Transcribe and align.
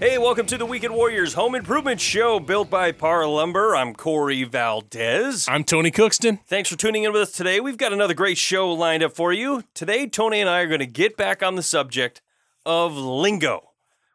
Hey, 0.00 0.18
welcome 0.18 0.44
to 0.46 0.58
the 0.58 0.66
Weekend 0.66 0.92
Warriors 0.94 1.32
Home 1.34 1.54
Improvement 1.54 2.00
Show 2.00 2.38
built 2.38 2.68
by 2.68 2.92
Parr 2.92 3.26
Lumber. 3.26 3.74
I'm 3.74 3.94
Corey 3.94 4.44
Valdez. 4.44 5.46
I'm 5.48 5.64
Tony 5.64 5.90
Cookston. 5.90 6.40
Thanks 6.46 6.68
for 6.68 6.76
tuning 6.76 7.04
in 7.04 7.12
with 7.12 7.22
us 7.22 7.32
today. 7.32 7.58
We've 7.60 7.78
got 7.78 7.92
another 7.92 8.12
great 8.12 8.36
show 8.36 8.70
lined 8.72 9.02
up 9.02 9.12
for 9.14 9.32
you. 9.32 9.62
Today, 9.72 10.06
Tony 10.06 10.40
and 10.40 10.50
I 10.50 10.60
are 10.60 10.66
going 10.66 10.80
to 10.80 10.86
get 10.86 11.16
back 11.16 11.42
on 11.42 11.54
the 11.54 11.62
subject 11.62 12.20
of 12.66 12.94
lingo. 12.96 13.70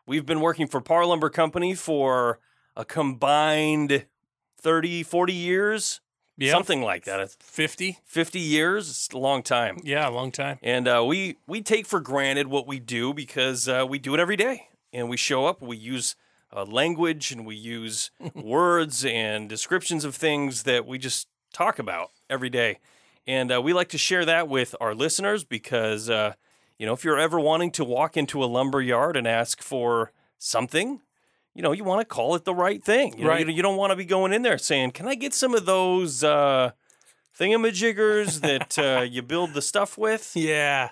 We've 0.05 0.25
been 0.25 0.41
working 0.41 0.67
for 0.67 0.79
Parr 0.79 1.05
Lumber 1.05 1.29
Company 1.29 1.73
for 1.73 2.39
a 2.75 2.85
combined 2.85 4.05
30, 4.59 5.01
40 5.03 5.33
years, 5.33 6.01
Yeah. 6.37 6.51
something 6.51 6.81
like 6.83 7.05
that. 7.05 7.19
It's 7.19 7.35
50. 7.39 7.97
50 8.05 8.39
years, 8.39 8.89
it's 8.89 9.09
a 9.11 9.17
long 9.17 9.41
time. 9.41 9.79
Yeah, 9.83 10.07
a 10.07 10.11
long 10.11 10.31
time. 10.31 10.59
And 10.61 10.87
uh, 10.87 11.03
we 11.07 11.37
we 11.47 11.61
take 11.61 11.87
for 11.87 11.99
granted 11.99 12.47
what 12.47 12.67
we 12.67 12.79
do 12.79 13.13
because 13.13 13.67
uh, 13.67 13.85
we 13.89 13.97
do 13.97 14.13
it 14.13 14.19
every 14.19 14.35
day. 14.37 14.67
And 14.93 15.09
we 15.09 15.17
show 15.17 15.45
up, 15.45 15.61
we 15.61 15.77
use 15.77 16.15
uh, 16.55 16.63
language, 16.65 17.31
and 17.31 17.45
we 17.45 17.55
use 17.55 18.11
words 18.33 19.05
and 19.05 19.47
descriptions 19.47 20.03
of 20.03 20.15
things 20.15 20.63
that 20.63 20.85
we 20.85 20.97
just 20.97 21.27
talk 21.53 21.79
about 21.79 22.09
every 22.29 22.49
day. 22.49 22.79
And 23.27 23.51
uh, 23.51 23.61
we 23.61 23.73
like 23.73 23.89
to 23.89 23.97
share 23.97 24.25
that 24.25 24.47
with 24.47 24.75
our 24.81 24.95
listeners 24.95 25.43
because, 25.43 26.09
uh, 26.09 26.33
you 26.79 26.85
know, 26.87 26.93
if 26.93 27.03
you're 27.03 27.19
ever 27.19 27.39
wanting 27.39 27.69
to 27.71 27.83
walk 27.85 28.17
into 28.17 28.43
a 28.43 28.45
lumber 28.47 28.81
yard 28.81 29.15
and 29.15 29.27
ask 29.27 29.61
for 29.61 30.11
something, 30.39 31.01
you 31.53 31.61
know, 31.61 31.71
you 31.71 31.83
want 31.83 32.01
to 32.01 32.05
call 32.05 32.33
it 32.35 32.45
the 32.45 32.55
right 32.55 32.83
thing. 32.83 33.15
You, 33.17 33.25
know, 33.25 33.29
Right. 33.29 33.45
you, 33.47 33.53
you 33.53 33.61
don't 33.61 33.75
want 33.77 33.91
to 33.91 33.95
be 33.95 34.05
going 34.05 34.33
in 34.33 34.41
there 34.41 34.57
saying, 34.57 34.91
"Can 34.91 35.07
I 35.07 35.15
get 35.15 35.33
some 35.33 35.53
of 35.53 35.65
those 35.65 36.23
uh, 36.23 36.71
thingamajiggers 37.37 38.41
that 38.41 38.77
uh, 38.79 39.01
you 39.01 39.21
build 39.21 39.53
the 39.53 39.61
stuff 39.61 39.97
with?" 39.97 40.31
Yeah. 40.35 40.89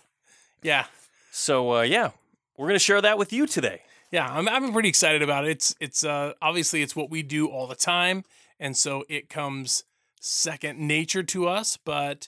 Yeah. 0.61 0.85
So 1.31 1.77
uh, 1.77 1.81
yeah, 1.81 2.11
we're 2.57 2.67
gonna 2.67 2.79
share 2.79 3.01
that 3.01 3.17
with 3.17 3.31
you 3.31 3.45
today. 3.47 3.81
Yeah, 4.11 4.27
I'm 4.27 4.47
I'm 4.47 4.71
pretty 4.73 4.89
excited 4.89 5.21
about 5.21 5.45
it. 5.45 5.51
It's 5.51 5.75
it's 5.79 6.03
uh 6.03 6.33
obviously 6.41 6.81
it's 6.81 6.95
what 6.95 7.09
we 7.09 7.23
do 7.23 7.47
all 7.47 7.67
the 7.67 7.75
time 7.75 8.23
and 8.59 8.75
so 8.75 9.03
it 9.09 9.29
comes 9.29 9.83
second 10.19 10.79
nature 10.79 11.23
to 11.23 11.47
us, 11.47 11.77
but 11.77 12.27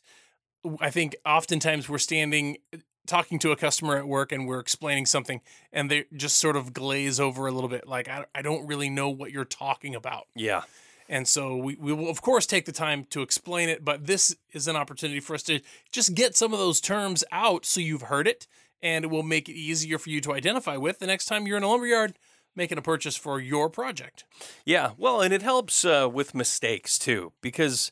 I 0.80 0.90
think 0.90 1.16
oftentimes 1.26 1.90
we're 1.90 1.98
standing 1.98 2.58
talking 3.08 3.40
to 3.40 3.52
a 3.52 3.56
customer 3.56 3.98
at 3.98 4.08
work 4.08 4.32
and 4.32 4.48
we're 4.48 4.60
explaining 4.60 5.06
something 5.06 5.42
and 5.74 5.90
they 5.90 6.06
just 6.16 6.38
sort 6.38 6.56
of 6.56 6.74
glaze 6.74 7.20
over 7.20 7.48
a 7.48 7.52
little 7.52 7.70
bit 7.70 7.88
like 7.88 8.08
I, 8.08 8.26
I 8.36 8.44
don't 8.44 8.68
really 8.68 8.90
know 8.90 9.10
what 9.10 9.32
you're 9.32 9.46
talking 9.46 9.96
about. 9.96 10.28
Yeah, 10.36 10.62
And 11.08 11.28
so 11.28 11.58
we, 11.58 11.76
we 11.76 11.92
will, 11.92 12.08
of 12.10 12.22
course, 12.22 12.46
take 12.46 12.66
the 12.66 12.72
time 12.72 13.06
to 13.10 13.24
explain 13.24 13.68
it, 13.68 13.84
but 13.84 14.06
this 14.06 14.36
is 14.54 14.68
an 14.68 14.76
opportunity 14.76 15.20
for 15.20 15.34
us 15.34 15.42
to 15.44 15.60
just 15.92 16.14
get 16.14 16.36
some 16.36 16.54
of 16.54 16.60
those 16.60 16.80
terms 16.80 17.24
out 17.32 17.66
so 17.66 17.80
you've 17.80 18.04
heard 18.04 18.28
it 18.28 18.46
and 18.82 19.06
it 19.06 19.08
will 19.10 19.24
make 19.24 19.50
it 19.50 19.54
easier 19.54 19.98
for 19.98 20.10
you 20.10 20.22
to 20.22 20.34
identify 20.34 20.78
with 20.78 21.00
the 21.00 21.08
next 21.08 21.26
time 21.26 21.48
you're 21.48 21.58
in 21.58 21.64
a 21.64 21.68
lumberyard 21.68 22.18
making 22.56 22.78
a 22.78 22.82
purchase 22.82 23.16
for 23.16 23.40
your 23.40 23.70
project. 23.70 24.26
yeah. 24.66 24.92
Well, 24.98 25.22
and 25.22 25.34
it 25.34 25.42
helps 25.42 25.86
uh, 25.86 26.10
with 26.12 26.36
mistakes 26.36 26.98
too, 27.00 27.32
because 27.42 27.92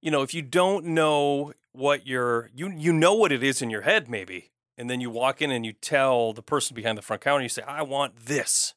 you 0.00 0.10
know 0.10 0.22
if 0.22 0.32
you 0.32 0.42
don't 0.42 0.86
know 0.86 1.52
what 1.72 2.06
you're 2.06 2.50
you 2.54 2.70
you 2.70 2.92
know 2.92 3.14
what 3.14 3.32
it 3.32 3.42
is 3.42 3.62
in 3.62 3.70
your 3.70 3.82
head 3.82 4.08
maybe, 4.08 4.50
and 4.78 4.88
then 4.88 5.00
you 5.00 5.10
walk 5.10 5.42
in 5.42 5.50
and 5.50 5.66
you 5.66 5.72
tell 5.72 6.32
the 6.32 6.42
person 6.42 6.74
behind 6.74 6.96
the 6.96 7.02
front 7.02 7.22
counter, 7.22 7.42
you 7.42 7.48
say, 7.48 7.62
"I 7.62 7.82
want 7.82 8.26
this." 8.26 8.74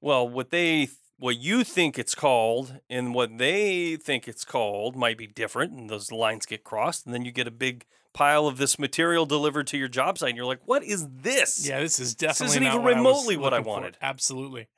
Well, 0.00 0.28
what 0.28 0.50
they 0.50 0.88
what 1.18 1.38
you 1.38 1.62
think 1.62 1.98
it's 1.98 2.16
called 2.16 2.80
and 2.90 3.14
what 3.14 3.38
they 3.38 3.96
think 3.96 4.26
it's 4.26 4.44
called 4.44 4.96
might 4.96 5.16
be 5.16 5.26
different, 5.26 5.72
and 5.72 5.88
those 5.88 6.10
lines 6.10 6.46
get 6.46 6.64
crossed, 6.64 7.06
and 7.06 7.14
then 7.14 7.24
you 7.24 7.30
get 7.30 7.46
a 7.46 7.52
big 7.52 7.86
pile 8.12 8.46
of 8.46 8.56
this 8.58 8.78
material 8.78 9.26
delivered 9.26 9.66
to 9.68 9.78
your 9.78 9.88
job 9.88 10.18
site, 10.18 10.30
and 10.30 10.36
you're 10.36 10.46
like, 10.46 10.60
"What 10.66 10.82
is 10.84 11.06
this?" 11.08 11.66
Yeah, 11.66 11.80
this 11.80 11.98
is 11.98 12.14
definitely 12.14 12.52
isn't 12.56 12.62
not 12.64 12.72
even 12.74 12.82
what 12.84 12.94
I 12.94 12.96
remotely 12.96 13.36
what 13.36 13.52
I 13.54 13.56
looking 13.58 13.64
for. 13.64 13.70
wanted. 13.80 13.96
Absolutely. 14.02 14.68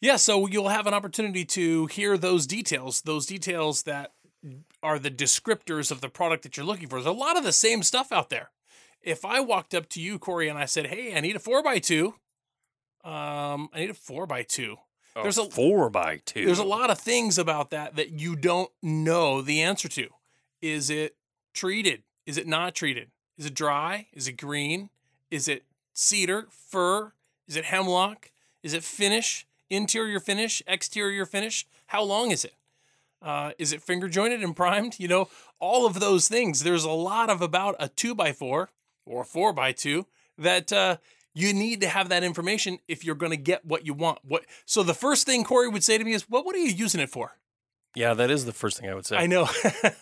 Yeah, 0.00 0.16
so 0.16 0.46
you'll 0.46 0.68
have 0.68 0.86
an 0.86 0.94
opportunity 0.94 1.44
to 1.46 1.86
hear 1.86 2.18
those 2.18 2.46
details, 2.46 3.00
those 3.02 3.24
details 3.26 3.84
that 3.84 4.12
are 4.82 4.98
the 4.98 5.10
descriptors 5.10 5.90
of 5.90 6.00
the 6.00 6.08
product 6.08 6.42
that 6.42 6.56
you're 6.56 6.66
looking 6.66 6.88
for. 6.88 6.96
There's 6.96 7.06
a 7.06 7.12
lot 7.12 7.36
of 7.38 7.44
the 7.44 7.52
same 7.52 7.82
stuff 7.82 8.12
out 8.12 8.28
there. 8.30 8.50
If 9.02 9.24
I 9.24 9.40
walked 9.40 9.74
up 9.74 9.88
to 9.90 10.00
you, 10.00 10.18
Corey, 10.18 10.48
and 10.48 10.58
I 10.58 10.66
said, 10.66 10.88
"Hey, 10.88 11.16
I 11.16 11.20
need 11.20 11.36
a 11.36 11.38
four 11.40 11.62
by 11.62 11.78
two. 11.78 12.14
Um, 13.04 13.68
I 13.72 13.80
need 13.80 13.90
a 13.90 13.94
four 13.94 14.26
by 14.26 14.42
two. 14.42 14.76
Oh, 15.14 15.22
There's 15.22 15.38
a- 15.38 15.48
four 15.50 15.88
by 15.88 16.18
two. 16.26 16.44
There's 16.44 16.58
a 16.58 16.64
lot 16.64 16.90
of 16.90 16.98
things 16.98 17.38
about 17.38 17.70
that 17.70 17.96
that 17.96 18.10
you 18.10 18.36
don't 18.36 18.70
know 18.82 19.40
the 19.40 19.62
answer 19.62 19.88
to. 19.88 20.08
Is 20.60 20.90
it 20.90 21.16
treated? 21.54 22.02
Is 22.26 22.36
it 22.36 22.46
not 22.46 22.74
treated? 22.74 23.08
Is 23.38 23.46
it 23.46 23.54
dry? 23.54 24.06
Is 24.12 24.26
it 24.26 24.32
green? 24.32 24.90
Is 25.30 25.48
it 25.48 25.64
cedar, 25.92 26.48
fir? 26.50 27.12
Is 27.46 27.56
it 27.56 27.66
hemlock? 27.66 28.30
Is 28.62 28.74
it 28.74 28.82
finish? 28.82 29.46
Interior 29.70 30.20
finish? 30.20 30.62
Exterior 30.66 31.24
finish? 31.24 31.66
How 31.86 32.02
long 32.02 32.32
is 32.32 32.44
it? 32.44 32.54
Uh, 33.22 33.52
is 33.58 33.72
it 33.72 33.82
finger 33.82 34.08
jointed 34.08 34.42
and 34.42 34.56
primed? 34.56 34.98
You 34.98 35.08
know, 35.08 35.28
all 35.60 35.86
of 35.86 36.00
those 36.00 36.28
things. 36.28 36.62
There's 36.62 36.84
a 36.84 36.90
lot 36.90 37.30
of 37.30 37.40
about 37.40 37.76
a 37.78 37.88
two 37.88 38.14
by 38.14 38.32
four 38.32 38.70
or 39.04 39.24
four 39.24 39.52
by 39.52 39.72
two 39.72 40.06
that 40.36 40.72
uh, 40.72 40.96
you 41.34 41.52
need 41.52 41.80
to 41.80 41.88
have 41.88 42.08
that 42.08 42.24
information 42.24 42.78
if 42.88 43.04
you're 43.04 43.14
going 43.14 43.30
to 43.30 43.36
get 43.36 43.64
what 43.64 43.86
you 43.86 43.94
want. 43.94 44.18
What? 44.22 44.44
So 44.64 44.82
the 44.82 44.94
first 44.94 45.26
thing 45.26 45.44
Corey 45.44 45.68
would 45.68 45.84
say 45.84 45.96
to 45.96 46.04
me 46.04 46.12
is, 46.12 46.28
"What? 46.28 46.44
What 46.44 46.56
are 46.56 46.60
you 46.60 46.72
using 46.72 47.00
it 47.00 47.10
for?" 47.10 47.36
Yeah, 47.96 48.12
that 48.12 48.30
is 48.30 48.44
the 48.44 48.52
first 48.52 48.78
thing 48.78 48.90
I 48.90 48.94
would 48.94 49.06
say. 49.06 49.16
I 49.16 49.26
know. 49.26 49.48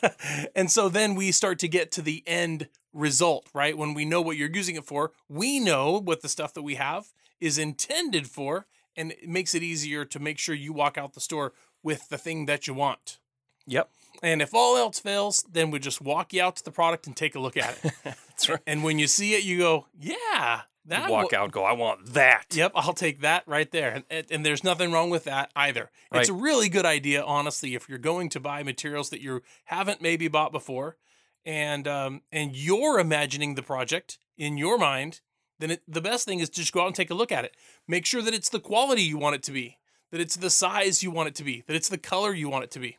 and 0.57 0.71
so 0.71 0.89
then 0.89 1.15
we 1.15 1.31
start 1.31 1.61
to 1.61 1.69
get 1.69 1.93
to 1.93 2.03
the 2.03 2.25
end 2.27 2.69
result, 2.93 3.49
right? 3.55 3.79
When 3.79 3.95
we 3.95 4.05
know 4.05 4.21
what 4.21 4.37
you're 4.37 4.51
using 4.51 4.75
it 4.75 4.85
for, 4.85 5.13
we 5.29 5.61
know 5.61 6.01
what 6.01 6.21
the 6.21 6.29
stuff 6.29 6.53
that 6.55 6.63
we 6.63 6.75
have 6.75 7.13
is 7.41 7.57
intended 7.57 8.27
for, 8.27 8.67
and 8.97 9.13
it 9.13 9.29
makes 9.29 9.55
it 9.55 9.63
easier 9.63 10.05
to 10.07 10.19
make 10.19 10.39
sure 10.39 10.57
you 10.57 10.73
walk 10.73 10.99
out 10.99 11.15
the 11.15 11.21
store 11.21 11.53
with 11.85 12.09
the 12.09 12.19
thing 12.19 12.47
that 12.47 12.67
you 12.67 12.75
want. 12.75 13.21
Yep. 13.69 13.89
And 14.25 14.43
if 14.43 14.55
all 14.55 14.77
else 14.77 14.99
fails, 14.99 15.45
then 15.51 15.71
we 15.71 15.79
just 15.79 16.01
walk 16.01 16.33
you 16.33 16.43
out 16.43 16.57
to 16.57 16.65
the 16.65 16.73
product 16.73 17.07
and 17.07 17.17
take 17.17 17.37
a 17.37 17.41
look 17.41 17.57
at 17.57 17.79
it. 17.85 17.93
That's 18.05 18.49
right. 18.49 18.61
and 18.67 18.83
when 18.83 18.99
you 18.99 19.07
see 19.07 19.35
it, 19.35 19.45
you 19.45 19.59
go, 19.59 19.87
"Yeah, 19.97 20.63
that 20.87 21.11
Walk 21.11 21.33
wa- 21.33 21.39
out, 21.39 21.53
go. 21.53 21.65
I 21.65 21.73
want 21.73 22.13
that. 22.13 22.47
Yep, 22.53 22.73
I'll 22.75 22.93
take 22.93 23.21
that 23.23 23.45
right 23.47 23.71
there. 23.71 24.03
And, 24.11 24.27
and, 24.31 24.45
there's 24.45 24.63
nothing 24.63 24.93
wrong 24.93 25.09
with 25.09 25.25
that 25.25 25.51
either. 25.57 25.91
It's 26.13 26.29
a 26.29 26.35
really 26.35 26.69
good 26.69 26.85
idea, 26.85 27.23
honestly, 27.23 27.75
if 27.75 27.89
you're 27.89 27.99
going 27.99 28.29
to 28.31 28.41
buy 28.41 28.63
materials 28.63 29.11
that 29.11 29.21
you 29.21 29.43
haven't 29.65 30.03
maybe 30.03 30.29
bought 30.29 30.53
before, 30.53 30.97
and 31.45 31.87
um, 31.89 32.23
and 32.33 32.55
you're 32.55 32.99
imagining 32.99 33.55
the 33.55 33.63
project 33.63 34.19
in 34.37 34.57
your 34.57 34.79
mind, 34.79 35.21
then 35.59 35.73
it, 35.73 35.83
the 35.87 36.01
best 36.01 36.27
thing 36.27 36.41
is 36.41 36.51
to 36.51 36.61
just 36.61 36.73
go 36.73 36.83
out 36.83 36.87
and 36.89 36.95
take 36.95 37.11
a 37.11 37.15
look 37.15 37.33
at 37.33 37.45
it. 37.45 37.57
Make 37.87 38.07
sure 38.07 38.23
that 38.23 38.35
it's 38.35 38.49
the 38.49 38.61
quality 38.61 39.03
you 39.03 39.19
want 39.19 39.37
it 39.37 39.43
to 39.45 39.53
be, 39.53 39.79
that 40.11 40.21
it's 40.21 40.37
the 40.37 40.51
size 40.51 41.03
you 41.03 41.11
want 41.11 41.29
it 41.29 41.35
to 41.37 41.45
be, 41.45 41.63
that 41.67 41.77
it's 41.77 41.89
the 41.89 41.99
color 41.99 42.33
you 42.33 42.49
want 42.49 42.65
it 42.65 42.71
to 42.73 42.79
be, 42.79 42.99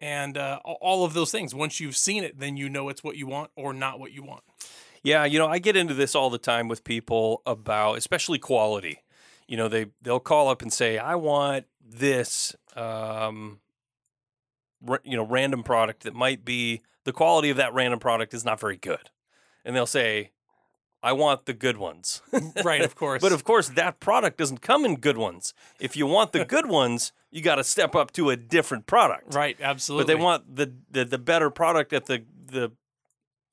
and 0.00 0.36
uh, 0.36 0.60
all 0.64 1.04
of 1.04 1.14
those 1.14 1.30
things. 1.30 1.54
Once 1.54 1.80
you've 1.80 1.96
seen 1.96 2.24
it, 2.24 2.38
then 2.38 2.56
you 2.56 2.68
know 2.68 2.88
it's 2.88 3.04
what 3.04 3.16
you 3.16 3.26
want 3.26 3.50
or 3.56 3.72
not 3.72 4.00
what 4.00 4.12
you 4.12 4.22
want. 4.22 4.42
Yeah, 5.02 5.24
you 5.24 5.38
know, 5.38 5.48
I 5.48 5.58
get 5.58 5.76
into 5.76 5.94
this 5.94 6.14
all 6.14 6.30
the 6.30 6.38
time 6.38 6.68
with 6.68 6.84
people 6.84 7.42
about, 7.44 7.98
especially 7.98 8.38
quality. 8.38 9.02
You 9.48 9.56
know, 9.56 9.68
they 9.68 9.86
they'll 10.00 10.20
call 10.20 10.48
up 10.48 10.62
and 10.62 10.72
say, 10.72 10.98
"I 10.98 11.16
want 11.16 11.66
this," 11.84 12.54
um, 12.76 13.60
ra- 14.80 14.98
you 15.04 15.16
know, 15.16 15.24
random 15.24 15.62
product 15.62 16.04
that 16.04 16.14
might 16.14 16.44
be 16.44 16.82
the 17.04 17.12
quality 17.12 17.50
of 17.50 17.56
that 17.56 17.74
random 17.74 17.98
product 17.98 18.32
is 18.32 18.44
not 18.44 18.60
very 18.60 18.76
good, 18.76 19.10
and 19.64 19.74
they'll 19.74 19.86
say, 19.86 20.30
"I 21.02 21.12
want 21.12 21.46
the 21.46 21.52
good 21.52 21.76
ones." 21.76 22.22
right, 22.64 22.82
of 22.82 22.94
course. 23.02 23.20
But 23.20 23.32
of 23.32 23.42
course, 23.42 23.70
that 23.70 23.98
product 23.98 24.38
doesn't 24.38 24.62
come 24.62 24.84
in 24.84 24.96
good 24.96 25.18
ones. 25.18 25.52
If 25.80 25.96
you 25.96 26.06
want 26.06 26.30
the 26.32 26.44
good 26.56 26.66
ones, 26.66 27.12
you 27.32 27.42
got 27.42 27.56
to 27.56 27.64
step 27.64 27.96
up 27.96 28.12
to 28.12 28.30
a 28.30 28.36
different 28.36 28.86
product. 28.86 29.34
right, 29.34 29.56
absolutely. 29.60 30.04
But 30.04 30.18
they 30.18 30.22
want 30.22 30.56
the, 30.56 30.72
the 30.90 31.04
the 31.04 31.18
better 31.18 31.50
product 31.50 31.92
at 31.92 32.06
the 32.06 32.24
the 32.46 32.70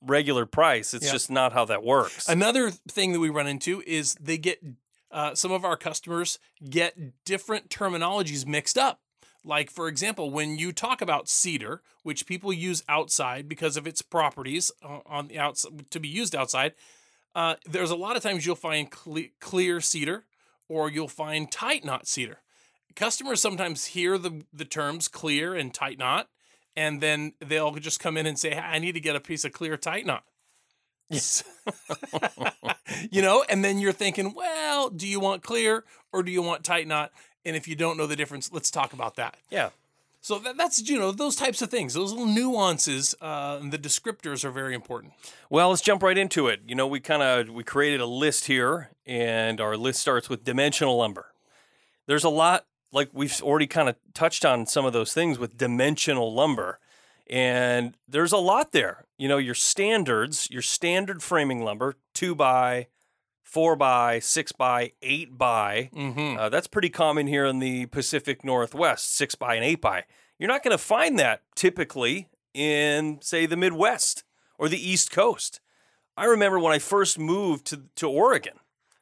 regular 0.02 0.46
price. 0.46 0.94
It's 0.94 1.06
Yeah. 1.06 1.12
just 1.12 1.30
not 1.30 1.52
how 1.52 1.64
that 1.66 1.82
works. 1.82 2.28
Another 2.28 2.70
thing 2.70 3.12
that 3.12 3.20
we 3.20 3.28
run 3.28 3.46
into 3.46 3.82
is 3.86 4.14
they 4.20 4.38
get 4.38 4.60
uh, 5.12 5.34
some 5.34 5.50
of 5.50 5.64
our 5.64 5.76
customers 5.76 6.38
get 6.68 6.96
different 7.24 7.68
terminologies 7.68 8.46
mixed 8.46 8.78
up. 8.78 9.00
Like, 9.44 9.68
for 9.70 9.88
example, 9.88 10.30
when 10.30 10.56
you 10.58 10.70
talk 10.70 11.02
about 11.02 11.28
cedar, 11.28 11.82
which 12.04 12.26
people 12.26 12.52
use 12.52 12.84
outside 12.88 13.48
because 13.48 13.76
of 13.76 13.86
its 13.88 14.02
properties 14.02 14.70
on 15.06 15.26
the 15.28 15.38
outside 15.38 15.90
to 15.90 15.98
be 15.98 16.06
used 16.08 16.36
outside, 16.36 16.74
uh, 17.34 17.56
there's 17.66 17.90
a 17.90 17.96
lot 17.96 18.16
of 18.16 18.22
times 18.22 18.46
you'll 18.46 18.54
find 18.54 18.90
cle- 18.90 19.30
clear 19.40 19.80
cedar 19.80 20.26
or 20.68 20.88
you'll 20.90 21.08
find 21.08 21.50
tight 21.50 21.84
knot 21.84 22.06
cedar. 22.06 22.38
Customers 22.94 23.40
sometimes 23.40 23.86
hear 23.86 24.16
the, 24.18 24.44
the 24.52 24.64
terms 24.64 25.08
clear 25.08 25.54
and 25.54 25.72
tight 25.74 25.98
knot, 25.98 26.28
and 26.76 27.00
then 27.00 27.32
they'll 27.40 27.72
just 27.74 28.00
come 28.00 28.16
in 28.16 28.26
and 28.26 28.38
say, 28.38 28.56
I 28.56 28.78
need 28.78 28.92
to 28.92 29.00
get 29.00 29.16
a 29.16 29.20
piece 29.20 29.44
of 29.44 29.52
clear 29.52 29.76
tight 29.76 30.06
knot. 30.06 30.24
you 33.10 33.20
know, 33.20 33.44
and 33.48 33.64
then 33.64 33.78
you're 33.78 33.92
thinking, 33.92 34.32
well, 34.34 34.90
do 34.90 35.08
you 35.08 35.18
want 35.18 35.42
clear 35.42 35.84
or 36.12 36.22
do 36.22 36.30
you 36.30 36.42
want 36.42 36.62
tight 36.64 36.86
knot? 36.86 37.12
And 37.44 37.56
if 37.56 37.66
you 37.66 37.74
don't 37.74 37.96
know 37.96 38.06
the 38.06 38.16
difference, 38.16 38.52
let's 38.52 38.70
talk 38.70 38.92
about 38.92 39.16
that. 39.16 39.36
Yeah. 39.50 39.70
So 40.22 40.38
that, 40.40 40.56
that's 40.58 40.86
you 40.88 40.98
know 40.98 41.12
those 41.12 41.34
types 41.34 41.62
of 41.62 41.70
things, 41.70 41.94
those 41.94 42.12
little 42.12 42.26
nuances, 42.26 43.14
uh, 43.22 43.58
and 43.60 43.72
the 43.72 43.78
descriptors 43.78 44.44
are 44.44 44.50
very 44.50 44.74
important. 44.74 45.14
Well, 45.48 45.70
let's 45.70 45.80
jump 45.80 46.02
right 46.02 46.16
into 46.16 46.46
it. 46.48 46.60
You 46.66 46.74
know, 46.74 46.86
we 46.86 47.00
kind 47.00 47.22
of 47.22 47.48
we 47.48 47.64
created 47.64 48.00
a 48.00 48.06
list 48.06 48.44
here, 48.44 48.90
and 49.06 49.60
our 49.60 49.78
list 49.78 50.00
starts 50.00 50.28
with 50.28 50.44
dimensional 50.44 50.98
lumber. 50.98 51.32
There's 52.06 52.24
a 52.24 52.28
lot, 52.28 52.66
like 52.92 53.10
we've 53.12 53.40
already 53.42 53.66
kind 53.66 53.88
of 53.88 53.96
touched 54.14 54.44
on 54.44 54.66
some 54.66 54.84
of 54.84 54.92
those 54.92 55.12
things 55.12 55.38
with 55.38 55.56
dimensional 55.56 56.32
lumber, 56.32 56.78
and 57.28 57.96
there's 58.08 58.32
a 58.32 58.38
lot 58.38 58.72
there. 58.72 59.04
You 59.18 59.28
know, 59.28 59.38
your 59.38 59.54
standards, 59.54 60.48
your 60.50 60.62
standard 60.62 61.22
framing 61.22 61.62
lumber, 61.62 61.94
two 62.14 62.34
by, 62.34 62.88
four 63.42 63.76
by, 63.76 64.18
six 64.18 64.52
by, 64.52 64.92
eight 65.02 65.36
by. 65.36 65.90
Mm-hmm. 65.94 66.38
Uh, 66.38 66.48
that's 66.48 66.66
pretty 66.66 66.90
common 66.90 67.26
here 67.26 67.46
in 67.46 67.58
the 67.58 67.86
Pacific 67.86 68.44
Northwest, 68.44 69.14
six 69.14 69.34
by 69.34 69.54
and 69.54 69.64
eight 69.64 69.80
by. 69.80 70.04
You're 70.38 70.48
not 70.48 70.62
going 70.62 70.72
to 70.72 70.78
find 70.78 71.18
that 71.18 71.42
typically 71.54 72.28
in, 72.54 73.18
say, 73.20 73.46
the 73.46 73.56
Midwest 73.56 74.24
or 74.58 74.68
the 74.68 74.88
East 74.88 75.10
Coast. 75.10 75.60
I 76.16 76.24
remember 76.24 76.58
when 76.58 76.72
I 76.72 76.78
first 76.78 77.18
moved 77.18 77.66
to, 77.66 77.82
to 77.96 78.08
Oregon 78.08 78.58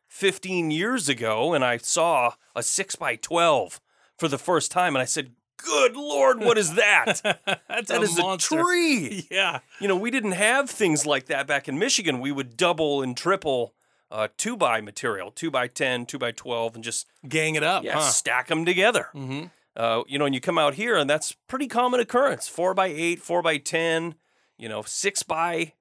15 0.09 0.71
years 0.71 1.09
ago 1.09 1.55
and 1.55 1.65
I 1.65 1.77
saw 1.77 2.33
a 2.57 2.63
six 2.63 2.97
by 2.97 3.17
12 3.17 3.81
for 4.17 4.27
the 4.29 4.39
first 4.39 4.73
time, 4.73 4.97
and 4.97 5.03
I 5.03 5.05
said, 5.05 5.31
Good 5.59 5.97
Lord, 5.97 6.41
what 6.41 6.59
is 6.59 6.75
that? 6.75 7.21
That's 7.69 7.89
That 7.89 8.01
a 8.01 8.03
is 8.03 8.19
a 8.19 8.37
tree. 8.37 9.27
Yeah. 9.31 9.61
You 9.81 9.89
know, 9.89 9.97
we 9.97 10.11
didn't 10.11 10.33
have 10.33 10.71
things 10.71 11.05
like 11.07 11.27
that 11.27 11.47
back 11.47 11.69
in 11.69 11.79
Michigan. 11.79 12.21
We 12.21 12.33
would 12.33 12.57
double 12.57 13.03
and 13.03 13.17
triple 13.17 13.75
uh, 14.11 14.29
two 14.37 14.57
by 14.57 14.81
material, 14.81 15.31
two 15.31 15.51
by 15.51 15.67
10, 15.69 16.07
two 16.07 16.19
by 16.19 16.33
12, 16.33 16.77
and 16.77 16.85
just 16.85 17.07
Gang 17.29 17.55
it 17.57 17.63
up. 17.63 17.85
yeah, 17.85 17.95
huh? 17.95 18.01
stack 18.01 18.47
them 18.49 18.65
together. 18.65 19.09
Mm-hmm. 19.15 19.47
Uh, 19.77 20.03
you 20.09 20.19
know, 20.19 20.25
and 20.27 20.35
you 20.35 20.41
come 20.41 20.59
out 20.59 20.75
here, 20.75 20.97
and 20.97 21.09
that's 21.11 21.33
pretty 21.47 21.67
common 21.69 22.01
occurrence. 22.01 22.49
Four 22.49 22.73
by 22.75 22.87
eight, 22.87 23.21
four 23.21 23.43
by 23.43 23.59
ten, 23.59 24.15
you 24.57 24.69
know, 24.69 24.83
six 24.83 25.23
by 25.23 25.75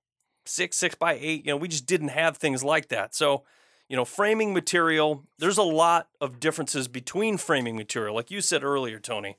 six, 0.45 0.77
six 0.77 0.93
by 0.95 1.17
eight. 1.19 1.45
You 1.45 1.51
know, 1.53 1.57
we 1.57 1.67
just 1.67 1.85
didn't 1.87 2.09
have 2.09 2.37
things 2.37 2.63
like 2.63 2.89
that. 2.89 3.15
So, 3.15 3.43
you 3.89 3.95
know, 3.95 4.05
framing 4.05 4.53
material. 4.53 5.23
There's 5.37 5.57
a 5.57 5.63
lot 5.63 6.09
of 6.19 6.39
differences 6.39 6.87
between 6.87 7.37
framing 7.37 7.75
material, 7.75 8.15
like 8.15 8.31
you 8.31 8.41
said 8.41 8.63
earlier, 8.63 8.99
Tony. 8.99 9.37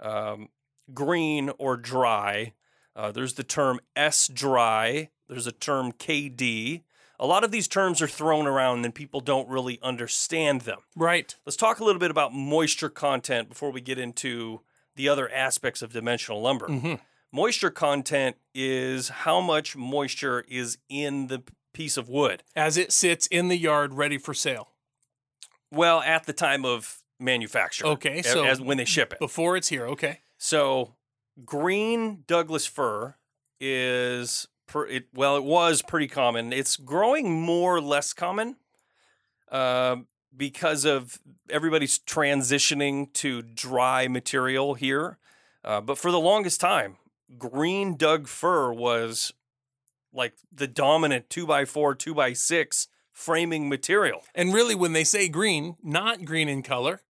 Um, 0.00 0.48
green 0.92 1.50
or 1.58 1.76
dry. 1.76 2.54
Uh, 2.94 3.12
there's 3.12 3.34
the 3.34 3.44
term 3.44 3.80
S 3.96 4.28
dry. 4.28 5.10
There's 5.28 5.46
a 5.46 5.52
term 5.52 5.92
KD. 5.92 6.82
A 7.18 7.26
lot 7.26 7.44
of 7.44 7.52
these 7.52 7.68
terms 7.68 8.02
are 8.02 8.08
thrown 8.08 8.46
around 8.46 8.84
and 8.84 8.94
people 8.94 9.20
don't 9.20 9.48
really 9.48 9.78
understand 9.82 10.62
them. 10.62 10.80
Right. 10.96 11.36
Let's 11.46 11.56
talk 11.56 11.78
a 11.78 11.84
little 11.84 12.00
bit 12.00 12.10
about 12.10 12.34
moisture 12.34 12.88
content 12.88 13.48
before 13.48 13.70
we 13.70 13.80
get 13.80 13.98
into 13.98 14.60
the 14.96 15.08
other 15.08 15.30
aspects 15.30 15.82
of 15.82 15.92
dimensional 15.92 16.42
lumber. 16.42 16.66
Mhm. 16.68 17.00
Moisture 17.30 17.70
content 17.70 18.36
is 18.54 19.08
how 19.08 19.40
much 19.40 19.76
moisture 19.76 20.44
is 20.48 20.78
in 20.88 21.28
the 21.28 21.42
piece 21.72 21.96
of 21.96 22.08
wood. 22.08 22.42
As 22.54 22.76
it 22.76 22.92
sits 22.92 23.26
in 23.26 23.48
the 23.48 23.56
yard 23.56 23.94
ready 23.94 24.18
for 24.18 24.34
sale. 24.34 24.68
Well, 25.70 26.00
at 26.02 26.26
the 26.26 26.32
time 26.32 26.64
of 26.64 27.02
manufacture. 27.18 27.86
Okay, 27.86 28.18
a- 28.18 28.24
so 28.24 28.44
as 28.44 28.60
when 28.60 28.76
they 28.76 28.84
ship 28.84 29.12
it. 29.12 29.18
Before 29.18 29.56
it's 29.56 29.68
here. 29.68 29.86
Okay. 29.86 30.20
So, 30.38 30.94
green 31.44 32.24
Douglas 32.26 32.66
fir 32.66 33.14
is 33.60 34.48
per, 34.66 34.86
it, 34.86 35.04
well, 35.14 35.36
it 35.36 35.44
was 35.44 35.82
pretty 35.82 36.08
common. 36.08 36.52
It's 36.52 36.76
growing 36.76 37.40
more 37.40 37.76
or 37.76 37.80
less 37.80 38.12
common 38.12 38.56
uh, 39.50 39.96
because 40.36 40.84
of 40.84 41.20
everybody's 41.48 41.98
transitioning 41.98 43.12
to 43.14 43.42
dry 43.42 44.08
material 44.08 44.74
here. 44.74 45.18
Uh, 45.64 45.80
but 45.80 45.96
for 45.96 46.10
the 46.10 46.18
longest 46.18 46.60
time, 46.60 46.96
green 47.38 47.96
Doug 47.96 48.26
fir 48.26 48.72
was 48.72 49.32
like 50.12 50.34
the 50.52 50.66
dominant 50.66 51.30
two 51.30 51.46
by 51.46 51.64
four, 51.64 51.94
two 51.94 52.14
by 52.14 52.32
six 52.32 52.88
framing 53.12 53.68
material. 53.68 54.22
And 54.34 54.52
really, 54.54 54.74
when 54.74 54.92
they 54.92 55.04
say 55.04 55.28
green, 55.28 55.76
not 55.82 56.24
green 56.24 56.48
in 56.48 56.62
color, 56.62 57.00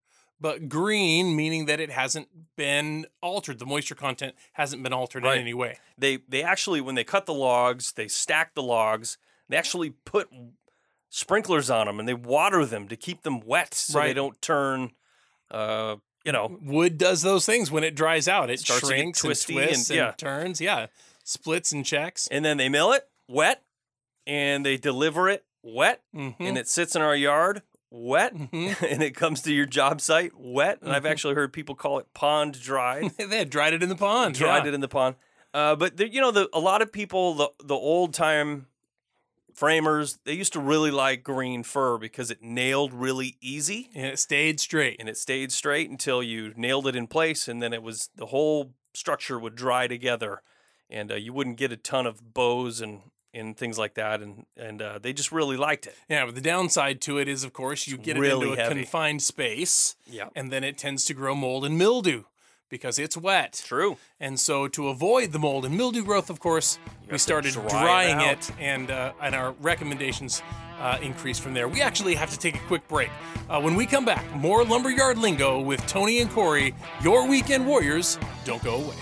but 0.41 0.69
green 0.69 1.37
meaning 1.37 1.67
that 1.67 1.79
it 1.81 1.91
hasn't 1.91 2.29
been 2.57 3.07
altered. 3.21 3.59
The 3.61 3.67
moisture 3.67 3.95
content 3.95 4.35
hasn't 4.55 4.83
been 4.83 4.93
altered 4.93 5.23
Right. 5.23 5.37
in 5.37 5.43
any 5.43 5.55
way. 5.55 5.79
they 5.97 6.19
they 6.29 6.43
actually 6.43 6.81
when 6.81 6.97
they 6.97 7.05
cut 7.05 7.27
the 7.27 7.35
logs, 7.35 7.93
they 7.93 8.09
stack 8.09 8.55
the 8.55 8.63
logs. 8.63 9.19
They 9.49 9.57
actually 9.57 9.91
put 9.91 10.29
sprinklers 11.11 11.71
on 11.71 11.87
them 11.87 11.99
and 12.01 12.09
they 12.09 12.15
water 12.15 12.65
them 12.65 12.89
to 12.89 12.97
keep 12.97 13.23
them 13.23 13.41
wet 13.41 13.75
so 13.75 14.01
they 14.01 14.15
don't 14.15 14.41
turn. 14.41 14.93
Uh, 15.51 15.97
you 16.25 16.33
know, 16.33 16.57
Wood 16.63 16.99
does 16.99 17.23
those 17.23 17.45
things 17.45 17.71
when 17.71 17.85
it 17.85 17.95
dries 17.95 18.29
out. 18.29 18.49
It 18.51 18.61
Starts 18.61 18.87
shrinks 18.87 19.21
twisty 19.21 19.55
and 19.55 19.63
and- 19.63 19.69
twists 19.71 19.91
and, 19.91 19.97
yeah. 19.97 20.13
turns. 20.13 20.61
Yeah. 20.61 20.87
Splits 21.33 21.73
and 21.73 21.85
checks. 21.85 22.29
and 22.29 22.45
then 22.45 22.57
they 22.57 22.69
mill 22.69 22.93
it 22.93 23.09
wet, 23.29 23.63
and 24.27 24.65
they 24.67 24.77
deliver 24.77 25.29
it 25.29 25.45
wet, 25.63 26.03
Mm-hmm. 26.15 26.43
and 26.45 26.59
it 26.59 26.69
sits 26.69 26.95
in 26.97 27.03
our 27.03 27.17
yard 27.17 27.63
wet, 27.91 28.35
Mhm. 28.35 28.81
and 28.91 29.03
it 29.03 29.15
comes 29.15 29.43
to 29.43 29.53
your 29.53 29.67
job 29.67 30.01
site 30.01 30.33
wet. 30.37 30.81
And 30.83 30.93
I've 30.93 31.05
Mhm. 31.05 31.11
actually 31.11 31.35
heard 31.35 31.53
people 31.53 31.75
call 31.75 31.99
it 31.99 32.07
pond 32.15 32.61
dried. 32.61 33.11
they 33.19 33.39
had 33.39 33.51
dried 33.51 33.73
it 33.75 33.83
in 33.83 33.89
the 33.89 33.95
pond. 33.97 34.35
dried 34.35 34.65
yeah. 34.65 34.69
it 34.71 34.75
in 34.75 34.81
the 34.81 34.89
pond. 34.89 35.17
Uh, 35.55 35.77
but 35.77 35.99
there, 35.99 36.07
you 36.07 36.21
know, 36.21 36.31
the, 36.31 36.49
a 36.55 36.59
lot 36.61 36.81
of 36.83 36.91
people, 36.93 37.35
the 37.35 37.49
the 37.63 37.75
old 37.75 38.15
time 38.15 38.67
framers, 39.55 40.19
they 40.25 40.33
used 40.33 40.53
to 40.55 40.61
really 40.61 40.91
like 40.91 41.23
green 41.23 41.63
fir 41.63 41.99
because 41.99 42.31
it 42.31 42.43
nailed 42.43 42.93
really 42.95 43.37
easy 43.43 43.91
And 43.95 44.07
it 44.07 44.19
stayed 44.19 44.61
straight. 44.61 44.97
and 44.99 45.09
it 45.09 45.17
stayed 45.19 45.53
straight 45.53 45.91
until 45.91 46.23
you 46.23 46.55
nailed 46.57 46.87
it 46.87 46.97
in 46.97 47.07
place, 47.07 47.49
and 47.49 47.61
then 47.63 47.73
it 47.75 47.83
was 47.83 48.09
the 48.17 48.27
whole 48.27 48.73
structure 48.95 49.39
would 49.39 49.55
dry 49.55 49.87
together, 49.87 50.43
and 50.91 51.11
uh, 51.13 51.15
you 51.17 51.33
wouldn't 51.33 51.57
get 51.57 51.73
a 51.73 51.77
ton 51.77 52.07
of 52.07 52.35
bows 52.35 52.81
and 52.81 53.01
and 53.35 53.57
things 53.57 53.79
like 53.79 53.95
that, 53.95 54.21
and 54.21 54.45
and 54.59 54.83
uh, 54.83 54.99
they 55.01 55.13
just 55.15 55.33
really 55.33 55.57
liked 55.57 55.87
it. 55.87 55.95
Yeah, 56.09 56.27
but 56.27 56.35
the 56.35 56.41
downside 56.43 57.01
to 57.03 57.19
it 57.19 57.29
is, 57.29 57.45
of 57.45 57.53
course, 57.55 57.87
you 57.89 57.95
It's 57.95 58.05
get 58.05 58.19
really 58.19 58.49
it 58.49 58.51
into 58.51 58.61
a 58.61 58.65
heavy. 58.65 58.81
confined 58.83 59.23
space, 59.23 59.97
Yeah, 60.07 60.29
and 60.37 60.53
then 60.53 60.65
it 60.65 60.77
tends 60.77 61.05
to 61.07 61.15
grow 61.15 61.35
mold 61.35 61.65
and 61.65 61.79
mildew 61.79 62.25
because 62.69 62.99
it's 62.99 63.17
wet. 63.17 63.63
true. 63.67 63.97
And 64.21 64.39
so, 64.39 64.69
to 64.69 64.89
avoid 64.89 65.33
the 65.33 65.39
mold 65.39 65.65
and 65.65 65.77
mildew 65.77 66.05
growth, 66.05 66.29
of 66.29 66.41
course, 66.41 66.79
we 67.11 67.17
started 67.17 67.53
dry 67.55 67.69
drying 67.69 68.17
out. 68.17 68.33
it, 68.33 68.51
and 68.61 68.91
uh, 68.91 69.13
and 69.23 69.35
our 69.35 69.53
recommendations 69.63 70.43
uh, 70.79 70.99
increased 71.01 71.41
from 71.41 71.55
there. 71.55 71.69
We 71.69 71.81
actually 71.81 72.15
have 72.17 72.31
to 72.33 72.39
take 72.39 72.57
a 72.57 72.65
quick 72.67 72.87
break. 72.87 73.09
Uh, 73.49 73.61
when 73.63 73.77
we 73.77 73.87
come 73.87 74.05
back, 74.05 74.31
more 74.37 74.63
lumberyard 74.63 75.17
lingo 75.17 75.59
with 75.59 75.81
Tony 75.87 76.19
and 76.21 76.31
Corey. 76.31 76.75
Your 77.03 77.27
weekend 77.27 77.67
warriors. 77.67 78.19
Don't 78.45 78.63
go 78.63 78.75
away. 78.75 78.97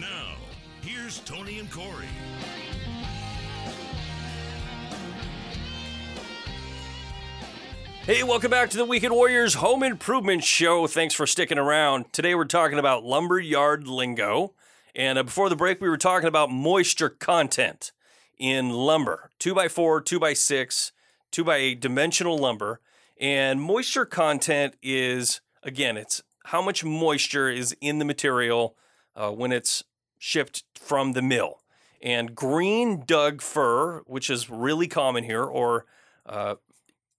Now, 0.00 0.36
here's 0.82 1.20
Tony 1.20 1.58
and 1.58 1.70
Corey. 1.70 2.06
Hey, 8.06 8.22
welcome 8.22 8.50
back 8.50 8.68
to 8.70 8.76
the 8.76 8.84
Weekend 8.84 9.14
Warriors 9.14 9.54
Home 9.54 9.82
Improvement 9.82 10.44
Show. 10.44 10.86
Thanks 10.86 11.14
for 11.14 11.26
sticking 11.26 11.56
around. 11.56 12.12
Today 12.12 12.34
we're 12.34 12.44
talking 12.44 12.78
about 12.78 13.02
lumberyard 13.02 13.86
lingo. 13.86 14.52
And 14.94 15.18
uh, 15.18 15.22
before 15.22 15.48
the 15.48 15.56
break, 15.56 15.80
we 15.80 15.88
were 15.88 15.96
talking 15.96 16.28
about 16.28 16.50
moisture 16.50 17.08
content 17.08 17.92
in 18.38 18.68
lumber 18.68 19.30
2x4, 19.40 20.02
2x6, 20.04 20.92
2x8 21.32 21.80
dimensional 21.80 22.36
lumber. 22.36 22.80
And 23.18 23.62
moisture 23.62 24.04
content 24.04 24.76
is, 24.82 25.40
again, 25.62 25.96
it's 25.96 26.22
how 26.44 26.60
much 26.60 26.84
moisture 26.84 27.48
is 27.48 27.74
in 27.80 27.98
the 27.98 28.04
material 28.04 28.76
uh, 29.16 29.30
when 29.30 29.52
it's 29.52 29.84
shipped 30.18 30.64
from 30.74 31.12
the 31.12 31.22
mill. 31.22 31.60
And 32.02 32.34
green 32.34 33.04
Doug 33.06 33.40
fir, 33.40 34.02
which 34.06 34.28
is 34.28 34.50
really 34.50 34.88
common 34.88 35.24
here, 35.24 35.44
or 35.44 35.86
uh, 36.26 36.56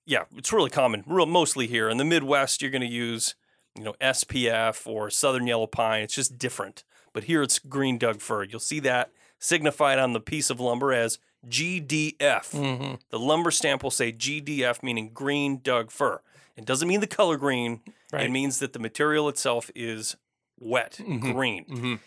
yeah, 0.05 0.25
it's 0.35 0.53
really 0.53 0.69
common, 0.69 1.03
real 1.07 1.25
mostly 1.25 1.67
here 1.67 1.89
in 1.89 1.97
the 1.97 2.05
Midwest. 2.05 2.61
You're 2.61 2.71
going 2.71 2.81
to 2.81 2.87
use, 2.87 3.35
you 3.75 3.83
know, 3.83 3.95
SPF 3.99 4.85
or 4.85 5.09
Southern 5.09 5.47
Yellow 5.47 5.67
Pine. 5.67 6.03
It's 6.03 6.15
just 6.15 6.37
different. 6.37 6.83
But 7.13 7.25
here 7.25 7.41
it's 7.41 7.59
green 7.59 7.97
Doug 7.97 8.21
fir. 8.21 8.43
You'll 8.43 8.59
see 8.59 8.79
that 8.81 9.11
signified 9.39 9.99
on 9.99 10.13
the 10.13 10.19
piece 10.19 10.49
of 10.49 10.59
lumber 10.59 10.93
as 10.93 11.17
GDF. 11.47 12.17
Mm-hmm. 12.17 12.95
The 13.09 13.19
lumber 13.19 13.51
stamp 13.51 13.83
will 13.83 13.91
say 13.91 14.11
GDF, 14.11 14.83
meaning 14.83 15.11
green 15.13 15.59
Doug 15.63 15.91
fir. 15.91 16.21
It 16.55 16.65
doesn't 16.65 16.87
mean 16.87 16.99
the 16.99 17.07
color 17.07 17.37
green. 17.37 17.81
Right. 18.11 18.25
It 18.25 18.31
means 18.31 18.59
that 18.59 18.73
the 18.73 18.79
material 18.79 19.27
itself 19.29 19.69
is 19.75 20.15
wet, 20.59 20.99
Mhm. 20.99 21.33
green. 21.33 21.65
Mhm. 21.65 21.99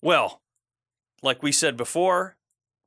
Well, 0.00 0.40
like 1.22 1.42
we 1.42 1.52
said 1.52 1.76
before, 1.76 2.36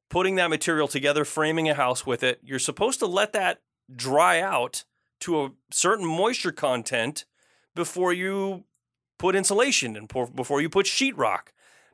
putting 0.10 0.36
that 0.36 0.50
material 0.50 0.88
together, 0.88 1.26
framing 1.26 1.70
a 1.70 1.74
house 1.74 2.06
with 2.06 2.24
it, 2.24 2.40
you're 2.44 2.60
supposed 2.60 3.00
to 3.00 3.06
let 3.08 3.34
that 3.34 3.62
dry 3.96 4.40
out 4.42 4.84
to 5.22 5.44
a 5.44 5.52
certain 5.72 6.06
moisture 6.06 6.52
content 6.52 7.26
before 7.74 8.14
you 8.14 8.66
put 9.18 9.36
insulation 9.36 9.96
and 9.96 10.10
pour, 10.10 10.28
before 10.28 10.62
you 10.62 10.70
put 10.70 10.86
sheetrock. 10.86 11.48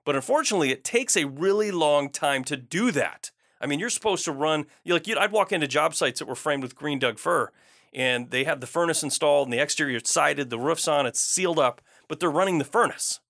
But 0.04 0.16
unfortunately, 0.16 0.72
it 0.72 0.84
takes 0.84 1.16
a 1.16 1.26
really 1.26 1.70
long 1.72 2.10
time 2.10 2.44
to 2.46 2.58
do 2.58 2.92
that. 2.92 3.32
I 3.60 3.68
mean, 3.68 3.80
you're 3.80 3.92
supposed 3.92 4.26
to 4.26 4.32
run 4.32 4.66
you 4.84 4.94
like 4.96 5.08
I'd 5.08 5.32
walk 5.32 5.52
into 5.52 5.68
job 5.68 5.94
sites 5.94 6.18
that 6.20 6.28
were 6.28 6.36
framed 6.36 6.64
with 6.64 6.76
green 6.76 6.98
Doug 6.98 7.20
fir, 7.20 7.52
and 7.94 8.32
they 8.32 8.44
have 8.46 8.60
the 8.62 8.68
furnace 8.68 9.04
installed 9.04 9.48
and 9.48 9.54
the 9.54 9.62
exterior 9.62 10.00
sided, 10.04 10.50
the 10.50 10.58
roof's 10.58 10.88
on, 10.88 11.06
it's 11.06 11.20
sealed 11.20 11.60
up, 11.60 11.82
but 12.12 12.20
they're 12.20 12.30
running 12.30 12.58
the 12.58 12.66
furnace 12.66 13.22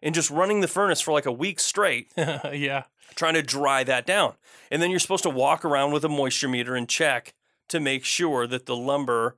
and 0.00 0.14
just 0.14 0.30
running 0.30 0.60
the 0.60 0.68
furnace 0.68 1.00
for 1.00 1.10
like 1.10 1.26
a 1.26 1.32
week 1.32 1.58
straight, 1.58 2.12
yeah. 2.16 2.84
trying 3.16 3.34
to 3.34 3.42
dry 3.42 3.82
that 3.82 4.06
down. 4.06 4.34
And 4.70 4.80
then 4.80 4.90
you're 4.90 5.00
supposed 5.00 5.24
to 5.24 5.28
walk 5.28 5.64
around 5.64 5.90
with 5.90 6.04
a 6.04 6.08
moisture 6.08 6.46
meter 6.46 6.76
and 6.76 6.88
check 6.88 7.34
to 7.66 7.80
make 7.80 8.04
sure 8.04 8.46
that 8.46 8.66
the 8.66 8.76
lumber 8.76 9.34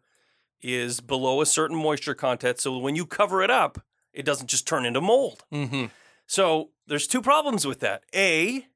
is 0.60 1.00
below 1.00 1.40
a 1.40 1.46
certain 1.46 1.78
moisture 1.78 2.12
content. 2.12 2.60
So 2.60 2.76
when 2.76 2.94
you 2.94 3.06
cover 3.06 3.40
it 3.42 3.50
up, 3.50 3.82
it 4.12 4.26
doesn't 4.26 4.48
just 4.50 4.68
turn 4.68 4.84
into 4.84 5.00
mold. 5.00 5.44
Mm-hmm. 5.50 5.86
So 6.26 6.68
there's 6.86 7.06
two 7.06 7.22
problems 7.22 7.66
with 7.66 7.80
that. 7.80 8.02
A, 8.14 8.66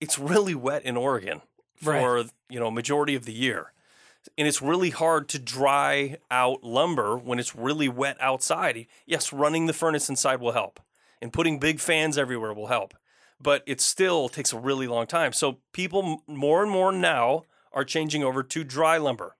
it's 0.00 0.18
really 0.18 0.54
wet 0.54 0.82
in 0.86 0.96
Oregon 0.96 1.42
for 1.74 2.24
you 2.48 2.58
know 2.58 2.70
majority 2.70 3.16
of 3.16 3.26
the 3.26 3.34
year, 3.34 3.73
and 4.36 4.48
it's 4.48 4.62
really 4.62 4.90
hard 4.90 5.28
to 5.30 5.38
dry 5.38 6.16
out 6.30 6.62
lumber 6.64 7.16
when 7.16 7.38
it's 7.38 7.54
really 7.54 7.88
wet 7.88 8.16
outside. 8.20 8.86
Yes, 9.06 9.32
running 9.32 9.66
the 9.66 9.72
furnace 9.72 10.08
inside 10.08 10.40
will 10.40 10.52
help, 10.52 10.80
and 11.20 11.32
putting 11.32 11.58
big 11.58 11.80
fans 11.80 12.18
everywhere 12.18 12.52
will 12.52 12.68
help, 12.68 12.94
but 13.40 13.62
it 13.66 13.80
still 13.80 14.28
takes 14.28 14.52
a 14.52 14.58
really 14.58 14.86
long 14.86 15.06
time. 15.06 15.32
So 15.32 15.58
people 15.72 16.22
more 16.26 16.62
and 16.62 16.70
more 16.70 16.92
now 16.92 17.44
are 17.72 17.84
changing 17.84 18.22
over 18.22 18.42
to 18.42 18.64
dry 18.64 18.96
lumber, 18.96 19.36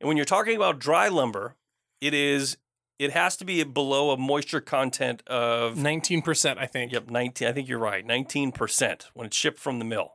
and 0.00 0.08
when 0.08 0.16
you're 0.16 0.26
talking 0.26 0.56
about 0.56 0.78
dry 0.78 1.08
lumber, 1.08 1.56
it 2.00 2.14
is 2.14 2.56
it 2.98 3.12
has 3.12 3.36
to 3.38 3.44
be 3.44 3.62
below 3.64 4.10
a 4.10 4.16
moisture 4.16 4.60
content 4.60 5.22
of 5.26 5.76
Nineteen 5.76 6.22
percent, 6.22 6.58
I 6.58 6.66
think. 6.66 6.92
Yep, 6.92 7.10
19. 7.10 7.48
I 7.48 7.52
think 7.52 7.68
you're 7.68 7.78
right. 7.78 8.06
19% 8.06 9.06
when 9.14 9.26
it's 9.26 9.36
shipped 9.36 9.58
from 9.58 9.78
the 9.78 9.84
mill. 9.84 10.14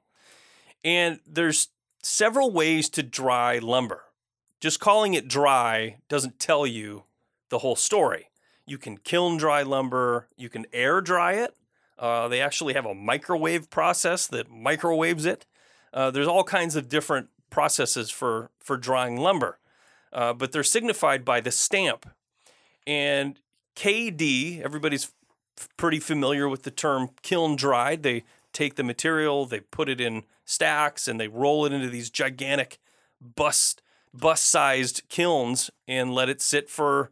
And 0.84 1.20
there's 1.28 1.70
several 2.02 2.52
ways 2.52 2.90
to 2.90 3.04
dry 3.04 3.60
lumber. 3.60 4.04
Just 4.60 4.80
calling 4.80 5.14
it 5.14 5.28
dry 5.28 5.98
doesn't 6.10 6.40
tell 6.40 6.68
you 6.68 7.04
the 7.50 7.60
whole 7.60 7.76
story. 7.76 8.30
You 8.66 8.78
can 8.78 8.98
kiln 8.98 9.38
dry 9.38 9.64
lumber, 9.64 10.28
you 10.38 10.50
can 10.50 10.66
air 10.74 11.02
dry 11.02 11.34
it. 11.34 11.56
Uh, 11.98 12.28
they 12.28 12.42
actually 12.42 12.74
have 12.74 12.86
a 12.86 12.94
microwave 12.94 13.70
process 13.70 14.28
that 14.28 14.50
microwaves 14.50 15.26
it. 15.26 15.46
Uh, 15.94 16.12
there's 16.12 16.28
all 16.28 16.44
kinds 16.44 16.76
of 16.76 16.88
different 16.88 17.30
processes 17.50 18.10
for, 18.10 18.52
for 18.60 18.78
drying 18.78 19.18
lumber, 19.18 19.60
uh, 20.14 20.34
but 20.34 20.52
they're 20.52 20.64
signified 20.64 21.26
by 21.26 21.42
the 21.42 21.52
stamp. 21.52 22.10
And 22.86 23.40
KD, 23.76 24.62
everybody's 24.62 25.12
f- 25.58 25.70
pretty 25.78 26.00
familiar 26.00 26.48
with 26.48 26.64
the 26.64 26.72
term 26.72 27.10
kiln 27.22 27.56
dried. 27.56 28.04
They 28.04 28.24
take 28.54 28.76
the 28.76 28.84
material, 28.84 29.46
they 29.46 29.60
put 29.60 29.90
it 29.90 30.00
in 30.00 30.24
stacks, 30.50 31.08
and 31.08 31.20
they 31.20 31.28
roll 31.28 31.66
it 31.66 31.72
into 31.74 31.90
these 31.90 32.10
gigantic 32.10 32.80
bus 33.22 33.76
bus 34.12 34.42
sized 34.42 35.04
kilns 35.08 35.70
and 35.88 36.12
let 36.14 36.30
it 36.30 36.42
sit 36.42 36.68
for 36.70 37.12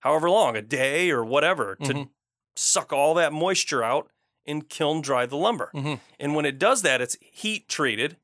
however 0.00 0.28
long, 0.28 0.56
a 0.56 0.60
day 0.62 1.10
or 1.10 1.24
whatever, 1.24 1.76
to 1.76 1.94
Mhm. 1.94 2.10
suck 2.54 2.92
all 2.92 3.14
that 3.14 3.32
moisture 3.32 3.82
out 3.82 4.10
and 4.44 4.68
kiln 4.68 5.00
dry 5.00 5.24
the 5.24 5.36
lumber. 5.38 5.70
Mhm. 5.74 6.00
And 6.20 6.34
when 6.34 6.44
it 6.44 6.58
does 6.58 6.82
that, 6.82 7.00
it's 7.00 7.16
heat 7.22 7.66
treated 7.66 8.18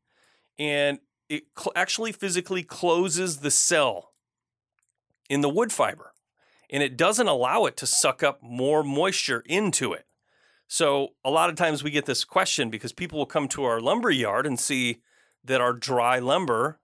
and 0.58 1.00
it 1.30 1.44
cl- 1.58 1.72
actually 1.74 2.12
physically 2.12 2.62
closes 2.62 3.38
the 3.40 3.50
cell 3.50 4.12
in 5.30 5.40
the 5.40 5.48
wood 5.48 5.72
fiber 5.72 6.12
and 6.68 6.82
it 6.82 6.98
doesn't 6.98 7.28
allow 7.28 7.64
it 7.64 7.76
to 7.78 7.86
suck 7.86 8.22
up 8.22 8.42
more 8.42 8.82
moisture 8.84 9.42
into 9.46 9.94
it. 9.94 10.06
So 10.72 11.08
a 11.24 11.30
lot 11.30 11.50
of 11.50 11.56
times 11.56 11.82
we 11.82 11.90
get 11.90 12.06
this 12.06 12.24
question 12.24 12.70
because 12.70 12.92
people 12.92 13.18
will 13.18 13.26
come 13.26 13.48
to 13.48 13.64
our 13.64 13.80
lumber 13.80 14.08
yard 14.08 14.46
and 14.46 14.58
see 14.58 15.02
that 15.44 15.60
our 15.60 15.72
dry 15.72 16.20
lumber 16.20 16.78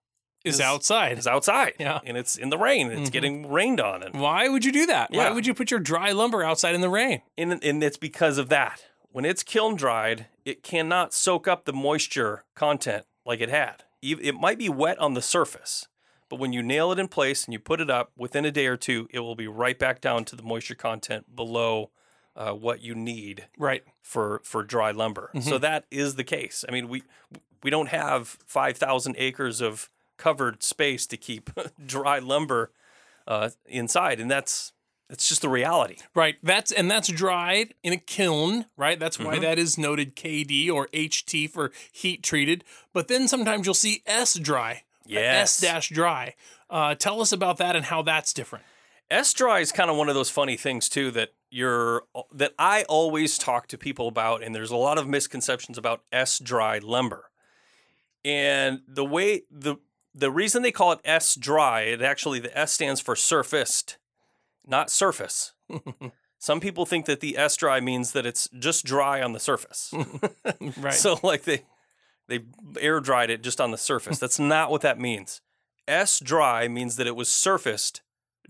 Is 0.44 0.56
Is- 0.56 0.60
outside. 0.60 1.18
is 1.18 1.26
outside 1.28 1.74
Yeah. 1.78 2.00
and 2.04 2.16
it's 2.16 2.36
in 2.36 2.48
the 2.50 2.58
rain 2.58 2.90
it's 2.90 3.10
Mhm. 3.10 3.12
getting 3.12 3.48
rained 3.48 3.80
on 3.80 4.02
and, 4.02 4.18
Why 4.20 4.48
would 4.48 4.64
you 4.64 4.72
do 4.72 4.86
that? 4.86 5.12
Why 5.12 5.30
would 5.30 5.46
you 5.46 5.54
put 5.54 5.70
your 5.70 5.78
dry 5.78 6.10
lumber 6.10 6.42
outside 6.42 6.74
in 6.74 6.80
the 6.80 6.88
rain? 6.88 7.22
and 7.38 7.62
and 7.62 7.82
it's 7.84 7.96
because 7.96 8.38
of 8.38 8.48
that. 8.48 8.84
When 9.08 9.24
it's 9.24 9.44
kiln 9.44 9.76
dried, 9.76 10.26
it 10.44 10.64
cannot 10.64 11.14
soak 11.14 11.46
up 11.46 11.64
the 11.64 11.72
moisture 11.72 12.44
content 12.56 13.06
like 13.24 13.40
it 13.40 13.48
had. 13.50 13.84
It 14.02 14.34
might 14.34 14.58
be 14.58 14.68
wet 14.68 14.98
on 14.98 15.14
the 15.14 15.22
surface, 15.22 15.86
but 16.28 16.40
when 16.40 16.52
you 16.52 16.60
nail 16.62 16.90
it 16.92 16.98
in 16.98 17.06
place 17.08 17.44
and 17.44 17.52
you 17.52 17.58
put 17.60 17.80
it 17.80 17.88
up 17.90 18.10
within 18.16 18.44
a 18.44 18.50
day 18.50 18.66
or 18.66 18.76
two, 18.76 19.06
it 19.12 19.20
will 19.20 19.36
be 19.36 19.46
right 19.48 19.78
back 19.78 20.00
down 20.00 20.24
to 20.26 20.34
the 20.36 20.42
moisture 20.42 20.74
content 20.74 21.34
below 21.36 21.90
uh, 22.36 22.52
what 22.52 22.82
you 22.82 22.94
need 22.94 23.46
Right. 23.58 23.82
for 24.02 24.40
for 24.44 24.62
dry 24.62 24.90
lumber. 24.90 25.30
So 25.40 25.58
that 25.58 25.86
is 25.90 26.14
the 26.16 26.24
case. 26.24 26.64
I 26.68 26.72
mean, 26.72 26.88
we 26.88 27.02
we 27.62 27.70
don't 27.70 27.88
have 27.88 28.28
5,000 28.46 29.16
acres 29.18 29.60
of 29.60 29.88
covered 30.18 30.62
space 30.62 31.06
to 31.08 31.16
keep 31.16 31.50
dry 31.86 32.18
lumber 32.20 32.70
uh, 33.26 33.50
inside, 33.66 34.20
and 34.20 34.30
that's 34.30 34.72
that's 35.08 35.28
just 35.28 35.40
the 35.40 35.48
reality. 35.48 35.96
Right. 36.14 36.36
That's 36.42 36.72
and 36.72 36.90
that's 36.90 37.08
dried 37.08 37.74
in 37.82 37.92
a 37.92 37.96
kiln, 37.96 38.66
right? 38.76 38.98
That's 38.98 39.18
why 39.18 39.36
Mhm. 39.38 39.42
that 39.42 39.58
is 39.58 39.78
noted 39.78 40.14
KD 40.16 40.68
or 40.70 40.88
HT 40.92 41.46
for 41.50 41.70
heat 41.92 42.22
treated. 42.22 42.64
But 42.92 43.06
then 43.08 43.28
sometimes 43.28 43.66
you'll 43.66 43.74
see 43.74 44.02
S 44.04 44.34
dry. 44.34 44.82
Yes. 45.06 45.56
S 45.56 45.60
dash 45.60 45.88
dry. 45.90 46.34
Uh, 46.68 46.96
tell 46.96 47.20
us 47.20 47.30
about 47.32 47.58
that 47.58 47.76
and 47.76 47.84
how 47.84 48.02
that's 48.02 48.32
different. 48.32 48.64
S 49.08 49.32
dry 49.32 49.60
is 49.60 49.70
kind 49.70 49.88
of 49.90 49.96
one 49.96 50.08
of 50.08 50.16
those 50.16 50.30
funny 50.30 50.56
things 50.56 50.88
too 50.88 51.12
that 51.12 51.30
you're 51.56 52.02
uh, 52.14 52.22
that 52.34 52.52
I 52.58 52.82
always 52.82 53.38
talk 53.38 53.66
to 53.68 53.78
people 53.78 54.08
about, 54.08 54.42
and 54.42 54.54
there's 54.54 54.70
a 54.70 54.76
lot 54.76 54.98
of 54.98 55.08
misconceptions 55.08 55.78
about 55.78 56.02
S 56.12 56.38
dry 56.38 56.78
lumber. 56.78 57.30
And 58.24 58.80
the 58.86 59.04
way 59.04 59.42
the 59.50 59.76
the 60.14 60.30
reason 60.30 60.62
they 60.62 60.70
call 60.70 60.92
it 60.92 61.00
S 61.02 61.34
dry, 61.34 61.80
it 61.82 62.02
actually 62.02 62.40
the 62.40 62.56
S 62.56 62.72
stands 62.72 63.00
for 63.00 63.16
surfaced, 63.16 63.96
not 64.66 64.90
surface. 64.90 65.54
Some 66.38 66.60
people 66.60 66.84
think 66.84 67.06
that 67.06 67.20
the 67.20 67.38
S 67.38 67.56
dry 67.56 67.80
means 67.80 68.12
that 68.12 68.26
it's 68.26 68.50
just 68.58 68.84
dry 68.84 69.22
on 69.22 69.32
the 69.32 69.40
surface. 69.40 69.92
Right. 70.78 70.92
So 70.92 71.18
like 71.22 71.44
they 71.44 71.64
they 72.28 72.40
air 72.80 73.00
dried 73.00 73.30
it 73.30 73.42
just 73.42 73.62
on 73.62 73.70
the 73.70 73.78
surface. 73.78 74.18
That's 74.24 74.38
not 74.38 74.70
what 74.70 74.82
that 74.82 75.00
means. 75.00 75.40
S 75.88 76.20
dry 76.20 76.68
means 76.68 76.96
that 76.96 77.06
it 77.06 77.16
was 77.16 77.30
surfaced 77.30 78.02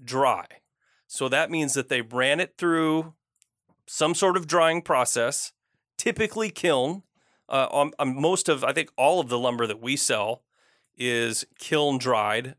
dry. 0.02 0.46
So 1.06 1.28
that 1.28 1.50
means 1.50 1.74
that 1.74 1.88
they 1.88 2.02
ran 2.02 2.40
it 2.40 2.54
through 2.58 3.14
some 3.86 4.14
sort 4.14 4.36
of 4.36 4.46
drying 4.46 4.82
process, 4.82 5.52
typically 5.96 6.50
kiln. 6.50 7.02
Uh, 7.48 7.68
on, 7.70 7.92
on 8.00 8.20
most 8.20 8.48
of, 8.48 8.64
I 8.64 8.72
think 8.72 8.90
all 8.96 9.20
of 9.20 9.28
the 9.28 9.38
lumber 9.38 9.68
that 9.68 9.80
we 9.80 9.96
sell 9.96 10.42
is 10.96 11.44
kiln 11.60 11.98
dried. 11.98 12.56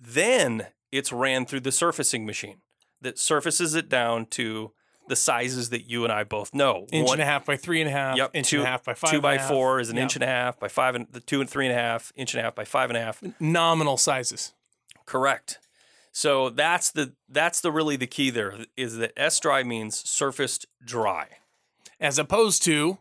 Then 0.00 0.68
it's 0.90 1.12
ran 1.12 1.44
through 1.44 1.60
the 1.60 1.72
surfacing 1.72 2.24
machine 2.24 2.62
that 3.02 3.18
surfaces 3.18 3.74
it 3.74 3.88
down 3.90 4.24
to 4.26 4.72
the 5.08 5.16
sizes 5.16 5.68
that 5.70 5.88
you 5.88 6.02
and 6.04 6.12
I 6.12 6.24
both 6.24 6.54
know. 6.54 6.86
inch 6.90 7.06
One- 7.08 7.20
and 7.20 7.22
a 7.22 7.26
half 7.30 7.44
by 7.44 7.56
three 7.56 7.80
and 7.80 7.88
a 7.88 7.92
half. 7.92 8.16
Yep, 8.16 8.30
Inch 8.34 8.48
two- 8.48 8.56
and 8.58 8.66
a 8.66 8.70
half 8.70 8.84
by 8.84 8.94
five. 8.94 9.10
two 9.10 9.20
by 9.20 9.38
four 9.38 9.78
is 9.80 9.90
an 9.90 9.96
Yep. 9.96 10.02
inch 10.02 10.14
and 10.16 10.24
a 10.24 10.26
half 10.26 10.58
by 10.58 10.68
five 10.68 10.94
and 10.94 11.06
the 11.12 11.20
two 11.20 11.40
and 11.40 11.48
three 11.48 11.66
and 11.66 11.76
a 11.76 11.80
half, 11.80 12.10
inch 12.16 12.32
and 12.34 12.40
a 12.40 12.42
half 12.42 12.54
by 12.54 12.64
five 12.64 12.90
and 12.90 12.96
a 12.96 13.00
half. 13.00 13.22
Nominal 13.38 13.98
sizes. 13.98 14.52
Correct. 15.04 15.58
So 16.16 16.48
that's 16.48 16.92
the 16.92 17.12
that's 17.28 17.60
the 17.60 17.70
really 17.70 17.96
the 17.96 18.06
key 18.06 18.30
there 18.30 18.64
is 18.74 18.96
that 18.96 19.12
S 19.18 19.38
dry 19.38 19.62
means 19.62 19.96
surfaced 20.08 20.64
dry. 20.82 21.26
As 22.00 22.18
opposed 22.18 22.62
to 22.62 22.96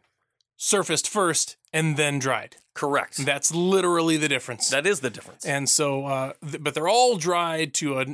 surfaced 0.57 1.07
first 1.07 1.55
and 1.71 1.95
then 1.95 2.19
dried. 2.19 2.57
Correct. 2.73 3.25
That's 3.25 3.55
literally 3.55 4.17
the 4.17 4.27
difference. 4.27 4.69
that 4.69 4.85
is 4.85 4.99
the 4.99 5.09
difference. 5.09 5.45
And 5.45 5.69
so, 5.69 6.07
uh, 6.07 6.33
th- 6.41 6.61
but 6.61 6.73
they're 6.73 6.89
all 6.89 7.15
dried 7.15 7.73
to 7.75 7.99
a 7.99 8.05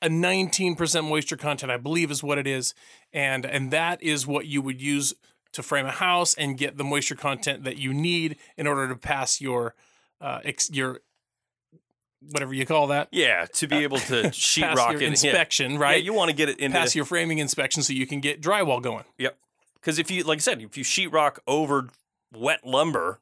a 0.00 0.08
19% 0.08 1.08
moisture 1.08 1.36
content, 1.36 1.72
I 1.72 1.76
believe, 1.76 2.12
is 2.12 2.22
what 2.22 2.38
it 2.38 2.46
is, 2.46 2.74
and 3.12 3.44
and 3.44 3.72
that 3.72 4.00
is 4.04 4.24
what 4.24 4.46
you 4.46 4.62
would 4.62 4.80
use 4.80 5.14
to 5.50 5.64
frame 5.64 5.86
a 5.86 5.90
house 5.90 6.32
and 6.32 6.56
get 6.56 6.76
the 6.76 6.84
moisture 6.84 7.16
content 7.16 7.64
that 7.64 7.78
you 7.78 7.92
need 7.92 8.36
in 8.56 8.68
order 8.68 8.86
to 8.86 8.94
pass 8.94 9.40
your 9.40 9.74
uh, 10.20 10.38
ex- 10.44 10.70
your 10.70 11.00
whatever 12.30 12.52
you 12.54 12.66
call 12.66 12.88
that 12.88 13.08
yeah, 13.12 13.46
to 13.54 13.66
be 13.66 13.76
able 13.76 13.98
to 13.98 14.22
sheetrock 14.30 14.94
it. 14.94 15.02
inspection, 15.02 15.72
Yeah, 15.72 15.78
right? 15.78 16.02
you 16.02 16.12
want 16.12 16.30
to 16.30 16.36
get 16.36 16.48
it 16.48 16.58
into 16.58 16.76
pass 16.76 16.94
your 16.94 17.04
framing 17.04 17.38
inspection 17.38 17.82
so 17.82 17.92
you 17.92 18.06
can 18.06 18.20
get 18.20 18.40
drywall 18.40 18.82
going. 18.82 19.04
Yep. 19.18 19.36
Because 19.74 19.98
if 19.98 20.10
you, 20.10 20.24
like 20.24 20.38
I 20.38 20.40
said, 20.40 20.62
if 20.62 20.76
you 20.78 20.84
sheetrock 20.84 21.38
over 21.46 21.88
wet 22.34 22.66
lumber, 22.66 23.20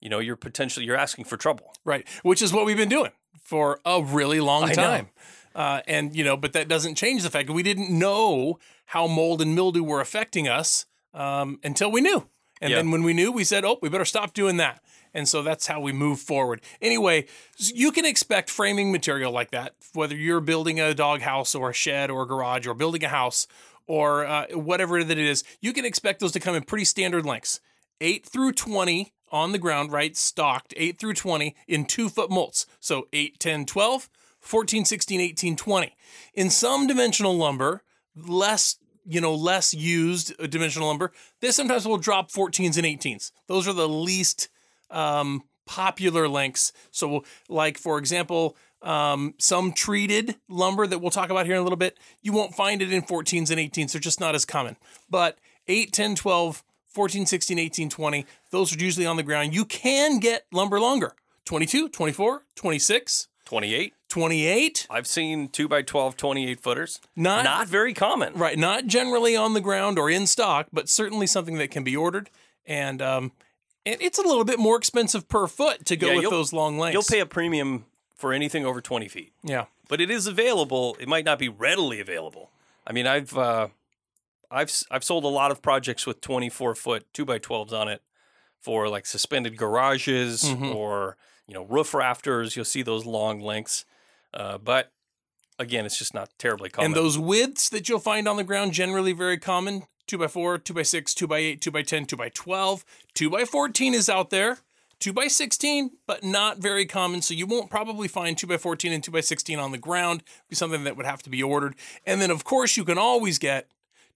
you 0.00 0.10
know, 0.10 0.18
you're 0.18 0.36
potentially 0.36 0.84
you're 0.84 0.96
asking 0.96 1.24
for 1.24 1.36
trouble. 1.36 1.72
Right. 1.84 2.06
Which 2.22 2.42
is 2.42 2.52
what 2.52 2.66
we've 2.66 2.76
been 2.76 2.88
doing 2.90 3.12
for 3.42 3.80
a 3.84 4.02
really 4.02 4.40
long 4.40 4.64
I 4.64 4.72
time. 4.74 5.08
Uh, 5.54 5.80
and, 5.86 6.14
you 6.14 6.24
know, 6.24 6.36
but 6.36 6.52
that 6.52 6.68
doesn't 6.68 6.96
change 6.96 7.22
the 7.22 7.30
fact 7.30 7.46
that 7.46 7.52
we 7.52 7.62
didn't 7.62 7.88
know 7.96 8.58
how 8.86 9.06
mold 9.06 9.40
and 9.40 9.54
mildew 9.54 9.82
were 9.82 10.00
affecting 10.00 10.48
us 10.48 10.84
um, 11.14 11.58
until 11.62 11.90
we 11.90 12.00
knew. 12.00 12.26
And 12.60 12.70
Yeah. 12.70 12.76
then 12.76 12.90
when 12.90 13.02
we 13.02 13.12
knew, 13.12 13.32
we 13.32 13.44
said, 13.44 13.64
oh, 13.64 13.78
we 13.82 13.88
better 13.88 14.04
stop 14.04 14.32
doing 14.32 14.56
that. 14.58 14.82
And 15.12 15.28
so 15.28 15.42
that's 15.42 15.66
how 15.66 15.80
we 15.80 15.92
move 15.92 16.20
forward. 16.20 16.60
Anyway, 16.82 17.26
you 17.56 17.92
can 17.92 18.04
expect 18.04 18.50
framing 18.50 18.90
material 18.90 19.30
like 19.32 19.50
that, 19.52 19.74
whether 19.92 20.16
you're 20.16 20.40
building 20.40 20.80
a 20.80 20.92
doghouse 20.94 21.54
or 21.54 21.70
a 21.70 21.74
shed 21.74 22.10
or 22.10 22.22
a 22.22 22.26
garage 22.26 22.66
or 22.66 22.74
building 22.74 23.04
a 23.04 23.08
house 23.08 23.46
or 23.86 24.26
uh, 24.26 24.46
whatever 24.52 25.04
that 25.04 25.18
it 25.18 25.24
is. 25.26 25.44
You 25.60 25.72
can 25.72 25.84
expect 25.84 26.20
those 26.20 26.32
to 26.32 26.40
come 26.40 26.54
in 26.56 26.62
pretty 26.64 26.84
standard 26.84 27.24
lengths 27.24 27.60
8 28.00 28.26
through 28.26 28.52
20 28.52 29.12
on 29.30 29.52
the 29.52 29.58
ground, 29.58 29.92
right? 29.92 30.16
Stocked 30.16 30.74
8 30.76 30.98
through 30.98 31.14
20 31.14 31.54
in 31.68 31.84
two 31.84 32.08
foot 32.08 32.30
molts. 32.30 32.66
So 32.80 33.06
8, 33.12 33.38
10, 33.38 33.66
12, 33.66 34.08
14, 34.40 34.84
16, 34.84 35.20
18, 35.20 35.56
20. 35.56 35.96
In 36.34 36.50
some 36.50 36.86
dimensional 36.86 37.36
lumber, 37.36 37.82
less 38.16 38.76
you 39.06 39.20
know 39.20 39.34
less 39.34 39.74
used 39.74 40.34
uh, 40.40 40.46
dimensional 40.46 40.88
lumber 40.88 41.12
they 41.40 41.50
sometimes 41.50 41.86
will 41.86 41.98
drop 41.98 42.30
14s 42.30 42.76
and 42.76 42.86
18s 42.86 43.32
those 43.46 43.68
are 43.68 43.72
the 43.72 43.88
least 43.88 44.48
um, 44.90 45.42
popular 45.66 46.28
lengths. 46.28 46.72
So 46.90 47.24
like 47.48 47.78
for 47.78 47.98
example 47.98 48.56
um, 48.82 49.34
some 49.38 49.72
treated 49.72 50.36
lumber 50.48 50.86
that 50.86 50.98
we'll 50.98 51.10
talk 51.10 51.30
about 51.30 51.46
here 51.46 51.54
in 51.54 51.60
a 51.60 51.64
little 51.64 51.78
bit 51.78 51.98
you 52.22 52.32
won't 52.32 52.54
find 52.54 52.82
it 52.82 52.92
in 52.92 53.02
14s 53.02 53.50
and 53.50 53.58
18s 53.58 53.92
they're 53.92 54.00
just 54.00 54.20
not 54.20 54.34
as 54.34 54.44
common. 54.44 54.76
But 55.08 55.38
8 55.68 55.92
10 55.92 56.14
12 56.16 56.62
14 56.88 57.26
16 57.26 57.58
18 57.58 57.88
20 57.88 58.26
those 58.50 58.74
are 58.74 58.78
usually 58.78 59.06
on 59.06 59.16
the 59.16 59.22
ground. 59.22 59.54
You 59.54 59.64
can 59.64 60.18
get 60.18 60.46
lumber 60.52 60.80
longer. 60.80 61.14
22 61.46 61.88
24 61.88 62.44
26 62.54 63.28
28. 63.44 63.92
28 64.14 64.86
I've 64.90 65.08
seen 65.08 65.48
2 65.48 65.66
by 65.66 65.82
12 65.82 66.16
28 66.16 66.60
footers. 66.60 67.00
Not- 67.16 67.44
not 67.44 67.66
very 67.66 67.92
common. 67.92 68.34
Right, 68.34 68.56
not 68.56 68.86
generally 68.86 69.34
on 69.34 69.54
the 69.54 69.60
ground 69.60 69.98
or 69.98 70.08
in 70.08 70.28
stock, 70.28 70.68
but 70.72 70.88
certainly 70.88 71.26
something 71.26 71.58
that 71.58 71.72
can 71.72 71.82
be 71.82 71.96
ordered. 71.96 72.30
And 72.64 73.02
um, 73.02 73.32
and 73.84 73.96
it's 74.00 74.18
a 74.18 74.22
little 74.22 74.44
bit 74.44 74.60
more 74.60 74.76
expensive 74.76 75.28
per 75.28 75.48
foot 75.48 75.84
to 75.86 75.96
go 75.96 76.12
Yeah, 76.12 76.20
with 76.20 76.30
those 76.30 76.52
long 76.52 76.78
lengths. 76.78 76.94
You'll 76.94 77.18
pay 77.18 77.20
a 77.20 77.26
premium 77.26 77.86
for 78.14 78.32
anything 78.32 78.64
over 78.64 78.80
20 78.80 79.08
feet. 79.08 79.32
yeah, 79.42 79.64
but 79.88 80.00
it 80.00 80.10
is 80.12 80.28
available. 80.28 80.96
It 81.00 81.08
might 81.08 81.24
not 81.24 81.38
be 81.40 81.48
readily 81.48 81.98
available. 82.00 82.50
I 82.86 82.92
mean, 82.92 83.08
I've 83.08 83.36
uh, 83.36 83.68
I've 84.48 84.72
I've 84.92 85.02
sold 85.04 85.24
a 85.24 85.28
lot 85.28 85.50
of 85.50 85.60
projects 85.60 86.06
with 86.06 86.20
24 86.20 86.76
foot 86.76 87.04
two 87.12 87.24
by 87.24 87.40
12s 87.40 87.72
on 87.72 87.88
it 87.88 88.00
for 88.60 88.88
like 88.88 89.06
suspended 89.06 89.56
garages 89.56 90.44
Mhm. 90.44 90.72
or 90.72 91.16
you 91.48 91.54
know 91.54 91.64
roof 91.64 91.92
rafters. 91.94 92.54
You'll 92.54 92.64
see 92.64 92.82
those 92.82 93.04
long 93.04 93.40
lengths, 93.40 93.84
uh, 94.34 94.58
but 94.58 94.92
again, 95.58 95.86
it's 95.86 95.98
just 95.98 96.12
not 96.12 96.30
terribly 96.38 96.68
common. 96.68 96.86
and 96.86 96.94
those 96.94 97.16
widths 97.16 97.68
that 97.70 97.88
you'll 97.88 97.98
find 97.98 98.28
on 98.28 98.36
the 98.36 98.44
ground 98.44 98.72
generally 98.72 99.12
very 99.12 99.38
common: 99.38 99.84
two 100.06 100.18
by 100.18 100.26
four, 100.26 100.58
two 100.58 100.74
by 100.74 100.82
six, 100.82 101.14
two 101.14 101.26
by 101.26 101.38
eight, 101.38 101.60
two 101.60 101.70
by 101.70 101.82
ten, 101.82 102.04
two 102.04 102.16
by 102.16 102.28
twelve, 102.28 102.84
two 103.14 103.30
by 103.30 103.44
fourteen 103.44 103.94
is 103.94 104.08
out 104.08 104.30
there. 104.30 104.58
Two 105.00 105.12
by 105.12 105.26
sixteen, 105.26 105.90
but 106.06 106.22
not 106.24 106.58
very 106.58 106.86
common. 106.86 107.20
So 107.20 107.34
you 107.34 107.46
won't 107.46 107.68
probably 107.68 108.08
find 108.08 108.38
two 108.38 108.46
by 108.46 108.56
fourteen 108.56 108.92
and 108.92 109.02
two 109.02 109.10
by 109.10 109.20
sixteen 109.20 109.58
on 109.58 109.72
the 109.72 109.76
ground. 109.78 110.22
Be 110.48 110.56
something 110.56 110.84
that 110.84 110.96
would 110.96 111.04
have 111.04 111.22
to 111.24 111.30
be 111.30 111.42
ordered. 111.42 111.74
And 112.06 112.22
then, 112.22 112.30
of 112.30 112.44
course, 112.44 112.76
you 112.76 112.84
can 112.84 112.96
always 112.96 113.38
get 113.38 113.68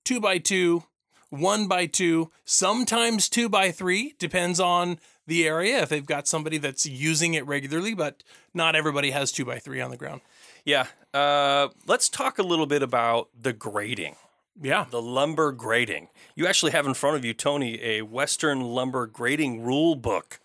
two 0.05 0.21
by 0.21 0.39
two, 0.39 0.85
one 1.31 1.67
by 1.67 1.87
two, 1.87 2.31
sometimes 2.45 3.29
two 3.29 3.49
by 3.49 3.71
three, 3.71 4.15
depends 4.19 4.61
on 4.61 4.99
the 5.28 5.47
area. 5.47 5.82
If 5.82 5.90
they've 5.90 6.04
got 6.04 6.26
somebody 6.26 6.58
that's 6.58 6.85
using 6.85 7.35
it 7.35 7.47
regularly, 7.47 7.94
but 7.94 8.25
not 8.52 8.75
everybody 8.75 9.12
has 9.12 9.30
two 9.30 9.45
by 9.45 9.58
three 9.58 9.80
on 9.80 9.91
the 9.91 9.97
ground. 9.97 10.23
yeah, 10.64 10.86
uh, 11.14 11.69
let's 11.86 12.08
talk 12.08 12.38
a 12.38 12.43
little 12.43 12.67
bit 12.67 12.82
about 12.82 13.28
the 13.41 13.52
grading. 13.52 14.17
Yeah. 14.60 14.86
the 14.91 15.00
lumber 15.00 15.52
grading. 15.52 16.08
You 16.34 16.47
actually 16.47 16.73
have 16.73 16.86
in 16.86 16.95
front 16.95 17.17
of 17.17 17.25
you, 17.25 17.32
Tony, 17.32 17.80
a 17.80 18.02
Western 18.02 18.60
Lumber 18.60 19.06
Grading 19.06 19.62
Rule 19.62 19.95
Book 19.95 20.41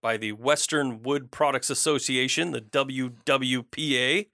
by 0.00 0.16
the 0.16 0.32
Western 0.32 1.02
Wood 1.02 1.30
Products 1.30 1.70
Association, 1.70 2.52
the 2.52 2.60
WWPA. 2.60 4.28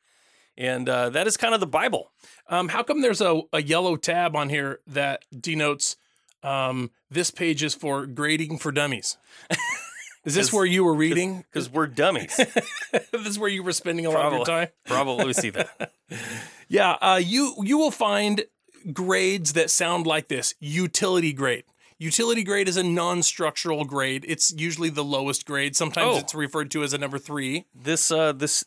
And 0.57 0.89
uh, 0.89 1.11
that 1.11 1.27
is 1.27 1.37
kind 1.37 1.55
of 1.55 1.61
the 1.61 1.67
Bible. 1.67 2.11
Um, 2.49 2.69
how 2.69 2.83
come 2.83 3.01
there's 3.01 3.21
a, 3.21 3.41
a 3.53 3.63
yellow 3.63 3.97
tab 3.97 4.37
on 4.37 4.51
here 4.51 4.81
that 4.87 5.25
denotes 5.39 5.97
um, 6.43 6.91
this 7.11 7.31
page 7.31 7.63
is 7.63 7.75
for 7.75 8.07
grading 8.07 8.59
for 8.59 8.71
dummies? 8.71 9.17
Is 10.25 10.35
this 10.35 10.53
where 10.53 10.65
you 10.65 10.85
were 10.85 10.95
reading? 10.95 11.45
Because 11.53 11.69
we're 11.71 11.87
dummies. 11.87 12.37
this 12.93 13.27
is 13.27 13.39
where 13.39 13.51
you 13.51 13.63
were 13.63 13.73
spending 13.73 14.07
a 14.07 14.11
lot 14.11 14.27
of 14.27 14.33
your 14.33 14.45
Probably. 14.45 14.67
time. 14.67 14.69
Probably 14.87 15.33
see 15.33 15.51
that. 15.51 15.93
Yeah, 16.69 16.93
uh, 16.93 17.21
you 17.23 17.55
you 17.63 17.77
will 17.77 17.91
find 17.91 18.45
grades 18.93 19.53
that 19.53 19.71
sound 19.71 20.07
like 20.07 20.29
this: 20.29 20.55
utility 20.61 21.33
grade. 21.35 21.65
Utility 21.99 22.43
grade 22.43 22.69
is 22.69 22.77
a 22.77 22.83
non-structural 22.83 23.85
grade. 23.85 24.25
It's 24.27 24.53
usually 24.57 24.89
the 24.89 25.05
lowest 25.05 25.47
grade. 25.47 25.77
Sometimes 25.77 26.17
Oh. 26.17 26.19
it's 26.19 26.35
referred 26.35 26.71
to 26.73 26.83
as 26.83 26.93
a 26.95 26.99
number 26.99 27.19
three. 27.19 27.67
This 27.75 28.11
uh, 28.11 28.33
this 28.33 28.65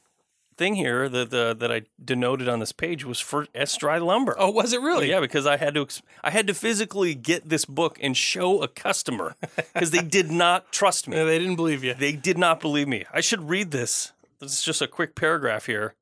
thing 0.57 0.75
here 0.75 1.07
the, 1.07 1.23
the, 1.25 1.55
that 1.57 1.71
I 1.71 1.83
denoted 2.03 2.49
on 2.49 2.59
this 2.59 2.71
page 2.71 3.05
was 3.05 3.19
for 3.19 3.47
S 3.53 3.77
dry 3.77 3.97
lumber. 3.99 4.35
Oh, 4.37 4.49
was 4.49 4.73
it 4.73 4.81
really? 4.81 5.09
Yeah, 5.09 5.19
because 5.19 5.45
I 5.45 5.57
had 5.57 5.75
to 5.75 5.87
I 6.23 6.31
had 6.31 6.47
to 6.47 6.53
physically 6.53 7.13
get 7.15 7.47
this 7.49 7.65
book 7.65 7.97
and 8.01 8.17
show 8.17 8.61
a 8.63 8.67
customer 8.67 9.35
because 9.73 9.91
they 9.91 10.01
did 10.01 10.31
not 10.31 10.71
trust 10.71 11.07
me. 11.07 11.15
Yeah, 11.17 11.23
they 11.31 11.39
didn't 11.39 11.55
believe 11.57 11.83
you. 11.83 11.93
They 11.93 12.13
did 12.13 12.37
not 12.37 12.59
believe 12.59 12.87
me. 12.87 13.05
I 13.13 13.21
should 13.21 13.49
read 13.49 13.71
this. 13.71 14.11
This 14.39 14.53
is 14.53 14.61
just 14.63 14.81
a 14.81 14.87
quick 14.87 15.15
paragraph 15.15 15.65
here. 15.67 15.95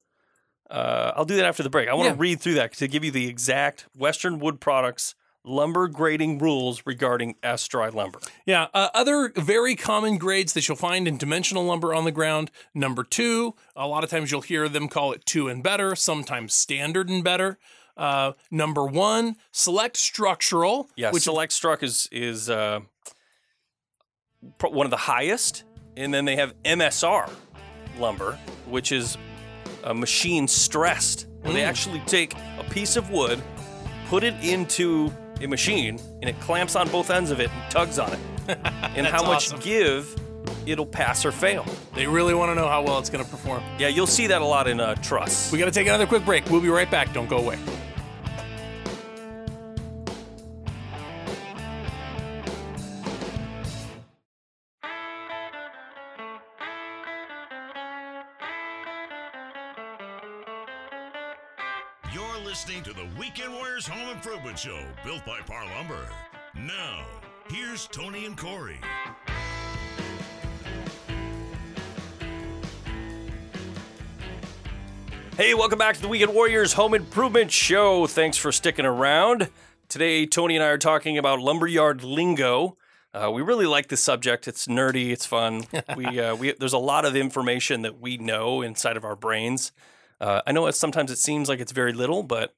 Uh, 0.70 1.12
I'll 1.16 1.26
do 1.26 1.36
that 1.36 1.46
after 1.46 1.62
the 1.64 1.70
break. 1.70 1.88
I 1.90 1.94
want 1.94 2.08
to 2.10 2.16
Yeah. 2.16 2.22
read 2.22 2.40
through 2.42 2.56
that 2.56 2.74
to 2.74 2.88
give 2.88 3.04
you 3.04 3.12
the 3.12 3.28
exact 3.28 3.86
Western 3.96 4.40
Wood 4.40 4.60
Products 4.60 5.14
lumber 5.46 5.88
grading 5.88 6.40
rules 6.40 6.82
regarding 6.86 7.36
S 7.44 7.68
dry 7.68 7.90
lumber. 7.90 8.20
Yeah, 8.46 8.68
uh, 8.74 8.90
other 8.94 9.32
very 9.36 9.76
common 9.76 10.18
grades 10.18 10.54
that 10.54 10.68
you'll 10.68 10.76
find 10.78 11.08
in 11.08 11.18
dimensional 11.18 11.64
lumber 11.64 11.94
on 11.94 12.04
the 12.06 12.12
ground. 12.12 12.52
Number 12.74 13.04
two, 13.04 13.54
a 13.76 13.88
lot 13.88 14.04
of 14.04 14.10
times 14.10 14.32
you'll 14.32 14.42
hear 14.42 14.68
them 14.68 14.88
call 14.88 15.12
it 15.14 15.26
two 15.26 15.48
and 15.48 15.62
better, 15.64 15.96
sometimes 15.96 16.54
standard 16.54 17.10
and 17.10 17.24
better. 17.24 17.58
Uh, 17.96 18.34
number 18.52 18.86
one, 18.86 19.38
select 19.52 19.96
structural. 19.96 20.90
Yeah, 20.98 21.12
which 21.12 21.24
Select 21.24 21.54
Struck 21.54 21.82
is 21.84 22.10
is 22.12 22.50
uh, 22.50 22.82
one 24.62 24.86
of 24.86 24.92
the 24.92 24.98
highest, 24.98 25.64
and 25.96 26.14
then 26.14 26.26
they 26.26 26.36
have 26.36 26.54
MSR 26.64 27.30
lumber, 28.00 28.38
which 28.68 28.92
is 28.92 29.18
a 29.84 29.94
machine 29.94 30.48
stressed, 30.48 31.28
where 31.42 31.54
they 31.54 31.62
Mm. 31.62 31.68
actually 31.68 32.00
take 32.02 32.34
a 32.60 32.64
piece 32.70 32.96
of 32.98 33.10
wood, 33.12 33.42
put 34.08 34.24
it 34.24 34.34
into 34.44 35.12
a 35.46 35.48
machine, 35.48 36.00
and 36.22 36.30
it 36.30 36.40
clamps 36.42 36.76
on 36.76 36.90
both 36.90 37.10
ends 37.10 37.32
of 37.32 37.40
it 37.40 37.50
and 37.50 37.72
tugs 37.72 37.98
on 37.98 38.12
it. 38.14 38.20
and 38.96 39.08
how 39.08 39.24
much 39.24 39.48
awesome. 39.48 39.60
give 39.60 40.16
it'll 40.66 40.86
pass 40.86 41.26
or 41.26 41.32
fail. 41.32 41.66
they 41.94 42.08
really 42.08 42.34
want 42.34 42.52
to 42.52 42.56
know 42.56 42.68
how 42.68 42.84
well 42.84 43.00
it's 43.00 43.10
going 43.10 43.24
to 43.24 43.30
perform. 43.30 43.64
Yeah, 43.80 43.88
you'll 43.88 44.08
see 44.08 44.28
that 44.28 44.42
a 44.42 44.46
lot 44.46 44.68
in 44.68 44.80
uh, 44.80 44.96
truss. 44.96 45.52
We 45.52 45.58
got 45.58 45.66
to 45.66 45.72
take 45.72 45.88
another 45.88 46.08
quick 46.08 46.26
break. 46.26 46.50
We'll 46.50 46.62
be 46.62 46.70
right 46.70 46.90
back. 46.90 47.14
Don't 47.14 47.30
go 47.30 47.38
away. 47.38 47.58
Weekend 63.86 64.08
Home 64.08 64.16
Improvement 64.16 64.58
Show, 64.58 64.80
built 65.04 65.26
by 65.26 65.40
Parr 65.42 65.66
Lumber. 65.76 66.08
Now, 66.56 67.06
here's 67.50 67.88
Tony 67.88 68.26
and 68.26 68.38
Corey. 68.38 68.80
Hey, 75.38 75.54
welcome 75.54 75.78
back 75.78 75.96
to 75.96 76.02
the 76.02 76.08
Weekend 76.08 76.34
Warriors 76.34 76.74
Home 76.74 76.94
Improvement 76.94 77.52
Show. 77.52 78.08
Thanks 78.08 78.38
for 78.38 78.52
sticking 78.52 78.86
around. 78.86 79.50
Today, 79.90 80.26
Tony 80.26 80.56
and 80.56 80.64
I 80.64 80.68
are 80.70 80.78
talking 80.78 81.18
about 81.18 81.40
lumberyard 81.40 82.04
lingo. 82.04 82.78
Uh, 83.14 83.30
we 83.32 83.42
really 83.42 83.68
like 83.68 83.90
this 83.90 84.02
subject. 84.02 84.48
It's 84.48 84.68
nerdy. 84.68 85.12
It's 85.12 85.26
fun. 85.26 85.66
we, 85.96 86.06
uh, 86.20 86.36
we 86.36 86.54
there's 86.54 86.74
a 86.74 86.78
lot 86.78 87.06
of 87.06 87.16
information 87.16 87.82
that 87.84 88.00
we 88.00 88.18
know 88.18 88.62
inside 88.62 88.98
of 88.98 89.04
our 89.04 89.16
brains. 89.16 89.72
Uh, 90.20 90.42
I 90.48 90.54
know 90.54 90.66
it, 90.68 90.74
sometimes 90.74 91.12
it 91.12 91.18
seems 91.18 91.50
like 91.50 91.60
it's 91.60 91.74
very 91.74 91.92
little, 91.94 92.24
but 92.24 92.56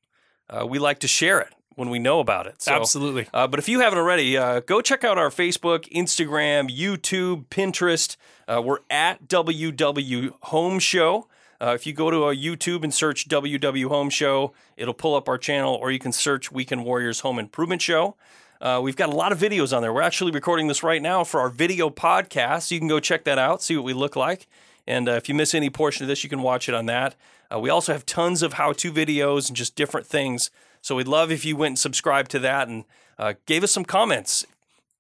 uh, 0.50 0.66
we 0.66 0.80
like 0.80 1.00
to 1.00 1.08
share 1.08 1.40
it 1.40 1.54
when 1.76 1.90
we 1.90 2.00
know 2.00 2.20
about 2.20 2.48
it. 2.48 2.62
So, 2.62 2.74
Absolutely. 2.74 3.28
uh, 3.34 3.48
but 3.48 3.60
if 3.60 3.70
you 3.70 3.82
haven't 3.82 4.00
already, 4.00 4.36
uh, 4.36 4.62
go 4.62 4.82
check 4.82 5.04
out 5.04 5.18
our 5.18 5.30
Facebook, 5.30 5.88
Instagram, 5.92 6.76
YouTube, 6.76 7.46
Pinterest. 7.48 8.18
Uh, 8.48 8.62
we're 8.64 8.80
at 8.90 9.28
WW 9.28 10.34
Home 10.44 10.80
Show. 10.80 11.28
Uh, 11.60 11.74
if 11.74 11.88
you 11.88 11.94
go 11.94 12.12
to 12.12 12.26
a 12.26 12.36
YouTube 12.36 12.84
and 12.84 12.94
search 12.94 13.28
WW 13.28 13.88
Home 13.88 14.10
Show, 14.10 14.54
it'll 14.76 14.94
pull 14.94 15.16
up 15.16 15.28
our 15.28 15.38
channel, 15.38 15.76
or 15.76 15.92
you 15.92 16.00
can 16.00 16.12
search 16.12 16.52
Weekend 16.52 16.84
Warriors 16.84 17.22
Home 17.22 17.40
Improvement 17.40 17.82
Show. 17.82 18.16
Uh, 18.60 18.80
we've 18.84 18.96
got 18.96 19.10
a 19.10 19.16
lot 19.16 19.32
of 19.32 19.40
videos 19.40 19.76
on 19.76 19.82
there. 19.82 19.94
We're 19.94 20.02
actually 20.02 20.32
recording 20.32 20.68
this 20.68 20.82
right 20.82 21.02
now 21.02 21.24
for 21.24 21.40
our 21.40 21.50
video 21.50 21.90
podcast. 21.90 22.64
So 22.64 22.76
you 22.76 22.80
can 22.82 22.88
go 22.88 23.00
check 23.00 23.24
that 23.26 23.38
out, 23.38 23.62
see 23.62 23.76
what 23.76 23.86
we 23.86 23.94
look 23.94 24.16
like. 24.16 24.48
And 24.88 25.10
uh, 25.10 25.14
if 25.14 25.30
you 25.30 25.36
miss 25.36 25.54
any 25.54 25.70
portion 25.70 26.04
of 26.04 26.08
this, 26.08 26.24
you 26.24 26.30
can 26.30 26.42
watch 26.42 26.70
it 26.70 26.74
on 26.74 26.86
that. 26.88 27.16
Uh, 27.54 27.60
we 27.60 27.70
also 27.70 27.94
have 27.94 28.06
tons 28.06 28.42
of 28.42 28.54
how 28.54 28.74
to 28.74 28.92
videos 28.92 29.48
and 29.48 29.56
just 29.56 29.76
different 29.76 30.08
things. 30.08 30.52
So 30.82 30.96
we'd 30.96 31.08
love 31.08 31.32
if 31.32 31.46
you 31.46 31.56
went 31.56 31.72
and 31.72 31.80
subscribed 31.80 32.32
to 32.32 32.40
that 32.40 32.68
and 32.68 32.86
uh, 33.18 33.34
gave 33.46 33.64
us 33.64 33.72
some 33.72 33.86
comments. 33.86 34.46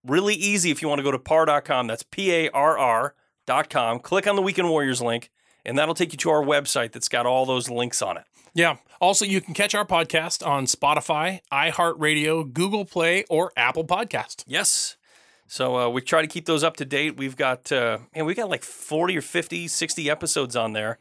Really 0.06 0.36
easy 0.36 0.72
if 0.72 0.82
you 0.82 0.88
want 0.88 1.00
to 1.00 1.04
go 1.04 1.12
to 1.12 1.20
parr.com. 1.20 1.88
That's 1.88 2.04
P 2.04 2.32
A 2.34 2.50
R 2.50 2.78
R.com. 2.78 4.00
Click 4.00 4.28
on 4.28 4.36
the 4.36 4.42
Weekend 4.42 4.70
Warriors 4.70 5.02
link, 5.02 5.30
and 5.66 5.78
that'll 5.78 5.96
take 5.96 6.14
you 6.14 6.18
to 6.18 6.30
our 6.30 6.44
website 6.44 6.92
that's 6.92 7.10
got 7.10 7.26
all 7.26 7.46
those 7.46 7.70
links 7.70 8.02
on 8.02 8.18
it. 8.18 8.24
Yeah. 8.54 8.78
Also, 9.00 9.26
you 9.26 9.42
can 9.42 9.54
catch 9.54 9.76
our 9.76 9.86
podcast 9.86 10.46
on 10.46 10.66
Spotify, 10.66 11.42
iHeartRadio, 11.52 12.52
Google 12.52 12.86
Play, 12.86 13.24
or 13.30 13.52
Apple 13.56 13.86
Podcast. 13.86 14.44
Yes. 14.48 14.98
So 15.46 15.78
uh, 15.78 15.90
we 15.90 16.02
try 16.02 16.22
to 16.22 16.28
keep 16.28 16.46
those 16.46 16.64
up 16.64 16.76
to 16.78 16.86
date. 16.86 17.18
We've 17.18 17.36
got, 17.36 17.72
uh, 17.72 18.00
man, 18.16 18.26
we 18.26 18.34
got 18.34 18.50
like 18.50 18.64
40 18.64 19.18
or 19.18 19.22
50, 19.22 19.68
60 19.68 20.10
episodes 20.10 20.56
on 20.56 20.74
there. 20.74 20.98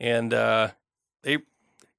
And 0.00 0.34
uh, 0.34 0.70
they 1.22 1.38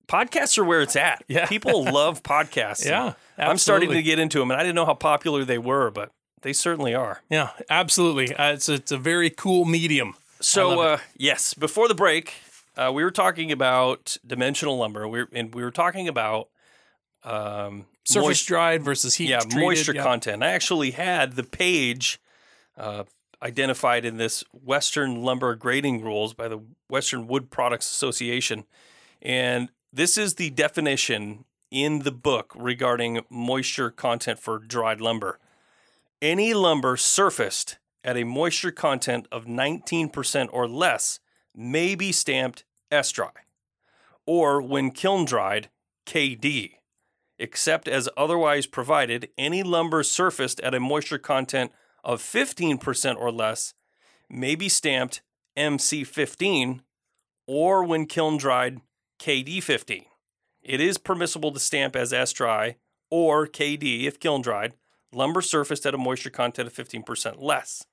podcasts 0.08 0.58
are 0.58 0.64
where 0.64 0.82
it's 0.82 0.96
at. 0.96 1.24
Yeah. 1.28 1.46
People 1.46 1.84
love 1.84 2.24
podcasts. 2.24 2.86
Yeah, 2.90 3.14
I'm 3.38 3.58
starting 3.58 3.92
to 3.92 4.02
get 4.02 4.20
into 4.20 4.40
them, 4.40 4.52
and 4.52 4.60
I 4.60 4.64
didn't 4.64 4.76
know 4.76 4.86
how 4.86 4.96
popular 4.96 5.46
they 5.46 5.58
were, 5.58 5.92
but 5.92 6.12
they 6.42 6.52
certainly 6.52 6.94
are. 6.94 7.22
Yeah, 7.30 7.52
absolutely. 7.70 8.36
Uh, 8.36 8.54
it's, 8.54 8.68
it's 8.68 8.92
a 8.92 8.98
very 8.98 9.30
cool 9.30 9.64
medium. 9.64 10.16
So, 10.42 10.82
uh, 10.82 10.98
yes, 11.16 11.54
before 11.54 11.88
the 11.88 11.96
break, 11.96 12.34
uh, 12.76 12.92
we 12.94 13.04
were 13.04 13.12
talking 13.12 13.52
about 13.52 14.18
dimensional 14.28 14.78
lumber, 14.78 15.08
we 15.08 15.26
and 15.34 15.54
we 15.54 15.64
were 15.64 15.72
talking 15.72 16.08
about 16.10 16.50
um, 17.24 17.86
Surface 18.06 18.28
moist- 18.28 18.48
dried 18.48 18.84
versus 18.84 19.16
heat 19.16 19.30
yeah, 19.30 19.40
treated. 19.40 19.60
moisture 19.60 19.94
yeah. 19.94 20.04
content. 20.04 20.44
I 20.44 20.52
actually 20.52 20.92
had 20.92 21.34
the 21.34 21.44
page 21.44 22.20
uh, 22.78 23.04
identified 23.42 24.06
in 24.06 24.18
this 24.18 24.44
Western 24.52 25.24
Lumber 25.24 25.56
Grading 25.56 26.02
Rules 26.04 26.34
by 26.34 26.48
the 26.48 26.60
Western 26.90 27.28
Wood 27.28 27.52
Products 27.52 27.90
Association, 27.92 28.66
and 29.22 29.70
this 29.92 30.18
is 30.18 30.36
the 30.36 30.50
definition 30.50 31.46
in 31.72 32.00
the 32.00 32.12
book 32.12 32.54
regarding 32.56 33.22
moisture 33.30 33.90
content 33.90 34.40
for 34.40 34.60
dried 34.60 35.02
lumber. 35.02 35.40
Any 36.22 36.54
lumber 36.54 36.98
surfaced 36.98 37.78
at 38.04 38.18
a 38.18 38.24
moisture 38.24 38.72
content 38.72 39.28
of 39.32 39.46
19% 39.46 40.50
or 40.52 40.68
less 40.68 41.20
may 41.56 41.96
be 41.96 42.12
stamped 42.12 42.64
S 42.92 43.12
dry, 43.12 43.32
or 44.26 44.62
when 44.62 44.92
kiln 44.92 45.26
dried, 45.26 45.70
KD 46.06 46.80
except 47.40 47.88
as 47.88 48.10
otherwise 48.18 48.68
provided, 48.68 49.30
any 49.38 49.64
lumber 49.64 50.04
surfaced 50.04 50.60
at 50.60 50.76
a 50.76 50.80
moisture 50.80 51.18
content 51.18 51.72
of 52.04 52.22
15% 52.22 53.16
or 53.16 53.32
less 53.32 53.74
may 54.30 54.54
be 54.54 54.70
stamped 54.70 55.22
MC15 55.58 56.82
or 57.48 57.84
when 57.84 58.06
kiln 58.06 58.38
dried 58.38 58.82
KD15. 59.20 60.06
It 60.62 60.82
is 60.82 60.98
permissible 60.98 61.52
to 61.52 61.60
stamp 61.60 61.96
as 61.96 62.12
S 62.14 62.34
dry 62.34 62.78
or 63.10 63.48
KD 63.48 64.04
if 64.06 64.20
kiln 64.20 64.42
dried 64.42 64.74
lumber 65.14 65.42
surfaced 65.42 65.86
at 65.86 65.94
a 65.94 65.98
moisture 65.98 66.30
content 66.30 66.68
of 66.68 66.74
15% 66.74 67.42
less. 67.42 67.86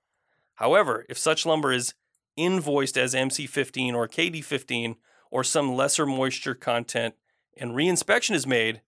However, 0.56 1.04
if 1.08 1.18
such 1.18 1.46
lumber 1.46 1.72
is 1.72 1.94
invoiced 2.36 2.96
as 2.96 3.14
MC15 3.14 3.94
or 3.94 4.08
KD15 4.08 4.96
or 5.30 5.44
some 5.44 5.74
lesser 5.74 6.06
moisture 6.06 6.54
content 6.54 7.14
and 7.56 7.72
reinspection 7.72 8.34
is 8.34 8.46
made, 8.46 8.82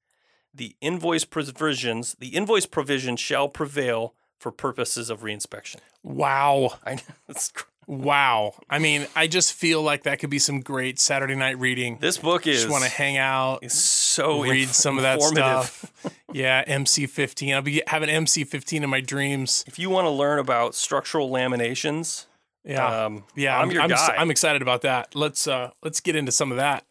the 0.55 0.77
invoice 0.81 1.25
provisions, 1.25 2.17
the 2.19 2.29
invoice 2.29 2.67
provision 2.67 3.17
shall 3.17 3.49
prevail 3.49 4.15
for 4.39 4.53
purposes 4.53 5.11
of 5.11 5.21
reinspection. 5.21 5.77
Wow. 6.03 6.79
I 6.85 6.95
know 6.95 7.01
it's 7.29 7.53
Wow. 7.89 8.55
I 8.69 8.79
mean, 8.79 9.07
I 9.17 9.27
just 9.29 9.55
feel 9.55 9.83
like 9.83 10.03
that 10.03 10.19
could 10.19 10.29
be 10.29 10.39
some 10.39 10.61
great 10.61 10.99
Saturday 10.99 11.35
night 11.35 11.59
reading. 11.59 11.97
this 12.01 12.19
book 12.19 12.47
is 12.47 12.61
just 12.61 12.71
want 12.71 12.85
to 12.85 12.91
hang 12.91 13.17
out, 13.17 13.61
is 13.65 13.73
so 13.73 14.43
read 14.43 14.69
some 14.69 14.99
of 14.99 15.03
that 15.03 15.21
stuff. 15.23 15.91
Yeah, 16.31 16.63
MC15. 16.67 17.55
I'll 17.55 17.63
be 17.63 17.83
having 17.87 18.11
MC15 18.11 18.83
in 18.83 18.91
my 18.91 19.01
dreams. 19.01 19.65
If 19.67 19.79
you 19.79 19.89
want 19.89 20.05
to 20.05 20.11
learn 20.11 20.39
about 20.39 20.75
structural 20.75 21.31
laminations, 21.31 22.27
Yeah. 22.67 23.07
um, 23.07 23.25
yeah, 23.35 23.59
I'm, 23.59 23.71
your 23.71 23.81
I'm, 23.81 23.89
guy. 23.89 24.15
I'm 24.19 24.31
excited 24.31 24.61
about 24.61 24.83
that. 24.83 25.15
Let's 25.17 25.49
uh 25.49 25.71
let's 25.83 26.01
get 26.01 26.15
into 26.17 26.31
some 26.31 26.51
of 26.51 26.59
that. 26.59 26.85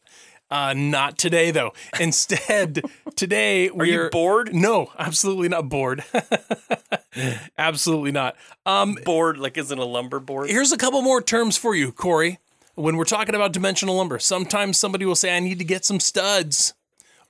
Uh 0.50 0.74
not 0.76 1.20
today 1.20 1.52
though. 1.52 1.74
Instead, 2.00 2.82
today 3.16 3.70
Are 3.70 3.74
we're 3.76 3.86
you 4.06 4.10
bored? 4.10 4.56
No, 4.56 4.92
absolutely 4.98 5.50
not 5.50 5.70
bored. 5.70 6.04
absolutely 7.58 8.12
not. 8.12 8.36
Um 8.66 8.96
Board 9.06 9.38
like 9.38 9.58
isn't 9.58 9.78
a 9.78 9.86
lumber 9.86 10.20
board? 10.20 10.50
Here's 10.50 10.72
a 10.72 10.78
couple 10.78 11.02
more 11.02 11.22
terms 11.22 11.58
for 11.58 11.76
you, 11.76 11.92
Corey. 11.92 12.40
When 12.76 12.96
we're 12.96 13.06
talking 13.06 13.34
about 13.34 13.54
dimensional 13.54 13.96
lumber, 13.96 14.20
sometimes 14.20 14.78
somebody 14.78 15.04
will 15.06 15.16
say, 15.16 15.36
I 15.36 15.40
need 15.40 15.58
to 15.58 15.66
get 15.66 15.84
some 15.84 16.00
studs, 16.00 16.76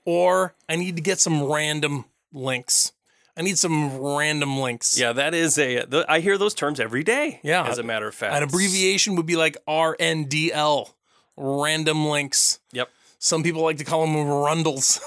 or 0.04 0.56
I 0.68 0.76
need 0.76 0.98
to 0.98 1.02
get 1.02 1.20
some 1.20 1.44
random 1.44 2.04
lengths. 2.34 2.92
I 3.38 3.44
need 3.44 3.58
some 3.58 3.98
random 4.00 4.60
lengths. 4.60 5.00
Yeah, 5.00 5.14
that 5.14 5.34
is 5.34 5.58
a. 5.60 5.86
The, 5.86 6.06
I 6.10 6.20
hear 6.22 6.38
those 6.38 6.54
terms 6.54 6.80
every 6.80 7.04
day. 7.04 7.40
Yeah. 7.44 7.66
as 7.68 7.78
a 7.78 7.84
matter 7.84 8.08
of 8.08 8.16
fact, 8.16 8.36
An 8.36 8.44
abbreviation 8.44 9.16
would 9.16 9.26
be 9.28 9.36
like 9.38 9.56
RNDL, 9.68 10.92
random 11.38 12.08
lengths. 12.08 12.60
Yep. 12.74 12.90
Some 13.20 13.42
people 13.42 13.64
like 13.64 13.78
to 13.78 13.84
call 13.84 14.06
them 14.06 14.16
rundles. 14.28 15.02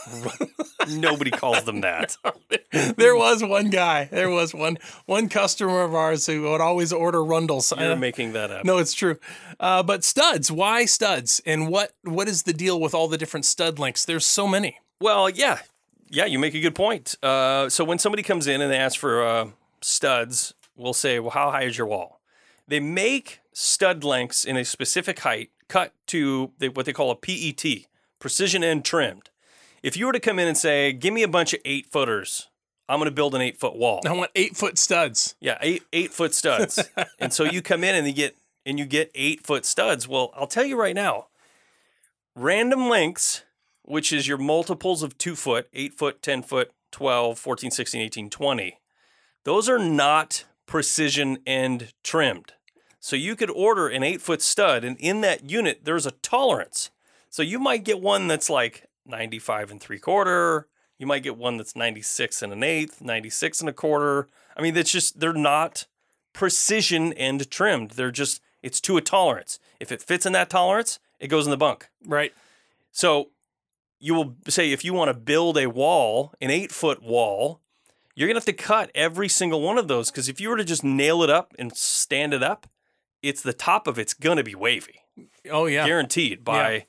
Nobody 0.88 1.30
calls 1.30 1.64
them 1.64 1.82
that. 1.82 2.16
there 2.96 3.14
was 3.14 3.42
one 3.42 3.70
guy, 3.70 4.08
there 4.10 4.28
was 4.30 4.52
one 4.52 4.78
one 5.06 5.28
customer 5.28 5.82
of 5.82 5.94
ours 5.94 6.26
who 6.26 6.42
would 6.42 6.60
always 6.60 6.92
order 6.92 7.22
rundles. 7.22 7.72
You're 7.78 7.92
I- 7.92 7.94
making 7.94 8.32
that 8.32 8.50
up. 8.50 8.64
No, 8.64 8.78
it's 8.78 8.94
true. 8.94 9.18
Uh, 9.60 9.82
but 9.82 10.02
studs, 10.02 10.50
why 10.50 10.86
studs? 10.86 11.40
And 11.46 11.68
what 11.68 11.92
what 12.02 12.28
is 12.28 12.42
the 12.42 12.52
deal 12.52 12.80
with 12.80 12.94
all 12.94 13.06
the 13.06 13.18
different 13.18 13.46
stud 13.46 13.78
links? 13.78 14.04
There's 14.04 14.26
so 14.26 14.48
many. 14.48 14.78
Well, 15.00 15.30
yeah, 15.30 15.58
yeah, 16.08 16.24
you 16.24 16.38
make 16.38 16.54
a 16.54 16.60
good 16.60 16.74
point. 16.74 17.14
Uh, 17.22 17.68
so 17.68 17.84
when 17.84 17.98
somebody 17.98 18.22
comes 18.22 18.46
in 18.48 18.60
and 18.60 18.70
they 18.72 18.76
ask 18.76 18.98
for 18.98 19.22
uh, 19.24 19.46
studs, 19.80 20.52
we'll 20.76 20.94
say, 20.94 21.20
"Well, 21.20 21.30
how 21.30 21.50
high 21.52 21.62
is 21.62 21.78
your 21.78 21.86
wall?" 21.86 22.20
They 22.66 22.80
make 22.80 23.40
stud 23.52 24.02
lengths 24.04 24.44
in 24.44 24.56
a 24.56 24.64
specific 24.64 25.20
height, 25.20 25.50
cut 25.68 25.92
to 26.08 26.50
the, 26.58 26.68
what 26.68 26.86
they 26.86 26.92
call 26.92 27.10
a 27.10 27.16
PET, 27.16 27.86
precision 28.20 28.62
end 28.62 28.84
trimmed. 28.84 29.30
If 29.82 29.96
you 29.96 30.06
were 30.06 30.12
to 30.12 30.20
come 30.20 30.38
in 30.38 30.46
and 30.46 30.56
say, 30.56 30.92
"Give 30.92 31.12
me 31.12 31.24
a 31.24 31.28
bunch 31.28 31.52
of 31.52 31.60
eight 31.64 31.90
footers," 31.90 32.46
I'm 32.88 32.98
going 32.98 33.06
to 33.06 33.14
build 33.14 33.34
an 33.34 33.40
eight 33.40 33.58
foot 33.58 33.76
wall. 33.76 34.00
I 34.06 34.12
want 34.12 34.30
eight 34.36 34.56
foot 34.56 34.78
studs. 34.78 35.34
Yeah, 35.40 35.58
eight 35.60 35.82
eight 35.92 36.12
foot 36.12 36.34
studs. 36.34 36.88
and 37.18 37.32
so 37.32 37.44
you 37.44 37.62
come 37.62 37.82
in 37.82 37.96
and 37.96 38.06
you 38.06 38.12
get 38.12 38.36
and 38.64 38.78
you 38.78 38.84
get 38.84 39.10
eight 39.14 39.44
foot 39.44 39.64
studs. 39.64 40.06
Well, 40.06 40.32
I'll 40.36 40.46
tell 40.46 40.64
you 40.64 40.78
right 40.78 40.94
now, 40.94 41.26
random 42.36 42.88
lengths, 42.88 43.42
which 43.82 44.12
is 44.12 44.28
your 44.28 44.38
multiples 44.38 45.02
of 45.02 45.18
two 45.18 45.34
foot, 45.34 45.68
eight 45.72 45.94
foot, 45.94 46.22
10 46.22 46.42
foot, 46.42 46.72
12, 46.92 47.38
14, 47.38 47.70
16, 47.70 48.00
18, 48.00 48.30
20, 48.30 48.78
those 49.44 49.68
are 49.68 49.78
not 49.78 50.44
precision 50.66 51.38
end 51.46 51.92
trimmed. 52.04 52.52
So 53.00 53.16
you 53.16 53.34
could 53.34 53.50
order 53.50 53.88
an 53.88 54.02
eight 54.02 54.20
foot 54.20 54.42
stud, 54.42 54.84
and 54.84 54.96
in 54.98 55.22
that 55.22 55.48
unit, 55.48 55.84
there's 55.84 56.06
a 56.06 56.10
tolerance. 56.10 56.90
So 57.30 57.42
you 57.42 57.58
might 57.58 57.84
get 57.84 58.00
one 58.00 58.28
that's 58.28 58.50
like 58.50 58.86
95 59.06 59.70
and 59.70 59.80
three 59.80 59.98
quarter. 59.98 60.66
You 60.98 61.06
might 61.06 61.22
get 61.22 61.36
one 61.38 61.56
that's 61.56 61.74
96 61.74 62.42
and 62.42 62.52
an 62.52 62.62
eighth, 62.62 63.00
96 63.00 63.60
and 63.60 63.70
a 63.70 63.72
quarter. 63.72 64.28
I 64.56 64.60
mean, 64.62 64.74
that's 64.74 64.92
just, 64.92 65.20
they're 65.20 65.32
not 65.32 65.86
precision 66.32 67.12
end 67.14 67.50
trimmed. 67.50 67.92
They're 67.92 68.10
just, 68.10 68.42
it's 68.62 68.80
to 68.82 68.96
a 68.96 69.00
tolerance. 69.00 69.58
If 69.78 69.90
it 69.92 70.02
fits 70.02 70.26
in 70.26 70.32
that 70.32 70.50
tolerance, 70.50 70.98
it 71.18 71.28
goes 71.28 71.46
in 71.46 71.50
the 71.50 71.56
bunk. 71.56 71.88
Right. 72.06 72.32
So 72.92 73.30
you 73.98 74.14
will 74.14 74.36
say 74.48 74.72
if 74.72 74.84
you 74.84 74.92
want 74.92 75.08
to 75.08 75.14
build 75.14 75.56
a 75.56 75.68
wall, 75.68 76.34
an 76.40 76.50
eight 76.50 76.72
foot 76.72 77.02
wall, 77.02 77.60
you're 78.14 78.28
gonna 78.28 78.38
have 78.38 78.44
to 78.46 78.52
cut 78.52 78.90
every 78.94 79.28
single 79.28 79.62
one 79.62 79.78
of 79.78 79.88
those 79.88 80.10
because 80.10 80.28
if 80.28 80.40
you 80.40 80.48
were 80.48 80.56
to 80.56 80.64
just 80.64 80.82
nail 80.84 81.22
it 81.22 81.30
up 81.30 81.54
and 81.58 81.74
stand 81.76 82.34
it 82.34 82.42
up, 82.42 82.66
it's 83.22 83.40
the 83.42 83.52
top 83.52 83.86
of 83.86 83.98
it's 83.98 84.12
gonna 84.14 84.42
be 84.42 84.54
wavy, 84.54 85.00
Oh 85.50 85.66
yeah. 85.66 85.86
guaranteed 85.86 86.44
by 86.44 86.86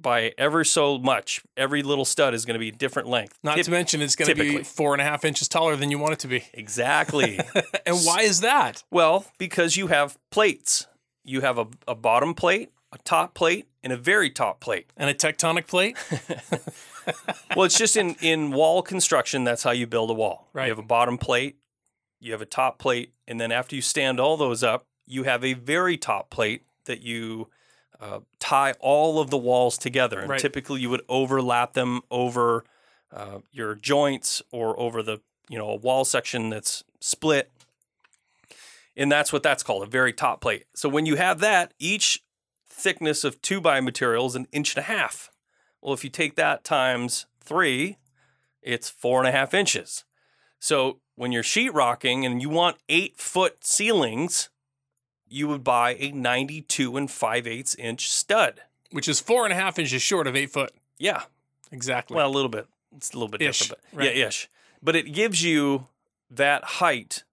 by 0.00 0.32
ever 0.38 0.64
so 0.64 0.98
much. 0.98 1.42
Every 1.56 1.82
little 1.82 2.04
stud 2.04 2.34
is 2.34 2.44
gonna 2.44 2.58
be 2.58 2.68
a 2.68 2.72
different 2.72 3.08
length. 3.08 3.38
Not 3.42 3.56
Tip- 3.56 3.64
to 3.66 3.70
mention 3.70 4.00
it's 4.02 4.16
going 4.16 4.28
to 4.28 4.34
be 4.34 4.62
four 4.62 4.92
and 4.94 5.00
a 5.00 5.04
half 5.04 5.24
inches 5.24 5.48
taller 5.48 5.76
than 5.76 5.90
you 5.90 5.98
want 5.98 6.12
it 6.12 6.18
to 6.20 6.28
be. 6.28 6.44
exactly. 6.52 7.40
And 7.86 7.96
why 8.04 8.20
is 8.20 8.40
that? 8.42 8.84
well, 8.90 9.24
because 9.38 9.76
you 9.76 9.86
have 9.86 10.18
plates. 10.30 10.86
You 11.24 11.40
have 11.40 11.58
a, 11.58 11.66
a 11.86 11.94
bottom 11.94 12.34
plate, 12.34 12.70
a 12.92 12.98
top 12.98 13.34
plate, 13.34 13.66
and 13.82 13.92
a 13.92 13.96
very 13.96 14.30
top 14.30 14.60
plate. 14.60 14.90
And 14.96 15.08
a 15.08 15.14
tectonic 15.14 15.66
plate? 15.66 15.96
well, 17.56 17.64
it's 17.64 17.78
just 17.78 17.96
in 17.96 18.14
in 18.20 18.50
wall 18.50 18.82
construction. 18.82 19.44
That's 19.44 19.62
how 19.62 19.70
you 19.70 19.86
build 19.86 20.10
a 20.10 20.14
wall. 20.14 20.48
Right. 20.52 20.64
You 20.66 20.70
have 20.70 20.78
a 20.78 20.86
bottom 20.86 21.18
plate, 21.18 21.56
you 22.20 22.32
have 22.32 22.42
a 22.42 22.46
top 22.46 22.78
plate, 22.78 23.12
and 23.26 23.40
then 23.40 23.50
after 23.52 23.74
you 23.74 23.82
stand 23.82 24.20
all 24.20 24.36
those 24.36 24.62
up, 24.62 24.84
you 25.06 25.24
have 25.24 25.44
a 25.44 25.54
very 25.54 25.96
top 25.96 26.30
plate 26.30 26.62
that 26.84 27.02
you 27.02 27.48
uh, 28.00 28.20
tie 28.38 28.72
all 28.80 29.20
of 29.20 29.30
the 29.30 29.38
walls 29.38 29.76
together. 29.78 30.20
And 30.20 30.30
Right. 30.30 30.40
typically, 30.40 30.80
you 30.80 30.90
would 30.90 31.02
overlap 31.08 31.72
them 31.74 32.00
over 32.10 32.64
uh, 33.12 33.38
your 33.50 33.74
joints 33.74 34.42
or 34.52 34.78
over 34.78 35.02
the 35.02 35.20
you 35.48 35.58
know 35.58 35.70
a 35.70 35.76
wall 35.76 36.04
section 36.04 36.50
that's 36.50 36.84
split, 37.00 37.50
and 38.96 39.10
that's 39.10 39.32
what 39.32 39.42
that's 39.42 39.62
called 39.62 39.82
a 39.82 39.86
very 39.86 40.12
top 40.12 40.40
plate. 40.40 40.64
So 40.74 40.88
when 40.88 41.06
you 41.06 41.16
have 41.16 41.40
that, 41.40 41.72
each 41.78 42.22
thickness 42.68 43.24
of 43.24 43.40
two 43.42 43.60
by 43.60 43.80
material 43.80 44.26
is 44.26 44.36
an 44.36 44.46
inch 44.52 44.76
and 44.76 44.84
a 44.84 44.86
half. 44.86 45.30
Well, 45.80 45.94
if 45.94 46.04
you 46.04 46.10
take 46.10 46.36
that 46.36 46.64
times 46.64 47.26
three, 47.40 47.98
it's 48.62 48.90
four 48.90 49.20
and 49.20 49.28
a 49.28 49.32
half 49.32 49.54
inches. 49.54 50.04
So 50.60 51.00
when 51.14 51.32
you're 51.32 51.42
sheetrocking 51.42 52.26
and 52.26 52.42
you 52.42 52.48
want 52.48 52.76
eight 52.88 53.18
foot 53.18 53.64
ceilings, 53.64 54.50
you 55.30 55.48
would 55.48 55.64
buy 55.64 55.94
a 55.98 56.10
92 56.12 56.96
and 56.96 57.10
5 57.10 57.46
eighths 57.46 57.74
inch 57.76 58.10
stud. 58.10 58.60
Which 58.90 59.06
is 59.08 59.20
four 59.20 59.44
and 59.44 59.52
a 59.52 59.56
half 59.56 59.78
inches 59.78 60.00
short 60.00 60.26
of 60.26 60.34
eight 60.34 60.50
foot. 60.50 60.72
Yeah, 60.98 61.22
Exactly. 61.70 62.16
well, 62.16 62.26
a 62.28 62.32
little 62.32 62.48
bit. 62.48 62.66
It's 62.96 63.10
a 63.12 63.14
little 63.14 63.28
bit 63.28 63.42
Ish, 63.42 63.58
different, 63.58 63.82
but 63.92 63.98
right. 63.98 64.16
yeah, 64.16 64.26
ish. 64.28 64.48
But 64.82 64.96
it 64.96 65.12
gives 65.12 65.42
you 65.42 65.86
that 66.30 66.64
height 66.64 67.24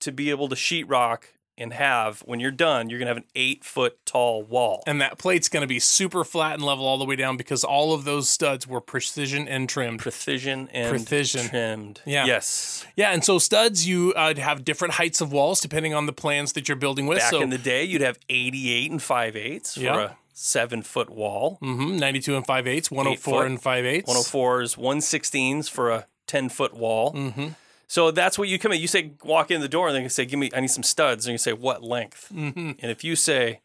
to 0.00 0.10
be 0.12 0.30
able 0.30 0.48
to 0.48 0.54
sheetrock 0.54 1.24
and 1.62 1.72
have 1.72 2.20
when 2.26 2.40
you're 2.40 2.50
done, 2.50 2.90
you're 2.90 2.98
gonna 2.98 3.10
have 3.10 3.16
an 3.16 3.24
eight 3.34 3.64
foot 3.64 4.04
tall 4.04 4.42
wall. 4.42 4.82
and 4.86 5.00
that 5.00 5.16
plate's 5.18 5.48
to 5.62 5.66
be 5.66 5.78
super 5.78 6.24
flat 6.24 6.54
and 6.54 6.62
level 6.64 6.84
all 6.84 6.98
the 6.98 7.04
way 7.04 7.16
down 7.16 7.36
because 7.36 7.64
all 7.64 7.94
of 7.94 8.04
those 8.04 8.28
studs 8.28 8.66
were 8.66 8.80
precision 8.80 9.46
end 9.48 9.68
trimmed. 9.68 10.00
Precision 10.00 10.68
and 10.72 10.90
Precision. 10.90 11.48
trimmed. 11.48 12.00
Yeah. 12.04 12.26
Yes. 12.26 12.84
Yeah, 12.96 13.12
and 13.12 13.24
so 13.24 13.38
studs, 13.38 13.86
you 13.86 14.12
uh, 14.14 14.34
have 14.34 14.64
different 14.64 14.94
heights 14.94 15.20
of 15.20 15.32
walls 15.32 15.60
depending 15.60 15.94
on 15.94 16.06
the 16.06 16.12
plans 16.12 16.52
that 16.54 16.68
you're 16.68 16.76
building 16.76 17.06
with. 17.06 17.18
Back 17.18 17.30
so 17.30 17.40
in 17.40 17.50
the 17.50 17.58
day, 17.58 17.84
you'd 17.84 18.02
have 18.02 18.18
88 18.28 18.90
and 18.90 19.02
5 19.02 19.36
eighths 19.36 19.74
for 19.74 19.80
Yeah. 19.80 20.00
a 20.02 20.10
seven 20.34 20.82
foot 20.82 21.10
wall. 21.10 21.58
Mm-hmm. 21.62 21.96
92 21.98 22.36
and 22.36 22.46
5 22.46 22.66
eighths, 22.66 22.90
104 22.90 23.40
foot, 23.42 23.46
and 23.46 23.62
5 23.62 23.84
eighths. 23.86 24.10
104s, 24.12 24.76
116s 24.76 25.68
for 25.70 25.90
a 25.90 26.06
10 26.26 26.48
foot 26.48 26.74
wall. 26.74 27.12
Mm-hmm. 27.12 27.48
So 27.92 28.10
that's 28.10 28.38
what 28.38 28.48
you 28.48 28.58
come 28.58 28.72
in. 28.72 28.80
You 28.80 28.86
say, 28.88 29.12
walk 29.22 29.50
in 29.50 29.60
the 29.60 29.68
door, 29.68 29.86
and 29.86 29.94
they 29.94 30.00
can 30.00 30.08
say, 30.08 30.24
"Give 30.24 30.38
me, 30.38 30.48
I 30.54 30.60
need 30.60 30.70
some 30.70 30.82
studs." 30.82 31.26
And 31.26 31.32
you 31.32 31.36
say, 31.36 31.52
"What 31.52 31.82
length?" 31.84 32.30
Mm-hmm. 32.34 32.70
And 32.78 32.90
if 32.90 33.04
you 33.04 33.14
say 33.16 33.60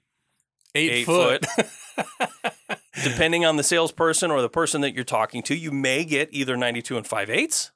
Eight, 0.75 0.91
eight 0.91 1.05
foot. 1.05 1.45
foot, 1.45 1.65
depending 3.05 3.45
on 3.45 3.55
the 3.55 3.63
salesperson 3.63 4.29
or 4.29 4.41
the 4.41 4.49
person 4.49 4.81
that 4.81 4.93
you're 4.93 5.05
talking 5.05 5.41
to, 5.43 5.55
you 5.55 5.71
may 5.71 6.03
get 6.03 6.27
either 6.33 6.57
92 6.57 6.97
and 6.97 7.07
5 7.07 7.29
eighths, 7.29 7.71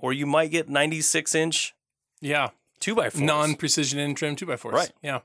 or 0.00 0.12
you 0.12 0.26
might 0.26 0.50
get 0.50 0.68
96 0.68 1.36
inch 1.36 1.72
yeah, 2.20 2.48
Two 2.80 2.96
by 2.96 3.08
four. 3.08 3.22
non 3.22 3.54
precision 3.54 4.00
end 4.00 4.16
trim 4.16 4.34
2x4s. 4.34 4.72
Right. 4.72 4.92
Yeah. 5.02 5.20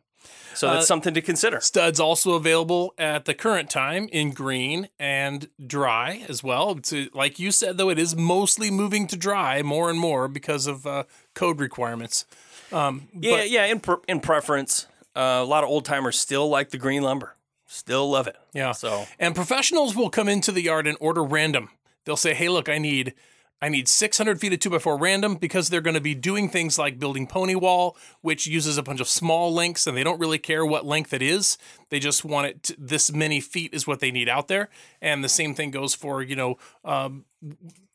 So 0.53 0.67
that's 0.67 0.83
uh, 0.83 0.85
something 0.85 1.13
to 1.13 1.21
consider. 1.21 1.59
Studs 1.59 1.99
also 1.99 2.33
available 2.33 2.93
at 2.97 3.25
the 3.25 3.33
current 3.33 3.69
time 3.69 4.07
in 4.11 4.31
green 4.31 4.89
and 4.99 5.49
dry 5.65 6.25
as 6.27 6.43
well. 6.43 6.79
Uh, 6.91 7.05
like 7.13 7.39
you 7.39 7.51
said, 7.51 7.77
though, 7.77 7.89
it 7.89 7.99
is 7.99 8.15
mostly 8.15 8.71
moving 8.71 9.07
to 9.07 9.15
dry 9.17 9.61
more 9.61 9.89
and 9.89 9.99
more 9.99 10.27
because 10.27 10.67
of 10.67 10.85
uh, 10.87 11.03
code 11.33 11.59
requirements. 11.59 12.25
Um, 12.71 13.07
Yeah, 13.13 13.37
but- 13.37 13.49
yeah. 13.49 13.65
In 13.65 13.81
in 14.07 14.19
preference, 14.19 14.87
uh, 15.15 15.39
a 15.41 15.45
lot 15.45 15.63
of 15.63 15.69
old 15.69 15.85
timers 15.85 16.19
still 16.19 16.49
like 16.49 16.69
the 16.71 16.77
green 16.77 17.03
lumber. 17.03 17.35
Still 17.67 18.09
love 18.09 18.27
it. 18.27 18.37
Yeah. 18.53 18.71
So 18.71 19.05
And 19.19 19.35
professionals 19.35 19.95
will 19.95 20.09
come 20.09 20.27
into 20.29 20.51
the 20.51 20.61
yard 20.61 20.87
and 20.87 20.97
order 20.99 21.23
random. 21.23 21.69
They'll 22.05 22.15
say, 22.17 22.33
"Hey, 22.33 22.47
look, 22.49 22.69
I 22.69 22.77
need." 22.77 23.13
I 23.61 23.69
need 23.69 23.87
600 23.87 24.39
feet 24.39 24.53
of 24.53 24.59
2x4 24.59 24.99
random 24.99 25.35
because 25.35 25.69
they're 25.69 25.81
going 25.81 25.95
to 25.95 26.01
be 26.01 26.13
doing 26.13 26.47
things 26.49 26.77
like 26.77 26.99
building 26.99 27.25
pony 27.25 27.55
wall, 27.55 27.97
which 28.21 28.45
uses 28.45 28.77
a 28.77 28.83
bunch 28.83 28.99
of 28.99 29.07
small 29.07 29.51
links 29.51 29.87
and 29.87 29.97
they 29.97 30.03
don't 30.03 30.19
really 30.19 30.37
care 30.37 30.65
what 30.65 30.85
length 30.85 31.11
it 31.13 31.23
is. 31.23 31.57
They 31.89 31.99
just 31.99 32.23
want 32.23 32.47
it 32.47 32.63
to, 32.63 32.75
this 32.77 33.11
many 33.11 33.41
feet 33.41 33.73
is 33.73 33.87
what 33.87 33.99
they 33.99 34.11
need 34.11 34.29
out 34.29 34.47
there. 34.47 34.69
And 35.01 35.23
the 35.23 35.29
same 35.29 35.55
thing 35.55 35.71
goes 35.71 35.95
for, 35.95 36.21
you 36.21 36.35
know, 36.35 36.57
um, 36.85 37.25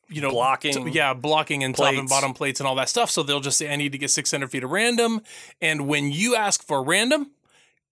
you 0.08 0.20
know, 0.20 0.30
Blocking 0.30 0.86
t- 0.86 0.90
yeah, 0.90 1.14
blocking 1.14 1.64
and 1.64 1.74
top 1.74 1.94
and 1.94 2.08
bottom 2.08 2.34
plates 2.34 2.60
and 2.60 2.66
all 2.66 2.74
that 2.74 2.88
stuff. 2.88 3.10
So 3.10 3.22
they'll 3.22 3.40
just 3.40 3.56
say, 3.56 3.72
I 3.72 3.76
need 3.76 3.92
to 3.92 3.98
get 3.98 4.10
600 4.10 4.50
feet 4.50 4.64
of 4.64 4.70
random. 4.70 5.22
And 5.60 5.86
when 5.86 6.10
you 6.10 6.34
ask 6.36 6.62
for 6.62 6.82
random, 6.82 7.30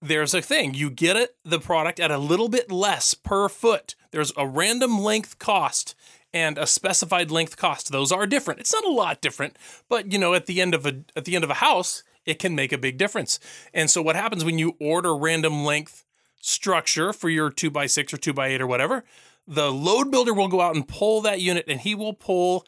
there's 0.03 0.35
a 0.35 0.43
thing. 0.43 0.75
You 0.75 0.91
get 0.91 1.17
it, 1.17 1.37
the 1.45 1.61
product 1.61 2.01
at 2.01 2.11
a 2.11 2.19
little 2.19 2.49
bit 2.49 2.71
less 2.71 3.15
per 3.15 3.49
foot. 3.49 3.95
There's 4.11 4.33
a 4.37 4.47
random 4.47 4.99
length 4.99 5.39
cost 5.39 5.95
and 6.33 6.59
a 6.59 6.67
specified 6.67 7.31
length 7.31 7.57
cost. 7.57 7.91
Those 7.91 8.13
are 8.13 8.27
different. 8.27 8.61
It's 8.61 8.73
not 8.73 8.85
a 8.85 8.91
lot 8.91 9.21
different, 9.21 9.57
but 9.89 10.13
you 10.13 10.19
know, 10.19 10.35
at 10.35 10.47
the 10.47 10.61
end 10.61 10.75
of 10.75 10.87
a 10.87 11.03
at 11.17 11.25
the 11.25 11.35
end 11.35 11.45
of 11.45 11.51
a 11.51 11.55
house, 11.55 12.03
it 12.25 12.39
can 12.39 12.55
make 12.55 12.73
a 12.73 12.79
big 12.79 12.99
difference. 12.99 13.41
And 13.75 13.91
so 13.91 14.03
what 14.03 14.17
happens 14.17 14.45
when 14.45 14.59
you 14.59 14.77
order 14.81 15.17
random 15.17 15.65
length 15.65 16.05
structure 16.41 17.13
for 17.13 17.29
your 17.29 17.51
two 17.51 17.71
by 17.71 17.87
six 17.87 18.13
or 18.13 18.17
two 18.17 18.33
by 18.33 18.49
eight 18.49 18.61
or 18.61 18.67
whatever, 18.67 19.05
the 19.47 19.71
load 19.71 20.11
builder 20.11 20.35
will 20.35 20.49
go 20.49 20.61
out 20.61 20.75
and 20.75 20.87
pull 20.87 21.21
that 21.23 21.41
unit 21.41 21.65
and 21.69 21.81
he 21.81 21.95
will 21.95 22.13
pull 22.13 22.65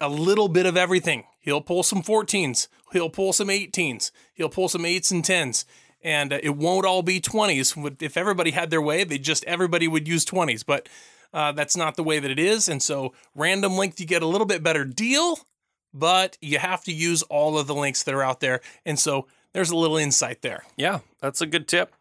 a 0.00 0.08
little 0.08 0.48
bit 0.48 0.66
of 0.66 0.76
everything. 0.76 1.24
He'll 1.40 1.60
pull 1.60 1.82
some 1.82 2.02
14s, 2.02 2.68
he'll 2.92 3.10
pull 3.10 3.32
some 3.32 3.48
18s, 3.48 4.10
he'll 4.34 4.48
pull 4.48 4.68
some 4.68 4.82
8s 4.82 5.10
and 5.12 5.22
10s. 5.22 5.64
And 6.02 6.32
it 6.32 6.56
won't 6.56 6.86
all 6.86 7.02
be 7.02 7.20
20s. 7.20 8.00
If 8.00 8.16
everybody 8.16 8.52
had 8.52 8.70
their 8.70 8.82
way, 8.82 9.02
they 9.02 9.18
just 9.18 9.44
everybody 9.44 9.88
would 9.88 10.06
use 10.06 10.24
20s. 10.24 10.64
But 10.64 10.88
uh, 11.34 11.52
that's 11.52 11.76
not 11.76 11.96
the 11.96 12.02
way 12.04 12.18
that 12.18 12.30
it 12.30 12.38
is. 12.38 12.68
And 12.68 12.82
so, 12.82 13.12
random 13.34 13.76
length, 13.76 14.00
you 14.00 14.06
get 14.06 14.22
a 14.22 14.26
little 14.26 14.46
bit 14.46 14.62
better 14.62 14.84
deal, 14.84 15.38
but 15.94 16.36
you 16.40 16.58
have 16.58 16.84
to 16.84 16.92
use 16.92 17.22
all 17.24 17.58
of 17.58 17.66
the 17.66 17.74
links 17.74 18.02
that 18.04 18.14
are 18.14 18.22
out 18.22 18.40
there. 18.40 18.60
And 18.84 18.98
so, 18.98 19.26
there's 19.52 19.70
a 19.70 19.76
little 19.76 19.96
insight 19.96 20.42
there. 20.42 20.64
yeah, 20.76 21.00
that's 21.20 21.40
a 21.40 21.46
good 21.46 21.66
tip. 21.68 21.94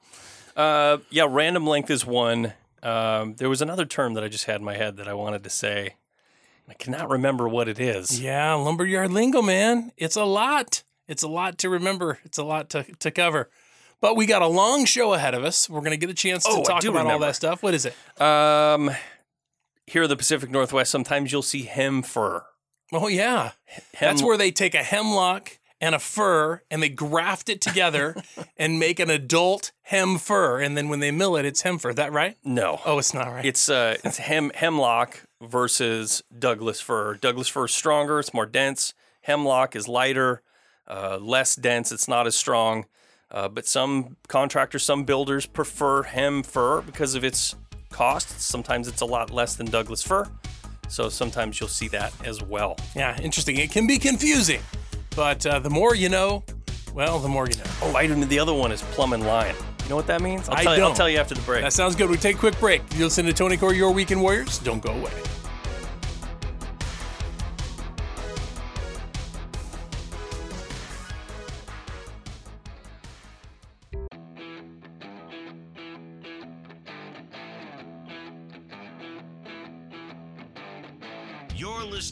Uh, 0.56 0.98
yeah, 1.10 1.26
random 1.30 1.66
length 1.68 1.90
is 1.90 2.06
one. 2.06 2.54
Um, 2.84 3.36
there 3.36 3.50
was 3.50 3.62
another 3.62 3.86
term 3.86 4.14
that 4.14 4.24
I 4.24 4.28
just 4.28 4.46
had 4.46 4.58
in 4.58 4.66
my 4.66 4.76
head 4.76 4.98
that 4.98 5.08
I 5.08 5.14
wanted 5.14 5.44
to 5.46 5.50
say. 5.50 5.96
I 6.68 6.74
cannot 6.74 7.10
remember 7.10 7.48
what 7.48 7.68
it 7.68 7.80
is. 7.80 8.20
Yeah, 8.22 8.54
lumberyard 8.54 9.12
lingo, 9.12 9.42
man. 9.42 9.92
It's 9.98 10.16
a 10.16 10.24
lot. 10.26 10.84
It's 11.08 11.24
a 11.24 11.28
lot 11.28 11.58
to 11.60 11.70
remember. 11.70 12.20
It's 12.24 12.38
a 12.38 12.44
lot 12.44 12.70
to, 12.72 12.84
to 12.84 13.12
cover. 13.12 13.50
But 14.02 14.16
we 14.16 14.26
got 14.26 14.42
a 14.42 14.48
long 14.48 14.86
show 14.86 15.14
ahead 15.14 15.34
of 15.34 15.44
us. 15.44 15.70
We're 15.70 15.80
going 15.82 15.92
to 15.92 15.98
get 15.98 16.10
a 16.10 16.14
chance 16.14 16.44
to 16.44 16.50
Oh, 16.52 16.64
talk 16.64 16.84
about 16.84 17.08
all 17.08 17.20
that 17.20 17.36
stuff. 17.36 17.62
What 17.64 17.74
is 17.74 17.86
it? 17.86 17.94
Um, 18.22 18.92
here 19.88 20.04
in 20.04 20.10
the 20.10 20.16
Pacific 20.16 20.50
Northwest, 20.50 20.92
sometimes 20.92 21.32
you'll 21.32 21.42
see 21.42 21.64
hem 21.64 22.02
fir. 22.02 22.44
Oh, 22.92 23.08
yeah. 23.08 23.52
Hem, 23.66 23.82
That's 24.00 24.24
where 24.24 24.38
they 24.38 24.52
take 24.52 24.76
a 24.76 24.84
hemlock 24.84 25.58
and 25.82 25.94
a 25.96 26.00
fir 26.00 26.62
and 26.72 26.82
they 26.82 26.90
graft 26.90 27.50
it 27.50 27.60
together 27.62 28.16
and 28.58 28.80
make 28.80 29.00
an 29.00 29.10
adult 29.10 29.72
hem 29.84 30.18
fir. 30.18 30.60
And 30.62 30.78
then 30.78 30.88
when 30.90 31.00
they 31.00 31.12
mill 31.12 31.36
it, 31.36 31.46
it's 31.46 31.62
hem 31.64 31.78
fir. 31.80 31.94
That 31.94 32.12
right? 32.12 32.38
no, 32.44 32.80
Oh, 32.86 32.98
it's 33.00 33.14
not 33.14 33.28
right. 33.28 33.46
it's 33.46 33.68
uh, 33.70 33.98
it's 34.04 34.18
hem 34.18 34.52
hemlock 34.56 35.24
versus 35.42 36.24
Douglas 36.38 36.80
fir. 36.82 37.16
Douglas 37.16 37.48
fir 37.48 37.66
is 37.66 37.74
stronger. 37.74 38.20
It's 38.20 38.34
more 38.34 38.46
dense. 38.46 38.94
Hemlock 39.22 39.76
is 39.76 39.88
lighter, 39.88 40.42
uh, 40.88 41.18
less 41.20 41.56
dense. 41.56 41.92
It's 41.92 42.08
not 42.08 42.28
as 42.28 42.36
strong. 42.36 42.86
Uh, 43.32 43.50
but 43.50 43.66
some 43.66 44.18
contractors, 44.28 44.84
some 44.84 45.04
builders 45.04 45.46
prefer 45.48 46.04
hem 46.04 46.44
fir 46.44 46.82
because 46.82 47.16
of 47.16 47.24
its 47.24 47.56
cost. 47.96 48.42
Sometimes 48.42 48.88
it's 48.88 49.02
a 49.02 49.06
lot 49.06 49.32
less 49.32 49.56
than 49.56 49.66
Douglas 49.68 50.04
fir. 50.04 50.28
So 50.90 51.10
sometimes 51.10 51.60
you'll 51.60 51.70
see 51.70 51.88
that 51.90 52.14
as 52.24 52.44
well. 52.44 52.78
yeah, 52.96 53.20
interesting. 53.22 53.58
It 53.58 53.72
can 53.72 53.88
be 53.88 53.98
confusing, 53.98 54.62
but 55.16 55.44
uh, 55.46 55.60
the 55.60 55.70
more 55.70 55.96
you 55.96 56.10
know, 56.10 56.44
well, 56.94 57.20
the 57.20 57.30
more 57.30 57.48
you 57.48 57.56
know. 57.56 57.64
Oh, 57.82 57.96
I 57.96 58.06
don't. 58.06 58.28
The 58.30 58.40
other 58.40 58.54
one 58.54 58.72
is 58.72 58.82
plumb 58.94 59.14
and 59.14 59.26
line. 59.26 59.56
You 59.84 59.90
know 59.90 59.96
what 59.96 60.08
that 60.08 60.22
means? 60.22 60.50
I'll 60.50 60.58
I 60.58 60.64
tell 60.64 60.78
You, 60.78 60.84
I'll 60.84 60.94
tell 60.94 61.10
you 61.10 61.18
after 61.18 61.36
the 61.36 61.42
break. 61.42 61.62
That 61.64 61.74
sounds 61.74 61.96
good. 61.96 62.10
We 62.10 62.18
take 62.18 62.36
a 62.36 62.40
quick 62.40 62.60
break. 62.60 62.82
You 62.96 63.06
listen 63.06 63.26
to 63.26 63.34
Tony 63.34 63.56
Corey, 63.56 63.78
Your 63.78 63.92
Weekend 63.92 64.22
Warriors. 64.22 64.60
Don't 64.60 64.82
go 64.84 64.92
away. 64.92 65.12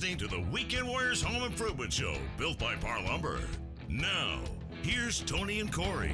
Listening 0.04 0.30
to 0.30 0.36
the 0.36 0.42
Weekend 0.52 0.86
Warriors 0.86 1.22
Home 1.22 1.44
Improvement 1.44 1.94
Show, 1.94 2.18
built 2.36 2.60
by 2.60 2.76
Parr 2.76 3.02
Lumber. 3.04 3.40
Now, 3.88 4.42
here's 4.82 5.22
Tony 5.22 5.62
and 5.62 5.72
Corey. 5.72 6.14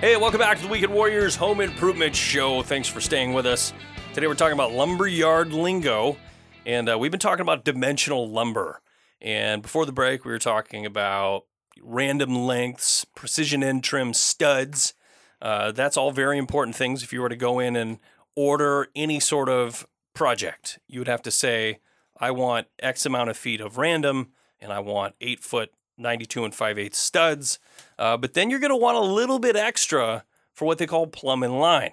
Hey, 0.00 0.16
welcome 0.16 0.38
back 0.38 0.56
to 0.56 0.62
the 0.62 0.70
Weekend 0.70 0.94
Warriors 0.94 1.36
Home 1.36 1.60
Improvement 1.60 2.16
Show. 2.16 2.62
Thanks 2.62 2.88
for 2.88 2.98
staying 2.98 3.34
with 3.34 3.44
us. 3.44 3.74
Today 4.14 4.26
we're 4.26 4.32
talking 4.32 4.54
about 4.54 4.72
lumberyard 4.72 5.52
lingo, 5.52 6.16
and 6.64 6.88
uh, 6.88 6.98
we've 6.98 7.10
been 7.10 7.20
talking 7.20 7.42
about 7.42 7.66
dimensional 7.66 8.26
lumber. 8.26 8.80
And 9.20 9.60
before 9.60 9.84
the 9.84 9.92
break, 9.92 10.24
we 10.24 10.32
were 10.32 10.38
talking 10.38 10.86
about 10.86 11.42
random 11.82 12.34
lengths, 12.46 13.04
precision 13.14 13.62
end 13.62 13.84
trim 13.84 14.14
studs. 14.14 14.94
Uh, 15.42 15.72
that's 15.72 15.98
all 15.98 16.10
very 16.10 16.38
important 16.38 16.74
things. 16.74 17.02
If 17.02 17.12
you 17.12 17.20
were 17.20 17.28
to 17.28 17.36
go 17.36 17.58
in 17.58 17.76
and 17.76 17.98
order 18.34 18.88
any 18.96 19.20
sort 19.20 19.50
of 19.50 19.86
project, 20.14 20.78
you 20.88 21.00
would 21.00 21.08
have 21.08 21.22
to 21.22 21.30
say, 21.30 21.80
I 22.18 22.30
want 22.30 22.68
X 22.78 23.06
amount 23.06 23.30
of 23.30 23.36
feet 23.36 23.60
of 23.60 23.78
random, 23.78 24.32
and 24.60 24.72
I 24.72 24.80
want 24.80 25.14
eight 25.20 25.40
foot, 25.40 25.72
92 25.98 26.44
and 26.44 26.54
5 26.54 26.78
8 26.78 26.94
studs. 26.94 27.58
Uh, 27.98 28.16
but 28.16 28.34
then 28.34 28.50
you're 28.50 28.60
going 28.60 28.70
to 28.70 28.76
want 28.76 28.96
a 28.96 29.00
little 29.00 29.38
bit 29.38 29.56
extra 29.56 30.24
for 30.54 30.66
what 30.66 30.78
they 30.78 30.86
call 30.86 31.06
plumb 31.06 31.42
and 31.42 31.58
line. 31.58 31.92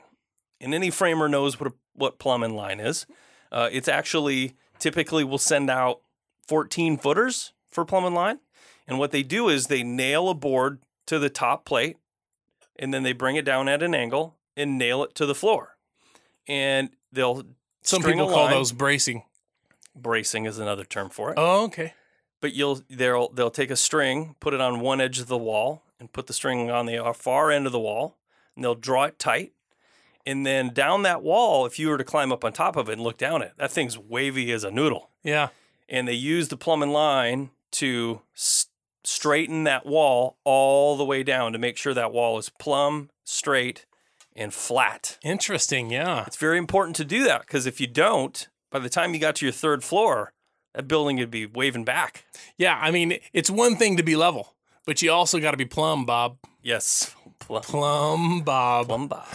And 0.61 0.73
any 0.73 0.89
framer 0.89 1.29
knows 1.29 1.59
what, 1.59 1.71
a, 1.71 1.75
what 1.93 2.19
plumb 2.19 2.43
and 2.43 2.55
line 2.55 2.79
is. 2.79 3.05
Uh, 3.51 3.69
it's 3.71 3.87
actually 3.87 4.55
typically 4.77 5.23
will 5.23 5.37
send 5.37 5.69
out 5.69 6.01
14 6.47 6.97
footers 6.97 7.53
for 7.69 7.85
plumb 7.85 8.05
and 8.05 8.15
line. 8.15 8.39
And 8.87 8.99
what 8.99 9.11
they 9.11 9.23
do 9.23 9.49
is 9.49 9.67
they 9.67 9.83
nail 9.83 10.29
a 10.29 10.33
board 10.33 10.79
to 11.07 11.19
the 11.19 11.29
top 11.29 11.65
plate 11.65 11.97
and 12.77 12.93
then 12.93 13.03
they 13.03 13.13
bring 13.13 13.35
it 13.35 13.45
down 13.45 13.67
at 13.67 13.83
an 13.83 13.93
angle 13.93 14.35
and 14.55 14.77
nail 14.77 15.03
it 15.03 15.13
to 15.15 15.25
the 15.25 15.35
floor. 15.35 15.77
And 16.47 16.89
they'll 17.11 17.43
Some 17.81 18.03
people 18.03 18.27
call 18.27 18.45
line. 18.45 18.51
those 18.53 18.71
bracing. 18.71 19.23
bracing 19.95 20.45
is 20.45 20.59
another 20.59 20.83
term 20.85 21.09
for 21.09 21.31
it. 21.31 21.35
Oh, 21.37 21.63
okay. 21.65 21.93
But 22.41 22.53
you'll 22.53 22.81
they'll 22.89 23.29
they'll 23.29 23.51
take 23.51 23.71
a 23.71 23.75
string, 23.75 24.35
put 24.39 24.53
it 24.53 24.61
on 24.61 24.79
one 24.79 25.01
edge 25.01 25.19
of 25.19 25.27
the 25.27 25.37
wall, 25.37 25.83
and 25.99 26.11
put 26.11 26.27
the 26.27 26.33
string 26.33 26.69
on 26.71 26.85
the 26.85 27.13
far 27.15 27.51
end 27.51 27.65
of 27.65 27.71
the 27.71 27.79
wall, 27.79 28.17
and 28.55 28.63
they'll 28.63 28.75
draw 28.75 29.03
it 29.05 29.19
tight. 29.19 29.51
And 30.25 30.45
then 30.45 30.73
down 30.73 31.03
that 31.03 31.23
wall, 31.23 31.65
if 31.65 31.79
you 31.79 31.89
were 31.89 31.97
to 31.97 32.03
climb 32.03 32.31
up 32.31 32.45
on 32.45 32.53
top 32.53 32.75
of 32.75 32.87
it 32.89 32.93
and 32.93 33.01
look 33.01 33.17
down 33.17 33.41
it, 33.41 33.53
that 33.57 33.71
thing's 33.71 33.97
wavy 33.97 34.51
as 34.51 34.63
a 34.63 34.69
noodle. 34.71 35.09
Yeah. 35.23 35.49
And 35.87 36.07
they 36.07 36.13
use 36.13 36.49
the 36.49 36.57
plumb 36.57 36.83
and 36.83 36.93
line 36.93 37.49
to 37.71 38.21
s- 38.35 38.67
straighten 39.03 39.63
that 39.63 39.85
wall 39.85 40.37
all 40.43 40.97
the 40.97 41.05
way 41.05 41.23
down 41.23 41.51
to 41.53 41.57
make 41.57 41.77
sure 41.77 41.93
that 41.95 42.11
wall 42.11 42.37
is 42.37 42.49
plumb, 42.49 43.09
straight, 43.23 43.85
and 44.39 44.53
flat. 44.53 45.17
Interesting. 45.23 45.89
Yeah. 45.89 46.23
It's 46.25 46.37
very 46.37 46.57
important 46.57 46.95
to 46.97 47.05
do 47.05 47.23
that 47.25 47.41
because 47.41 47.65
if 47.65 47.79
you 47.79 47.87
don't, 47.87 48.47
by 48.71 48.79
the 48.79 48.89
time 48.89 49.13
you 49.13 49.19
got 49.19 49.35
to 49.37 49.45
your 49.45 49.53
third 49.53 49.83
floor, 49.83 50.33
that 50.73 50.87
building 50.87 51.17
would 51.17 51.31
be 51.31 51.45
waving 51.45 51.83
back. 51.85 52.25
Yeah. 52.57 52.77
I 52.81 52.91
mean, 52.91 53.19
it's 53.33 53.49
one 53.51 53.75
thing 53.75 53.97
to 53.97 54.03
be 54.03 54.15
level, 54.15 54.55
but 54.85 55.01
you 55.01 55.11
also 55.11 55.39
got 55.39 55.51
to 55.51 55.57
be 55.57 55.65
plumb, 55.65 56.05
Bob. 56.05 56.37
Yes, 56.61 57.15
plum, 57.39 57.61
Plumb, 57.61 58.41
Bob. 58.41 58.87
plum 58.87 59.07
bob. 59.07 59.25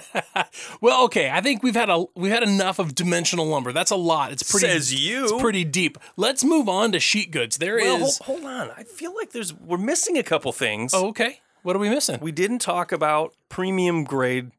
well, 0.80 1.04
okay. 1.04 1.30
I 1.30 1.42
think 1.42 1.62
we've 1.62 1.74
had 1.74 1.90
a 1.90 2.04
we've 2.16 2.32
had 2.32 2.42
enough 2.42 2.78
of 2.78 2.94
dimensional 2.94 3.46
lumber. 3.46 3.72
That's 3.72 3.90
a 3.90 3.96
lot. 3.96 4.32
It's 4.32 4.50
pretty. 4.50 4.66
Says 4.66 4.94
you. 4.94 5.24
It's 5.24 5.40
pretty 5.40 5.64
deep. 5.64 5.98
Let's 6.16 6.42
move 6.44 6.66
on 6.68 6.92
to 6.92 6.98
sheet 7.00 7.30
goods. 7.30 7.58
There 7.58 7.78
is. 7.78 7.86
Well, 7.86 7.98
hold, 7.98 8.16
hold 8.22 8.44
on. 8.44 8.70
I 8.70 8.84
feel 8.84 9.14
like 9.14 9.32
there's 9.32 9.52
we're 9.52 9.76
missing 9.76 10.16
a 10.16 10.22
couple 10.22 10.50
things. 10.52 10.94
Oh, 10.94 11.08
okay. 11.08 11.40
What 11.66 11.74
are 11.74 11.80
we 11.80 11.90
missing? 11.90 12.20
we 12.20 12.30
didn't 12.30 12.60
talk 12.60 12.92
about 12.92 13.34
premium 13.48 14.04
grade 14.04 14.52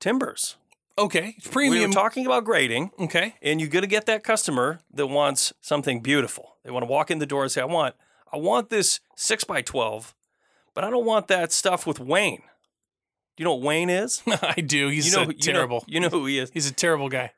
timbers. 0.00 0.56
Okay. 0.96 1.36
We 1.44 1.50
Premium. 1.50 1.74
We 1.74 1.86
were 1.88 1.92
talking 1.92 2.24
about 2.24 2.44
grading. 2.44 2.90
okay. 2.98 3.34
and 3.42 3.60
you're 3.60 3.68
going 3.68 3.82
to 3.82 3.86
get 3.88 4.06
that 4.06 4.24
customer 4.24 4.80
that 4.94 5.08
wants 5.08 5.52
something 5.60 6.00
beautiful. 6.00 6.56
They 6.64 6.70
want 6.70 6.84
to 6.84 6.90
walk 6.90 7.10
in 7.10 7.18
the 7.18 7.26
door 7.26 7.42
and 7.42 7.52
say, 7.52 7.60
"I 7.60 7.66
want, 7.66 7.94
I 8.32 8.38
want 8.38 8.70
this 8.70 8.98
six 9.14 9.44
by 9.44 9.60
twelve, 9.60 10.14
but 10.72 10.84
I 10.84 10.90
don't 10.90 11.04
want 11.04 11.28
that 11.28 11.52
stuff 11.52 11.86
with 11.86 12.00
wane." 12.00 12.40
Do 13.36 13.42
you 13.42 13.44
know 13.44 13.52
what 13.54 13.62
Wayne 13.62 13.90
is? 13.90 14.22
I 14.42 14.62
do. 14.62 14.88
He's 14.88 15.04
you 15.04 15.12
know, 15.12 15.24
so 15.24 15.30
you 15.30 15.36
know- 15.36 15.52
terrible. 15.52 15.84
You 15.86 16.00
know, 16.00 16.08
who 16.08 16.24
he 16.24 16.38
is. 16.38 16.50
He's 16.54 16.70
a 16.70 16.72
terrible 16.72 17.10
guy. 17.10 17.32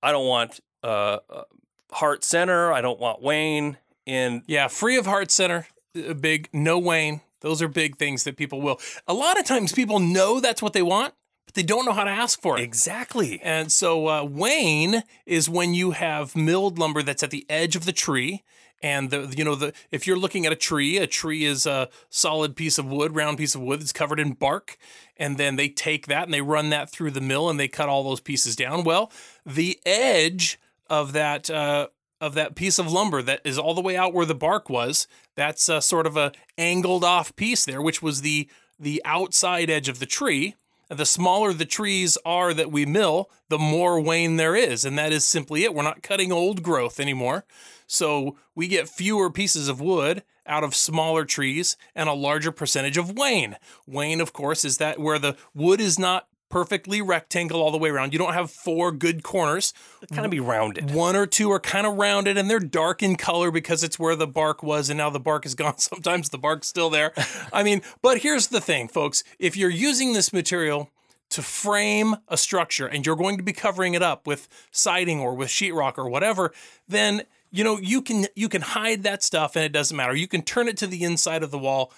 I 0.00 0.12
don't 0.12 0.28
want 0.28 0.60
uh, 0.84 1.18
uh, 1.28 1.42
Heart 1.90 2.22
Center. 2.22 2.72
I 2.72 2.82
don't 2.82 3.00
want 3.00 3.20
Wayne. 3.20 3.78
And 4.06 4.42
Yeah, 4.46 4.68
free 4.68 4.96
of 4.96 5.06
heart 5.06 5.32
center, 5.32 5.66
uh, 5.96 6.14
big. 6.14 6.48
No 6.52 6.78
wane. 6.78 7.22
Those 7.46 7.62
are 7.62 7.68
big 7.68 7.96
things 7.96 8.24
that 8.24 8.36
people 8.36 8.60
will. 8.60 8.80
A 9.06 9.14
lot 9.14 9.38
of 9.38 9.46
times, 9.46 9.72
people 9.72 10.00
know 10.00 10.40
that's 10.40 10.60
what 10.60 10.72
they 10.72 10.82
want, 10.82 11.14
but 11.44 11.54
they 11.54 11.62
don't 11.62 11.84
know 11.84 11.92
how 11.92 12.02
to 12.02 12.10
ask 12.10 12.42
for 12.42 12.58
it. 12.58 12.62
exactly, 12.64 13.40
And 13.40 13.70
so 13.70 14.08
uh, 14.08 14.24
wane 14.24 15.04
is 15.26 15.48
when 15.48 15.72
you 15.72 15.92
have 15.92 16.34
milled 16.34 16.76
lumber 16.76 17.04
that's 17.04 17.22
at 17.22 17.30
the 17.30 17.46
edge 17.48 17.76
of 17.76 17.84
the 17.84 17.92
tree. 17.92 18.42
And 18.82 19.10
the 19.10 19.32
you 19.34 19.44
know 19.44 19.54
the 19.54 19.72
if 19.92 20.06
you're 20.06 20.18
looking 20.18 20.44
at 20.44 20.52
a 20.52 20.56
tree, 20.56 20.98
a 20.98 21.06
tree 21.06 21.44
is 21.44 21.66
a 21.66 21.88
solid 22.10 22.56
piece 22.56 22.78
of 22.78 22.86
wood, 22.86 23.14
round 23.14 23.38
piece 23.38 23.54
of 23.54 23.62
wood 23.62 23.80
that's 23.80 23.92
covered 23.92 24.20
in 24.20 24.32
bark, 24.32 24.76
and 25.16 25.38
then 25.38 25.54
they 25.54 25.68
take 25.68 26.08
that 26.08 26.24
and 26.24 26.34
they 26.34 26.42
run 26.42 26.68
that 26.70 26.90
through 26.90 27.12
the 27.12 27.22
mill 27.22 27.48
and 27.48 27.58
they 27.60 27.68
cut 27.68 27.88
all 27.88 28.02
those 28.02 28.20
pieces 28.20 28.54
down. 28.54 28.84
Well, 28.84 29.10
the 29.46 29.78
edge 29.86 30.58
of 30.90 31.12
that 31.14 31.48
uh, 31.48 31.86
of 32.20 32.34
that 32.34 32.54
piece 32.54 32.78
of 32.78 32.90
lumber 32.90 33.22
that 33.22 33.40
is 33.44 33.58
all 33.58 33.74
the 33.74 33.80
way 33.80 33.96
out 33.96 34.14
where 34.14 34.26
the 34.26 34.34
bark 34.34 34.68
was, 34.70 35.06
that's 35.34 35.68
uh, 35.68 35.80
sort 35.80 36.06
of 36.06 36.16
a 36.16 36.32
angled 36.56 37.04
off 37.04 37.34
piece 37.36 37.64
there, 37.64 37.82
which 37.82 38.02
was 38.02 38.22
the 38.22 38.48
the 38.78 39.00
outside 39.04 39.70
edge 39.70 39.88
of 39.88 39.98
the 39.98 40.06
tree. 40.06 40.54
The 40.88 41.06
smaller 41.06 41.52
the 41.52 41.64
trees 41.64 42.16
are 42.24 42.54
that 42.54 42.70
we 42.70 42.86
mill, 42.86 43.28
the 43.48 43.58
more 43.58 44.00
wane 44.00 44.36
there 44.36 44.54
is. 44.54 44.84
And 44.84 44.96
that 44.98 45.12
is 45.12 45.24
simply 45.24 45.64
it. 45.64 45.74
We're 45.74 45.82
not 45.82 46.02
cutting 46.02 46.30
old 46.30 46.62
growth 46.62 47.00
anymore. 47.00 47.44
So 47.88 48.36
we 48.54 48.68
get 48.68 48.88
fewer 48.88 49.30
pieces 49.30 49.68
of 49.68 49.80
wood 49.80 50.22
out 50.46 50.62
of 50.62 50.76
smaller 50.76 51.24
trees 51.24 51.76
and 51.94 52.08
a 52.08 52.14
larger 52.14 52.52
percentage 52.52 52.96
of 52.96 53.16
wane. 53.16 53.56
Wane, 53.86 54.20
of 54.20 54.32
course, 54.32 54.64
is 54.64 54.78
that 54.78 55.00
where 55.00 55.18
the 55.18 55.36
wood 55.54 55.80
is 55.80 55.98
not 55.98 56.28
perfectly 56.56 57.02
rectangle 57.02 57.60
all 57.60 57.70
the 57.70 57.76
way 57.76 57.90
around. 57.90 58.14
You 58.14 58.18
don't 58.18 58.32
have 58.32 58.50
four 58.50 58.90
good 58.90 59.22
corners. 59.22 59.74
kind 60.10 60.24
of 60.24 60.30
be 60.30 60.40
rounded. 60.40 60.90
One 60.90 61.14
or 61.14 61.26
two 61.26 61.52
are 61.52 61.60
kind 61.60 61.86
of 61.86 61.96
rounded 61.96 62.38
and 62.38 62.48
they're 62.48 62.58
dark 62.58 63.02
in 63.02 63.16
color 63.16 63.50
because 63.50 63.84
it's 63.84 63.98
where 63.98 64.16
the 64.16 64.26
bark 64.26 64.62
was 64.62 64.88
and 64.88 64.96
now 64.96 65.10
the 65.10 65.20
bark 65.20 65.44
is 65.44 65.54
gone. 65.54 65.76
Sometimes 65.78 66.30
the 66.30 66.38
bark's 66.38 66.66
still 66.66 66.88
there. 66.88 67.12
I 67.52 67.62
mean, 67.62 67.82
but 68.00 68.22
here's 68.22 68.46
the 68.46 68.62
thing, 68.62 68.88
folks. 68.88 69.22
If 69.38 69.54
you're 69.54 69.68
using 69.68 70.14
this 70.14 70.32
material 70.32 70.90
to 71.28 71.42
frame 71.42 72.16
a 72.26 72.38
structure 72.38 72.86
and 72.86 73.04
you're 73.04 73.16
going 73.16 73.36
to 73.36 73.42
be 73.42 73.52
covering 73.52 73.92
it 73.92 74.00
up 74.00 74.26
with 74.26 74.48
siding 74.70 75.20
or 75.20 75.34
with 75.34 75.48
sheetrock 75.48 75.98
or 75.98 76.08
whatever, 76.08 76.54
then 76.88 77.24
you 77.50 77.64
know 77.64 77.76
you 77.78 78.00
can 78.00 78.28
you 78.34 78.48
can 78.48 78.62
hide 78.62 79.02
that 79.02 79.22
stuff 79.22 79.56
and 79.56 79.64
it 79.66 79.72
doesn't 79.72 79.94
matter. 79.94 80.16
You 80.16 80.26
can 80.26 80.40
turn 80.40 80.68
it 80.68 80.78
to 80.78 80.86
the 80.86 81.04
inside 81.04 81.42
of 81.42 81.50
the 81.50 81.58
wall. 81.58 81.92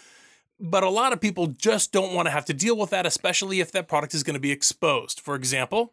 But 0.61 0.83
a 0.83 0.89
lot 0.89 1.13
of 1.13 1.21
people 1.21 1.47
just 1.47 1.93
don't 1.93 2.15
want 2.15 2.27
to 2.27 2.31
have 2.31 2.45
to 2.47 2.55
deal 2.55 2.77
with 2.77 2.91
that, 2.91 3.07
especially 3.07 3.61
if 3.61 3.71
that 3.73 3.89
product 3.89 4.15
is 4.15 4.23
going 4.23 4.35
to 4.35 4.41
be 4.41 4.51
exposed. 4.51 5.21
For 5.21 5.35
example, 5.35 5.93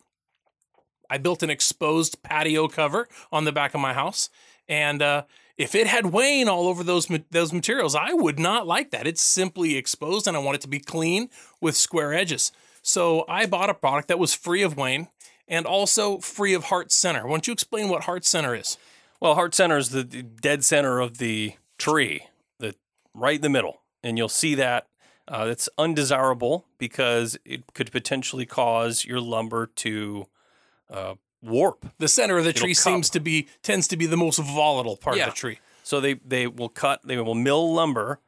I 1.10 1.17
built 1.19 1.43
an 1.43 1.49
exposed 1.49 2.23
patio 2.23 2.67
cover 2.67 3.08
on 3.32 3.45
the 3.45 3.51
back 3.51 3.75
of 3.75 3.82
my 3.82 3.93
house, 3.93 4.30
and 4.67 5.01
uh, 5.01 5.23
if 5.56 5.75
it 5.75 5.86
had 5.86 6.08
wane 6.08 6.49
all 6.49 6.67
over 6.67 6.84
those 6.84 7.08
those 7.30 7.54
materials, 7.54 7.95
I 7.95 8.13
would 8.13 8.39
not 8.39 8.65
like 8.65 8.89
that. 8.91 9.06
It's 9.06 9.21
simply 9.21 9.78
exposed, 9.78 10.28
and 10.28 10.36
I 10.36 10.39
want 10.39 10.56
it 10.56 10.62
to 10.62 10.67
be 10.67 10.80
clean 10.80 11.30
with 11.62 11.75
square 11.78 12.13
edges. 12.13 12.51
So 12.82 13.25
I 13.30 13.45
bought 13.45 13.69
a 13.69 13.75
product 13.75 14.08
that 14.08 14.19
was 14.19 14.34
free 14.34 14.63
of 14.63 14.78
wane 14.78 15.10
and 15.47 15.67
also 15.67 16.17
free 16.19 16.56
of 16.56 16.65
Heart 16.65 16.91
Center. 16.91 17.23
Why 17.23 17.32
don't 17.32 17.47
you 17.47 17.54
explain 17.54 17.89
what 17.89 18.06
Heart 18.06 18.25
Center 18.25 18.56
is? 18.56 18.78
Well, 19.19 19.36
heart 19.36 19.56
center 19.56 19.78
is 19.78 19.89
the 19.89 20.04
dead 20.04 20.65
center 20.65 20.99
of 20.99 21.17
the 21.17 21.54
tree, 21.78 22.28
the 22.60 22.75
right 23.13 23.38
in 23.38 23.41
the 23.41 23.49
middle, 23.49 23.82
and 24.05 24.17
you'll 24.17 24.29
see 24.29 24.55
that 24.55 24.87
uh, 25.27 25.47
it's 25.49 25.67
undesirable 25.77 26.65
because 26.77 27.37
it 27.43 27.63
could 27.73 27.91
potentially 27.91 28.45
cause 28.45 29.03
your 29.03 29.19
lumber 29.19 29.67
to 29.67 30.27
uh, 30.89 31.15
warp. 31.41 31.85
The 31.97 32.07
center 32.07 32.37
of 32.37 32.45
the 32.45 32.53
tree 32.53 32.75
cup. 32.75 32.83
seems 32.83 33.09
to 33.11 33.19
be 33.19 33.47
tends 33.63 33.87
to 33.89 33.97
be 33.97 34.05
the 34.05 34.17
most 34.17 34.37
volatile 34.39 34.97
part 34.97 35.17
Yeah. 35.17 35.27
of 35.27 35.33
the 35.33 35.35
tree. 35.37 35.59
So 35.83 35.99
they 35.99 36.15
they 36.15 36.47
will 36.47 36.69
cut, 36.69 37.01
they 37.03 37.17
will 37.17 37.35
mill 37.35 37.73
lumber 37.73 38.19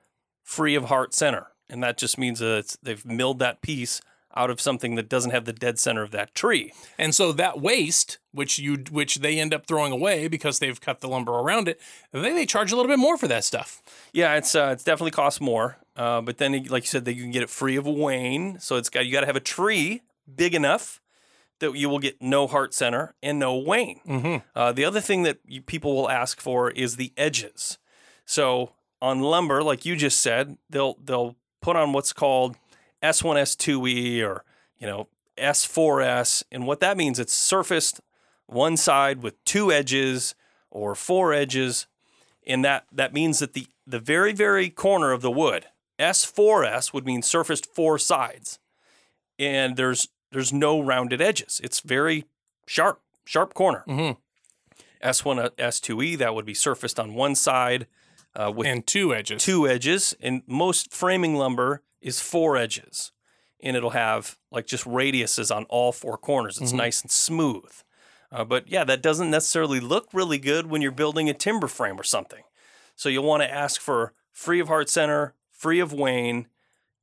free 0.43 0.75
of 0.75 0.85
heart 0.85 1.13
center, 1.13 1.47
and 1.69 1.83
that 1.83 1.97
just 1.97 2.17
means 2.17 2.39
that 2.39 2.57
it's, 2.57 2.77
they've 2.81 3.05
milled 3.05 3.39
that 3.39 3.61
piece 3.61 4.01
out 4.37 4.49
of 4.49 4.61
something 4.61 4.95
that 4.95 5.09
doesn't 5.09 5.31
have 5.31 5.45
the 5.45 5.53
dead 5.53 5.79
center 5.79 6.03
of 6.03 6.11
that 6.11 6.35
tree. 6.35 6.71
And 6.97 7.13
so 7.15 7.31
that 7.33 7.59
waste, 7.59 8.19
which 8.31 8.59
you 8.59 8.83
which 8.91 9.15
they 9.15 9.39
end 9.39 9.53
up 9.53 9.65
throwing 9.65 9.91
away 9.91 10.27
because 10.27 10.59
they've 10.59 10.79
cut 10.79 11.01
the 11.01 11.07
lumber 11.07 11.31
around 11.31 11.67
it, 11.67 11.81
they, 12.11 12.33
they 12.33 12.45
charge 12.45 12.71
a 12.71 12.75
little 12.75 12.89
bit 12.89 12.99
more 12.99 13.17
for 13.17 13.27
that 13.27 13.43
stuff. 13.43 13.81
Yeah, 14.13 14.35
it's 14.35 14.55
uh, 14.55 14.69
it's 14.73 14.83
definitely 14.83 15.11
costs 15.11 15.41
more. 15.41 15.77
Uh, 15.95 16.21
but 16.21 16.37
then, 16.37 16.51
like 16.65 16.83
you 16.83 16.87
said, 16.87 17.05
that 17.05 17.15
you 17.15 17.23
can 17.23 17.31
get 17.31 17.41
it 17.41 17.49
free 17.49 17.75
of 17.75 17.87
wane. 17.87 18.59
So 18.59 18.75
it's 18.75 18.89
got 18.89 19.05
you 19.05 19.11
got 19.11 19.21
to 19.21 19.27
have 19.27 19.35
a 19.35 19.41
tree 19.41 20.03
big 20.33 20.53
enough 20.53 21.01
that 21.59 21.75
you 21.75 21.89
will 21.89 21.99
get 21.99 22.21
no 22.21 22.45
heart 22.47 22.73
center 22.73 23.15
and 23.23 23.39
no 23.39 23.55
wane. 23.55 23.99
Mm-hmm. 24.07 24.47
Uh, 24.55 24.71
the 24.71 24.85
other 24.85 25.01
thing 25.01 25.23
that 25.23 25.39
you, 25.45 25.61
people 25.61 25.95
will 25.95 26.09
ask 26.09 26.39
for 26.39 26.69
is 26.69 26.97
the 26.97 27.13
edges. 27.17 27.77
So 28.25 28.73
on 29.01 29.21
lumber, 29.21 29.63
like 29.63 29.85
you 29.85 29.95
just 29.95 30.21
said, 30.21 30.57
they'll 30.69 30.97
they'll 31.03 31.35
put 31.61 31.75
on 31.75 31.93
what's 31.93 32.13
called 32.13 32.55
S1 33.03 33.35
S2E 33.37 34.23
or 34.23 34.43
you 34.77 34.87
know 34.87 35.07
S4S, 35.37 36.43
and 36.51 36.65
what 36.65 36.79
that 36.79 36.97
means 36.97 37.19
it's 37.19 37.33
surfaced 37.33 38.01
one 38.47 38.77
side 38.77 39.21
with 39.21 39.43
two 39.45 39.71
edges 39.71 40.35
or 40.71 40.95
four 40.95 41.33
edges, 41.33 41.87
and 42.45 42.63
that 42.65 42.85
that 42.91 43.13
means 43.13 43.39
that 43.39 43.53
the 43.53 43.67
the 43.85 43.99
very 43.99 44.33
very 44.33 44.69
corner 44.69 45.11
of 45.11 45.21
the 45.21 45.31
wood 45.31 45.65
S4S 45.99 46.93
would 46.93 47.05
mean 47.05 47.21
surfaced 47.21 47.65
four 47.65 47.97
sides, 47.97 48.59
and 49.39 49.75
there's 49.77 50.07
there's 50.31 50.51
no 50.53 50.79
rounded 50.79 51.21
edges. 51.21 51.61
It's 51.63 51.79
very 51.81 52.25
sharp 52.65 53.01
sharp 53.25 53.53
corner. 53.53 53.83
Mhm. 53.87 54.17
S1 55.03 55.37
uh, 55.39 55.49
S2E 55.59 56.17
that 56.17 56.33
would 56.33 56.45
be 56.45 56.55
surfaced 56.55 56.99
on 56.99 57.13
one 57.13 57.35
side 57.35 57.85
uh, 58.35 58.51
with 58.53 58.65
And 58.67 58.85
two 58.85 59.13
edges. 59.13 59.43
two 59.43 59.67
edges, 59.67 60.15
and 60.19 60.41
most 60.47 60.91
framing 60.93 61.35
lumber 61.35 61.81
is 62.01 62.19
four 62.21 62.57
edges, 62.57 63.11
and 63.61 63.75
it'll 63.75 63.91
have 63.91 64.37
like 64.51 64.67
just 64.67 64.85
radiuses 64.85 65.55
on 65.55 65.65
all 65.65 65.91
four 65.91 66.17
corners. 66.17 66.59
It's 66.61 66.73
nice 66.73 67.01
and 67.01 67.11
smooth. 67.11 67.71
Uh, 68.31 68.43
but 68.43 68.67
yeah, 68.69 68.83
that 68.83 69.01
doesn't 69.01 69.31
necessarily 69.31 69.79
look 69.79 70.07
really 70.13 70.37
good 70.37 70.67
when 70.67 70.81
you're 70.81 70.91
building 70.91 71.29
a 71.29 71.33
timber 71.33 71.67
frame 71.67 71.99
or 71.99 72.03
something. 72.03 72.43
So 72.95 73.09
you'll 73.09 73.23
want 73.23 73.41
to 73.43 73.51
ask 73.53 73.79
for 73.79 74.13
free 74.33 74.59
of 74.59 74.67
heart 74.67 74.89
center, 74.89 75.33
free 75.51 75.79
of 75.79 75.93
wane, 75.93 76.47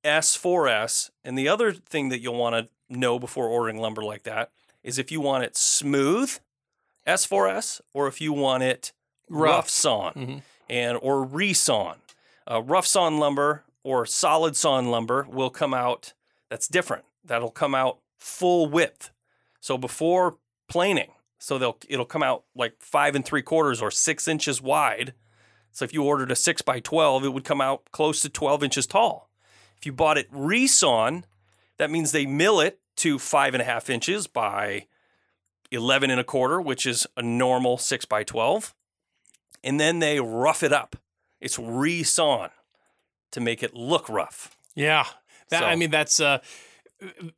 S4S, 0.05 1.11
and 1.25 1.37
the 1.39 1.49
other 1.49 1.73
thing 1.73 2.11
that 2.11 2.21
you'll 2.21 2.37
want 2.37 2.55
to 2.55 2.69
know 2.95 3.19
before 3.19 3.49
ordering 3.49 3.79
lumber 3.79 4.03
like 4.05 4.23
that 4.25 4.51
is 4.83 4.99
if 4.99 5.11
you 5.11 5.21
want 5.21 5.45
it 5.45 5.57
smooth 5.57 6.39
S4S 7.07 7.81
or 7.95 8.07
if 8.07 8.21
you 8.21 8.33
want 8.33 8.63
it 8.63 8.93
rough, 9.31 9.51
Rough. 9.57 9.69
sawn 9.71 10.13
Mhm. 10.15 10.43
and 10.69 10.99
or 11.01 11.27
resawn. 11.27 11.97
Uh, 12.51 12.61
rough 12.63 12.87
sawn 12.87 13.19
lumber 13.19 13.65
or 13.85 14.07
solid 14.07 14.57
sawn 14.57 14.91
lumber 14.91 15.27
will 15.31 15.51
come 15.51 15.75
out. 15.75 16.15
That's 16.51 16.67
different. 16.67 17.05
That'll 17.23 17.51
come 17.51 17.75
out 17.75 17.99
full 18.19 18.67
width. 18.67 19.13
So 19.61 19.79
before 19.79 20.39
planing, 20.69 21.13
so 21.39 21.59
they'll 21.59 21.79
it'll 21.89 22.05
come 22.05 22.23
out 22.23 22.45
like 22.57 22.75
five 22.81 23.15
and 23.15 23.25
three 23.25 23.43
quarters 23.43 23.81
or 23.81 23.91
six 23.91 24.27
inches 24.27 24.61
wide. 24.61 25.15
So 25.71 25.85
if 25.85 25.93
you 25.93 26.03
ordered 26.03 26.31
a 26.31 26.37
six 26.37 26.63
by 26.63 26.81
twelve, 26.81 27.25
it 27.25 27.33
would 27.33 27.45
come 27.45 27.61
out 27.61 27.91
close 27.93 28.21
to 28.23 28.29
twelve 28.29 28.65
inches 28.65 28.87
tall. 28.87 29.31
If 29.77 29.87
you 29.87 29.93
bought 29.93 30.19
it 30.19 30.33
resawn, 30.33 31.25
that 31.79 31.91
means 31.91 32.13
they 32.13 32.27
mill 32.27 32.61
it 32.61 32.81
to 32.97 33.19
five 33.19 33.55
and 33.55 33.61
a 33.61 33.67
half 33.67 33.91
inches 33.91 34.27
by 34.27 34.87
11 35.71 36.11
and 36.11 36.21
a 36.21 36.25
quarter, 36.25 36.61
which 36.61 36.87
is 36.87 37.07
a 37.17 37.23
normal 37.23 37.77
six 37.77 38.05
by 38.05 38.23
12. 38.23 38.75
And 39.65 39.81
then 39.81 39.99
they 39.99 40.21
rough 40.21 40.63
it 40.63 40.73
up. 40.73 40.97
It's 41.41 41.59
resawn 41.59 42.51
to 43.35 43.41
make 43.41 43.63
it 43.63 43.75
look 43.75 44.09
rough. 44.09 44.57
Yeah. 44.75 45.05
That, 45.51 45.65
I 45.65 45.77
mean, 45.77 45.91
that's 45.91 46.21
uh, 46.21 46.39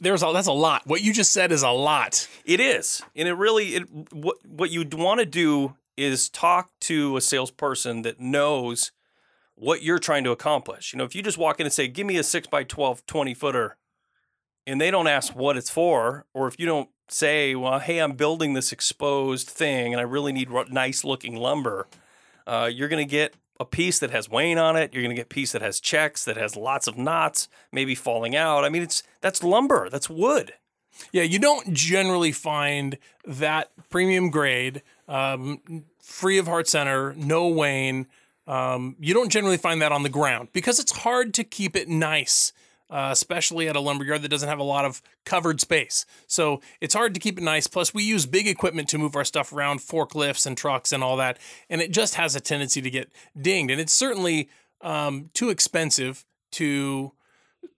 there's 0.01 0.23
a, 0.23 0.31
that's 0.33 0.47
a 0.47 0.53
lot. 0.53 0.83
What 0.87 1.03
you 1.03 1.13
just 1.13 1.33
said 1.33 1.53
is 1.53 1.63
a 1.63 1.71
lot. 1.71 2.29
It 2.45 2.61
is. 2.61 3.03
And 3.15 3.29
it 3.29 3.35
really, 3.35 3.77
it, 3.77 4.13
what, 4.13 4.37
what 4.47 4.71
you'd 4.71 4.95
want 4.95 5.21
to 5.21 5.27
do 5.27 5.75
is 5.97 6.29
talk 6.29 6.71
to 6.83 7.17
a 7.17 7.21
salesperson 7.21 8.03
that 8.03 8.21
knows 8.21 8.93
what 9.55 9.83
you're 9.83 9.99
trying 9.99 10.25
to 10.25 10.31
accomplish. 10.31 10.93
You 10.93 10.99
know, 10.99 11.05
if 11.05 11.15
you 11.15 11.23
just 11.23 11.39
walk 11.39 11.59
in 11.59 11.67
and 11.67 11.73
say, 11.73 11.89
give 11.89 12.07
me 12.07 12.17
a 12.17 12.23
six 12.23 12.47
by 12.47 12.63
12, 12.63 13.07
20 13.07 13.35
footer, 13.35 13.77
and 14.67 14.81
they 14.81 14.91
don't 14.91 15.07
ask 15.07 15.35
what 15.35 15.57
it's 15.57 15.71
for, 15.71 16.27
or 16.35 16.49
if 16.49 16.59
you 16.59 16.67
don't 16.67 16.91
say, 17.09 17.55
well, 17.55 17.79
hey, 17.79 17.99
I'm 17.99 18.13
building 18.13 18.53
this 18.53 18.73
exposed 18.73 19.49
thing 19.49 19.95
and 19.95 20.01
I 20.01 20.05
really 20.05 20.33
need 20.33 20.51
nice 20.71 21.05
looking 21.05 21.37
lumber, 21.37 21.87
uh, 22.47 22.69
you're 22.73 22.89
going 22.89 23.05
to 23.05 23.11
get 23.11 23.35
a 23.59 23.65
piece 23.65 23.99
that 23.99 24.11
has 24.11 24.29
wane 24.29 24.59
on 24.59 24.77
it. 24.77 24.93
You're 24.93 25.03
going 25.03 25.15
to 25.15 25.21
get 25.21 25.29
piece 25.29 25.53
that 25.53 25.63
has 25.63 25.81
checks, 25.81 26.25
that 26.25 26.37
has 26.37 26.57
lots 26.57 26.87
of 26.87 26.99
knots, 26.99 27.49
maybe 27.73 27.95
falling 27.95 28.37
out. 28.37 28.65
I 28.65 28.69
mean, 28.69 28.83
it's 28.83 29.03
that's 29.21 29.43
lumber, 29.43 29.89
that's 29.89 30.11
wood. 30.11 30.55
Yeah, 31.13 31.23
you 31.23 31.39
don't 31.39 31.73
generally 31.73 32.33
find 32.33 32.99
that 33.27 33.71
premium 33.91 34.31
grade, 34.31 34.83
um, 35.09 35.85
free 36.01 36.39
of 36.39 36.47
heart 36.47 36.69
center, 36.69 37.13
no 37.15 37.49
wane. 37.49 38.07
Um, 38.47 38.97
you 39.01 39.13
don't 39.13 39.31
generally 39.31 39.57
find 39.57 39.83
that 39.83 39.93
on 39.93 40.05
the 40.05 40.09
ground 40.09 40.49
because 40.53 40.79
it's 40.79 40.93
hard 40.99 41.35
to 41.35 41.45
keep 41.45 41.77
it 41.77 41.89
nice, 41.89 42.53
uh, 42.91 43.09
especially 43.13 43.69
at 43.69 43.77
a 43.77 43.81
lumberyard 43.81 44.23
that 44.23 44.29
doesn't 44.29 44.49
have 44.49 44.59
a 44.59 44.65
lot 44.65 44.85
of 44.85 45.03
covered 45.25 45.61
space. 45.61 46.07
So 46.27 46.61
it's 46.81 46.95
hard 46.95 47.15
to 47.15 47.21
keep 47.21 47.39
it 47.39 47.45
nice. 47.45 47.67
Plus, 47.67 47.93
we 47.93 48.03
use 48.03 48.27
big 48.27 48.47
equipment 48.47 48.89
to 48.91 48.99
move 48.99 49.17
our 49.17 49.25
stuff 49.25 49.53
around, 49.53 49.81
forklifts 49.81 50.47
and 50.47 50.57
trucks 50.57 50.93
and 50.93 51.03
all 51.03 51.17
that, 51.17 51.39
and 51.69 51.81
it 51.81 51.91
just 51.91 52.15
has 52.15 52.37
a 52.37 52.41
tendency 52.41 52.81
to 52.81 52.91
get 52.91 53.11
dinged. 53.41 53.71
And 53.71 53.81
it's 53.81 53.93
certainly 53.93 54.49
um, 54.81 55.31
too 55.35 55.51
expensive 55.51 56.25
to 56.53 57.13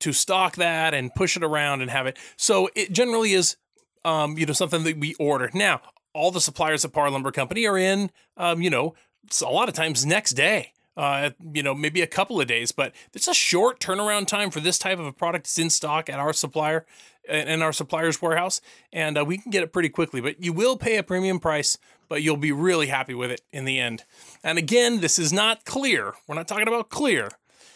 to 0.00 0.12
stock 0.12 0.56
that 0.56 0.94
and 0.94 1.14
push 1.14 1.36
it 1.36 1.42
around 1.42 1.80
and 1.80 1.90
have 1.90 2.06
it. 2.06 2.16
So 2.36 2.68
it 2.74 2.92
generally 2.92 3.32
is, 3.32 3.56
um, 4.04 4.38
you 4.38 4.46
know, 4.46 4.52
something 4.52 4.84
that 4.84 4.98
we 4.98 5.14
order. 5.14 5.50
Now, 5.54 5.80
all 6.14 6.30
the 6.30 6.40
suppliers 6.40 6.84
at 6.84 6.92
Parr 6.92 7.10
Lumber 7.10 7.32
Company 7.32 7.66
are 7.66 7.78
in, 7.78 8.10
um, 8.36 8.62
you 8.62 8.70
know, 8.70 8.94
a 9.42 9.50
lot 9.50 9.68
of 9.68 9.74
times 9.74 10.06
next 10.06 10.32
day. 10.32 10.72
Uh, 10.98 11.30
you 11.54 11.62
know, 11.62 11.76
maybe 11.76 12.02
a 12.02 12.08
couple 12.08 12.40
of 12.40 12.48
days, 12.48 12.72
but 12.72 12.92
it's 13.14 13.28
a 13.28 13.32
short 13.32 13.78
turnaround 13.78 14.26
time 14.26 14.50
for 14.50 14.58
this 14.58 14.80
type 14.80 14.98
of 14.98 15.06
a 15.06 15.12
product 15.12 15.46
It's 15.46 15.56
in 15.56 15.70
stock 15.70 16.10
at 16.10 16.18
our 16.18 16.32
supplier, 16.32 16.86
in 17.28 17.62
our 17.62 17.72
supplier's 17.72 18.20
warehouse, 18.20 18.60
and 18.92 19.16
uh, 19.16 19.24
we 19.24 19.38
can 19.38 19.52
get 19.52 19.62
it 19.62 19.72
pretty 19.72 19.90
quickly. 19.90 20.20
But 20.20 20.42
you 20.42 20.52
will 20.52 20.76
pay 20.76 20.96
a 20.96 21.04
premium 21.04 21.38
price, 21.38 21.78
but 22.08 22.24
you'll 22.24 22.36
be 22.36 22.50
really 22.50 22.88
happy 22.88 23.14
with 23.14 23.30
it 23.30 23.42
in 23.52 23.64
the 23.64 23.78
end. 23.78 24.02
And 24.42 24.58
again, 24.58 25.00
this 25.00 25.20
is 25.20 25.32
not 25.32 25.64
clear. 25.64 26.14
We're 26.26 26.34
not 26.34 26.48
talking 26.48 26.66
about 26.66 26.90
clear. 26.90 27.30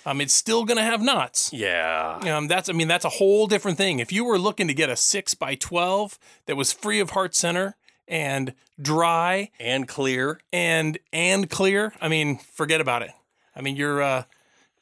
Um, 0.05 0.21
it's 0.21 0.35
still 0.35 0.65
going 0.65 0.79
to 0.79 0.83
have 0.83 1.01
knots. 1.01 1.53
Yeah. 1.53 2.19
Um, 2.25 2.49
that's 2.49 2.69
I 2.69 2.73
mean 2.73 2.89
that's 2.89 3.05
a 3.05 3.09
whole 3.09 3.47
different 3.47 3.79
thing. 3.79 4.01
If 4.01 4.11
you 4.11 4.25
were 4.25 4.37
looking 4.39 4.67
to 4.67 4.75
get 4.75 4.91
a 4.91 4.97
six 4.97 5.35
by 5.35 5.55
twelve 5.55 6.19
that 6.47 6.57
was 6.57 6.73
free 6.73 6.99
of 6.99 7.11
heart 7.11 7.37
center 7.37 7.77
and 8.13 8.55
dry 8.81 9.51
And 9.59 9.89
clear. 9.89 10.39
and 10.53 10.99
and 11.13 11.49
clear, 11.51 11.93
I 12.01 12.09
mean 12.09 12.39
forget 12.39 12.81
about 12.81 13.03
it. 13.03 13.11
I 13.57 13.63
mean 13.63 13.75
you're 13.77 14.03
uh, 14.03 14.25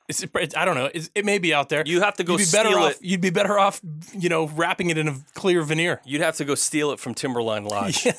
it's, 0.09 0.25
it's 0.35 0.57
I 0.57 0.65
don't 0.65 0.75
know. 0.75 0.91
It's, 0.93 1.09
it 1.15 1.25
may 1.25 1.39
be 1.39 1.55
out 1.55 1.69
there. 1.69 1.85
You 1.87 2.01
have 2.01 2.17
to 2.17 2.25
go 2.25 2.33
You'd 2.33 2.47
be 2.51 2.51
better 2.53 2.77
off. 2.79 2.91
it. 2.91 2.99
You'd 3.01 3.21
be 3.21 3.31
better 3.31 3.57
off, 3.57 3.81
you 4.13 4.29
know, 4.29 4.49
wrapping 4.49 4.91
it 4.91 4.99
in 4.99 5.07
a 5.07 5.17
clear 5.35 5.63
veneer 5.63 6.01
You'd 6.05 6.21
have 6.23 6.37
to 6.39 6.45
go 6.45 6.57
steal 6.57 6.91
it 6.91 6.99
from 6.99 7.15
Timberline 7.15 7.65
Lodge. 7.65 8.07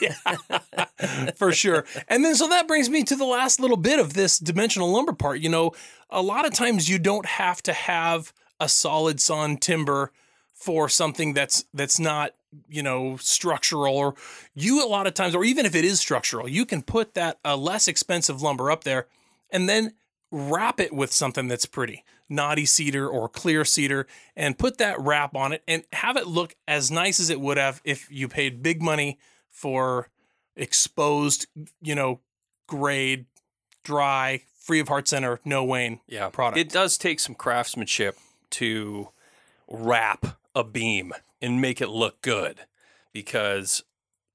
Yeah, 0.00 0.14
for 1.36 1.52
sure. 1.52 1.84
And 2.08 2.24
then 2.24 2.34
so 2.34 2.48
that 2.48 2.68
brings 2.68 2.88
me 2.88 3.02
to 3.04 3.16
the 3.16 3.24
last 3.24 3.58
little 3.60 3.76
bit 3.76 3.98
of 3.98 4.14
this 4.14 4.38
dimensional 4.38 4.90
lumber 4.92 5.12
part. 5.12 5.40
You 5.40 5.48
know, 5.48 5.72
a 6.10 6.22
lot 6.22 6.46
of 6.46 6.52
times 6.52 6.88
you 6.88 6.98
don't 6.98 7.26
have 7.26 7.62
to 7.64 7.72
have 7.72 8.32
a 8.60 8.68
solid 8.68 9.20
sawn 9.20 9.56
timber 9.56 10.12
for 10.52 10.88
something 10.88 11.32
that's 11.34 11.64
that's 11.74 11.98
not 11.98 12.32
you 12.68 12.82
know 12.82 13.16
structural 13.16 13.96
or 13.96 14.14
you 14.54 14.84
a 14.84 14.88
lot 14.88 15.06
of 15.06 15.14
times 15.14 15.34
or 15.34 15.44
even 15.44 15.64
if 15.64 15.74
it 15.74 15.84
is 15.84 15.98
structural 16.00 16.48
you 16.48 16.66
can 16.66 16.82
put 16.82 17.14
that 17.14 17.38
uh, 17.44 17.56
less 17.56 17.88
expensive 17.88 18.42
lumber 18.42 18.70
up 18.70 18.84
there 18.84 19.06
and 19.50 19.68
then 19.68 19.92
wrap 20.30 20.80
it 20.80 20.92
with 20.92 21.12
something 21.12 21.48
that's 21.48 21.66
pretty 21.66 22.04
knotty 22.28 22.64
cedar 22.64 23.08
or 23.08 23.28
clear 23.28 23.64
cedar 23.64 24.06
and 24.36 24.58
put 24.58 24.78
that 24.78 24.98
wrap 25.00 25.34
on 25.36 25.52
it 25.52 25.62
and 25.68 25.82
have 25.92 26.16
it 26.16 26.26
look 26.26 26.54
as 26.66 26.90
nice 26.90 27.20
as 27.20 27.28
it 27.30 27.40
would 27.40 27.56
have 27.58 27.80
if 27.84 28.10
you 28.10 28.28
paid 28.28 28.62
big 28.62 28.82
money 28.82 29.18
for 29.50 30.08
exposed 30.56 31.46
you 31.80 31.94
know 31.94 32.20
grade 32.66 33.26
dry 33.84 34.40
free 34.58 34.80
of 34.80 34.88
heart 34.88 35.08
center 35.08 35.40
no 35.44 35.64
wane 35.64 36.00
Yeah. 36.06 36.28
product 36.28 36.58
It 36.58 36.68
does 36.70 36.96
take 36.96 37.18
some 37.20 37.34
craftsmanship 37.34 38.16
to 38.50 39.08
wrap 39.68 40.38
a 40.54 40.62
beam 40.64 41.12
and 41.42 41.60
make 41.60 41.80
it 41.80 41.88
look 41.88 42.22
good 42.22 42.60
because 43.12 43.82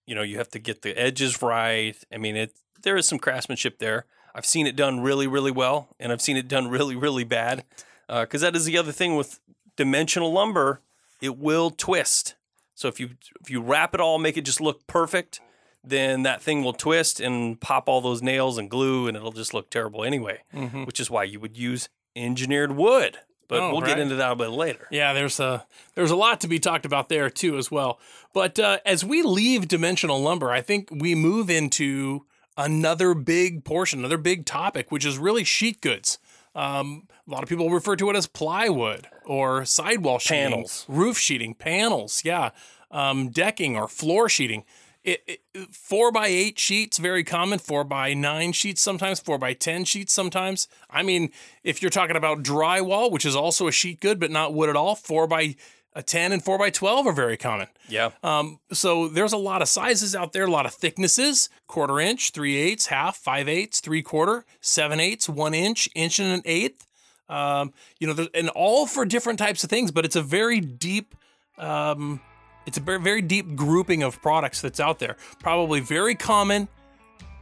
you 0.05 0.13
know 0.13 0.21
you 0.21 0.37
have 0.37 0.49
to 0.49 0.59
get 0.59 0.81
the 0.81 0.91
edges 0.99 1.41
right. 1.41 1.95
I 2.13 2.17
mean, 2.17 2.35
it 2.35 2.51
there 2.83 2.97
is 2.97 3.07
some 3.07 3.17
craftsmanship 3.17 3.79
there. 3.79 4.05
I've 4.35 4.45
seen 4.45 4.67
it 4.67 4.75
done 4.75 4.99
really, 4.99 5.25
really 5.25 5.49
well, 5.49 5.95
and 5.99 6.11
I've 6.11 6.21
seen 6.21 6.37
it 6.37 6.47
done 6.47 6.67
really, 6.69 6.95
really 6.95 7.23
bad. 7.23 7.63
Uh, 8.09 8.21
because 8.21 8.41
that 8.41 8.55
is 8.55 8.65
the 8.65 8.77
other 8.77 8.91
thing 8.91 9.15
with 9.15 9.39
dimensional 9.75 10.31
lumber; 10.31 10.81
it 11.21 11.37
will 11.37 11.71
twist. 11.71 12.35
So 12.75 12.87
if 12.87 12.99
you 12.99 13.11
if 13.41 13.49
you 13.49 13.61
wrap 13.61 13.95
it 13.95 14.01
all, 14.01 14.19
make 14.19 14.37
it 14.37 14.45
just 14.45 14.61
look 14.61 14.85
perfect, 14.85 15.39
then 15.83 16.23
that 16.23 16.41
thing 16.41 16.63
will 16.63 16.73
twist 16.73 17.19
and 17.19 17.59
pop 17.59 17.89
all 17.89 18.01
those 18.01 18.21
nails 18.21 18.57
and 18.57 18.69
glue, 18.69 19.07
and 19.07 19.17
it'll 19.17 19.31
just 19.31 19.53
look 19.53 19.69
terrible 19.69 20.03
anyway. 20.03 20.41
Mm-hmm. 20.53 20.83
Which 20.83 20.99
is 20.99 21.09
why 21.09 21.23
you 21.23 21.39
would 21.39 21.57
use 21.57 21.89
engineered 22.15 22.73
wood. 22.73 23.19
But 23.47 23.61
Oh, 23.61 23.71
we'll 23.71 23.81
get 23.81 23.97
into 23.99 24.15
that 24.15 24.31
a 24.31 24.35
bit 24.35 24.49
later. 24.49 24.87
Yeah, 24.91 25.13
there's 25.13 25.39
a 25.39 25.65
there's 25.95 26.11
a 26.11 26.15
lot 26.15 26.41
to 26.41 26.47
be 26.47 26.59
talked 26.59 26.85
about 26.85 27.07
there 27.09 27.29
too 27.29 27.57
as 27.57 27.71
well. 27.71 27.99
But 28.33 28.59
uh, 28.59 28.79
as 28.85 29.05
we 29.05 29.23
leave 29.23 29.67
dimensional 29.67 30.19
lumber, 30.21 30.51
I 30.51 30.61
think 30.61 30.89
we 30.91 31.15
move 31.15 31.49
into 31.49 32.25
another 32.57 33.13
big 33.13 33.63
portion, 33.63 33.99
another 33.99 34.17
big 34.17 34.45
topic, 34.45 34.91
which 34.91 35.05
is 35.05 35.17
really 35.17 35.43
sheet 35.43 35.79
goods. 35.81 36.19
Um, 36.55 37.07
a 37.27 37.31
lot 37.31 37.43
of 37.43 37.49
people 37.49 37.69
refer 37.69 37.95
to 37.95 38.09
it 38.09 38.15
as 38.15 38.25
plywood 38.27 39.07
or 39.25 39.63
sidewall 39.63 40.17
sheeting, 40.19 40.49
Panels. 40.51 40.85
roof 40.87 41.17
sheeting, 41.17 41.53
panels, 41.53 42.23
yeah, 42.25 42.49
um, 42.91 43.29
decking 43.29 43.77
or 43.77 43.87
floor 43.87 44.27
sheeting. 44.27 44.63
It, 45.07 45.23
it, 45.25 45.73
four 45.73 46.11
by 46.11 46.27
eight 46.27 46.59
sheets 46.59 46.97
very 46.97 47.23
common. 47.23 47.59
Four 47.59 47.85
by 47.85 48.13
nine 48.13 48.51
sheets 48.51 48.81
sometimes. 48.81 49.21
Four 49.21 49.37
by 49.37 49.53
ten 49.53 49.85
sheets 49.85 50.11
sometimes. 50.11 50.67
I 50.89 51.01
mean, 51.01 51.31
if 51.63 51.81
you're 51.81 51.89
talking 51.89 52.17
about 52.17 52.43
drywall, 52.43 53.09
which 53.09 53.25
is 53.25 53.33
also 53.33 53.69
a 53.69 53.71
sheet 53.71 54.01
good 54.01 54.19
but 54.19 54.31
not 54.31 54.53
wood 54.53 54.67
at 54.67 54.75
all, 54.75 54.95
four 54.95 55.25
by 55.25 55.55
a 55.93 56.03
ten 56.03 56.33
and 56.33 56.43
four 56.43 56.59
by 56.59 56.71
twelve 56.71 57.07
are 57.07 57.13
very 57.13 57.37
common. 57.37 57.67
Yeah. 57.87 58.09
Um, 58.21 58.59
so 58.73 59.07
there's 59.07 59.31
a 59.31 59.37
lot 59.37 59.61
of 59.61 59.69
sizes 59.69 60.13
out 60.13 60.33
there, 60.33 60.43
a 60.43 60.51
lot 60.51 60.65
of 60.65 60.73
thicknesses: 60.73 61.47
quarter 61.67 62.01
inch, 62.01 62.31
three 62.31 62.57
eighths, 62.57 62.87
half, 62.87 63.15
five 63.15 63.47
eighths, 63.47 63.79
three 63.79 64.01
quarter, 64.01 64.43
seven 64.59 64.99
eighths, 64.99 65.29
one 65.29 65.53
inch, 65.53 65.87
inch 65.95 66.19
and 66.19 66.33
an 66.33 66.41
eighth. 66.43 66.85
Um, 67.29 67.71
you 67.97 68.07
know, 68.07 68.27
and 68.33 68.49
all 68.49 68.85
for 68.85 69.05
different 69.05 69.39
types 69.39 69.63
of 69.63 69.69
things, 69.69 69.89
but 69.89 70.03
it's 70.03 70.17
a 70.17 70.21
very 70.21 70.59
deep. 70.59 71.15
Um, 71.57 72.19
it's 72.67 72.77
a 72.77 72.81
very, 72.81 73.21
deep 73.21 73.55
grouping 73.55 74.03
of 74.03 74.21
products 74.21 74.61
that's 74.61 74.81
out 74.81 74.99
there. 74.99 75.15
Probably 75.39 75.79
very 75.79 76.15
common, 76.15 76.67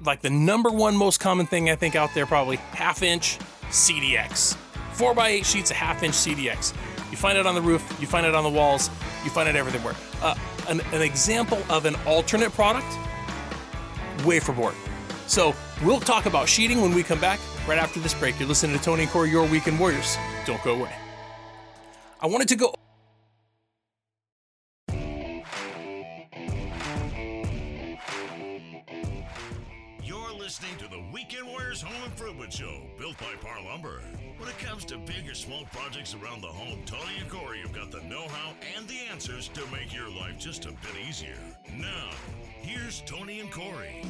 like 0.05 0.21
the 0.21 0.29
number 0.29 0.69
one 0.69 0.95
most 0.95 1.19
common 1.19 1.47
thing 1.47 1.69
I 1.69 1.75
think 1.75 1.95
out 1.95 2.11
there, 2.13 2.27
probably 2.27 2.57
half 2.57 3.01
inch 3.01 3.39
CDX. 3.69 4.55
Four 4.93 5.15
by 5.15 5.29
eight 5.29 5.45
sheets 5.45 5.71
of 5.71 5.77
half 5.77 6.03
inch 6.03 6.13
CDX. 6.13 6.73
You 7.09 7.17
find 7.17 7.37
it 7.37 7.47
on 7.47 7.55
the 7.55 7.61
roof, 7.61 7.97
you 7.99 8.05
find 8.05 8.25
it 8.25 8.35
on 8.35 8.43
the 8.43 8.49
walls, 8.49 8.89
you 9.23 9.31
find 9.31 9.49
it 9.49 9.55
everywhere. 9.55 9.95
Uh, 10.21 10.35
an, 10.69 10.79
an 10.93 11.01
example 11.01 11.61
of 11.69 11.85
an 11.85 11.95
alternate 12.05 12.51
product 12.51 12.87
wafer 14.25 14.53
board. 14.53 14.75
So 15.25 15.55
we'll 15.83 15.99
talk 15.99 16.27
about 16.27 16.47
sheeting 16.47 16.81
when 16.81 16.93
we 16.93 17.01
come 17.01 17.19
back 17.19 17.39
right 17.67 17.79
after 17.79 17.99
this 17.99 18.13
break. 18.13 18.39
You're 18.39 18.47
listening 18.47 18.77
to 18.77 18.83
Tony 18.83 19.03
and 19.03 19.11
Corey, 19.11 19.31
Your 19.31 19.47
Weekend 19.47 19.79
Warriors. 19.79 20.17
Don't 20.45 20.63
go 20.63 20.75
away. 20.75 20.93
I 22.21 22.27
wanted 22.27 22.47
to 22.49 22.55
go 22.55 22.75
built 32.99 33.17
by 33.17 33.33
Parr 33.41 33.63
Lumber. 33.63 34.01
When 34.37 34.49
it 34.49 34.57
comes 34.59 34.85
to 34.85 34.97
big 34.97 35.29
or 35.29 35.33
small 35.33 35.63
projects 35.71 36.15
around 36.15 36.41
the 36.41 36.47
home, 36.47 36.79
Tony 36.85 37.19
and 37.19 37.29
Corey 37.29 37.59
have 37.59 37.73
got 37.73 37.91
the 37.91 38.01
know 38.01 38.27
how 38.27 38.53
and 38.75 38.87
the 38.87 38.97
answers 39.11 39.47
to 39.49 39.61
make 39.71 39.93
your 39.93 40.09
life 40.09 40.37
just 40.37 40.65
a 40.65 40.69
bit 40.69 40.95
easier. 41.07 41.37
Now, 41.73 42.09
here's 42.61 43.01
Tony 43.05 43.39
and 43.39 43.51
Corey. 43.51 44.03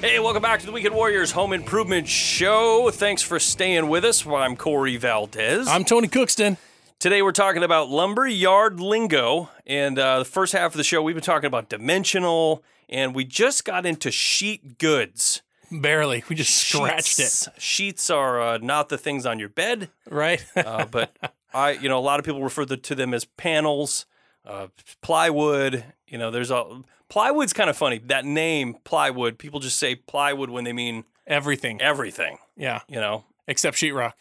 Hey, 0.00 0.18
welcome 0.18 0.42
back 0.42 0.60
to 0.60 0.66
the 0.66 0.72
Weekend 0.72 0.94
Warriors 0.94 1.32
Home 1.32 1.52
Improvement 1.52 2.08
Show. 2.08 2.90
Thanks 2.92 3.22
for 3.22 3.38
staying 3.38 3.88
with 3.88 4.04
us. 4.04 4.26
I'm 4.26 4.56
Corey 4.56 4.96
Valdez. 4.96 5.68
I'm 5.68 5.84
Tony 5.84 6.08
Cookston. 6.08 6.56
Today 7.02 7.20
we're 7.20 7.32
talking 7.32 7.64
about 7.64 7.88
lumber 7.88 8.28
yard 8.28 8.78
lingo, 8.78 9.50
and 9.66 9.98
uh, 9.98 10.20
the 10.20 10.24
first 10.24 10.52
half 10.52 10.70
of 10.70 10.76
the 10.76 10.84
show 10.84 11.02
we've 11.02 11.16
been 11.16 11.24
talking 11.24 11.48
about 11.48 11.68
dimensional, 11.68 12.62
and 12.88 13.12
we 13.12 13.24
just 13.24 13.64
got 13.64 13.84
into 13.84 14.12
sheet 14.12 14.78
goods. 14.78 15.42
Barely. 15.72 16.22
We 16.28 16.36
just 16.36 16.56
scratched 16.56 17.16
Sheets, 17.16 17.48
Sheets 17.58 18.08
are 18.08 18.40
uh, 18.40 18.58
not 18.58 18.88
the 18.88 18.98
things 18.98 19.26
on 19.26 19.40
your 19.40 19.48
bed. 19.48 19.90
Right? 20.08 20.44
uh, 20.54 20.86
but 20.86 21.10
I, 21.52 21.72
you 21.72 21.88
know, 21.88 21.98
a 21.98 22.06
lot 22.06 22.20
of 22.20 22.24
people 22.24 22.40
refer 22.40 22.66
to 22.66 22.76
to 22.76 22.94
them 22.94 23.14
as 23.14 23.24
panels, 23.24 24.06
uh, 24.46 24.68
plywood. 25.00 25.82
You 26.06 26.18
know, 26.18 26.30
there's 26.30 26.52
a 26.52 26.82
plywood's 27.08 27.52
kind 27.52 27.68
of 27.68 27.76
funny. 27.76 27.98
That 27.98 28.24
name, 28.24 28.76
plywood, 28.84 29.40
people 29.40 29.58
just 29.58 29.80
say 29.80 29.96
plywood 29.96 30.50
when 30.50 30.62
they 30.62 30.72
mean 30.72 31.02
Everything. 31.26 31.82
everything. 31.82 32.38
Yeah. 32.56 32.82
You 32.86 33.00
know, 33.00 33.24
Except 33.48 33.76
sheetrock. 33.76 34.12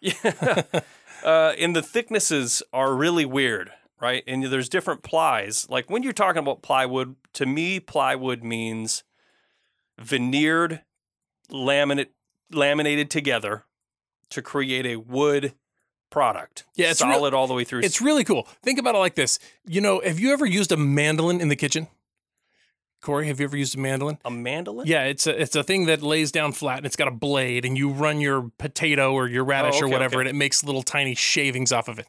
Yeah. 0.00 0.62
uh, 1.24 1.54
and 1.58 1.74
the 1.74 1.82
thicknesses 1.82 2.62
are 2.72 2.94
really 2.94 3.24
weird, 3.24 3.70
right? 4.00 4.22
And 4.26 4.44
there's 4.44 4.68
different 4.68 5.02
plies. 5.02 5.68
Like 5.68 5.90
when 5.90 6.02
you're 6.02 6.12
talking 6.12 6.40
about 6.40 6.62
plywood, 6.62 7.16
to 7.34 7.46
me, 7.46 7.80
plywood 7.80 8.42
means 8.42 9.04
veneered, 9.98 10.82
laminate, 11.50 12.08
laminated 12.52 13.10
together 13.10 13.64
to 14.30 14.42
create 14.42 14.86
a 14.86 14.96
wood 14.96 15.54
product. 16.10 16.64
Yeah, 16.74 16.90
it's 16.90 17.02
real- 17.02 17.14
solid 17.14 17.34
all 17.34 17.46
the 17.46 17.54
way 17.54 17.64
through. 17.64 17.80
It's 17.80 18.00
really 18.00 18.24
cool. 18.24 18.48
Think 18.62 18.78
about 18.78 18.94
it 18.94 18.98
like 18.98 19.14
this. 19.14 19.38
You 19.66 19.80
know, 19.80 20.00
have 20.04 20.18
you 20.18 20.32
ever 20.32 20.46
used 20.46 20.72
a 20.72 20.76
mandolin 20.76 21.40
in 21.40 21.48
the 21.48 21.56
kitchen? 21.56 21.88
Corey, 23.00 23.26
have 23.28 23.40
you 23.40 23.44
ever 23.44 23.56
used 23.56 23.76
a 23.76 23.80
mandolin? 23.80 24.18
a 24.24 24.30
mandolin. 24.30 24.86
Yeah, 24.86 25.04
it's 25.04 25.26
a 25.26 25.40
it's 25.40 25.56
a 25.56 25.62
thing 25.62 25.86
that 25.86 26.02
lays 26.02 26.30
down 26.30 26.52
flat 26.52 26.78
and 26.78 26.86
it's 26.86 26.96
got 26.96 27.08
a 27.08 27.12
blade 27.12 27.64
and 27.64 27.76
you 27.78 27.90
run 27.90 28.20
your 28.20 28.50
potato 28.58 29.12
or 29.14 29.26
your 29.28 29.44
oh, 29.44 29.46
radish 29.46 29.80
Oh, 29.80 29.86
or 29.86 29.88
whatever 29.88 30.16
okay. 30.16 30.20
and 30.20 30.28
it 30.28 30.38
makes 30.38 30.62
little 30.64 30.82
tiny 30.82 31.14
shavings 31.14 31.72
off 31.72 31.88
of 31.88 31.98
it. 31.98 32.06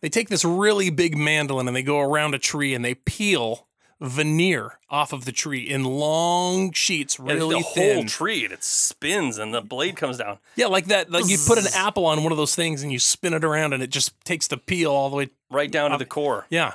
They 0.00 0.08
take 0.08 0.28
this 0.28 0.44
really 0.44 0.90
big 0.90 1.16
mandolin 1.16 1.66
and 1.68 1.76
they 1.76 1.82
go 1.84 2.00
around 2.00 2.34
a 2.34 2.38
tree 2.38 2.74
and 2.74 2.84
they 2.84 2.94
peel 2.94 3.66
veneer 4.00 4.78
off 4.90 5.12
of 5.12 5.24
the 5.24 5.32
tree 5.32 5.60
in 5.62 5.84
long 5.84 6.72
sheets, 6.72 7.18
And 7.18 7.28
really 7.28 7.58
the 7.60 7.68
thin. 7.74 7.94
whole 7.96 8.04
tree, 8.04 8.44
and 8.44 8.52
it 8.52 8.62
spins, 8.62 9.38
and 9.38 9.54
the 9.54 9.62
blade 9.62 9.96
comes 9.96 10.18
down. 10.18 10.38
yeah, 10.56 10.66
like 10.66 10.86
that. 10.86 11.10
Like 11.10 11.26
you 11.28 11.38
put 11.46 11.58
an 11.58 11.66
apple 11.74 12.04
on 12.04 12.22
one 12.22 12.32
of 12.32 12.36
those 12.36 12.54
things 12.54 12.82
and 12.82 12.92
you 12.92 12.98
spin 12.98 13.32
it 13.32 13.44
around 13.44 13.72
and 13.72 13.82
it 13.82 13.90
just 13.90 14.12
takes 14.24 14.46
the 14.48 14.56
peel 14.58 14.90
all 14.90 15.08
the 15.10 15.16
way. 15.16 15.28
right 15.50 15.70
down 15.70 15.92
to 15.92 15.96
the 15.96 16.04
core. 16.04 16.44
Yeah. 16.50 16.74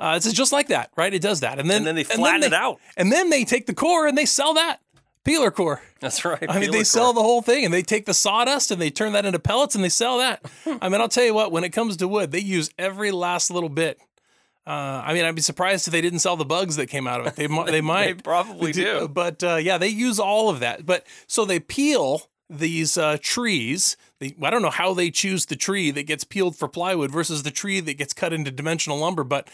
Uh, 0.00 0.14
it's 0.16 0.32
just 0.32 0.50
like 0.50 0.68
that, 0.68 0.90
right? 0.96 1.12
It 1.12 1.20
does 1.20 1.40
that, 1.40 1.58
and 1.58 1.68
then 1.70 1.78
And 1.78 1.86
then 1.88 1.94
they 1.94 2.04
flatten 2.04 2.42
it 2.42 2.54
out. 2.54 2.80
and 2.96 3.12
then 3.12 3.28
they 3.30 3.44
take 3.44 3.66
the 3.66 3.74
core 3.74 4.06
and 4.06 4.16
they 4.16 4.24
sell 4.24 4.54
that 4.54 4.78
peeler 5.24 5.50
core. 5.50 5.82
That's 6.00 6.24
right. 6.24 6.42
I 6.48 6.58
mean, 6.58 6.70
they 6.70 6.78
core. 6.78 6.84
sell 6.84 7.12
the 7.12 7.20
whole 7.22 7.42
thing 7.42 7.66
and 7.66 7.74
they 7.74 7.82
take 7.82 8.06
the 8.06 8.14
sawdust 8.14 8.70
and 8.70 8.80
they 8.80 8.88
turn 8.90 9.12
that 9.12 9.26
into 9.26 9.38
pellets 9.38 9.74
and 9.74 9.84
they 9.84 9.90
sell 9.90 10.16
that. 10.18 10.42
I 10.80 10.88
mean, 10.88 11.00
I'll 11.02 11.08
tell 11.10 11.24
you 11.24 11.34
what, 11.34 11.52
when 11.52 11.62
it 11.64 11.68
comes 11.70 11.98
to 11.98 12.08
wood, 12.08 12.32
they 12.32 12.38
use 12.40 12.70
every 12.78 13.10
last 13.10 13.50
little 13.50 13.68
bit. 13.68 14.00
Uh, 14.66 15.02
I 15.04 15.12
mean, 15.12 15.24
I'd 15.24 15.34
be 15.34 15.42
surprised 15.42 15.86
if 15.88 15.92
they 15.92 16.00
didn't 16.00 16.20
sell 16.20 16.36
the 16.36 16.44
bugs 16.46 16.76
that 16.76 16.86
came 16.86 17.06
out 17.06 17.20
of 17.20 17.26
it. 17.26 17.36
They, 17.36 17.46
they 17.46 17.80
might. 17.82 18.16
They 18.16 18.22
probably 18.22 18.72
do. 18.72 19.08
But 19.08 19.42
uh, 19.42 19.56
yeah, 19.56 19.76
they 19.78 19.88
use 19.88 20.18
all 20.18 20.48
of 20.48 20.60
that. 20.60 20.86
But 20.86 21.06
so 21.26 21.44
they 21.44 21.60
peel 21.60 22.22
these 22.48 22.96
uh, 22.96 23.18
trees. 23.20 23.96
They, 24.18 24.34
I 24.42 24.48
don't 24.50 24.62
know 24.62 24.70
how 24.70 24.94
they 24.94 25.10
choose 25.10 25.46
the 25.46 25.56
tree 25.56 25.90
that 25.90 26.04
gets 26.04 26.24
peeled 26.24 26.56
for 26.56 26.68
plywood 26.68 27.10
versus 27.10 27.42
the 27.42 27.50
tree 27.50 27.80
that 27.80 27.94
gets 27.94 28.12
cut 28.14 28.32
into 28.32 28.50
dimensional 28.50 28.98
lumber, 28.98 29.24
but 29.24 29.48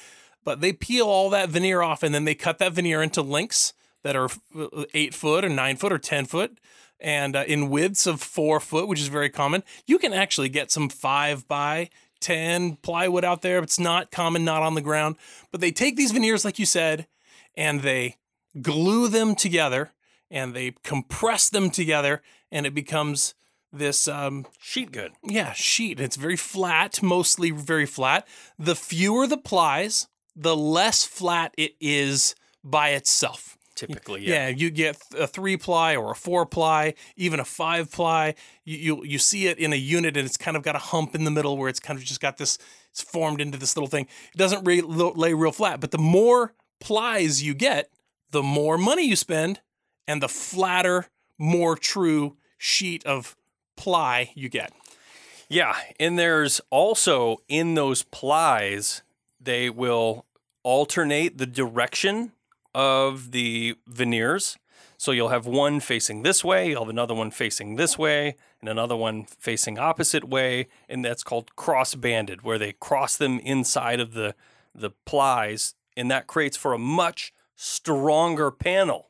but 0.47 0.63
they 0.63 0.73
peel 0.73 1.07
all 1.07 1.29
that 1.29 1.51
veneer 1.51 1.83
off 1.83 2.03
and 2.03 2.15
then 2.15 2.25
they 2.25 2.35
cut 2.35 2.59
that 2.59 2.73
veneer 2.73 3.03
into 3.03 3.21
links 3.21 3.75
that 4.03 4.17
are 4.17 4.31
uh, 4.59 4.85
eight 4.95 5.13
foot 5.13 5.45
or 5.45 5.51
nine 5.51 5.77
foot 5.77 5.93
or 5.93 5.99
ten 5.99 6.25
foot 6.25 6.59
and 6.99 7.37
uh, 7.37 7.45
in 7.47 7.69
widths 7.69 8.07
of 8.07 8.23
four 8.23 8.61
foot, 8.61 8.89
which 8.89 9.01
is 9.01 9.09
very 9.09 9.29
common. 9.29 9.63
You 9.87 9.99
can 9.99 10.15
actually 10.15 10.49
get 10.49 10.71
some 10.71 10.89
five 10.89 11.47
by 11.47 11.91
10 12.21 12.77
plywood 12.77 13.25
out 13.25 13.43
there. 13.43 13.59
It's 13.59 13.79
not 13.79 14.11
common, 14.11 14.45
not 14.45 14.63
on 14.63 14.75
the 14.75 14.81
ground. 14.81 15.17
But 15.51 15.61
they 15.61 15.73
take 15.73 15.97
these 15.97 16.13
veneers, 16.13 16.45
like 16.45 16.59
you 16.59 16.65
said, 16.65 17.07
and 17.55 17.83
they 17.83 18.17
glue 18.63 19.09
them 19.09 19.35
together 19.35 19.93
and 20.31 20.55
they 20.55 20.75
compress 20.83 21.49
them 21.49 21.71
together, 21.71 22.23
and 22.51 22.67
it 22.67 22.75
becomes 22.75 23.35
this 23.73 24.09
um, 24.09 24.47
sheet 24.59 24.91
good. 24.91 25.13
yeah, 25.23 25.53
sheet. 25.53 26.01
It's 26.01 26.17
very 26.17 26.37
flat, 26.37 27.03
mostly 27.03 27.51
very 27.51 27.87
flat. 27.87 28.27
The 28.59 28.75
fewer 28.75 29.27
the 29.27 29.37
plies, 29.37 30.09
the 30.37 30.57
less 30.57 31.05
flat 31.05 31.55
it 31.57 31.75
is 31.81 32.35
by 32.63 32.91
itself. 32.91 33.57
Typically, 33.75 34.23
Yeah, 34.27 34.49
yeah. 34.49 34.57
you 34.57 34.71
get 34.71 34.97
a 35.19 35.27
three 35.27 35.57
ply 35.59 35.97
or 35.97 36.13
a 36.13 36.15
four 36.15 36.47
ply, 36.47 36.95
even 37.15 37.41
a 37.41 37.45
five 37.45 37.91
ply. 37.93 38.35
You, 38.65 38.77
you 38.79 39.05
you 39.05 39.19
see 39.19 39.49
it 39.49 39.59
in 39.59 39.73
a 39.75 39.77
unit, 39.77 40.17
and 40.17 40.25
it's 40.27 40.39
kind 40.39 40.57
of 40.57 40.63
got 40.63 40.75
a 40.77 40.79
hump 40.79 41.15
in 41.15 41.25
the 41.25 41.31
middle 41.31 41.59
where 41.59 41.69
it's 41.69 41.81
kind 41.81 41.99
of 41.99 42.05
just 42.05 42.21
got 42.21 42.39
this. 42.39 42.57
It's 42.91 43.03
formed 43.03 43.41
into 43.43 43.59
this 43.59 43.77
little 43.77 43.89
thing. 43.89 44.07
It 44.33 44.39
doesn't 44.39 44.65
re- 44.65 44.81
lay 44.81 45.35
real 45.35 45.53
flat, 45.53 45.81
but 45.81 45.91
the 45.91 45.99
more 45.99 46.55
plies 46.81 47.43
you 47.43 47.53
get, 47.53 47.91
the 48.31 48.43
more 48.43 48.79
money 48.79 49.07
you 49.07 49.15
spend, 49.17 49.61
and 50.09 50.23
the 50.23 50.29
flatter, 50.29 51.09
more 51.37 51.77
true 51.77 52.39
sheet 52.57 53.05
of 53.05 53.37
ply 53.77 54.31
you 54.35 54.49
get. 54.49 54.73
Yeah, 55.51 55.77
and 56.01 56.19
there's 56.19 56.63
also 56.71 57.39
in 57.47 57.75
those 57.75 58.03
plies, 58.03 59.03
they 59.47 59.71
will 59.71 60.27
alternate 60.63 61.39
the 61.39 61.47
direction 61.47 62.33
of 62.75 63.33
the 63.33 63.77
veneers. 63.87 64.59
So 64.99 65.13
you'll 65.13 65.29
have 65.29 65.47
one 65.47 65.81
facing 65.81 66.23
this 66.23 66.45
way, 66.45 66.69
you'll 66.69 66.85
have 66.85 66.91
another 66.91 67.15
one 67.15 67.31
facing 67.31 67.77
this 67.77 67.99
way, 67.99 68.37
and 68.61 68.69
another 68.69 68.97
one 68.97 69.25
facing 69.25 69.79
opposite 69.79 70.25
way, 70.25 70.69
and 70.89 71.05
that's 71.05 71.23
called 71.23 71.55
cross-banded, 71.57 72.43
where 72.43 72.59
they 72.59 72.73
cross 72.73 73.17
them 73.17 73.39
inside 73.41 74.01
of 74.01 74.13
the 74.13 74.35
the 74.75 74.91
plies, 75.07 75.75
and 75.97 76.11
that 76.11 76.27
creates 76.27 76.57
for 76.57 76.75
a 76.75 76.79
much 76.79 77.33
stronger 77.55 78.51
panel. 78.51 79.09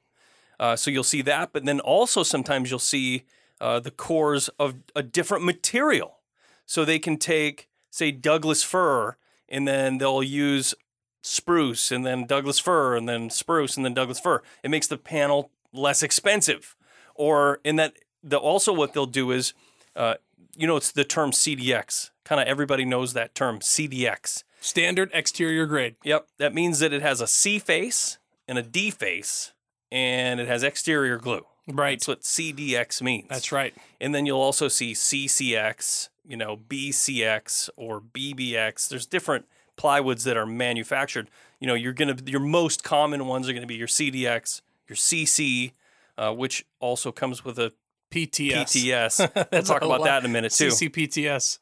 Uh, 0.61 0.77
so 0.77 0.91
you'll 0.91 1.03
see 1.03 1.23
that, 1.23 1.53
but 1.53 1.65
then 1.65 1.81
also 1.81 2.23
sometimes 2.23 2.71
you'll 2.71 2.79
see 2.79 3.25
uh, 3.61 3.81
the 3.81 3.91
cores 3.91 4.49
of 4.59 4.77
a 4.95 5.03
different 5.03 5.45
material. 5.45 6.19
So 6.65 6.85
they 6.85 6.99
can 6.99 7.17
take, 7.17 7.69
say, 7.91 8.13
Douglas 8.13 8.63
fir, 8.63 9.17
and 9.49 9.67
then 9.67 9.99
they'll 9.99 10.23
use 10.23 10.75
spruce, 11.23 11.91
and 11.91 12.07
then 12.07 12.27
Douglas 12.27 12.59
fir, 12.59 12.97
and 12.97 13.09
then 13.09 13.31
spruce, 13.31 13.77
and 13.77 13.85
then 13.85 13.95
Douglas 13.95 14.21
fir. 14.21 14.43
It 14.63 14.71
makes 14.71 14.87
the 14.87 14.97
panel 14.97 15.51
less 15.73 16.03
expensive. 16.03 16.77
Or 17.15 17.61
in 17.65 17.77
that, 17.77 17.95
the 18.23 18.39
also 18.39 18.73
what 18.73 18.93
they'll 18.93 19.07
do 19.07 19.31
is, 19.33 19.53
uh, 19.95 20.15
you 20.57 20.67
know, 20.67 20.77
it's 20.77 20.93
the 20.93 21.05
term 21.05 21.33
CDX. 21.33 22.11
Kind 22.25 22.41
of 22.41 22.47
everybody 22.47 22.85
knows 22.85 23.13
that 23.13 23.35
term, 23.35 23.61
CDX. 23.61 24.45
Standard 24.61 25.11
exterior 25.13 25.67
grade. 25.67 25.97
Yep, 26.03 26.29
that 26.39 26.55
means 26.55 26.79
that 26.79 26.93
it 26.93 27.03
has 27.03 27.21
a 27.21 27.27
C 27.27 27.59
face 27.59 28.19
and 28.49 28.59
a 28.59 28.63
D 28.63 28.91
face, 28.91 29.53
and 29.93 30.41
it 30.41 30.49
has 30.49 30.63
exterior 30.63 31.19
glue. 31.19 31.45
Right. 31.69 31.99
That's 31.99 32.09
what 32.09 32.21
CDX 32.23 33.03
means. 33.03 33.27
That's 33.29 33.51
right. 33.51 33.75
And 34.01 34.15
then 34.15 34.27
you'll 34.27 34.41
also 34.41 34.69
see 34.69 34.93
CCX, 34.93 36.09
you 36.25 36.37
know, 36.37 36.57
BCX 36.57 37.69
or 37.77 38.01
BBX. 38.01 38.89
There's 38.89 39.07
different 39.07 39.47
plywoods 39.77 40.25
that 40.25 40.37
are 40.37 40.47
manufactured. 40.47 41.29
You 41.61 41.67
know, 41.67 41.75
you're 41.75 41.93
gonna 41.93 42.17
your 42.27 42.41
most 42.41 42.85
common 42.85 43.27
ones 43.27 43.49
are 43.49 43.53
gonna 43.53 43.67
be 43.67 43.77
your 43.77 43.89
CDX, 43.89 44.61
your 44.89 44.97
CC, 44.97 45.73
uh, 46.17 46.33
which 46.33 46.65
also 46.81 47.11
comes 47.11 47.45
with 47.45 47.59
a 47.59 47.73
PTS. 48.11 48.53
PTS. 48.53 49.51
we'll 49.53 49.63
talk 49.63 49.83
about 49.83 50.01
lot. 50.01 50.05
that 50.05 50.25
in 50.25 50.31
a 50.31 50.33
minute 50.33 50.53
too. 50.53 50.69
CCPTS. 50.69 51.59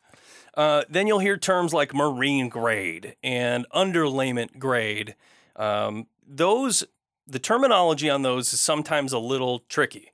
Uh, 0.57 0.85
then 0.89 1.07
you'll 1.07 1.19
hear 1.19 1.37
terms 1.37 1.75
like 1.75 1.93
marine 1.95 2.49
grade 2.49 3.17
and 3.23 3.67
underlayment 3.75 4.59
grade. 4.59 5.17
Um, 5.57 6.07
those, 6.27 6.85
the 7.27 7.39
terminology 7.39 8.11
on 8.11 8.23
those 8.23 8.53
is 8.53 8.61
sometimes 8.61 9.13
a 9.13 9.19
little 9.19 9.61
tricky. 9.69 10.13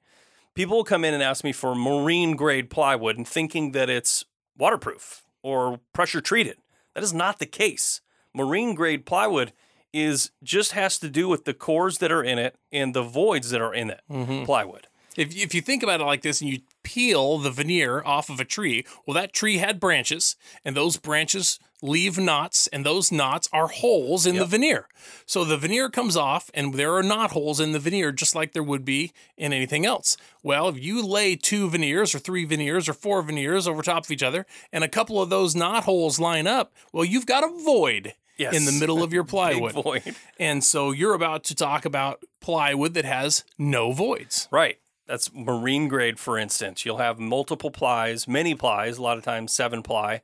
People 0.54 0.78
will 0.78 0.84
come 0.84 1.04
in 1.04 1.14
and 1.14 1.22
ask 1.22 1.44
me 1.44 1.52
for 1.52 1.74
marine 1.74 2.36
grade 2.36 2.70
plywood 2.70 3.16
and 3.16 3.26
thinking 3.26 3.72
that 3.72 3.88
it's 3.88 4.24
waterproof 4.58 5.22
or 5.42 5.80
pressure 5.92 6.20
treated. 6.20 6.58
That 6.94 7.04
is 7.04 7.12
not 7.12 7.38
the 7.38 7.46
case. 7.46 8.00
Marine 8.34 8.74
grade 8.74 9.06
plywood 9.06 9.52
is 9.92 10.30
just 10.42 10.72
has 10.72 10.98
to 10.98 11.08
do 11.08 11.28
with 11.28 11.44
the 11.44 11.54
cores 11.54 11.98
that 11.98 12.12
are 12.12 12.22
in 12.22 12.38
it 12.38 12.56
and 12.72 12.94
the 12.94 13.02
voids 13.02 13.50
that 13.50 13.60
are 13.60 13.74
in 13.74 13.90
it. 13.90 14.00
Mm-hmm. 14.10 14.44
Plywood. 14.44 14.86
If, 15.16 15.34
if 15.36 15.54
you 15.54 15.60
think 15.60 15.82
about 15.82 16.00
it 16.00 16.04
like 16.04 16.22
this 16.22 16.40
and 16.40 16.50
you 16.50 16.60
peel 16.82 17.38
the 17.38 17.50
veneer 17.50 18.02
off 18.04 18.28
of 18.30 18.40
a 18.40 18.44
tree, 18.44 18.84
well, 19.06 19.14
that 19.14 19.32
tree 19.32 19.58
had 19.58 19.80
branches, 19.80 20.36
and 20.64 20.76
those 20.76 20.96
branches 20.96 21.58
leave 21.82 22.18
knots, 22.18 22.66
and 22.68 22.84
those 22.84 23.10
knots 23.10 23.48
are 23.52 23.68
holes 23.68 24.26
in 24.26 24.36
the 24.36 24.44
veneer. 24.44 24.86
So 25.24 25.44
the 25.44 25.56
veneer 25.56 25.88
comes 25.88 26.14
off, 26.16 26.50
and 26.52 26.74
there 26.74 26.94
are 26.94 27.02
knot 27.02 27.30
holes 27.30 27.58
in 27.58 27.72
the 27.72 27.78
veneer, 27.78 28.12
just 28.12 28.34
like 28.34 28.52
there 28.52 28.62
would 28.62 28.84
be 28.84 29.12
in 29.38 29.52
anything 29.54 29.86
else. 29.86 30.16
Well, 30.42 30.68
if 30.68 30.78
you 30.78 31.04
lay 31.06 31.36
two 31.36 31.70
veneers, 31.70 32.14
or 32.14 32.18
three 32.18 32.44
veneers, 32.44 32.88
or 32.88 32.92
four 32.92 33.22
veneers 33.22 33.66
over 33.66 33.80
top 33.82 34.04
of 34.04 34.10
each 34.10 34.22
other, 34.22 34.44
and 34.72 34.84
a 34.84 34.88
couple 34.88 35.22
of 35.22 35.30
those 35.30 35.54
knot 35.56 35.84
holes 35.84 36.20
line 36.20 36.46
up, 36.46 36.72
well, 36.92 37.04
you've 37.04 37.26
got 37.26 37.44
a 37.44 37.62
void 37.64 38.14
Yes. 38.36 38.54
in 38.56 38.64
the 38.64 38.72
middle 38.72 39.02
of 39.02 39.12
your 39.12 39.24
plywood. 39.34 39.72
void. 39.72 40.14
And 40.38 40.64
so 40.64 40.92
you're 40.92 41.12
about 41.14 41.44
to 41.44 41.54
talk 41.54 41.84
about 41.84 42.22
plywood 42.40 42.94
that 42.94 43.04
has 43.04 43.44
no 43.58 43.92
voids. 43.92 44.48
Right. 44.50 44.78
That's 45.10 45.34
marine 45.34 45.88
grade, 45.88 46.20
for 46.20 46.38
instance. 46.38 46.84
You'll 46.84 46.98
have 46.98 47.18
multiple 47.18 47.72
plies, 47.72 48.28
many 48.28 48.54
plies, 48.54 48.96
a 48.96 49.02
lot 49.02 49.18
of 49.18 49.24
times 49.24 49.52
seven 49.52 49.82
ply 49.82 50.22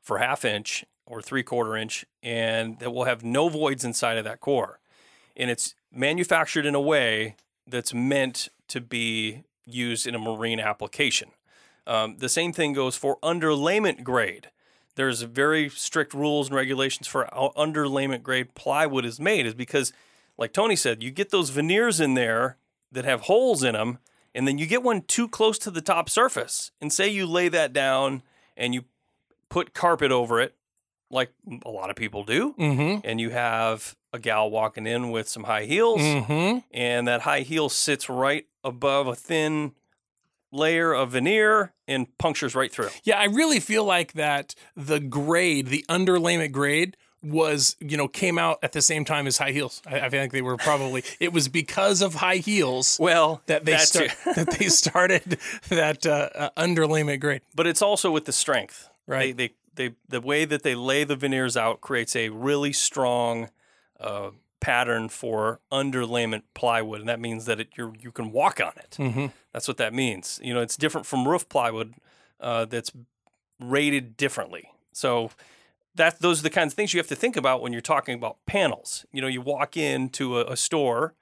for 0.00 0.18
half 0.18 0.44
inch 0.44 0.84
or 1.06 1.20
three 1.20 1.42
quarter 1.42 1.76
inch, 1.76 2.06
and 2.22 2.78
that 2.78 2.92
will 2.92 3.02
have 3.02 3.24
no 3.24 3.48
voids 3.48 3.84
inside 3.84 4.16
of 4.16 4.22
that 4.26 4.38
core. 4.38 4.78
And 5.36 5.50
it's 5.50 5.74
manufactured 5.90 6.66
in 6.66 6.76
a 6.76 6.80
way 6.80 7.34
that's 7.66 7.92
meant 7.92 8.48
to 8.68 8.80
be 8.80 9.42
used 9.66 10.06
in 10.06 10.14
a 10.14 10.20
marine 10.20 10.60
application. 10.60 11.30
Um, 11.84 12.18
the 12.18 12.28
same 12.28 12.52
thing 12.52 12.74
goes 12.74 12.94
for 12.94 13.18
underlayment 13.24 14.04
grade. 14.04 14.50
There's 14.94 15.22
very 15.22 15.68
strict 15.68 16.14
rules 16.14 16.46
and 16.46 16.54
regulations 16.54 17.08
for 17.08 17.28
how 17.32 17.52
underlayment 17.56 18.22
grade 18.22 18.54
plywood 18.54 19.04
is 19.04 19.18
made, 19.18 19.46
is 19.46 19.54
because, 19.54 19.92
like 20.36 20.52
Tony 20.52 20.76
said, 20.76 21.02
you 21.02 21.10
get 21.10 21.30
those 21.30 21.50
veneers 21.50 21.98
in 21.98 22.14
there 22.14 22.56
that 22.92 23.04
have 23.04 23.22
holes 23.22 23.64
in 23.64 23.72
them, 23.72 23.98
and 24.38 24.46
then 24.46 24.56
you 24.56 24.66
get 24.66 24.84
one 24.84 25.02
too 25.02 25.26
close 25.28 25.58
to 25.58 25.70
the 25.70 25.80
top 25.82 26.08
surface. 26.08 26.70
And 26.80 26.92
say 26.92 27.08
you 27.08 27.26
lay 27.26 27.48
that 27.48 27.72
down 27.72 28.22
and 28.56 28.72
you 28.72 28.84
put 29.48 29.74
carpet 29.74 30.12
over 30.12 30.40
it, 30.40 30.54
like 31.10 31.30
a 31.66 31.70
lot 31.70 31.90
of 31.90 31.96
people 31.96 32.22
do, 32.22 32.54
Mm-hmm. 32.58 33.00
and 33.04 33.20
you 33.20 33.30
have 33.30 33.96
a 34.12 34.18
gal 34.20 34.48
walking 34.50 34.86
in 34.86 35.10
with 35.10 35.28
some 35.28 35.42
high 35.44 35.64
heels, 35.64 36.00
Mm-hmm. 36.00 36.58
and 36.70 37.08
that 37.08 37.22
high 37.22 37.40
heel 37.40 37.68
sits 37.68 38.08
right 38.08 38.46
above 38.62 39.06
a 39.08 39.14
thin 39.16 39.72
layer 40.52 40.92
of 40.94 41.10
veneer 41.10 41.72
and 41.86 42.06
punctures 42.18 42.54
right 42.54 42.70
through. 42.72 42.90
Yeah, 43.04 43.18
I 43.18 43.24
really 43.24 43.60
feel 43.60 43.84
like 43.84 44.12
that 44.14 44.54
the 44.76 45.00
grade, 45.00 45.66
the 45.66 45.84
underlayment 45.88 46.52
grade, 46.52 46.96
was 47.22 47.76
you 47.80 47.96
know 47.96 48.06
came 48.08 48.38
out 48.38 48.58
at 48.62 48.72
the 48.72 48.82
same 48.82 49.04
time 49.04 49.26
as 49.26 49.38
high 49.38 49.50
heels. 49.52 49.82
I, 49.86 50.00
I 50.00 50.08
think 50.10 50.32
they 50.32 50.42
were 50.42 50.56
probably 50.56 51.02
it 51.20 51.32
was 51.32 51.48
because 51.48 52.00
of 52.02 52.14
high 52.16 52.36
heels 52.36 52.96
Well, 53.00 53.42
that 53.46 53.64
they 53.64 53.76
start, 53.78 54.10
that 54.36 54.50
they 54.58 54.66
started 54.68 55.38
that 55.68 56.06
uh, 56.06 56.28
uh, 56.34 56.50
underlayment 56.56 57.20
grade. 57.20 57.42
but 57.54 57.66
it's 57.66 57.82
also 57.82 58.10
with 58.10 58.24
the 58.24 58.32
strength. 58.32 58.88
Right. 59.06 59.36
They, 59.36 59.48
they, 59.74 59.88
they, 59.88 59.94
the 60.08 60.20
way 60.20 60.44
that 60.44 60.62
they 60.62 60.74
lay 60.74 61.04
the 61.04 61.16
veneers 61.16 61.56
out 61.56 61.80
creates 61.80 62.14
a 62.14 62.28
really 62.28 62.72
strong 62.74 63.48
uh, 63.98 64.30
pattern 64.60 65.08
for 65.08 65.60
underlayment 65.72 66.42
plywood, 66.52 67.00
and 67.00 67.08
that 67.08 67.18
means 67.20 67.46
that 67.46 67.58
it, 67.60 67.68
you're, 67.76 67.94
you 67.98 68.12
can 68.12 68.30
walk 68.32 68.60
on 68.60 68.72
it. 68.76 68.96
Mm-hmm. 68.98 69.26
That's 69.52 69.66
what 69.66 69.78
that 69.78 69.94
means. 69.94 70.38
You 70.42 70.52
know, 70.52 70.60
it's 70.60 70.76
different 70.76 71.06
from 71.06 71.26
roof 71.26 71.48
plywood 71.48 71.94
uh, 72.38 72.66
that's 72.66 72.92
rated 73.60 74.16
differently. 74.16 74.70
So 74.92 75.30
that 75.98 76.20
those 76.20 76.40
are 76.40 76.44
the 76.44 76.50
kinds 76.50 76.72
of 76.72 76.76
things 76.76 76.94
you 76.94 76.98
have 76.98 77.06
to 77.08 77.16
think 77.16 77.36
about 77.36 77.60
when 77.60 77.72
you're 77.72 77.82
talking 77.82 78.14
about 78.14 78.38
panels. 78.46 79.04
You 79.12 79.20
know, 79.20 79.28
you 79.28 79.40
walk 79.40 79.76
into 79.76 80.38
a, 80.38 80.52
a 80.52 80.56
store 80.56 81.14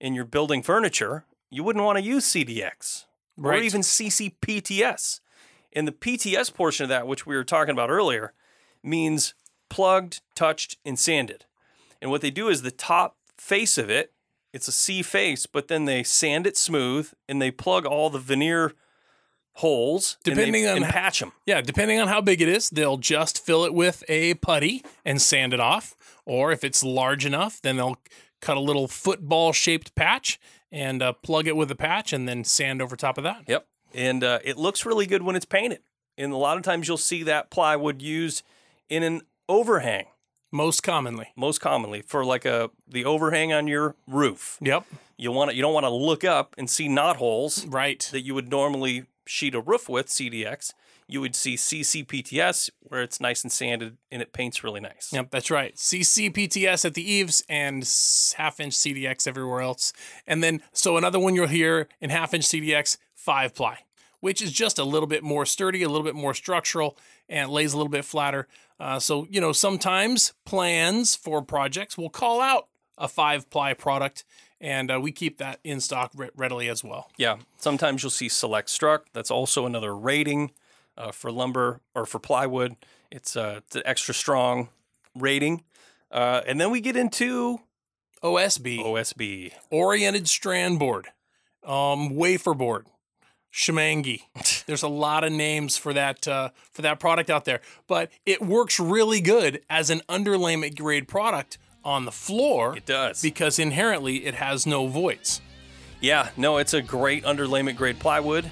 and 0.00 0.14
you're 0.14 0.24
building 0.24 0.62
furniture, 0.62 1.24
you 1.50 1.64
wouldn't 1.64 1.84
want 1.84 1.98
to 1.98 2.04
use 2.04 2.26
CDX 2.26 3.06
or 3.42 3.54
even 3.56 3.80
CCPTS. 3.80 5.20
And 5.72 5.88
the 5.88 5.92
PTS 5.92 6.52
portion 6.52 6.84
of 6.84 6.88
that, 6.90 7.06
which 7.06 7.26
we 7.26 7.34
were 7.34 7.44
talking 7.44 7.72
about 7.72 7.90
earlier, 7.90 8.32
means 8.82 9.34
plugged, 9.68 10.20
touched, 10.34 10.76
and 10.84 10.98
sanded. 10.98 11.46
And 12.00 12.10
what 12.10 12.20
they 12.20 12.30
do 12.30 12.48
is 12.48 12.62
the 12.62 12.70
top 12.70 13.16
face 13.36 13.78
of 13.78 13.90
it, 13.90 14.12
it's 14.52 14.68
a 14.68 14.72
C 14.72 15.02
face, 15.02 15.46
but 15.46 15.66
then 15.66 15.84
they 15.84 16.04
sand 16.04 16.46
it 16.46 16.56
smooth 16.56 17.10
and 17.28 17.42
they 17.42 17.50
plug 17.50 17.86
all 17.86 18.08
the 18.08 18.20
veneer 18.20 18.72
holes 19.54 20.16
and 20.24 20.34
they- 20.36 20.40
Depending 20.40 20.66
on 20.66 20.76
and 20.78 20.86
patch 20.86 21.20
them. 21.20 21.32
Yeah, 21.46 21.60
depending 21.60 22.00
on 22.00 22.08
how 22.08 22.20
big 22.20 22.40
it 22.40 22.48
is, 22.48 22.70
they'll 22.70 22.96
just 22.96 23.44
fill 23.44 23.64
it 23.64 23.72
with 23.74 24.02
a 24.08 24.34
putty 24.34 24.82
and 25.04 25.20
sand 25.22 25.52
it 25.54 25.60
off. 25.60 25.94
Or 26.26 26.52
if 26.52 26.64
it's 26.64 26.82
large 26.82 27.24
enough, 27.26 27.60
then 27.62 27.76
they'll 27.76 27.98
cut 28.40 28.56
a 28.56 28.60
little 28.60 28.88
football 28.88 29.52
shaped 29.52 29.94
patch 29.94 30.38
and 30.72 31.02
uh, 31.02 31.12
plug 31.12 31.46
it 31.46 31.56
with 31.56 31.70
a 31.70 31.74
patch 31.76 32.12
and 32.12 32.28
then 32.28 32.44
sand 32.44 32.82
over 32.82 32.96
top 32.96 33.16
of 33.18 33.24
that. 33.24 33.42
Yep. 33.46 33.66
And 33.94 34.24
uh, 34.24 34.40
it 34.44 34.56
looks 34.56 34.84
really 34.84 35.06
good 35.06 35.22
when 35.22 35.36
it's 35.36 35.44
painted. 35.44 35.80
And 36.18 36.32
a 36.32 36.36
lot 36.36 36.56
of 36.56 36.62
times 36.62 36.88
you'll 36.88 36.96
see 36.96 37.22
that 37.24 37.50
plywood 37.50 38.02
used 38.02 38.42
in 38.88 39.02
an 39.02 39.22
overhang, 39.48 40.06
Most 40.52 40.82
commonly. 40.82 41.28
most 41.36 41.60
commonly 41.60 42.02
for 42.02 42.24
like 42.24 42.44
a 42.44 42.70
the 42.88 43.04
overhang 43.04 43.52
on 43.52 43.66
your 43.68 43.94
roof. 44.08 44.58
Yep. 44.60 44.84
You 45.16 45.30
want 45.30 45.50
to, 45.50 45.56
you 45.56 45.62
don't 45.62 45.74
want 45.74 45.84
to 45.84 45.90
look 45.90 46.24
up 46.24 46.54
and 46.58 46.68
see 46.68 46.88
knot 46.88 47.16
holes 47.16 47.66
Right. 47.66 48.08
that 48.12 48.22
you 48.22 48.34
would 48.34 48.50
normally 48.50 49.04
sheet 49.26 49.54
of 49.54 49.68
roof 49.68 49.88
with 49.88 50.06
CDX. 50.06 50.72
You 51.06 51.20
would 51.20 51.36
see 51.36 51.56
CCPTS 51.56 52.70
where 52.80 53.02
it's 53.02 53.20
nice 53.20 53.42
and 53.42 53.52
sanded 53.52 53.98
and 54.10 54.22
it 54.22 54.32
paints 54.32 54.64
really 54.64 54.80
nice. 54.80 55.10
Yep, 55.12 55.30
that's 55.30 55.50
right. 55.50 55.74
CCPTS 55.76 56.84
at 56.84 56.94
the 56.94 57.10
eaves 57.10 57.44
and 57.48 57.82
half 58.36 58.58
inch 58.58 58.74
CDX 58.74 59.28
everywhere 59.28 59.60
else. 59.60 59.92
And 60.26 60.42
then, 60.42 60.62
so 60.72 60.96
another 60.96 61.18
one 61.18 61.34
you'll 61.34 61.46
hear 61.46 61.88
in 62.00 62.10
half 62.10 62.32
inch 62.32 62.44
CDX, 62.44 62.96
five 63.14 63.54
ply, 63.54 63.80
which 64.20 64.40
is 64.40 64.50
just 64.50 64.78
a 64.78 64.84
little 64.84 65.06
bit 65.06 65.22
more 65.22 65.44
sturdy, 65.44 65.82
a 65.82 65.88
little 65.88 66.04
bit 66.04 66.14
more 66.14 66.32
structural, 66.32 66.96
and 67.28 67.50
lays 67.50 67.74
a 67.74 67.76
little 67.76 67.90
bit 67.90 68.04
flatter. 68.04 68.48
Uh, 68.80 68.98
so, 68.98 69.26
you 69.30 69.40
know, 69.40 69.52
sometimes 69.52 70.32
plans 70.44 71.14
for 71.14 71.42
projects 71.42 71.98
will 71.98 72.10
call 72.10 72.40
out 72.40 72.68
a 72.96 73.08
five 73.08 73.50
ply 73.50 73.74
product, 73.74 74.24
and 74.64 74.90
uh, 74.90 74.98
we 74.98 75.12
keep 75.12 75.36
that 75.38 75.60
in 75.62 75.78
stock 75.78 76.10
re- 76.16 76.30
readily 76.34 76.70
as 76.70 76.82
well. 76.82 77.10
Yeah. 77.18 77.36
Sometimes 77.58 78.02
you'll 78.02 78.10
see 78.10 78.30
select 78.30 78.70
struck. 78.70 79.06
That's 79.12 79.30
also 79.30 79.66
another 79.66 79.94
rating 79.94 80.52
uh, 80.96 81.12
for 81.12 81.30
lumber 81.30 81.80
or 81.94 82.06
for 82.06 82.18
plywood. 82.18 82.74
It's, 83.10 83.36
uh, 83.36 83.60
it's 83.66 83.76
an 83.76 83.82
extra 83.84 84.14
strong 84.14 84.70
rating. 85.14 85.64
Uh, 86.10 86.40
and 86.46 86.58
then 86.58 86.70
we 86.70 86.80
get 86.80 86.96
into 86.96 87.60
OSB. 88.22 88.82
OSB. 88.82 89.52
oriented 89.70 90.28
strand 90.28 90.78
board, 90.78 91.08
um, 91.66 92.16
wafer 92.16 92.54
board, 92.54 92.86
Shemangi. 93.52 94.22
There's 94.66 94.82
a 94.82 94.88
lot 94.88 95.24
of 95.24 95.32
names 95.32 95.76
for 95.76 95.92
that 95.92 96.26
uh, 96.26 96.50
for 96.72 96.80
that 96.80 96.98
product 96.98 97.28
out 97.28 97.44
there, 97.44 97.60
but 97.86 98.10
it 98.24 98.40
works 98.40 98.80
really 98.80 99.20
good 99.20 99.60
as 99.68 99.90
an 99.90 100.00
underlayment 100.08 100.78
grade 100.78 101.06
product 101.06 101.58
on 101.84 102.04
the 102.04 102.12
floor 102.12 102.76
It 102.76 102.86
does. 102.86 103.20
because 103.22 103.58
inherently 103.58 104.24
it 104.26 104.34
has 104.34 104.66
no 104.66 104.86
voids. 104.86 105.40
yeah. 106.00 106.30
No, 106.36 106.56
it's 106.58 106.74
a 106.74 106.82
great 106.82 107.24
underlayment 107.24 107.76
grade 107.76 107.98
plywood. 107.98 108.50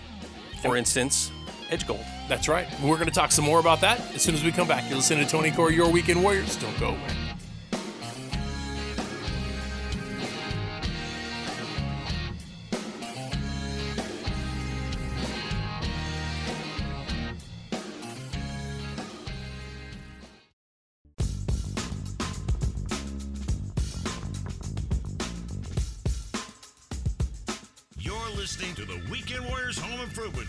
For 0.62 0.76
instance, 0.76 1.30
Edge 1.70 1.86
Gold. 1.86 2.04
That's 2.28 2.46
right. 2.48 2.66
We're 2.82 2.96
going 2.96 3.08
to 3.08 3.14
talk 3.14 3.32
some 3.32 3.44
more 3.44 3.58
about 3.58 3.80
that 3.80 4.00
as 4.14 4.22
soon 4.22 4.34
as 4.34 4.44
we 4.44 4.52
come 4.52 4.68
back. 4.68 4.84
You're 4.88 4.96
listening 4.96 5.24
to 5.24 5.30
Tony 5.30 5.50
Core, 5.50 5.72
Your 5.72 5.90
Weekend 5.90 6.22
Warriors. 6.22 6.56
Don't 6.56 6.78
go 6.78 6.88
away. 6.90 6.98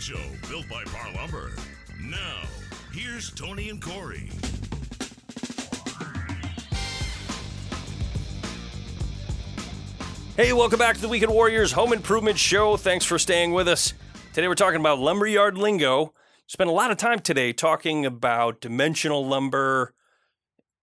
Show, 0.04 0.20
built 0.50 0.68
by 0.68 0.84
Parr 0.84 1.14
Lumber. 1.14 1.52
Now, 1.98 2.42
here's 2.92 3.30
Tony 3.30 3.70
and 3.70 3.80
Corey. 3.80 4.28
Hey, 10.36 10.52
welcome 10.52 10.78
back 10.80 10.96
to 10.96 11.00
the 11.00 11.08
Weekend 11.08 11.32
Warriors 11.32 11.72
Home 11.72 11.92
Improvement 11.92 12.38
Show. 12.38 12.76
Thanks 12.76 13.04
for 13.04 13.18
staying 13.20 13.52
with 13.52 13.68
us. 13.68 13.94
Today 14.32 14.48
we're 14.48 14.56
talking 14.56 14.80
about 14.80 14.98
lumberyard 14.98 15.56
lingo. 15.56 16.12
Spent 16.48 16.68
a 16.68 16.72
lot 16.72 16.90
of 16.90 16.96
time 16.96 17.20
today 17.20 17.52
talking 17.52 18.04
about 18.04 18.60
dimensional 18.60 19.24
lumber. 19.24 19.94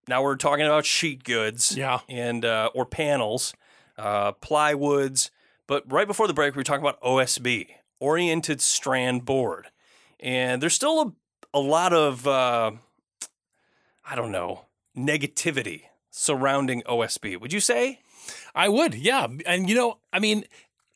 Now 0.07 0.23
we're 0.23 0.37
talking 0.37 0.65
about 0.65 0.85
sheet 0.85 1.25
goods 1.25 1.75
Yeah. 1.75 1.99
and 2.07 2.45
uh, 2.45 2.69
or 2.73 2.85
panels, 2.85 3.53
uh, 3.97 4.31
plywoods. 4.33 5.29
But 5.67 5.83
right 5.91 6.07
before 6.07 6.27
the 6.27 6.33
break, 6.33 6.55
we 6.55 6.59
were 6.59 6.63
talking 6.63 6.83
about 6.83 7.01
OSB, 7.01 7.67
oriented 8.01 8.59
strand 8.59 9.23
board, 9.23 9.67
and 10.19 10.61
there's 10.61 10.73
still 10.73 11.01
a, 11.53 11.57
a 11.57 11.59
lot 11.59 11.93
of 11.93 12.27
uh, 12.27 12.71
I 14.05 14.15
don't 14.15 14.31
know 14.33 14.65
negativity 14.97 15.83
surrounding 16.09 16.81
OSB. 16.83 17.39
Would 17.39 17.53
you 17.53 17.61
say? 17.61 17.99
I 18.53 18.67
would, 18.67 18.93
yeah. 18.93 19.27
And 19.45 19.69
you 19.69 19.75
know, 19.75 19.99
I 20.11 20.19
mean, 20.19 20.43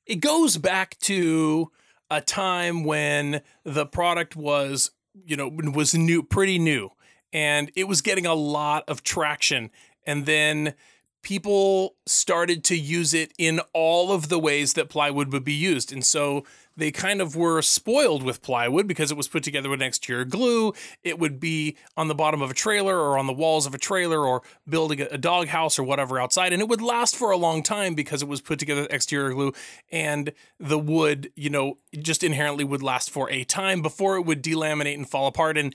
it 0.05 0.15
goes 0.15 0.57
back 0.57 0.97
to 0.99 1.71
a 2.11 2.21
time 2.21 2.83
when 2.83 3.41
the 3.63 3.85
product 3.85 4.35
was, 4.35 4.91
you 5.25 5.35
know, 5.35 5.47
was 5.47 5.95
new, 5.95 6.21
pretty 6.21 6.59
new, 6.59 6.89
and 7.31 7.71
it 7.75 7.87
was 7.87 8.01
getting 8.01 8.25
a 8.25 8.35
lot 8.35 8.83
of 8.87 9.03
traction. 9.03 9.71
And 10.05 10.25
then 10.25 10.75
people 11.23 11.95
started 12.05 12.63
to 12.65 12.77
use 12.77 13.13
it 13.13 13.33
in 13.39 13.59
all 13.73 14.11
of 14.11 14.29
the 14.29 14.37
ways 14.37 14.73
that 14.73 14.89
plywood 14.89 15.33
would 15.33 15.43
be 15.43 15.53
used. 15.53 15.91
And 15.91 16.05
so 16.05 16.45
they 16.77 16.91
kind 16.91 17.21
of 17.21 17.35
were 17.35 17.61
spoiled 17.61 18.23
with 18.23 18.41
plywood 18.41 18.87
because 18.87 19.11
it 19.11 19.17
was 19.17 19.27
put 19.27 19.43
together 19.43 19.69
with 19.69 19.81
exterior 19.81 20.25
glue. 20.25 20.73
It 21.03 21.19
would 21.19 21.39
be 21.39 21.77
on 21.95 22.07
the 22.07 22.15
bottom 22.15 22.41
of 22.41 22.51
a 22.51 22.53
trailer 22.53 22.97
or 22.97 23.17
on 23.17 23.27
the 23.27 23.33
walls 23.33 23.65
of 23.65 23.73
a 23.73 23.77
trailer 23.77 24.25
or 24.25 24.41
building 24.67 25.01
a 25.01 25.17
dog 25.17 25.47
house 25.47 25.79
or 25.79 25.83
whatever 25.83 26.19
outside. 26.19 26.53
And 26.53 26.61
it 26.61 26.67
would 26.67 26.81
last 26.81 27.15
for 27.15 27.31
a 27.31 27.37
long 27.37 27.63
time 27.63 27.95
because 27.95 28.21
it 28.21 28.27
was 28.27 28.41
put 28.41 28.59
together 28.59 28.81
with 28.81 28.93
exterior 28.93 29.33
glue 29.33 29.53
and 29.91 30.33
the 30.59 30.79
wood, 30.79 31.31
you 31.35 31.49
know, 31.49 31.77
just 31.97 32.23
inherently 32.23 32.63
would 32.63 32.83
last 32.83 33.09
for 33.09 33.29
a 33.29 33.43
time 33.43 33.81
before 33.81 34.17
it 34.17 34.25
would 34.25 34.43
delaminate 34.43 34.95
and 34.95 35.09
fall 35.09 35.27
apart. 35.27 35.57
And 35.57 35.73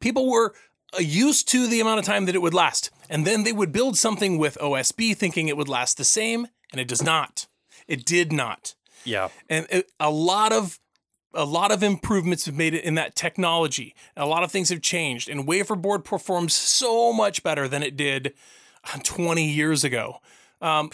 people 0.00 0.30
were 0.30 0.54
uh, 0.94 1.00
used 1.00 1.48
to 1.48 1.66
the 1.66 1.80
amount 1.80 1.98
of 1.98 2.06
time 2.06 2.24
that 2.26 2.34
it 2.34 2.42
would 2.42 2.54
last. 2.54 2.90
And 3.10 3.26
then 3.26 3.44
they 3.44 3.52
would 3.52 3.72
build 3.72 3.96
something 3.96 4.38
with 4.38 4.58
OSB 4.60 5.16
thinking 5.16 5.48
it 5.48 5.56
would 5.56 5.68
last 5.68 5.98
the 5.98 6.04
same, 6.04 6.48
and 6.72 6.80
it 6.80 6.88
does 6.88 7.02
not. 7.02 7.46
It 7.86 8.04
did 8.04 8.32
not. 8.32 8.74
Yeah. 9.04 9.28
And 9.48 9.66
it, 9.70 9.90
a 10.00 10.10
lot 10.10 10.52
of 10.52 10.78
a 11.34 11.44
lot 11.44 11.70
of 11.70 11.82
improvements 11.82 12.46
have 12.46 12.56
made 12.56 12.74
it 12.74 12.84
in 12.84 12.94
that 12.94 13.14
technology. 13.14 13.94
A 14.16 14.26
lot 14.26 14.42
of 14.42 14.50
things 14.50 14.70
have 14.70 14.80
changed, 14.80 15.28
and 15.28 15.46
wafer 15.46 15.76
board 15.76 16.04
performs 16.04 16.54
so 16.54 17.12
much 17.12 17.42
better 17.42 17.68
than 17.68 17.82
it 17.82 17.96
did 17.96 18.34
uh, 18.92 18.98
20 19.02 19.46
years 19.48 19.84
ago. 19.84 20.20
Um, 20.60 20.90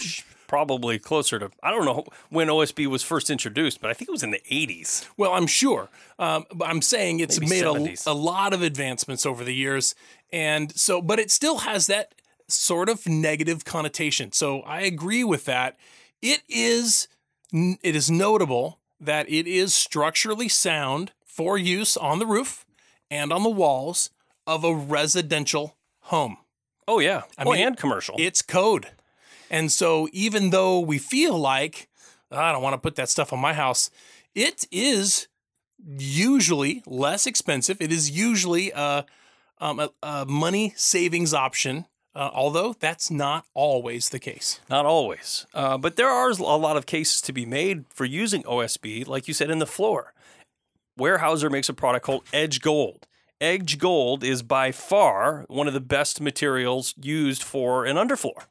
Probably 0.47 0.99
closer 0.99 1.39
to, 1.39 1.51
I 1.63 1.71
don't 1.71 1.85
know 1.87 2.05
when 2.29 2.49
OSB 2.49 2.87
was 2.87 3.03
first 3.03 3.31
introduced, 3.31 3.81
but 3.81 3.91
I 3.91 3.95
think 3.95 4.09
it 4.09 4.13
was 4.13 4.23
in 4.23 4.31
the 4.31 4.43
80s. 4.53 5.09
Well, 5.17 5.33
I'm 5.33 5.47
sure. 5.47 5.89
Um, 6.19 6.45
but 6.55 6.69
I'm 6.69 6.83
saying 6.83 7.21
it's 7.21 7.41
Maybe 7.41 7.51
made 7.51 7.65
70s. 7.65 8.07
a, 8.07 8.11
a 8.11 8.13
lot 8.13 8.53
of 8.53 8.61
advancements 8.63 9.25
over 9.25 9.43
the 9.43 9.55
years. 9.55 9.95
And 10.33 10.71
so, 10.79 11.01
but 11.01 11.19
it 11.19 11.31
still 11.31 11.59
has 11.59 11.87
that 11.87 12.15
sort 12.47 12.89
of 12.89 13.07
negative 13.09 13.65
connotation. 13.65 14.33
So 14.33 14.61
I 14.61 14.83
agree 14.83 15.25
with 15.25 15.47
that. 15.47 15.77
It 16.21 16.43
is, 16.49 17.09
it 17.55 17.95
is 17.95 18.11
notable 18.11 18.81
that 19.01 19.29
it 19.29 19.47
is 19.47 19.73
structurally 19.73 20.49
sound 20.49 21.13
for 21.25 21.57
use 21.57 21.97
on 21.97 22.19
the 22.19 22.27
roof 22.27 22.67
and 23.11 23.33
on 23.33 23.43
the 23.43 23.51
walls 23.51 24.11
of 24.47 24.65
a 24.65 24.75
residential 24.75 25.77
home. 26.01 26.39
Oh, 26.89 26.99
yeah. 26.99 27.23
I 27.39 27.45
mean, 27.45 27.57
and 27.59 27.77
commercial. 27.77 28.17
It's 28.19 28.43
code. 28.43 28.89
And 29.51 29.71
so 29.71 30.09
even 30.13 30.51
though 30.51 30.81
we 30.81 30.99
feel 30.99 31.39
like 31.39 31.89
I 32.31 32.53
don't 32.53 32.63
want 32.63 32.75
to 32.75 32.79
put 32.79 32.97
that 32.97 33.09
stuff 33.09 33.33
on 33.33 33.39
my 33.39 33.55
house, 33.55 33.91
it 34.35 34.67
is 34.71 35.29
usually 35.87 36.83
less 36.87 37.27
expensive. 37.27 37.81
It 37.81 37.93
is 37.93 38.11
usually 38.11 38.73
a, 38.73 39.07
um, 39.59 39.81
a, 39.81 39.91
a 40.03 40.27
money 40.27 40.73
savings 40.77 41.33
option, 41.33 41.87
uh, 42.15 42.31
although 42.33 42.75
that's 42.79 43.11
not 43.11 43.47
always 43.55 44.11
the 44.11 44.19
case. 44.19 44.61
Not 44.71 44.87
always. 44.87 45.47
Uh, 45.53 45.77
but 45.79 45.97
there 45.97 46.09
are 46.09 46.31
a 46.31 46.35
lot 46.35 46.77
of 46.77 46.87
cases 46.87 47.21
to 47.23 47.33
be 47.33 47.45
made 47.45 47.85
for 47.89 48.05
using 48.05 48.43
OSB, 48.45 49.07
like 49.07 49.27
you 49.27 49.35
said, 49.35 49.51
in 49.51 49.59
the 49.59 49.67
floor. 49.67 50.13
Weyerhaeuser 50.99 51.51
makes 51.51 51.69
a 51.69 51.75
product 51.75 52.07
called 52.07 52.25
Edge 52.33 52.61
Gold. 52.61 53.07
Edge 53.41 53.79
Gold 53.79 54.23
is 54.23 54.43
by 54.43 54.71
far 54.71 55.45
one 55.49 55.67
of 55.67 55.75
the 55.75 55.81
best 55.81 56.21
materials 56.21 56.95
used 57.03 57.43
for 57.43 57.85
an 57.85 57.97
underfloor. 57.97 58.45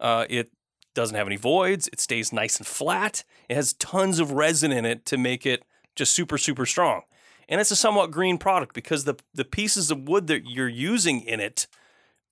Uh, 0.00 0.26
it 0.28 0.50
doesn't 0.94 1.16
have 1.16 1.28
any 1.28 1.36
voids. 1.36 1.88
It 1.92 2.00
stays 2.00 2.32
nice 2.32 2.58
and 2.58 2.66
flat. 2.66 3.22
It 3.48 3.54
has 3.54 3.74
tons 3.74 4.18
of 4.18 4.32
resin 4.32 4.72
in 4.72 4.84
it 4.84 5.04
to 5.06 5.16
make 5.16 5.46
it 5.46 5.64
just 5.94 6.12
super, 6.14 6.36
super 6.36 6.66
strong. 6.66 7.02
And 7.48 7.60
it's 7.60 7.70
a 7.70 7.76
somewhat 7.76 8.10
green 8.10 8.38
product 8.38 8.74
because 8.74 9.04
the, 9.04 9.16
the 9.32 9.44
pieces 9.44 9.90
of 9.90 10.08
wood 10.08 10.26
that 10.26 10.48
you're 10.48 10.68
using 10.68 11.20
in 11.20 11.40
it 11.40 11.66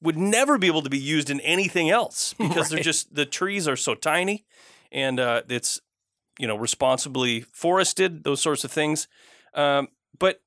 would 0.02 0.18
never 0.18 0.58
be 0.58 0.66
able 0.66 0.82
to 0.82 0.90
be 0.90 0.98
used 0.98 1.30
in 1.30 1.40
anything 1.40 1.88
else 1.88 2.34
because 2.38 2.68
they're 2.68 2.80
just 2.80 3.14
the 3.14 3.26
trees 3.26 3.66
are 3.68 3.76
so 3.76 3.94
tiny 3.94 4.44
and 4.90 5.18
uh, 5.18 5.42
it's 5.48 5.80
you 6.38 6.46
know 6.46 6.56
responsibly 6.56 7.40
forested 7.52 8.24
those 8.24 8.40
sorts 8.40 8.64
of 8.64 8.70
things. 8.70 9.08
Um, 9.54 9.88
but 10.18 10.42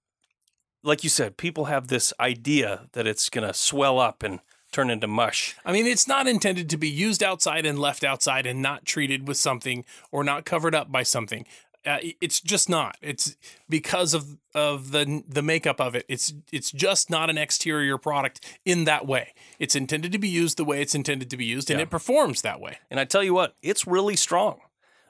like 0.83 1.03
you 1.03 1.09
said 1.09 1.37
people 1.37 1.65
have 1.65 1.87
this 1.87 2.13
idea 2.19 2.87
that 2.93 3.07
it's 3.07 3.29
going 3.29 3.47
to 3.47 3.53
swell 3.53 3.99
up 3.99 4.23
and 4.23 4.39
turn 4.75 4.89
into 4.89 5.07
mush. 5.07 5.55
I 5.63 5.71
mean, 5.71 5.85
it's 5.85 6.05
not 6.05 6.27
intended 6.27 6.69
to 6.69 6.77
be 6.77 6.89
used 6.89 7.23
outside 7.23 7.65
and 7.65 7.79
left 7.79 8.03
outside 8.03 8.45
and 8.45 8.61
not 8.61 8.83
treated 8.83 9.25
with 9.25 9.37
something 9.37 9.85
or 10.11 10.21
not 10.21 10.43
covered 10.43 10.75
up 10.75 10.91
by 10.91 11.01
something. 11.01 11.45
Uh, 11.85 11.97
it's 12.19 12.41
just 12.41 12.67
not. 12.69 12.97
It's 13.01 13.35
because 13.69 14.13
of 14.13 14.37
of 14.53 14.91
the 14.91 15.23
the 15.27 15.41
makeup 15.41 15.79
of 15.79 15.93
it. 15.95 16.05
It's 16.09 16.33
it's 16.51 16.71
just 16.71 17.09
not 17.09 17.29
an 17.29 17.37
exterior 17.37 17.97
product 17.97 18.43
in 18.65 18.85
that 18.85 19.05
way. 19.05 19.33
It's 19.59 19.75
intended 19.75 20.11
to 20.11 20.17
be 20.19 20.27
used 20.29 20.57
the 20.57 20.65
way 20.65 20.81
it's 20.81 20.95
intended 20.95 21.29
to 21.29 21.37
be 21.37 21.45
used, 21.45 21.69
and 21.69 21.79
Yeah. 21.79 21.83
it 21.83 21.89
performs 21.91 22.41
that 22.41 22.59
way. 22.59 22.77
and 22.89 22.99
i 22.99 23.05
tell 23.05 23.23
you 23.23 23.33
what 23.33 23.55
it's 23.61 23.85
really 23.85 24.15
strong 24.15 24.59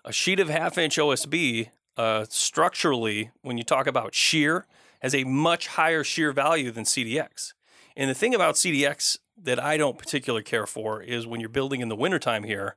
a 0.03 0.11
sheet 0.11 0.39
of 0.39 0.49
half 0.49 0.77
inch 0.77 0.97
osb 0.97 1.69
uh, 1.97 2.25
structurally 2.29 3.31
when 3.41 3.57
you 3.57 3.63
talk 3.63 3.87
about 3.87 4.13
shear 4.15 4.65
has 5.01 5.13
a 5.15 5.23
much 5.23 5.67
higher 5.67 6.03
shear 6.03 6.31
value 6.31 6.71
than 6.71 6.83
cdx 6.83 7.53
and 7.95 8.09
the 8.09 8.13
thing 8.15 8.33
about 8.35 8.55
cdx 8.55 9.17
that 9.37 9.61
i 9.63 9.77
don't 9.77 9.97
particularly 9.97 10.43
care 10.43 10.65
for 10.65 11.01
is 11.01 11.27
when 11.27 11.39
you're 11.39 11.49
building 11.49 11.81
in 11.81 11.89
the 11.89 11.95
wintertime 11.95 12.43
here 12.43 12.75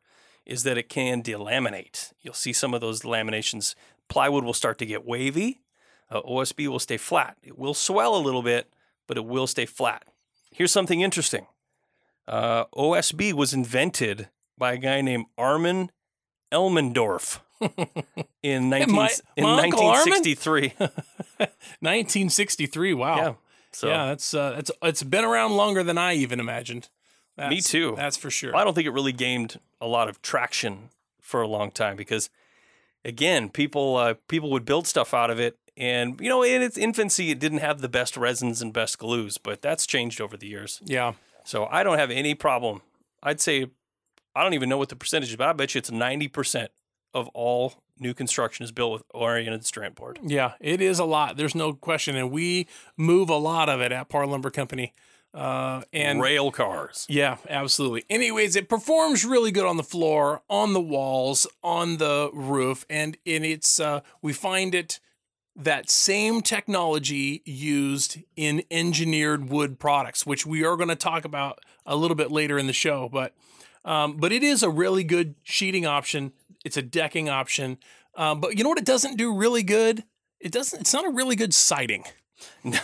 is 0.48 0.62
that 0.64 0.76
it 0.78 0.88
can 0.88 1.22
delaminate 1.22 2.12
you'll 2.22 2.34
see 2.34 2.52
some 2.52 2.74
of 2.74 2.80
those 2.80 3.02
laminations 3.02 3.74
plywood 4.08 4.42
will 4.44 4.52
start 4.54 4.78
to 4.78 4.86
get 4.86 5.06
wavy 5.06 5.60
uh, 6.10 6.20
osb 6.22 6.66
will 6.66 6.78
stay 6.78 6.96
flat 6.96 7.36
it 7.42 7.56
will 7.58 7.74
swell 7.74 8.16
a 8.16 8.18
little 8.18 8.42
bit 8.42 8.72
but 9.06 9.16
it 9.16 9.24
will 9.24 9.46
stay 9.46 9.66
flat 9.66 10.04
here's 10.50 10.72
something 10.72 11.00
interesting 11.00 11.46
uh, 12.26 12.64
osb 12.74 13.32
was 13.34 13.52
invented 13.54 14.28
by 14.56 14.72
a 14.72 14.78
guy 14.78 15.00
named 15.00 15.26
armin 15.36 15.90
elmendorf 16.52 17.40
in, 18.42 18.70
19, 18.70 18.94
my- 18.94 19.10
in 19.36 19.44
my 19.44 19.62
Uncle 19.64 19.84
1963 19.86 20.72
1963. 21.80 22.94
Wow. 22.98 23.16
yeah 23.16 23.34
so 23.70 23.88
yeah, 23.88 24.06
that's 24.06 24.32
uh, 24.32 24.52
that's 24.52 24.70
it's 24.82 25.02
been 25.02 25.24
around 25.24 25.52
longer 25.52 25.82
than 25.82 25.98
I 25.98 26.14
even 26.14 26.40
imagined. 26.40 26.88
That's, 27.38 27.70
too. 27.70 27.94
That's 27.96 28.16
for 28.16 28.30
sure. 28.30 28.54
I 28.54 28.64
don't 28.64 28.74
think 28.74 28.86
it 28.86 28.90
really 28.90 29.12
gained 29.12 29.60
a 29.80 29.86
lot 29.86 30.08
of 30.08 30.20
traction 30.20 30.90
for 31.20 31.40
a 31.40 31.46
long 31.46 31.70
time 31.70 31.96
because, 31.96 32.30
again, 33.04 33.48
people 33.48 33.96
uh, 33.96 34.14
people 34.28 34.50
would 34.50 34.64
build 34.64 34.86
stuff 34.86 35.14
out 35.14 35.30
of 35.30 35.38
it, 35.38 35.56
and 35.76 36.20
you 36.20 36.28
know, 36.28 36.42
in 36.42 36.62
its 36.62 36.76
infancy, 36.76 37.30
it 37.30 37.38
didn't 37.38 37.58
have 37.58 37.80
the 37.80 37.88
best 37.88 38.16
resins 38.16 38.60
and 38.60 38.72
best 38.72 38.98
glues, 38.98 39.38
but 39.38 39.62
that's 39.62 39.86
changed 39.86 40.20
over 40.20 40.36
the 40.36 40.48
years. 40.48 40.80
Yeah. 40.84 41.12
So 41.44 41.66
I 41.70 41.82
don't 41.82 41.98
have 41.98 42.10
any 42.10 42.34
problem. 42.34 42.82
I'd 43.22 43.40
say 43.40 43.66
I 44.34 44.42
don't 44.42 44.54
even 44.54 44.68
know 44.68 44.78
what 44.78 44.88
the 44.88 44.96
percentage 44.96 45.30
is, 45.30 45.36
but 45.36 45.48
I 45.48 45.52
bet 45.52 45.74
you 45.74 45.78
it's 45.78 45.90
ninety 45.90 46.28
percent 46.28 46.70
of 47.14 47.28
all 47.28 47.74
new 47.98 48.14
construction 48.14 48.64
is 48.64 48.70
built 48.72 48.92
with 48.92 49.02
oriented 49.12 49.64
strand 49.64 49.94
board. 49.94 50.18
Yeah, 50.22 50.52
it 50.60 50.80
is 50.80 50.98
a 50.98 51.04
lot. 51.04 51.36
There's 51.36 51.54
no 51.54 51.72
question, 51.72 52.16
and 52.16 52.30
we 52.30 52.66
move 52.96 53.28
a 53.28 53.36
lot 53.36 53.68
of 53.68 53.80
it 53.80 53.92
at 53.92 54.08
Parr 54.08 54.26
Lumber 54.26 54.50
Company. 54.50 54.92
Uh, 55.38 55.82
and 55.92 56.20
rail 56.20 56.50
cars. 56.50 57.06
yeah, 57.08 57.36
absolutely. 57.48 58.04
Anyways, 58.10 58.56
it 58.56 58.68
performs 58.68 59.24
really 59.24 59.52
good 59.52 59.66
on 59.66 59.76
the 59.76 59.84
floor, 59.84 60.42
on 60.50 60.72
the 60.72 60.80
walls, 60.80 61.46
on 61.62 61.98
the 61.98 62.28
roof, 62.32 62.84
and 62.90 63.16
in 63.24 63.44
its 63.44 63.78
uh, 63.78 64.00
we 64.20 64.32
find 64.32 64.74
it 64.74 64.98
that 65.54 65.90
same 65.90 66.40
technology 66.40 67.42
used 67.44 68.18
in 68.34 68.62
engineered 68.70 69.48
wood 69.48 69.78
products, 69.78 70.26
which 70.26 70.44
we 70.44 70.64
are 70.64 70.76
going 70.76 70.88
to 70.88 70.96
talk 70.96 71.24
about 71.24 71.60
a 71.86 71.94
little 71.94 72.16
bit 72.16 72.32
later 72.32 72.58
in 72.58 72.66
the 72.66 72.72
show. 72.72 73.08
But 73.08 73.34
um, 73.84 74.16
but 74.16 74.32
it 74.32 74.42
is 74.42 74.64
a 74.64 74.70
really 74.70 75.04
good 75.04 75.36
sheeting 75.44 75.86
option. 75.86 76.32
It's 76.64 76.76
a 76.76 76.82
decking 76.82 77.28
option. 77.28 77.78
Um, 78.16 78.40
but 78.40 78.58
you 78.58 78.64
know 78.64 78.70
what? 78.70 78.78
It 78.78 78.84
doesn't 78.84 79.16
do 79.16 79.32
really 79.32 79.62
good. 79.62 80.02
It 80.40 80.50
doesn't. 80.50 80.80
It's 80.80 80.92
not 80.92 81.04
a 81.04 81.10
really 81.10 81.36
good 81.36 81.54
siding. 81.54 82.04
No, 82.64 82.80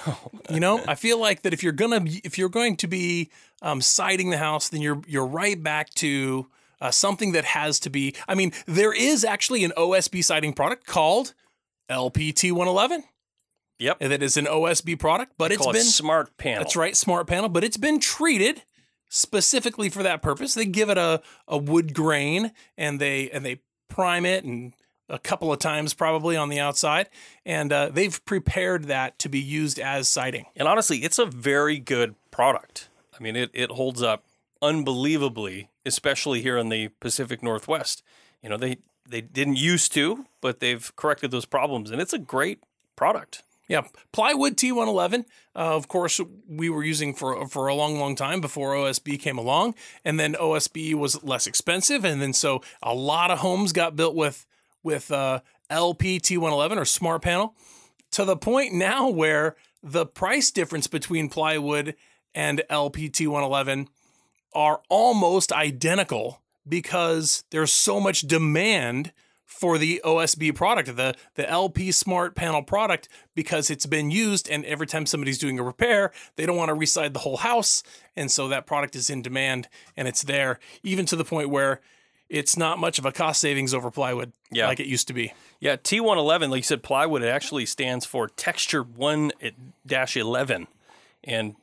You 0.50 0.60
know, 0.60 0.82
I 0.86 0.94
feel 0.94 1.18
like 1.18 1.42
that 1.42 1.52
if 1.52 1.62
you're 1.62 1.72
gonna 1.72 2.04
if 2.22 2.38
you're 2.38 2.48
going 2.48 2.76
to 2.76 2.86
be 2.86 3.30
um, 3.62 3.80
siding 3.80 4.30
the 4.30 4.38
house, 4.38 4.68
then 4.68 4.80
you're 4.80 5.02
you're 5.06 5.26
right 5.26 5.60
back 5.60 5.90
to 5.94 6.48
uh, 6.80 6.90
something 6.90 7.32
that 7.32 7.44
has 7.44 7.80
to 7.80 7.90
be. 7.90 8.14
I 8.28 8.34
mean, 8.34 8.52
there 8.66 8.92
is 8.92 9.24
actually 9.24 9.64
an 9.64 9.72
OSB 9.76 10.22
siding 10.24 10.52
product 10.52 10.86
called 10.86 11.34
LPT 11.90 12.52
111. 12.52 13.04
Yep. 13.78 13.98
that 13.98 14.22
is 14.22 14.36
an 14.36 14.44
OSB 14.44 14.98
product, 14.98 15.32
but 15.36 15.50
it's 15.50 15.62
call 15.62 15.72
been 15.72 15.80
it 15.80 15.86
smart 15.86 16.36
panel. 16.36 16.62
that's 16.62 16.76
right, 16.76 16.96
smart 16.96 17.26
panel, 17.26 17.48
but 17.48 17.64
it's 17.64 17.76
been 17.76 17.98
treated 17.98 18.62
specifically 19.08 19.88
for 19.88 20.02
that 20.02 20.22
purpose. 20.22 20.54
They 20.54 20.64
give 20.64 20.90
it 20.90 20.98
a, 20.98 21.20
a 21.48 21.58
wood 21.58 21.92
grain 21.92 22.52
and 22.78 23.00
they 23.00 23.30
and 23.30 23.44
they 23.44 23.60
prime 23.88 24.26
it 24.26 24.44
and 24.44 24.74
a 25.08 25.18
couple 25.18 25.52
of 25.52 25.58
times 25.58 25.94
probably 25.94 26.36
on 26.36 26.48
the 26.48 26.60
outside, 26.60 27.08
and 27.44 27.72
uh, 27.72 27.90
they've 27.90 28.24
prepared 28.24 28.84
that 28.84 29.18
to 29.20 29.28
be 29.28 29.40
used 29.40 29.78
as 29.78 30.08
siding. 30.08 30.46
And 30.56 30.66
honestly, 30.66 30.98
it's 30.98 31.18
a 31.18 31.26
very 31.26 31.78
good 31.78 32.14
product. 32.30 32.88
I 33.18 33.22
mean, 33.22 33.36
it, 33.36 33.50
it 33.52 33.70
holds 33.70 34.02
up 34.02 34.24
unbelievably, 34.62 35.68
especially 35.84 36.42
here 36.42 36.56
in 36.56 36.68
the 36.68 36.88
Pacific 37.00 37.42
Northwest. 37.42 38.02
You 38.42 38.48
know, 38.48 38.56
they 38.56 38.78
they 39.08 39.20
didn't 39.20 39.56
used 39.56 39.92
to, 39.92 40.26
but 40.40 40.60
they've 40.60 40.94
corrected 40.96 41.30
those 41.30 41.44
problems, 41.44 41.90
and 41.90 42.00
it's 42.00 42.12
a 42.12 42.18
great 42.18 42.60
product. 42.96 43.42
Yeah, 43.68 43.82
plywood 44.12 44.56
T111. 44.56 45.24
Uh, 45.56 45.58
of 45.76 45.88
course, 45.88 46.20
we 46.48 46.68
were 46.68 46.82
using 46.84 47.14
for 47.14 47.46
for 47.48 47.68
a 47.68 47.74
long, 47.74 47.98
long 47.98 48.14
time 48.14 48.40
before 48.40 48.74
OSB 48.74 49.18
came 49.18 49.38
along, 49.38 49.74
and 50.04 50.18
then 50.20 50.34
OSB 50.34 50.94
was 50.94 51.22
less 51.22 51.46
expensive, 51.46 52.04
and 52.04 52.20
then 52.20 52.32
so 52.32 52.62
a 52.82 52.94
lot 52.94 53.30
of 53.30 53.38
homes 53.38 53.72
got 53.72 53.96
built 53.96 54.14
with 54.14 54.44
with 54.84 55.10
uh, 55.10 55.40
LP 55.68 56.20
T111 56.20 56.76
or 56.76 56.84
Smart 56.84 57.22
Panel, 57.22 57.56
to 58.12 58.24
the 58.24 58.36
point 58.36 58.72
now 58.72 59.08
where 59.08 59.56
the 59.82 60.06
price 60.06 60.52
difference 60.52 60.86
between 60.86 61.28
plywood 61.28 61.96
and 62.34 62.62
LP 62.70 63.10
T111 63.10 63.88
are 64.54 64.80
almost 64.88 65.52
identical 65.52 66.40
because 66.68 67.42
there's 67.50 67.72
so 67.72 67.98
much 67.98 68.22
demand 68.22 69.12
for 69.44 69.78
the 69.78 70.00
OSB 70.04 70.54
product, 70.54 70.96
the 70.96 71.14
the 71.34 71.48
LP 71.48 71.92
Smart 71.92 72.34
Panel 72.34 72.62
product, 72.62 73.08
because 73.34 73.70
it's 73.70 73.86
been 73.86 74.10
used, 74.10 74.48
and 74.48 74.64
every 74.64 74.86
time 74.86 75.06
somebody's 75.06 75.38
doing 75.38 75.58
a 75.58 75.62
repair, 75.62 76.12
they 76.36 76.46
don't 76.46 76.56
want 76.56 76.70
to 76.70 76.74
reside 76.74 77.12
the 77.12 77.20
whole 77.20 77.36
house, 77.36 77.82
and 78.16 78.30
so 78.30 78.48
that 78.48 78.66
product 78.66 78.96
is 78.96 79.10
in 79.10 79.22
demand 79.22 79.68
and 79.96 80.08
it's 80.08 80.22
there, 80.22 80.58
even 80.82 81.06
to 81.06 81.16
the 81.16 81.24
point 81.24 81.50
where 81.50 81.80
it's 82.28 82.56
not 82.56 82.78
much 82.78 82.98
of 82.98 83.04
a 83.06 83.12
cost 83.12 83.40
savings 83.40 83.74
over 83.74 83.90
plywood 83.90 84.32
Yeah. 84.50 84.66
like 84.68 84.80
it 84.80 84.86
used 84.86 85.06
to 85.08 85.14
be. 85.14 85.32
Yeah, 85.60 85.76
T111, 85.76 86.50
like 86.50 86.58
you 86.58 86.62
said, 86.62 86.82
plywood, 86.82 87.22
it 87.22 87.28
actually 87.28 87.66
stands 87.66 88.04
for 88.04 88.28
Texture 88.28 88.82
1 88.82 89.32
11. 90.16 90.66
And 91.22 91.56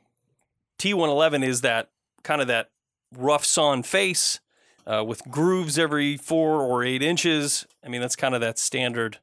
T111 0.79 1.43
is 1.45 1.61
that 1.61 1.89
kind 2.23 2.41
of 2.41 2.47
that 2.47 2.69
rough 3.15 3.45
sawn 3.45 3.83
face 3.83 4.39
uh, 4.87 5.03
with 5.05 5.21
grooves 5.29 5.77
every 5.77 6.17
four 6.17 6.61
or 6.61 6.83
eight 6.83 7.03
inches. 7.03 7.67
I 7.85 7.89
mean, 7.89 8.01
that's 8.01 8.15
kind 8.15 8.33
of 8.33 8.41
that 8.41 8.57
standard. 8.57 9.19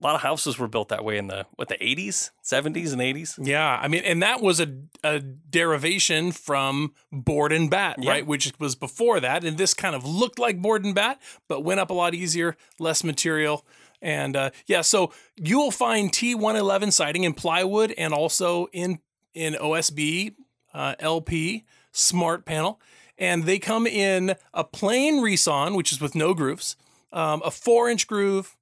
A 0.00 0.06
lot 0.06 0.14
of 0.14 0.20
houses 0.20 0.58
were 0.58 0.68
built 0.68 0.90
that 0.90 1.04
way 1.04 1.18
in 1.18 1.26
the, 1.26 1.46
what, 1.56 1.68
the 1.68 1.74
80s, 1.76 2.30
70s, 2.44 2.92
and 2.92 3.00
80s? 3.02 3.36
Yeah, 3.44 3.78
I 3.82 3.88
mean, 3.88 4.04
and 4.04 4.22
that 4.22 4.40
was 4.40 4.60
a, 4.60 4.72
a 5.02 5.18
derivation 5.18 6.30
from 6.30 6.92
board 7.10 7.52
and 7.52 7.68
bat, 7.68 7.96
Yeah. 7.98 8.12
right? 8.12 8.26
Which 8.26 8.52
was 8.60 8.76
before 8.76 9.18
that, 9.20 9.42
and 9.44 9.58
this 9.58 9.74
kind 9.74 9.96
of 9.96 10.04
looked 10.04 10.38
like 10.38 10.62
board 10.62 10.84
and 10.84 10.94
bat, 10.94 11.20
but 11.48 11.64
went 11.64 11.80
up 11.80 11.90
a 11.90 11.94
lot 11.94 12.14
easier, 12.14 12.56
less 12.78 13.02
material, 13.02 13.66
and 14.00 14.36
uh, 14.36 14.50
yeah. 14.66 14.82
So 14.82 15.12
you 15.36 15.58
will 15.58 15.72
find 15.72 16.12
T111 16.12 16.92
siding 16.92 17.24
in 17.24 17.34
plywood 17.34 17.92
and 17.98 18.14
also 18.14 18.66
in 18.72 19.00
in 19.34 19.54
OSB, 19.54 20.34
uh, 20.74 20.94
LP, 21.00 21.64
Smart 21.90 22.44
Panel, 22.44 22.80
and 23.18 23.44
they 23.44 23.58
come 23.58 23.86
in 23.88 24.36
a 24.54 24.62
plain 24.62 25.16
resawn, 25.22 25.74
which 25.76 25.90
is 25.90 26.00
with 26.00 26.14
no 26.14 26.34
grooves, 26.34 26.76
um, 27.12 27.42
a 27.44 27.50
four 27.50 27.88
inch 27.90 28.06
groove, 28.06 28.56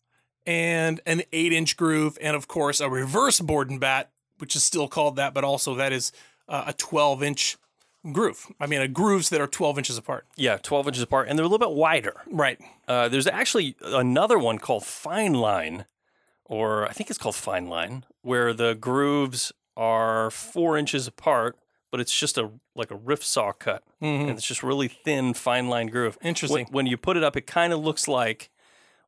and 0.46 1.00
an 1.06 1.22
eight 1.32 1.52
inch 1.52 1.76
groove, 1.76 2.16
and 2.20 2.36
of 2.36 2.48
course 2.48 2.80
a 2.80 2.88
reverse 2.88 3.40
board 3.40 3.70
and 3.70 3.80
bat, 3.80 4.10
which 4.38 4.54
is 4.54 4.62
still 4.62 4.88
called 4.88 5.16
that, 5.16 5.34
but 5.34 5.44
also 5.44 5.74
that 5.74 5.92
is 5.92 6.12
uh, 6.48 6.64
a 6.68 6.72
12 6.72 7.22
inch 7.22 7.56
groove. 8.12 8.46
I 8.60 8.66
mean, 8.66 8.80
a 8.80 8.88
grooves 8.88 9.30
that 9.30 9.40
are 9.40 9.46
12 9.46 9.78
inches 9.78 9.98
apart. 9.98 10.26
Yeah, 10.36 10.58
12 10.58 10.88
inches 10.88 11.02
apart, 11.02 11.28
and 11.28 11.38
they're 11.38 11.44
a 11.44 11.48
little 11.48 11.66
bit 11.66 11.76
wider. 11.76 12.22
Right. 12.30 12.60
Uh, 12.86 13.08
there's 13.08 13.26
actually 13.26 13.76
another 13.82 14.38
one 14.38 14.58
called 14.58 14.84
Fine 14.84 15.34
Line, 15.34 15.86
or 16.44 16.86
I 16.86 16.92
think 16.92 17.10
it's 17.10 17.18
called 17.18 17.34
Fine 17.34 17.68
Line, 17.68 18.04
where 18.22 18.52
the 18.52 18.74
grooves 18.74 19.52
are 19.76 20.30
four 20.30 20.78
inches 20.78 21.06
apart, 21.06 21.58
but 21.90 22.00
it's 22.00 22.16
just 22.16 22.38
a 22.38 22.50
like 22.74 22.90
a 22.90 22.96
rift 22.96 23.24
saw 23.24 23.52
cut, 23.52 23.82
and 24.00 24.30
it's 24.30 24.46
just 24.46 24.62
really 24.62 24.88
thin, 24.88 25.34
fine 25.34 25.68
line 25.68 25.86
groove. 25.86 26.18
Interesting. 26.22 26.66
When, 26.66 26.72
when 26.72 26.86
you 26.86 26.96
put 26.96 27.16
it 27.16 27.24
up, 27.24 27.36
it 27.36 27.46
kind 27.46 27.72
of 27.72 27.80
looks 27.80 28.06
like 28.06 28.50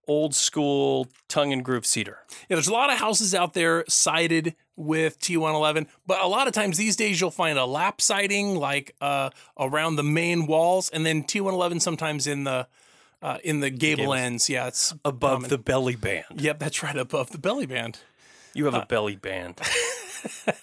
old 0.08 0.34
school 0.34 1.06
tongue 1.28 1.52
and 1.52 1.64
groove 1.64 1.86
cedar. 1.86 2.18
Yeah, 2.48 2.56
there's 2.56 2.66
a 2.66 2.72
lot 2.72 2.90
of 2.90 2.98
houses 2.98 3.34
out 3.34 3.54
there 3.54 3.84
sided 3.88 4.56
with 4.74 5.20
T111, 5.20 5.86
but 6.06 6.20
a 6.20 6.26
lot 6.26 6.46
of 6.46 6.54
times 6.54 6.78
these 6.78 6.96
days 6.96 7.20
you'll 7.20 7.30
find 7.30 7.58
a 7.58 7.66
lap 7.66 8.00
siding 8.00 8.56
like 8.56 8.94
uh, 9.00 9.30
around 9.58 9.96
the 9.96 10.02
main 10.02 10.46
walls, 10.46 10.88
and 10.88 11.04
then 11.04 11.22
T111 11.22 11.80
sometimes 11.80 12.26
in 12.26 12.44
the 12.44 12.66
uh, 13.20 13.38
in 13.44 13.60
the 13.60 13.70
gable 13.70 14.04
Gables. 14.04 14.16
ends. 14.16 14.50
Yeah, 14.50 14.68
it's 14.68 14.94
Above 15.04 15.48
the 15.48 15.58
belly 15.58 15.96
band. 15.96 16.24
Yep, 16.36 16.58
that's 16.58 16.82
right 16.82 16.96
above 16.96 17.30
the 17.30 17.38
belly 17.38 17.66
band. 17.66 17.98
You 18.54 18.64
have 18.64 18.74
a 18.74 18.86
belly 18.86 19.16
band. 19.16 19.60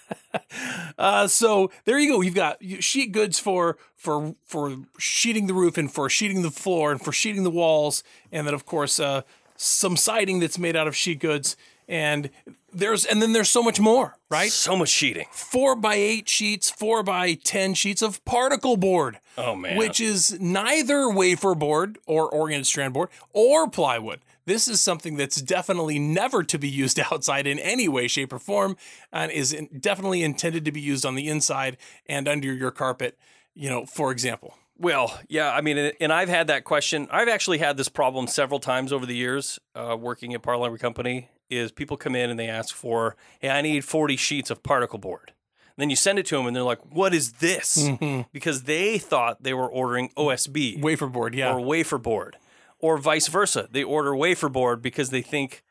Uh, 0.98 1.26
so 1.26 1.70
there 1.84 1.98
you 1.98 2.10
go. 2.10 2.20
You've 2.22 2.34
got 2.34 2.56
sheet 2.80 3.12
goods 3.12 3.38
for 3.38 3.76
for 3.96 4.34
for 4.44 4.78
sheeting 4.98 5.46
the 5.46 5.52
roof 5.54 5.76
and 5.76 5.92
for 5.92 6.08
sheeting 6.08 6.40
the 6.42 6.50
floor 6.50 6.90
and 6.90 7.00
for 7.00 7.12
sheeting 7.12 7.42
the 7.42 7.50
walls, 7.50 8.02
and 8.32 8.46
then 8.46 8.54
of 8.54 8.64
course 8.64 8.98
uh, 8.98 9.20
some 9.56 9.96
siding 9.96 10.40
that's 10.40 10.58
made 10.58 10.74
out 10.76 10.88
of 10.88 10.96
sheet 10.96 11.18
goods. 11.18 11.56
And 11.88 12.30
there's 12.72 13.04
and 13.04 13.20
then 13.20 13.32
there's 13.32 13.50
so 13.50 13.62
much 13.62 13.78
more, 13.78 14.16
right? 14.30 14.50
So 14.50 14.74
much 14.76 14.88
sheeting. 14.88 15.26
Four 15.32 15.76
by 15.76 15.94
eight 15.96 16.28
sheets, 16.28 16.70
four 16.70 17.02
by 17.02 17.34
ten 17.34 17.74
sheets 17.74 18.00
of 18.00 18.24
particle 18.24 18.76
board, 18.78 19.18
Oh 19.36 19.54
man. 19.54 19.76
which 19.76 20.00
is 20.00 20.38
neither 20.40 21.10
wafer 21.10 21.54
board 21.54 21.98
or 22.06 22.28
oriented 22.30 22.66
strand 22.66 22.94
board 22.94 23.10
or 23.34 23.68
plywood. 23.68 24.20
This 24.46 24.68
is 24.68 24.80
something 24.80 25.16
that's 25.16 25.42
definitely 25.42 25.98
never 25.98 26.42
to 26.44 26.58
be 26.58 26.68
used 26.68 26.98
outside 27.12 27.46
in 27.46 27.58
any 27.58 27.88
way, 27.88 28.08
shape, 28.08 28.32
or 28.32 28.38
form, 28.38 28.76
and 29.12 29.30
is 29.30 29.52
in- 29.52 29.68
definitely 29.78 30.22
intended 30.22 30.64
to 30.64 30.72
be 30.72 30.80
used 30.80 31.04
on 31.04 31.14
the 31.14 31.28
inside 31.28 31.76
and 32.06 32.26
under 32.26 32.52
your 32.52 32.70
carpet. 32.70 33.18
You 33.54 33.70
know, 33.70 33.86
for 33.86 34.12
example. 34.12 34.54
Well, 34.78 35.18
yeah, 35.28 35.50
I 35.52 35.62
mean, 35.62 35.92
and 36.00 36.12
I've 36.12 36.28
had 36.28 36.48
that 36.48 36.64
question. 36.64 37.08
I've 37.10 37.28
actually 37.28 37.58
had 37.58 37.78
this 37.78 37.88
problem 37.88 38.26
several 38.26 38.60
times 38.60 38.92
over 38.92 39.06
the 39.06 39.16
years 39.16 39.58
uh, 39.74 39.96
working 39.98 40.34
at 40.34 40.42
Parr 40.42 40.58
Lumber 40.58 40.78
Company. 40.78 41.30
Is 41.48 41.70
people 41.70 41.96
come 41.96 42.16
in 42.16 42.28
and 42.28 42.38
they 42.38 42.48
ask 42.48 42.74
for, 42.74 43.16
"Hey, 43.38 43.50
I 43.50 43.62
need 43.62 43.84
40 43.84 44.16
sheets 44.16 44.50
of 44.50 44.62
particle 44.62 44.98
board." 44.98 45.32
then 45.76 45.90
you 45.90 45.96
send 45.96 46.18
it 46.18 46.26
to 46.26 46.36
them 46.36 46.46
and 46.46 46.56
they're 46.56 46.62
like, 46.62 46.80
"What 46.90 47.14
is 47.14 47.32
this?" 47.32 47.88
Because 48.32 48.62
they 48.62 48.98
thought 48.98 49.42
they 49.42 49.54
were 49.54 49.68
ordering 49.68 50.10
OSB 50.16 50.80
Wafer 50.80 51.06
board, 51.06 51.34
yeah. 51.34 51.52
or 51.52 51.60
wafer 51.60 51.98
board, 51.98 52.36
or 52.78 52.98
vice 52.98 53.28
versa. 53.28 53.68
They 53.70 53.82
order 53.84 54.14
wafer 54.16 54.48
board 54.48 54.82
because 54.82 55.10
they 55.10 55.22
think 55.22 55.62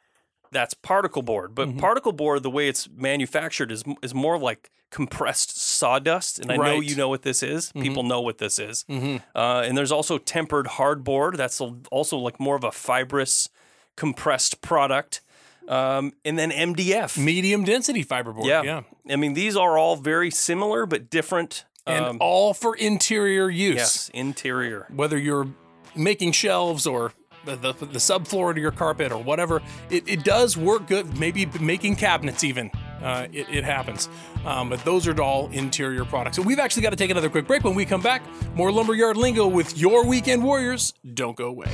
that's 0.52 0.74
particle 0.74 1.22
board. 1.22 1.54
But 1.56 1.70
Mm-hmm. 1.70 1.80
particle 1.80 2.12
board, 2.14 2.44
the 2.44 2.50
way 2.50 2.68
it's 2.68 2.88
manufactured, 2.90 3.72
is 3.72 3.84
is 4.02 4.14
more 4.14 4.38
like 4.38 4.70
compressed 4.92 5.60
sawdust. 5.60 6.40
And 6.40 6.52
I 6.52 6.56
know 6.56 6.62
Right. 6.62 6.74
Mm-hmm. 6.80 6.84
you 6.90 6.96
know 6.96 7.10
what 7.10 7.24
this 7.24 7.44
is. 7.44 7.72
People 7.74 8.04
know 8.04 8.22
what 8.22 8.38
this 8.38 8.60
is. 8.60 8.86
Uh, 8.90 9.20
and 9.36 9.78
there's 9.78 9.92
also 9.92 10.18
tempered 10.18 10.68
hardboard. 10.68 11.36
That's 11.38 11.60
also 11.92 12.18
like 12.18 12.40
more 12.40 12.56
of 12.56 12.64
a 12.64 12.72
fibrous, 12.72 13.50
compressed 13.98 14.62
product. 14.62 15.22
Um, 15.68 16.14
and 16.24 16.38
then 16.38 16.52
MDF. 16.52 17.18
Medium 17.18 17.64
density 17.66 18.06
fiberboard, 18.06 18.46
yeah. 18.46 18.62
yeah. 18.62 18.82
I 19.10 19.16
mean, 19.16 19.34
these 19.34 19.58
are 19.58 19.78
all 19.78 19.96
very 19.96 20.30
similar 20.32 20.86
but 20.86 21.10
different. 21.10 21.66
And 21.88 22.06
um, 22.06 22.18
all 22.22 22.54
for 22.54 22.76
interior 22.76 23.50
use. 23.50 23.76
yes, 23.76 24.10
interior. 24.14 24.86
whether 24.94 25.18
you're 25.18 25.48
making 25.96 26.32
shelves 26.34 26.86
or 26.88 27.14
the, 27.46 27.56
the, 27.56 27.74
the 27.74 28.00
subfloor 28.00 28.56
to 28.56 28.60
your 28.60 28.72
carpet 28.72 29.12
or 29.12 29.22
whatever, 29.22 29.62
it, 29.90 30.08
it 30.08 30.24
does 30.24 30.58
work 30.58 30.88
good. 30.88 31.18
Maybe 31.20 31.46
making 31.60 31.96
cabinets 31.96 32.44
even. 32.44 32.72
Uh, 33.02 33.28
it, 33.32 33.48
it 33.50 33.64
happens. 33.64 34.10
Um, 34.46 34.70
but 34.70 34.84
those 34.84 35.08
are 35.08 35.22
all 35.22 35.50
interior 35.52 36.06
products. 36.06 36.38
So 36.38 36.44
we've 36.44 36.60
actually 36.60 36.84
got 36.84 36.90
to 36.90 36.96
take 36.96 37.12
another 37.12 37.30
quick 37.30 37.46
break. 37.46 37.64
When 37.64 37.76
we 37.76 37.86
come 37.86 38.02
back, 38.02 38.24
more 38.56 38.72
Lumberyard 38.72 39.18
Lingo 39.18 39.48
with 39.48 39.78
your 39.78 40.06
Weekend 40.06 40.44
Warriors. 40.44 40.94
Don't 41.14 41.36
go 41.36 41.48
away. 41.48 41.72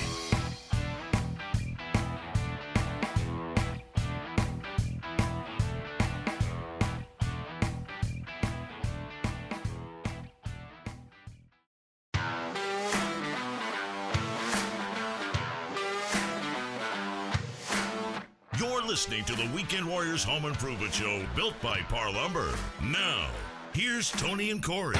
Listening 19.01 19.25
to 19.25 19.35
the 19.35 19.49
Weekend 19.55 19.87
Warriors 19.87 20.23
Home 20.25 20.45
Improvement 20.45 20.93
Show 20.93 21.25
built 21.35 21.59
by 21.59 21.79
Parr 21.89 22.11
Lumber. 22.13 22.53
Now, 22.83 23.29
here's 23.73 24.11
Tony 24.11 24.51
and 24.51 24.61
Corey. 24.61 24.95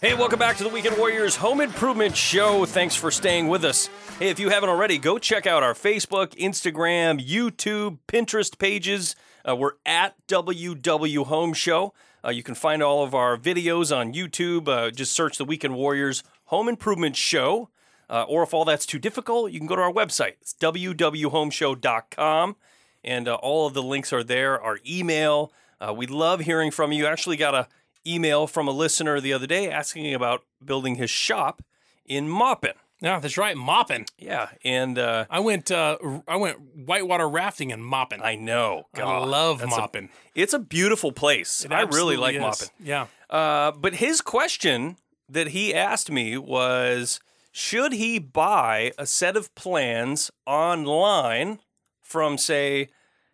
Hey, 0.00 0.14
welcome 0.14 0.38
back 0.38 0.56
to 0.56 0.64
the 0.64 0.70
Weekend 0.70 0.96
Warriors 0.96 1.36
Home 1.36 1.60
Improvement 1.60 2.16
Show. 2.16 2.64
Thanks 2.64 2.96
for 2.96 3.10
staying 3.10 3.48
with 3.48 3.62
us. 3.62 3.90
Hey, 4.18 4.30
if 4.30 4.40
you 4.40 4.48
haven't 4.48 4.70
already, 4.70 4.96
go 4.96 5.18
check 5.18 5.46
out 5.46 5.62
our 5.62 5.74
Facebook, 5.74 6.28
Instagram, 6.36 7.20
YouTube, 7.22 7.98
Pinterest 8.08 8.58
pages. 8.58 9.14
Uh, 9.46 9.54
we're 9.54 9.72
at 9.84 10.14
WW 10.28 11.26
Home 11.26 11.52
Show. 11.52 11.92
Uh, 12.24 12.30
you 12.30 12.42
can 12.42 12.54
find 12.54 12.82
all 12.82 13.04
of 13.04 13.14
our 13.14 13.36
videos 13.36 13.94
on 13.94 14.14
YouTube. 14.14 14.66
Uh, 14.66 14.90
just 14.90 15.12
search 15.12 15.36
the 15.36 15.44
Weekend 15.44 15.76
Warriors 15.76 16.22
Home 16.46 16.68
Improvement 16.68 17.16
Show. 17.16 17.68
Uh, 18.08 18.24
or 18.28 18.44
if 18.44 18.54
all 18.54 18.64
that's 18.64 18.86
too 18.86 19.00
difficult, 19.00 19.50
you 19.50 19.58
can 19.58 19.66
go 19.66 19.74
to 19.74 19.82
our 19.82 19.92
website. 19.92 20.34
It's 20.40 20.54
www.homeshow.com. 20.54 22.56
And 23.04 23.28
uh, 23.28 23.34
all 23.36 23.66
of 23.66 23.74
the 23.74 23.82
links 23.82 24.12
are 24.12 24.24
there, 24.24 24.60
our 24.60 24.78
email. 24.86 25.52
Uh, 25.80 25.92
we 25.94 26.06
love 26.06 26.40
hearing 26.40 26.70
from 26.70 26.92
you. 26.92 27.06
Actually, 27.06 27.36
got 27.36 27.54
a 27.54 27.68
email 28.06 28.46
from 28.46 28.68
a 28.68 28.72
listener 28.72 29.20
the 29.20 29.32
other 29.32 29.46
day 29.46 29.70
asking 29.70 30.12
about 30.14 30.42
building 30.64 30.96
his 30.96 31.10
shop 31.10 31.62
in 32.04 32.28
Maupin. 32.28 32.72
Yeah, 33.00 33.20
that's 33.20 33.36
right. 33.36 33.56
Maupin. 33.56 34.06
Yeah, 34.18 34.48
and 34.64 34.98
uh, 34.98 35.26
I 35.28 35.40
went. 35.40 35.70
Uh, 35.70 35.98
I 36.26 36.36
went 36.36 36.58
whitewater 36.74 37.28
rafting 37.28 37.70
and 37.70 37.84
Maupin. 37.84 38.22
I 38.22 38.36
know. 38.36 38.86
I 38.94 39.18
love 39.18 39.58
that's 39.58 39.76
a- 39.76 39.80
Maupin. 39.80 40.08
it's 40.34 40.54
a 40.54 40.58
beautiful 40.58 41.12
place. 41.12 41.64
It 41.64 41.72
I 41.72 41.82
really 41.82 42.16
like 42.16 42.36
is. 42.36 42.40
Maupin. 42.40 42.68
Yeah. 42.80 43.06
Uh, 43.28 43.72
but 43.72 43.96
his 43.96 44.22
question 44.22 44.96
that 45.28 45.48
he 45.48 45.74
asked 45.74 46.10
me 46.10 46.36
was 46.38 47.20
should 47.52 47.92
he 47.92 48.18
buy 48.18 48.92
a 48.98 49.06
set 49.06 49.36
of 49.36 49.54
plans 49.54 50.30
online 50.46 51.58
from, 52.02 52.38
say, 52.38 52.88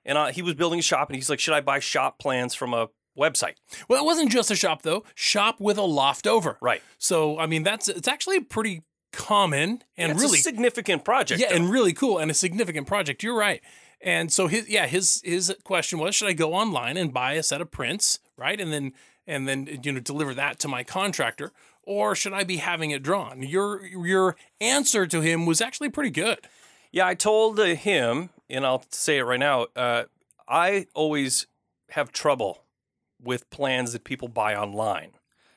and 0.05 0.17
uh, 0.17 0.27
he 0.27 0.43
was 0.43 0.55
building 0.55 0.79
a 0.79 0.83
shop 0.83 1.09
and 1.09 1.17
he's 1.17 1.29
like, 1.31 1.41
should 1.41 1.55
I 1.55 1.61
buy 1.61 1.79
shop 1.81 2.19
plans 2.19 2.55
from 2.55 2.73
a 2.73 2.89
website? 3.19 3.55
Well, 3.89 4.03
it 4.03 4.07
wasn't 4.07 4.31
just 4.31 4.51
a 4.51 4.57
shop 4.57 4.83
though. 4.83 5.05
Shop 5.15 5.61
with 5.61 5.77
a 5.79 5.83
loft 5.83 6.27
over. 6.27 6.57
Right. 6.61 6.83
So 6.99 7.39
I 7.39 7.47
mean, 7.47 7.63
that's 7.63 7.89
it's 7.89 8.09
actually 8.09 8.37
a 8.37 8.43
pretty 8.43 8.83
common 9.13 9.83
and 9.97 10.13
It's 10.13 10.23
really 10.23 10.39
a 10.39 10.43
significant 10.43 11.05
project. 11.05 11.41
yeah, 11.41 11.51
though. 11.51 11.57
and 11.57 11.71
really 11.71 11.93
cool 11.93 12.19
and 12.19 12.31
a 12.31 12.35
significant 12.35 12.87
project. 12.87 13.23
You're 13.23 13.37
right. 13.37 13.61
And 14.01 14.33
so 14.33 14.47
his 14.49 14.69
yeah 14.69 14.87
his 14.87 15.21
his 15.25 15.55
question 15.65 15.99
was 15.99 16.15
should 16.15 16.29
I 16.29 16.33
go 16.33 16.55
online 16.55 16.97
and 16.97 17.13
buy 17.13 17.35
a 17.35 17.43
set 17.43 17.61
of 17.61 17.71
prints 17.71 18.19
right 18.37 18.61
and 18.61 18.73
then 18.73 18.93
and 19.27 19.47
then 19.47 19.79
you 19.85 19.93
know 19.93 20.01
deliver 20.01 20.35
that 20.35 20.59
to 20.61 20.69
my 20.69 20.83
contractor 20.83 21.53
or 21.85 22.15
should 22.15 22.33
I 22.33 22.45
be 22.45 22.59
having 22.59 22.91
it 22.91 23.03
drawn? 23.03 23.43
Your 23.43 23.85
your 23.87 24.37
answer 24.61 25.07
to 25.07 25.21
him 25.21 25.47
was 25.47 25.61
actually 25.61 25.91
pretty 25.91 26.11
good. 26.11 26.39
Yeah, 26.91 27.07
I 27.07 27.15
told 27.15 27.59
uh, 27.59 27.75
him, 27.75 28.31
and 28.51 28.67
I'll 28.67 28.85
say 28.91 29.19
it 29.19 29.23
right 29.23 29.41
now. 29.41 29.67
Uh, 29.75 30.05
I 30.47 30.87
always 30.95 31.47
have 31.91 32.13
trouble 32.13 32.65
with 33.21 33.49
plans 33.51 33.93
that 33.93 34.05
people 34.05 34.29
buy 34.29 34.55
online. 34.55 35.13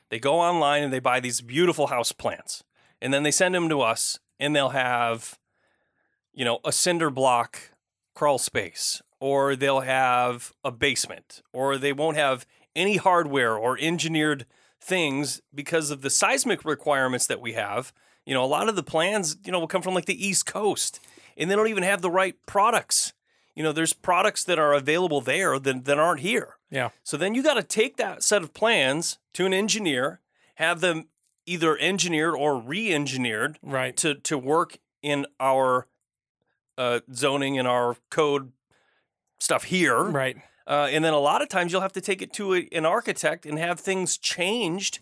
They 0.08 0.18
go 0.18 0.40
online 0.40 0.82
and 0.82 0.92
they 0.92 0.98
buy 0.98 1.20
these 1.20 1.40
beautiful 1.40 1.88
house 1.88 2.12
plants, 2.12 2.64
and 3.00 3.12
then 3.12 3.22
they 3.22 3.30
send 3.30 3.54
them 3.54 3.68
to 3.68 3.80
us, 3.80 4.18
and 4.38 4.54
they'll 4.54 4.70
have, 4.70 5.38
you 6.32 6.44
know, 6.44 6.60
a 6.64 6.72
cinder 6.72 7.10
block 7.10 7.72
crawl 8.14 8.38
space, 8.38 9.02
or 9.20 9.56
they'll 9.56 9.80
have 9.80 10.52
a 10.64 10.70
basement, 10.70 11.42
or 11.52 11.76
they 11.76 11.92
won't 11.92 12.16
have 12.16 12.46
any 12.74 12.96
hardware 12.96 13.56
or 13.56 13.76
engineered 13.78 14.46
things 14.86 15.40
because 15.54 15.90
of 15.90 16.02
the 16.02 16.10
seismic 16.10 16.64
requirements 16.64 17.26
that 17.26 17.40
we 17.40 17.52
have. 17.54 17.92
You 18.24 18.34
know, 18.34 18.44
a 18.44 18.46
lot 18.46 18.68
of 18.68 18.76
the 18.76 18.82
plans, 18.82 19.36
you 19.44 19.52
know, 19.52 19.58
will 19.60 19.66
come 19.68 19.82
from 19.82 19.94
like 19.94 20.06
the 20.06 20.26
East 20.26 20.46
Coast, 20.46 21.00
and 21.36 21.50
they 21.50 21.56
don't 21.56 21.68
even 21.68 21.82
have 21.82 22.02
the 22.02 22.10
right 22.10 22.34
products. 22.46 23.12
You 23.54 23.62
know, 23.62 23.72
there's 23.72 23.92
products 23.92 24.44
that 24.44 24.58
are 24.58 24.74
available 24.74 25.20
there 25.20 25.58
that, 25.58 25.84
that 25.86 25.98
aren't 25.98 26.20
here. 26.20 26.56
Yeah. 26.70 26.90
So 27.04 27.16
then 27.16 27.34
you 27.34 27.42
got 27.42 27.54
to 27.54 27.62
take 27.62 27.96
that 27.96 28.22
set 28.22 28.42
of 28.42 28.52
plans 28.52 29.18
to 29.34 29.46
an 29.46 29.54
engineer, 29.54 30.20
have 30.56 30.80
them 30.80 31.08
either 31.46 31.78
engineered 31.78 32.34
or 32.34 32.58
re-engineered 32.58 33.58
Right. 33.62 33.96
to 33.98 34.16
to 34.16 34.36
work 34.36 34.78
in 35.02 35.26
our 35.38 35.86
uh, 36.76 37.00
zoning 37.14 37.58
and 37.58 37.66
our 37.68 37.96
code 38.10 38.52
stuff 39.38 39.64
here. 39.64 40.02
Right. 40.02 40.36
Uh, 40.66 40.88
and 40.90 41.04
then 41.04 41.12
a 41.12 41.18
lot 41.18 41.42
of 41.42 41.48
times 41.48 41.72
you'll 41.72 41.80
have 41.80 41.92
to 41.92 42.00
take 42.00 42.20
it 42.20 42.32
to 42.34 42.54
a, 42.54 42.68
an 42.72 42.84
architect 42.84 43.46
and 43.46 43.58
have 43.58 43.78
things 43.78 44.18
changed 44.18 45.00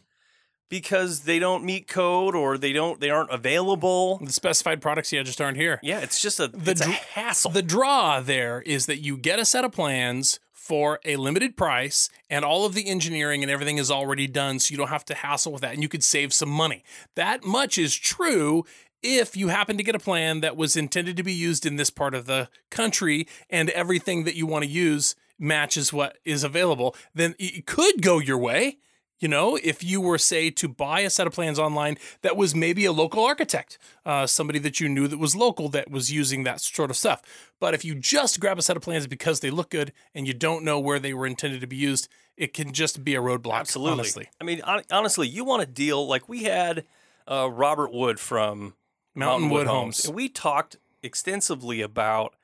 because 0.69 1.21
they 1.21 1.39
don't 1.39 1.65
meet 1.65 1.87
code 1.87 2.35
or 2.35 2.59
they 2.59 2.73
don't 2.73 3.01
they 3.01 3.11
aren't 3.11 3.31
available. 3.31 4.19
The 4.19 4.33
specified 4.33 4.81
products 4.81 5.13
yeah 5.13 5.23
just 5.23 5.41
aren't 5.41 5.57
here. 5.57 5.79
Yeah, 5.83 6.01
it's 6.01 6.21
just 6.21 6.41
a 6.41 6.51
it's 6.53 6.81
a 6.81 6.91
hassle. 6.91 7.51
The 7.51 7.63
draw 7.63 8.21
there 8.21 8.63
is 8.63 8.87
that 8.87 8.99
you 8.99 9.17
get 9.17 9.39
a 9.39 9.45
set 9.45 9.65
of 9.65 9.73
plans 9.73 10.41
for 10.53 10.99
a 11.05 11.17
limited 11.17 11.57
price 11.57 12.09
and 12.31 12.43
all 12.45 12.65
of 12.65 12.73
the 12.73 12.89
engineering 12.89 13.43
and 13.43 13.51
everything 13.51 13.77
is 13.77 13.91
already 13.91 14.27
done 14.27 14.59
so 14.59 14.73
you 14.73 14.79
don't 14.79 14.89
have 14.89 15.05
to 15.05 15.15
hassle 15.15 15.53
with 15.53 15.61
that 15.61 15.75
and 15.75 15.83
you 15.83 15.89
could 15.89 16.03
save 16.03 16.33
some 16.33 16.49
money. 16.49 16.83
That 17.17 17.45
much 17.45 17.77
is 17.77 17.95
true 17.95 18.65
if 19.03 19.37
you 19.37 19.49
happen 19.49 19.77
to 19.77 19.83
get 19.83 19.95
a 19.95 19.99
plan 19.99 20.41
that 20.41 20.57
was 20.57 20.75
intended 20.75 21.19
to 21.19 21.23
be 21.23 21.35
used 21.35 21.67
in 21.67 21.77
this 21.77 21.91
part 21.91 22.15
of 22.15 22.25
the 22.25 22.49
country 22.71 23.29
and 23.51 23.69
everything 23.71 24.25
that 24.25 24.35
you 24.35 24.47
want 24.47 24.65
to 24.65 24.71
use 24.71 25.15
matches 25.39 25.93
what 25.93 26.19
is 26.25 26.45
available, 26.45 26.95
then 27.15 27.35
it 27.39 27.67
could 27.67 28.03
go 28.03 28.19
your 28.19 28.39
way. 28.39 28.79
You 29.21 29.29
know, 29.29 29.57
if 29.63 29.83
you 29.83 30.01
were, 30.01 30.19
say, 30.19 30.51
to 30.51 30.69
buy 30.69 31.01
a 31.01 31.09
set 31.09 31.27
of 31.27 31.33
plans 31.33 31.59
online 31.59 31.97
that 32.23 32.37
was 32.37 32.55
maybe 32.55 32.85
a 32.85 32.93
local 32.93 33.25
architect, 33.25 33.79
uh, 34.05 34.27
somebody 34.27 34.59
that 34.59 34.81
you 34.81 34.89
knew 34.89 35.07
that 35.09 35.19
was 35.19 35.37
local 35.37 35.69
that 35.71 35.91
was 35.91 36.13
using 36.13 36.43
that 36.43 36.61
sort 36.61 36.91
of 36.91 36.97
stuff. 36.97 37.23
But 37.61 37.75
if 37.75 37.85
you 37.85 37.95
just 37.95 38.41
grab 38.41 38.59
a 38.59 38.63
set 38.63 38.77
of 38.77 38.83
plans 38.83 39.07
because 39.07 39.41
they 39.41 39.51
look 39.51 39.71
good 39.71 39.93
and 40.15 40.27
you 40.27 40.35
don't 40.35 40.65
know 40.65 40.81
where 40.81 40.99
they 40.99 41.15
were 41.15 41.27
intended 41.27 41.61
to 41.61 41.67
be 41.67 41.77
used, 41.77 42.09
it 42.37 42.53
can 42.53 42.73
just 42.73 43.05
be 43.05 43.15
a 43.15 43.21
roadblock. 43.21 43.61
Absolutely. 43.61 43.93
Honestly. 43.93 44.29
I 44.41 44.45
mean, 44.45 44.61
honestly, 44.91 45.29
you 45.29 45.45
want 45.45 45.63
to 45.63 45.69
deal 45.69 46.07
like 46.07 46.29
we 46.29 46.43
had 46.43 46.85
uh, 47.31 47.49
Robert 47.51 47.93
Wood 47.93 48.19
from 48.19 48.75
Mountain 49.15 49.49
Wood 49.49 49.69
Homes. 49.69 50.05
and 50.05 50.15
we 50.15 50.29
talked 50.29 50.77
extensively 51.03 51.81
about 51.81 52.35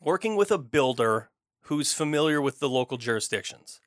working 0.00 0.36
with 0.36 0.50
a 0.50 0.58
builder 0.58 1.28
who's 1.64 1.92
familiar 1.92 2.40
with 2.40 2.60
the 2.60 2.68
local 2.68 2.98
jurisdictions. 2.98 3.80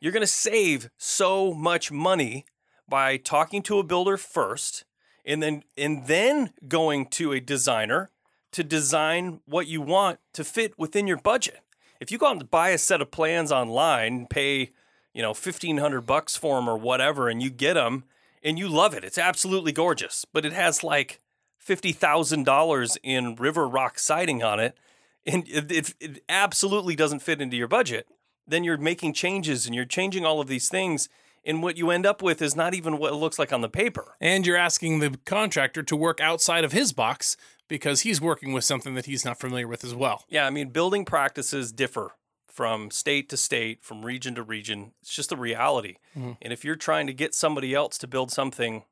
You're 0.00 0.12
going 0.12 0.20
to 0.22 0.26
save 0.26 0.90
so 0.96 1.54
much 1.54 1.90
money 1.90 2.44
by 2.88 3.16
talking 3.16 3.62
to 3.62 3.78
a 3.78 3.82
builder 3.82 4.16
first, 4.16 4.84
and 5.24 5.42
then 5.42 5.64
and 5.76 6.06
then 6.06 6.52
going 6.68 7.06
to 7.06 7.32
a 7.32 7.40
designer 7.40 8.10
to 8.52 8.62
design 8.62 9.40
what 9.46 9.66
you 9.66 9.80
want 9.80 10.18
to 10.34 10.44
fit 10.44 10.78
within 10.78 11.06
your 11.06 11.16
budget. 11.16 11.60
If 12.00 12.10
you 12.10 12.18
go 12.18 12.26
out 12.26 12.36
and 12.38 12.50
buy 12.50 12.70
a 12.70 12.78
set 12.78 13.00
of 13.00 13.10
plans 13.10 13.50
online 13.50 14.26
pay, 14.26 14.70
you 15.12 15.22
know, 15.22 15.34
fifteen 15.34 15.78
hundred 15.78 16.02
bucks 16.02 16.36
for 16.36 16.56
them 16.56 16.68
or 16.68 16.76
whatever, 16.76 17.28
and 17.28 17.42
you 17.42 17.50
get 17.50 17.74
them 17.74 18.04
and 18.42 18.58
you 18.58 18.68
love 18.68 18.94
it, 18.94 19.02
it's 19.02 19.18
absolutely 19.18 19.72
gorgeous. 19.72 20.24
But 20.32 20.44
it 20.46 20.52
has 20.52 20.84
like 20.84 21.20
fifty 21.58 21.92
thousand 21.92 22.44
dollars 22.44 22.96
in 23.02 23.34
river 23.34 23.66
rock 23.66 23.98
siding 23.98 24.44
on 24.44 24.60
it, 24.60 24.78
and 25.26 25.48
it, 25.48 25.70
it, 25.72 25.94
it 26.00 26.24
absolutely 26.28 26.94
doesn't 26.96 27.20
fit 27.22 27.40
into 27.40 27.56
your 27.56 27.68
budget. 27.68 28.06
Then 28.46 28.62
you're 28.64 28.78
making 28.78 29.12
changes 29.14 29.66
and 29.66 29.74
you're 29.74 29.84
changing 29.84 30.24
all 30.24 30.40
of 30.40 30.48
these 30.48 30.68
things, 30.68 31.08
and 31.44 31.62
what 31.62 31.76
you 31.76 31.90
end 31.90 32.06
up 32.06 32.22
with 32.22 32.40
is 32.42 32.54
not 32.56 32.74
even 32.74 32.98
what 32.98 33.12
it 33.12 33.16
looks 33.16 33.38
like 33.38 33.52
on 33.52 33.60
the 33.60 33.68
paper. 33.68 34.14
And 34.20 34.46
you're 34.46 34.56
asking 34.56 34.98
the 35.00 35.18
contractor 35.24 35.82
to 35.82 35.96
work 35.96 36.20
outside 36.20 36.64
of 36.64 36.72
his 36.72 36.92
box 36.92 37.36
because 37.68 38.02
he's 38.02 38.20
working 38.20 38.52
with 38.52 38.64
something 38.64 38.94
that 38.94 39.06
he's 39.06 39.24
not 39.24 39.38
familiar 39.40 39.66
with 39.66 39.84
as 39.84 39.94
well. 39.94 40.24
Yeah, 40.28 40.46
I 40.46 40.50
mean, 40.50 40.70
building 40.70 41.04
practices 41.04 41.72
differ 41.72 42.12
from 42.48 42.90
state 42.90 43.28
to 43.28 43.36
state, 43.36 43.84
from 43.84 44.04
region 44.04 44.34
to 44.36 44.42
region. 44.42 44.92
It's 45.02 45.14
just 45.14 45.30
a 45.32 45.36
reality. 45.36 45.96
Mhm. 46.16 46.36
And 46.40 46.52
if 46.52 46.64
you're 46.64 46.74
trying 46.76 47.06
to 47.06 47.12
get 47.12 47.34
somebody 47.34 47.74
else 47.74 47.98
to 47.98 48.06
build 48.06 48.30
something, 48.30 48.84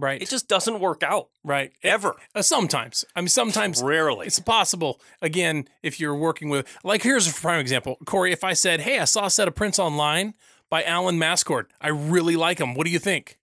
Right. 0.00 0.22
it 0.22 0.28
just 0.30 0.48
doesn't 0.48 0.80
work 0.80 1.02
out 1.02 1.28
right. 1.44 1.72
ever. 1.82 2.16
Uh, 2.34 2.42
sometimes. 2.42 3.04
I 3.14 3.20
mean, 3.20 3.28
sometimes 3.28 3.82
Rarely. 3.82 4.26
It's 4.26 4.40
possible. 4.40 5.00
Again, 5.20 5.68
if 5.82 6.00
you're 6.00 6.14
working 6.14 6.48
with, 6.48 6.66
like, 6.82 7.02
here's 7.02 7.28
a 7.28 7.32
prime 7.32 7.60
example. 7.60 7.98
Corey, 8.06 8.32
if 8.32 8.42
I 8.42 8.54
said, 8.54 8.80
hey, 8.80 8.98
I 8.98 9.04
saw 9.04 9.26
a 9.26 9.30
set 9.30 9.46
of 9.46 9.54
prints 9.54 9.78
online 9.78 10.34
by 10.70 10.82
Alan 10.84 11.18
Mascord, 11.18 11.66
I 11.80 11.88
really 11.88 12.36
like 12.36 12.58
them. 12.58 12.74
What 12.74 12.86
do 12.86 12.90
you 12.90 12.98
think? 12.98 13.38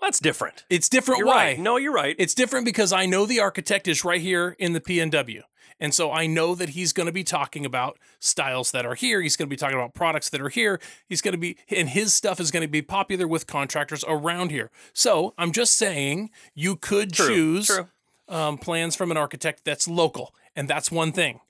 That's 0.00 0.18
different. 0.18 0.64
It's 0.68 0.88
different. 0.88 1.18
You're 1.18 1.28
Why? 1.28 1.44
right. 1.44 1.58
No, 1.58 1.76
you're 1.76 1.92
right. 1.92 2.14
It's 2.18 2.34
different 2.34 2.66
because 2.66 2.92
I 2.92 3.06
know 3.06 3.24
the 3.24 3.40
architect 3.40 3.88
is 3.88 4.04
right 4.04 4.20
here 4.20 4.56
in 4.58 4.72
the 4.72 4.80
PNW. 4.80 5.42
And 5.84 5.92
so 5.92 6.10
I 6.10 6.26
know 6.26 6.54
that 6.54 6.70
he's 6.70 6.94
going 6.94 7.08
to 7.08 7.12
be 7.12 7.24
talking 7.24 7.66
about 7.66 7.98
styles 8.18 8.70
that 8.70 8.86
are 8.86 8.94
here. 8.94 9.20
He's 9.20 9.36
going 9.36 9.48
to 9.48 9.50
be 9.50 9.56
talking 9.58 9.76
about 9.76 9.92
products 9.92 10.30
that 10.30 10.40
are 10.40 10.48
here. 10.48 10.80
He's 11.06 11.20
going 11.20 11.32
to 11.32 11.38
be, 11.38 11.58
and 11.68 11.90
his 11.90 12.14
stuff 12.14 12.40
is 12.40 12.50
going 12.50 12.62
to 12.62 12.68
be 12.68 12.80
popular 12.80 13.28
with 13.28 13.46
contractors 13.46 14.02
around 14.08 14.50
here. 14.50 14.70
So 14.94 15.34
I'm 15.36 15.52
just 15.52 15.76
saying 15.76 16.30
you 16.54 16.76
could 16.76 17.12
True, 17.12 17.26
choose 17.26 17.66
true. 17.66 17.88
Um, 18.28 18.56
plans 18.56 18.96
from 18.96 19.10
an 19.10 19.18
architect 19.18 19.60
that's 19.66 19.86
local, 19.86 20.34
and 20.56 20.68
that's 20.68 20.90
one 20.90 21.12
thing. 21.12 21.40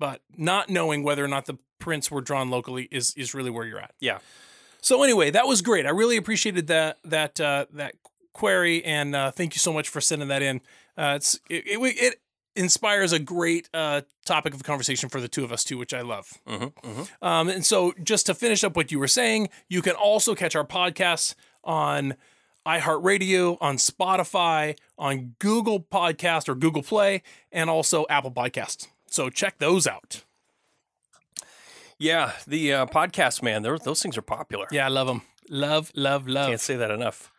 But 0.00 0.22
not 0.36 0.68
knowing 0.68 1.04
whether 1.04 1.24
or 1.24 1.28
not 1.28 1.46
the 1.46 1.58
prints 1.78 2.10
were 2.10 2.20
drawn 2.20 2.50
locally 2.50 2.88
is 2.90 3.14
is 3.16 3.32
really 3.32 3.50
where 3.50 3.64
you're 3.64 3.78
at. 3.78 3.94
yeah. 4.00 4.18
So 4.80 5.04
anyway, 5.04 5.30
that 5.30 5.46
was 5.46 5.62
great. 5.62 5.86
I 5.86 5.90
really 5.90 6.16
appreciated 6.16 6.66
that 6.66 6.98
that 7.04 7.40
uh, 7.40 7.66
that 7.74 7.94
query, 8.32 8.84
and 8.84 9.14
uh, 9.14 9.30
thank 9.30 9.54
you 9.54 9.60
so 9.60 9.72
much 9.72 9.88
for 9.88 10.00
sending 10.00 10.26
that 10.26 10.42
in. 10.42 10.62
Uh, 10.98 11.14
it's 11.14 11.38
it, 11.48 11.64
it, 11.64 11.78
it 11.78 12.14
inspires 12.56 13.12
a 13.12 13.18
great 13.18 13.68
uh, 13.74 14.02
topic 14.24 14.54
of 14.54 14.62
conversation 14.62 15.08
for 15.08 15.20
the 15.20 15.28
two 15.28 15.44
of 15.44 15.52
us 15.52 15.64
too, 15.64 15.78
which 15.78 15.92
I 15.94 16.02
love. 16.02 16.32
hmm 16.46 16.66
hmm 16.82 17.02
Um, 17.22 17.48
and 17.48 17.64
so, 17.64 17.92
just 18.02 18.26
to 18.26 18.34
finish 18.34 18.62
up 18.64 18.76
what 18.76 18.92
you 18.92 18.98
were 18.98 19.08
saying, 19.08 19.48
you 19.68 19.82
can 19.82 19.94
also 19.94 20.34
catch 20.34 20.54
our 20.54 20.66
podcasts 20.66 21.34
on 21.62 22.14
iHeartRadio, 22.66 23.58
on 23.60 23.76
Spotify, 23.76 24.76
on 24.98 25.34
Google 25.38 25.80
Podcast 25.80 26.48
or 26.48 26.54
Google 26.54 26.82
Play, 26.82 27.22
and 27.52 27.68
also 27.68 28.06
Apple 28.08 28.30
Podcasts. 28.30 28.88
So 29.06 29.28
check 29.30 29.58
those 29.58 29.86
out. 29.86 30.24
Yeah. 31.98 32.32
The 32.46 32.72
uh, 32.72 32.86
podcast, 32.86 33.42
man, 33.42 33.62
those 33.62 34.02
things 34.02 34.16
are 34.16 34.22
popular. 34.22 34.66
Yeah, 34.70 34.86
I 34.86 34.88
love 34.88 35.06
them. 35.06 35.22
Love, 35.50 35.92
love, 35.94 36.26
love. 36.26 36.48
Can't 36.48 36.60
say 36.60 36.76
that 36.76 36.90
enough. 36.90 37.30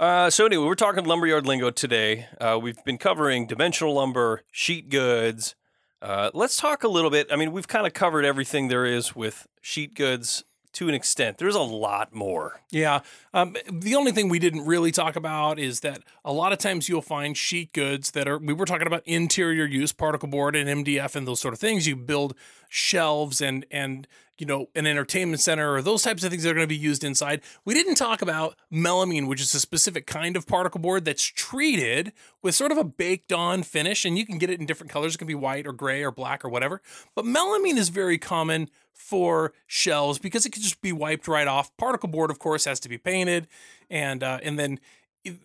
Uh, 0.00 0.30
so 0.30 0.46
anyway, 0.46 0.64
we're 0.64 0.74
talking 0.74 1.04
lumberyard 1.04 1.46
lingo 1.46 1.70
today. 1.70 2.26
Uh, 2.40 2.58
we've 2.60 2.82
been 2.84 2.96
covering 2.96 3.46
dimensional 3.46 3.92
lumber, 3.92 4.40
sheet 4.50 4.88
goods. 4.88 5.54
Uh, 6.00 6.30
let's 6.32 6.56
talk 6.56 6.82
a 6.82 6.88
little 6.88 7.10
bit. 7.10 7.26
I 7.30 7.36
mean, 7.36 7.52
we've 7.52 7.68
kind 7.68 7.86
of 7.86 7.92
covered 7.92 8.24
everything 8.24 8.68
there 8.68 8.86
is 8.86 9.14
with 9.14 9.46
sheet 9.60 9.94
goods 9.94 10.42
to 10.72 10.88
an 10.88 10.94
extent. 10.94 11.36
There's 11.36 11.54
a 11.54 11.60
lot 11.60 12.14
more. 12.14 12.62
Yeah. 12.70 13.00
Um, 13.34 13.54
the 13.70 13.94
only 13.94 14.10
thing 14.10 14.30
we 14.30 14.38
didn't 14.38 14.64
really 14.64 14.90
talk 14.90 15.16
about 15.16 15.58
is 15.58 15.80
that 15.80 16.02
a 16.24 16.32
lot 16.32 16.54
of 16.54 16.58
times 16.58 16.88
you'll 16.88 17.02
find 17.02 17.36
sheet 17.36 17.74
goods 17.74 18.12
that 18.12 18.26
are, 18.26 18.38
we 18.38 18.54
were 18.54 18.64
talking 18.64 18.86
about 18.86 19.02
interior 19.04 19.66
use, 19.66 19.92
particle 19.92 20.30
board 20.30 20.56
and 20.56 20.86
MDF 20.86 21.14
and 21.14 21.28
those 21.28 21.40
sort 21.40 21.52
of 21.52 21.60
things. 21.60 21.86
You 21.86 21.96
build 21.96 22.34
shelves 22.70 23.42
and, 23.42 23.66
and, 23.70 24.08
you 24.40 24.46
know, 24.46 24.68
an 24.74 24.86
entertainment 24.86 25.40
center 25.40 25.74
or 25.74 25.82
those 25.82 26.02
types 26.02 26.24
of 26.24 26.30
things 26.30 26.42
that 26.42 26.50
are 26.50 26.54
going 26.54 26.64
to 26.64 26.68
be 26.68 26.76
used 26.76 27.04
inside. 27.04 27.42
We 27.64 27.74
didn't 27.74 27.96
talk 27.96 28.22
about 28.22 28.56
melamine, 28.72 29.28
which 29.28 29.40
is 29.40 29.54
a 29.54 29.60
specific 29.60 30.06
kind 30.06 30.36
of 30.36 30.46
particle 30.46 30.80
board 30.80 31.04
that's 31.04 31.22
treated 31.22 32.12
with 32.42 32.54
sort 32.54 32.72
of 32.72 32.78
a 32.78 32.84
baked 32.84 33.32
on 33.32 33.62
finish, 33.62 34.04
and 34.04 34.16
you 34.16 34.24
can 34.24 34.38
get 34.38 34.50
it 34.50 34.58
in 34.58 34.66
different 34.66 34.90
colors. 34.90 35.14
It 35.14 35.18
can 35.18 35.26
be 35.26 35.34
white 35.34 35.66
or 35.66 35.72
gray 35.72 36.02
or 36.02 36.10
black 36.10 36.44
or 36.44 36.48
whatever. 36.48 36.80
But 37.14 37.24
melamine 37.24 37.76
is 37.76 37.90
very 37.90 38.18
common 38.18 38.70
for 38.92 39.52
shelves 39.66 40.18
because 40.18 40.46
it 40.46 40.52
can 40.52 40.62
just 40.62 40.80
be 40.80 40.92
wiped 40.92 41.26
right 41.28 41.48
off. 41.48 41.74
Particle 41.76 42.08
board, 42.08 42.30
of 42.30 42.38
course, 42.38 42.64
has 42.64 42.80
to 42.80 42.88
be 42.88 42.98
painted, 42.98 43.46
and 43.88 44.22
uh, 44.22 44.38
and 44.42 44.58
then 44.58 44.78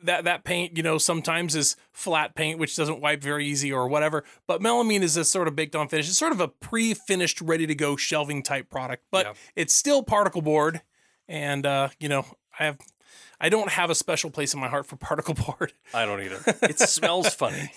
that 0.04 0.24
that 0.24 0.44
paint, 0.44 0.78
you 0.78 0.84
know, 0.84 0.98
sometimes 0.98 1.56
is 1.56 1.76
flat 1.92 2.36
paint, 2.36 2.60
which 2.60 2.76
doesn't 2.76 3.02
wipe 3.02 3.22
very 3.22 3.46
easy 3.46 3.72
or 3.72 3.88
whatever. 3.88 4.24
But 4.48 4.62
melamine 4.62 5.02
is 5.02 5.18
a 5.18 5.26
sort 5.26 5.48
of 5.48 5.56
baked 5.56 5.76
on 5.76 5.88
finish. 5.88 6.08
It's 6.08 6.18
sort 6.18 6.32
of 6.32 6.40
a 6.40 6.48
pre-finished, 6.48 7.42
ready 7.42 7.68
to 7.68 7.76
go 7.76 7.96
shelving 7.96 8.42
type 8.44 8.70
product, 8.70 9.04
but 9.12 9.26
Yeah. 9.26 9.34
it's 9.56 9.74
still 9.74 10.02
particle 10.04 10.42
board. 10.42 10.82
And 11.28 11.66
uh, 11.66 11.90
you 12.00 12.08
know, 12.10 12.26
I 12.60 12.66
have 12.66 12.78
I 13.42 13.50
don't 13.50 13.70
have 13.72 13.90
a 13.90 13.96
special 13.96 14.30
place 14.30 14.54
in 14.54 14.60
my 14.60 14.70
heart 14.70 14.86
for 14.86 14.96
particle 14.98 15.34
board. 15.34 15.74
I 15.94 16.06
don't 16.06 16.22
either. 16.22 16.40
It 16.62 16.80
smells 16.90 17.34
funny. 17.34 17.72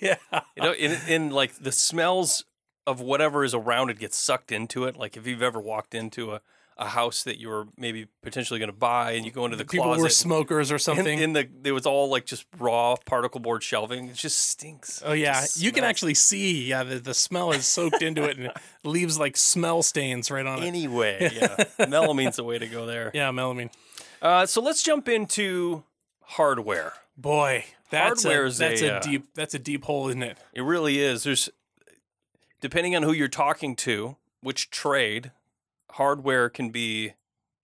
yeah. 0.00 0.16
You 0.56 0.62
know, 0.62 0.72
in, 0.72 0.96
in 1.08 1.30
like 1.30 1.54
the 1.56 1.72
smells 1.72 2.44
of 2.86 3.00
whatever 3.00 3.44
is 3.44 3.54
around 3.54 3.90
it 3.90 3.98
gets 3.98 4.16
sucked 4.16 4.50
into 4.52 4.84
it. 4.84 4.96
Like 4.96 5.16
if 5.16 5.26
you've 5.26 5.42
ever 5.42 5.60
walked 5.60 5.94
into 5.94 6.32
a, 6.32 6.40
a 6.82 6.88
house 6.88 7.22
that 7.22 7.38
you 7.38 7.48
were 7.48 7.66
maybe 7.76 8.06
potentially 8.22 8.58
going 8.58 8.70
to 8.70 8.76
buy 8.76 9.12
and 9.12 9.24
you 9.24 9.30
go 9.30 9.44
into 9.44 9.56
the 9.56 9.64
People 9.64 9.86
closet 9.86 10.02
were 10.02 10.08
smokers 10.08 10.72
or 10.72 10.78
something. 10.78 11.18
in 11.18 11.32
the 11.32 11.48
it 11.64 11.72
was 11.72 11.86
all 11.86 12.08
like 12.10 12.26
just 12.26 12.44
raw 12.58 12.96
particle 13.06 13.40
board 13.40 13.62
shelving. 13.62 14.08
It 14.08 14.16
just 14.16 14.38
stinks. 14.38 15.02
Oh 15.04 15.12
yeah, 15.12 15.44
you 15.56 15.72
can 15.72 15.84
actually 15.84 16.14
see. 16.14 16.64
Yeah, 16.64 16.82
the, 16.82 16.98
the 16.98 17.14
smell 17.14 17.52
is 17.52 17.66
soaked 17.66 18.02
into 18.02 18.24
it 18.24 18.36
and 18.36 18.46
it 18.46 18.56
leaves 18.84 19.18
like 19.18 19.36
smell 19.36 19.82
stains 19.82 20.30
right 20.30 20.44
on 20.44 20.62
it. 20.62 20.66
Anyway, 20.66 21.18
yeah, 21.34 21.56
melamine's 21.86 22.36
the 22.36 22.44
way 22.44 22.58
to 22.58 22.66
go 22.66 22.86
there. 22.86 23.10
Yeah, 23.14 23.30
melamine. 23.30 23.70
Uh, 24.20 24.46
so 24.46 24.60
let's 24.60 24.82
jump 24.82 25.08
into 25.08 25.84
hardware. 26.22 26.92
Boy, 27.16 27.64
that's 27.90 28.24
Hardware 28.24 28.44
a, 28.44 28.48
is 28.48 28.58
that's 28.58 28.82
a, 28.82 28.88
a, 28.88 28.96
uh, 28.96 29.00
deep 29.00 29.26
that's 29.34 29.54
a 29.54 29.58
deep 29.58 29.84
hole, 29.84 30.08
isn't 30.08 30.22
it? 30.22 30.38
It 30.54 30.62
really 30.62 30.98
is. 31.00 31.24
There's 31.24 31.48
depending 32.60 32.96
on 32.96 33.02
who 33.02 33.12
you're 33.12 33.28
talking 33.28 33.76
to, 33.76 34.16
which 34.40 34.70
trade, 34.70 35.30
hardware 35.92 36.48
can 36.48 36.70
be 36.70 37.14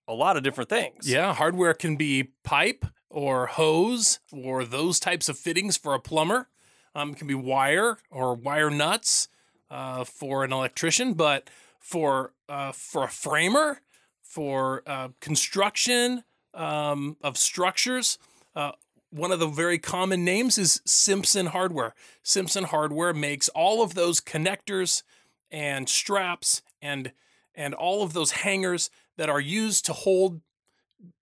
a 0.07 0.15
lot 0.15 0.37
of 0.37 0.43
different 0.43 0.71
things. 0.71 1.09
Yeah, 1.09 1.35
hardware 1.35 1.75
can 1.75 1.97
be 1.97 2.31
pipe 2.45 2.87
or 3.11 3.47
hose 3.47 4.21
or 4.33 4.65
those 4.65 5.01
types 5.01 5.29
of 5.29 5.39
fittings 5.39 5.77
for 5.77 5.95
a 5.95 6.01
plumber. 6.01 6.49
Um, 6.95 7.11
it 7.11 7.17
can 7.17 7.27
be 7.27 7.35
wire 7.35 7.99
or 8.11 8.35
wire 8.35 8.71
nuts 8.71 9.29
uh, 9.71 10.05
for 10.05 10.45
an 10.45 10.53
electrician, 10.53 11.15
but 11.15 11.51
for 11.79 12.33
uh, 12.49 12.73
for 12.73 13.05
a 13.05 13.09
framer, 13.09 13.83
for 14.23 14.83
uh, 14.87 15.09
construction 15.21 16.25
um, 16.55 17.17
of 17.23 17.37
structures, 17.37 18.19
uh, 18.57 18.73
one 19.11 19.33
of 19.33 19.39
the 19.39 19.47
very 19.47 19.79
common 19.79 20.25
names 20.25 20.59
is 20.59 20.81
Simpson 20.85 21.47
Hardware. 21.47 21.95
Simpson 22.23 22.65
Hardware 22.65 23.15
makes 23.15 23.49
all 23.51 23.83
of 23.83 23.95
those 23.95 24.21
connectors 24.21 25.03
and 25.51 25.89
straps 25.89 26.63
and 26.83 27.13
and 27.59 27.75
all 27.75 28.03
of 28.03 28.15
those 28.15 28.31
hangers 28.31 28.89
that 29.19 29.29
are 29.29 29.41
used 29.41 29.85
to 29.85 29.93
hold 29.93 30.41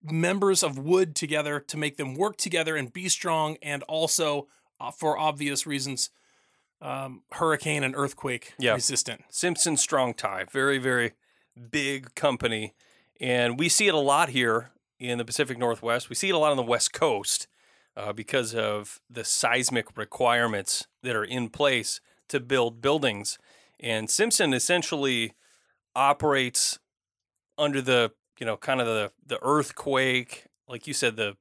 members 0.03 0.62
of 0.62 0.78
wood 0.78 1.14
together 1.16 1.59
to 1.61 1.76
make 1.76 1.97
them 1.97 2.14
work 2.14 2.37
together 2.37 2.76
and 2.76 2.93
be 2.93 3.09
strong 3.09 3.57
and 3.62 3.82
also 3.84 4.47
uh, 4.80 4.91
for 4.91 5.18
obvious 5.18 5.66
reasons 5.66 6.11
um, 6.80 7.22
hurricane 7.32 7.82
and 7.82 7.97
earthquake 7.97 8.53
Yeah. 8.59 8.74
resistant 8.74 9.24
Simpson 9.30 9.76
Strong 9.76 10.14
Tie, 10.14 10.45
very 10.45 10.78
very 10.78 11.12
big 11.70 12.14
company, 12.14 12.74
and 13.18 13.59
we 13.59 13.68
see 13.70 13.89
it 13.89 13.95
a 13.95 13.99
lot 13.99 14.28
here 14.28 14.70
in 15.01 15.16
the 15.18 15.24
Pacific 15.24 15.57
Northwest. 15.59 16.11
We 16.11 16.14
see 16.14 16.28
it 16.28 16.34
a 16.34 16.39
lot 16.39 16.51
on 16.51 16.57
the 16.59 16.62
West 16.62 16.93
Coast 16.93 17.49
uh, 17.97 18.12
because 18.12 18.55
of 18.55 19.01
the 19.09 19.24
seismic 19.24 19.97
requirements 19.97 20.87
that 21.03 21.16
are 21.16 21.24
in 21.24 21.49
place 21.49 22.01
to 22.28 22.41
build 22.41 22.82
buildings. 22.82 23.39
And 23.80 24.11
Simpson 24.11 24.53
essentially 24.53 25.32
operates 25.97 26.79
under 27.59 27.81
the 27.81 28.13
you 28.39 28.47
know 28.47 28.57
kind 28.57 28.81
of 28.81 28.87
the 28.87 29.11
the 29.27 29.43
earthquake, 29.43 30.45
like 30.69 30.87
you 30.87 30.95
said, 30.95 31.17
the 31.17 31.37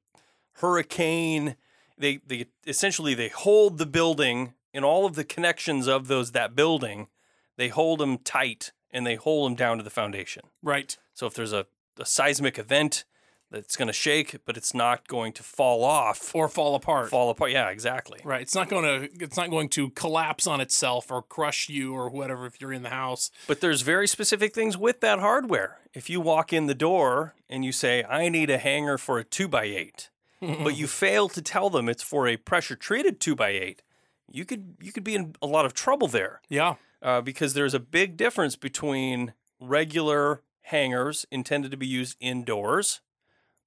hurricane. 0.54 1.56
They 1.98 2.18
they 2.26 2.46
essentially 2.66 3.14
they 3.14 3.28
hold 3.28 3.78
the 3.78 3.86
building 3.86 4.54
and 4.74 4.84
all 4.84 5.06
of 5.06 5.14
the 5.14 5.24
connections 5.24 5.86
of 5.86 6.08
those 6.08 6.32
that 6.32 6.56
building. 6.56 7.08
They 7.56 7.68
hold 7.68 8.00
them 8.00 8.18
tight 8.18 8.72
and 8.90 9.06
they 9.06 9.14
hold 9.14 9.50
them 9.50 9.56
down 9.56 9.78
to 9.78 9.82
the 9.82 9.90
foundation. 9.90 10.42
right 10.62 10.96
So 11.14 11.26
if 11.26 11.34
there's 11.34 11.52
a, 11.52 11.66
a 11.98 12.04
seismic 12.04 12.58
event 12.58 13.04
that's 13.50 13.76
going 13.76 13.86
to 13.86 13.92
shake, 13.92 14.36
but 14.44 14.56
it's 14.56 14.74
not 14.74 15.06
going 15.08 15.32
to 15.34 15.42
fall 15.42 15.84
off, 15.84 16.32
or 16.34 16.48
fall 16.48 16.74
apart 16.74 17.10
fall 17.10 17.30
apart. 17.30 17.50
Yeah, 17.50 17.68
exactly. 17.70 18.20
right 18.24 18.42
it's 18.42 18.54
not 18.54 18.68
going 18.68 18.84
to 18.84 19.24
it's 19.24 19.36
not 19.36 19.50
going 19.50 19.68
to 19.70 19.90
collapse 19.90 20.46
on 20.46 20.60
itself 20.60 21.10
or 21.10 21.22
crush 21.22 21.68
you 21.68 21.94
or 21.94 22.08
whatever 22.10 22.46
if 22.46 22.60
you're 22.60 22.72
in 22.72 22.82
the 22.82 22.90
house 22.90 23.30
But 23.46 23.60
there's 23.60 23.82
very 23.82 24.06
specific 24.08 24.54
things 24.54 24.76
with 24.76 25.00
that 25.00 25.18
hardware. 25.20 25.78
If 25.94 26.10
you 26.10 26.20
walk 26.20 26.52
in 26.52 26.66
the 26.66 26.74
door 26.74 27.34
and 27.48 27.64
you 27.64 27.72
say, 27.72 28.04
I 28.04 28.28
need 28.28 28.50
a 28.50 28.58
hanger 28.58 28.98
for 28.98 29.18
a 29.18 29.24
two 29.24 29.48
by 29.48 29.64
eight, 29.64 30.10
but 30.40 30.76
you 30.76 30.86
fail 30.86 31.28
to 31.30 31.42
tell 31.42 31.70
them 31.70 31.88
it's 31.88 32.02
for 32.02 32.26
a 32.26 32.36
pressure 32.36 32.76
treated 32.76 33.20
two 33.20 33.34
by 33.34 33.50
eight, 33.50 33.82
you 34.30 34.44
could 34.44 34.76
you 34.80 34.92
could 34.92 35.04
be 35.04 35.14
in 35.14 35.34
a 35.40 35.46
lot 35.46 35.64
of 35.64 35.72
trouble 35.74 36.08
there. 36.08 36.40
yeah 36.48 36.74
uh, 37.02 37.20
because 37.20 37.54
there's 37.54 37.74
a 37.74 37.80
big 37.80 38.16
difference 38.16 38.56
between 38.56 39.32
regular 39.60 40.42
hangers 40.62 41.24
intended 41.30 41.70
to 41.70 41.76
be 41.76 41.86
used 41.86 42.16
indoors 42.20 43.00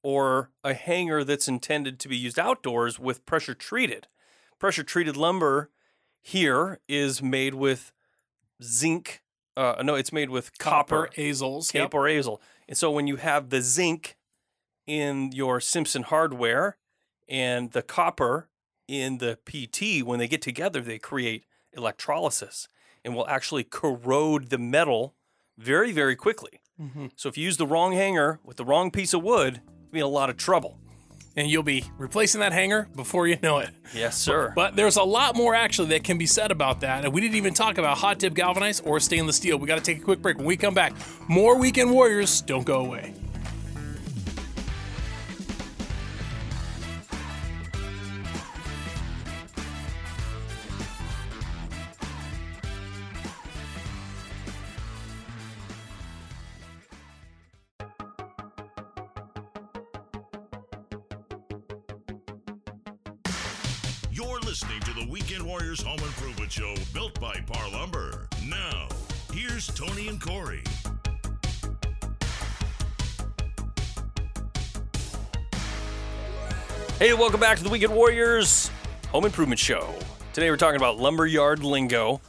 or 0.03 0.51
a 0.63 0.73
hanger 0.73 1.23
that's 1.23 1.47
intended 1.47 1.99
to 1.99 2.07
be 2.07 2.17
used 2.17 2.39
outdoors 2.39 2.99
with 2.99 3.25
pressure 3.25 3.53
treated. 3.53 4.07
Pressure 4.59 4.83
treated 4.83 5.17
lumber 5.17 5.69
here 6.21 6.79
is 6.87 7.21
made 7.21 7.53
with 7.53 7.91
zinc. 8.63 9.21
Uh, 9.57 9.81
no, 9.83 9.95
it's 9.95 10.13
made 10.13 10.29
with 10.29 10.57
copper, 10.57 11.07
copper 11.07 11.21
azoles 11.21 11.71
cape 11.71 11.93
or 11.93 12.03
azole. 12.03 12.39
And 12.67 12.77
so 12.77 12.91
when 12.91 13.07
you 13.07 13.17
have 13.17 13.49
the 13.49 13.61
zinc 13.61 14.15
in 14.85 15.31
your 15.31 15.59
Simpson 15.59 16.03
hardware 16.03 16.77
and 17.27 17.71
the 17.71 17.81
copper 17.81 18.49
in 18.87 19.17
the 19.17 19.37
PT, 19.45 20.05
when 20.05 20.19
they 20.19 20.27
get 20.27 20.41
together, 20.41 20.81
they 20.81 20.97
create 20.99 21.45
electrolysis 21.73 22.67
and 23.03 23.15
will 23.15 23.27
actually 23.27 23.63
corrode 23.63 24.49
the 24.49 24.57
metal 24.57 25.15
very, 25.57 25.91
very 25.91 26.15
quickly. 26.15 26.61
Mhm. 26.79 27.11
So 27.15 27.29
if 27.29 27.37
you 27.37 27.43
use 27.45 27.57
the 27.57 27.67
wrong 27.67 27.91
hanger 27.93 28.39
with 28.43 28.57
the 28.57 28.65
wrong 28.65 28.91
piece 28.91 29.13
of 29.13 29.21
wood, 29.21 29.61
be 29.91 29.99
in 29.99 30.05
a 30.05 30.07
lot 30.07 30.29
of 30.29 30.37
trouble. 30.37 30.77
and 31.35 31.47
you'll 31.49 31.63
be 31.63 31.83
replacing 31.97 32.41
that 32.41 32.51
hanger 32.51 32.87
before 32.95 33.27
you 33.27 33.37
know 33.41 33.59
it 33.59 33.69
Yes, 33.93 34.17
sir. 34.17 34.51
But 34.55 34.75
there's 34.75 34.97
a 34.97 35.03
lot 35.03 35.35
more 35.35 35.55
actually 35.55 35.89
that 35.89 36.03
can 36.03 36.17
be 36.17 36.25
said 36.27 36.51
about 36.51 36.81
that. 36.81 37.05
And 37.05 37.13
we 37.13 37.21
didn't 37.21 37.35
even 37.37 37.53
talk 37.53 37.77
about 37.77 37.97
hot 37.97 38.19
dip 38.19 38.33
galvanized 38.35 38.83
or 38.85 38.99
stainless 38.99 39.37
steel. 39.37 39.57
We 39.57 39.67
got 39.67 39.77
to 39.77 39.83
take 39.83 39.97
a 39.97 40.01
quick 40.03 40.21
break. 40.21 40.37
When 40.37 40.45
we 40.45 40.57
come 40.57 40.73
back, 40.73 40.93
more 41.27 41.57
Weekend 41.57 41.91
Warriors. 41.91 42.41
Don't 42.41 42.65
go 42.65 42.81
away. 42.85 43.13
By 67.39 67.53
Parr 67.53 67.69
Lumber. 67.69 68.27
Now, 68.47 68.87
here's 69.31 69.67
Tony 69.67 70.07
and 70.07 70.19
Corey. 70.19 70.63
Hey, 76.97 77.13
welcome 77.13 77.39
back 77.39 77.57
to 77.57 77.63
the 77.63 77.69
Weekend 77.69 77.93
Warriors 77.93 78.71
Home 79.11 79.25
Improvement 79.25 79.59
Show. 79.59 79.93
Today 80.33 80.49
we're 80.49 80.57
talking 80.57 80.77
about 80.77 80.97
lumberyard 80.97 81.63
lingo, 81.63 82.19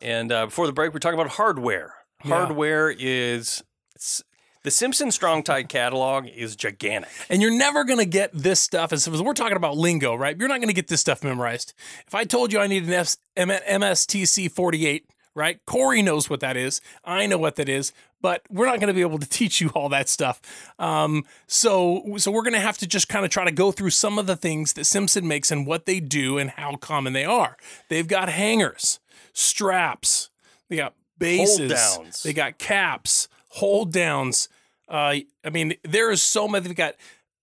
and 0.00 0.30
uh, 0.30 0.46
before 0.46 0.66
the 0.66 0.72
break, 0.72 0.92
we're 0.92 1.00
talking 1.00 1.18
about 1.18 1.32
hardware. 1.32 1.94
Yeah. 2.24 2.36
Hardware 2.36 2.90
is 2.90 3.64
it's, 3.94 4.22
the 4.66 4.72
Simpson 4.72 5.12
Strong 5.12 5.44
Tie 5.44 5.62
catalog 5.62 6.26
is 6.26 6.56
gigantic. 6.56 7.08
And 7.30 7.40
you're 7.40 7.56
never 7.56 7.84
going 7.84 8.00
to 8.00 8.04
get 8.04 8.32
this 8.32 8.58
stuff. 8.58 8.92
As 8.92 9.08
we're 9.08 9.32
talking 9.32 9.56
about 9.56 9.76
lingo, 9.76 10.12
right? 10.16 10.36
You're 10.36 10.48
not 10.48 10.58
going 10.58 10.66
to 10.66 10.74
get 10.74 10.88
this 10.88 11.00
stuff 11.00 11.22
memorized. 11.22 11.72
If 12.04 12.16
I 12.16 12.24
told 12.24 12.52
you 12.52 12.58
I 12.58 12.66
need 12.66 12.82
an 12.82 12.92
F- 12.92 13.16
M- 13.36 13.48
MSTC 13.48 14.50
48 14.50 15.08
right? 15.36 15.64
Corey 15.66 16.00
knows 16.00 16.30
what 16.30 16.40
that 16.40 16.56
is. 16.56 16.80
I 17.04 17.26
know 17.26 17.36
what 17.36 17.56
that 17.56 17.68
is, 17.68 17.92
but 18.22 18.42
we're 18.50 18.64
not 18.64 18.80
going 18.80 18.88
to 18.88 18.94
be 18.94 19.02
able 19.02 19.18
to 19.18 19.28
teach 19.28 19.60
you 19.60 19.68
all 19.68 19.90
that 19.90 20.08
stuff. 20.08 20.40
Um, 20.80 21.24
so, 21.46 22.16
so 22.16 22.32
we're 22.32 22.42
going 22.42 22.54
to 22.54 22.58
have 22.58 22.78
to 22.78 22.86
just 22.88 23.08
kind 23.08 23.24
of 23.24 23.30
try 23.30 23.44
to 23.44 23.52
go 23.52 23.70
through 23.70 23.90
some 23.90 24.18
of 24.18 24.26
the 24.26 24.34
things 24.34 24.72
that 24.72 24.86
Simpson 24.86 25.28
makes 25.28 25.52
and 25.52 25.66
what 25.66 25.84
they 25.84 26.00
do 26.00 26.38
and 26.38 26.50
how 26.50 26.76
common 26.76 27.12
they 27.12 27.26
are. 27.26 27.56
They've 27.88 28.08
got 28.08 28.30
hangers, 28.30 28.98
straps, 29.34 30.30
they 30.70 30.76
got 30.76 30.94
bases, 31.18 31.70
downs. 31.70 32.22
they 32.22 32.32
got 32.32 32.56
caps, 32.58 33.28
hold 33.50 33.92
downs. 33.92 34.48
Uh, 34.88 35.16
I 35.44 35.50
mean, 35.50 35.74
there 35.82 36.10
is 36.10 36.22
so 36.22 36.46
many. 36.48 36.66
They've 36.66 36.76
got 36.76 36.94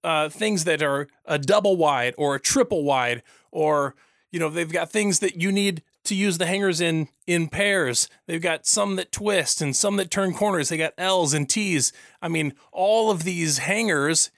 uh, 0.03 0.29
things 0.29 0.63
that 0.65 0.81
are 0.81 1.07
a 1.25 1.37
double 1.37 1.75
wide 1.75 2.13
or 2.17 2.35
a 2.35 2.39
triple 2.39 2.83
wide, 2.83 3.23
or 3.51 3.95
you 4.31 4.39
know, 4.39 4.49
they've 4.49 4.71
got 4.71 4.91
things 4.91 5.19
that 5.19 5.35
you 5.35 5.51
need 5.51 5.83
to 6.05 6.15
use 6.15 6.37
the 6.37 6.45
hangers 6.45 6.81
in 6.81 7.07
in 7.27 7.47
pairs. 7.47 8.09
They've 8.27 8.41
got 8.41 8.65
some 8.65 8.95
that 8.97 9.11
twist 9.11 9.61
and 9.61 9.75
some 9.75 9.95
that 9.97 10.11
turn 10.11 10.33
corners. 10.33 10.69
They 10.69 10.77
got 10.77 10.93
L's 10.97 11.33
and 11.33 11.49
T's. 11.49 11.93
I 12.21 12.27
mean, 12.27 12.53
all 12.71 13.11
of 13.11 13.23
these 13.23 13.59
hangers, 13.59 14.31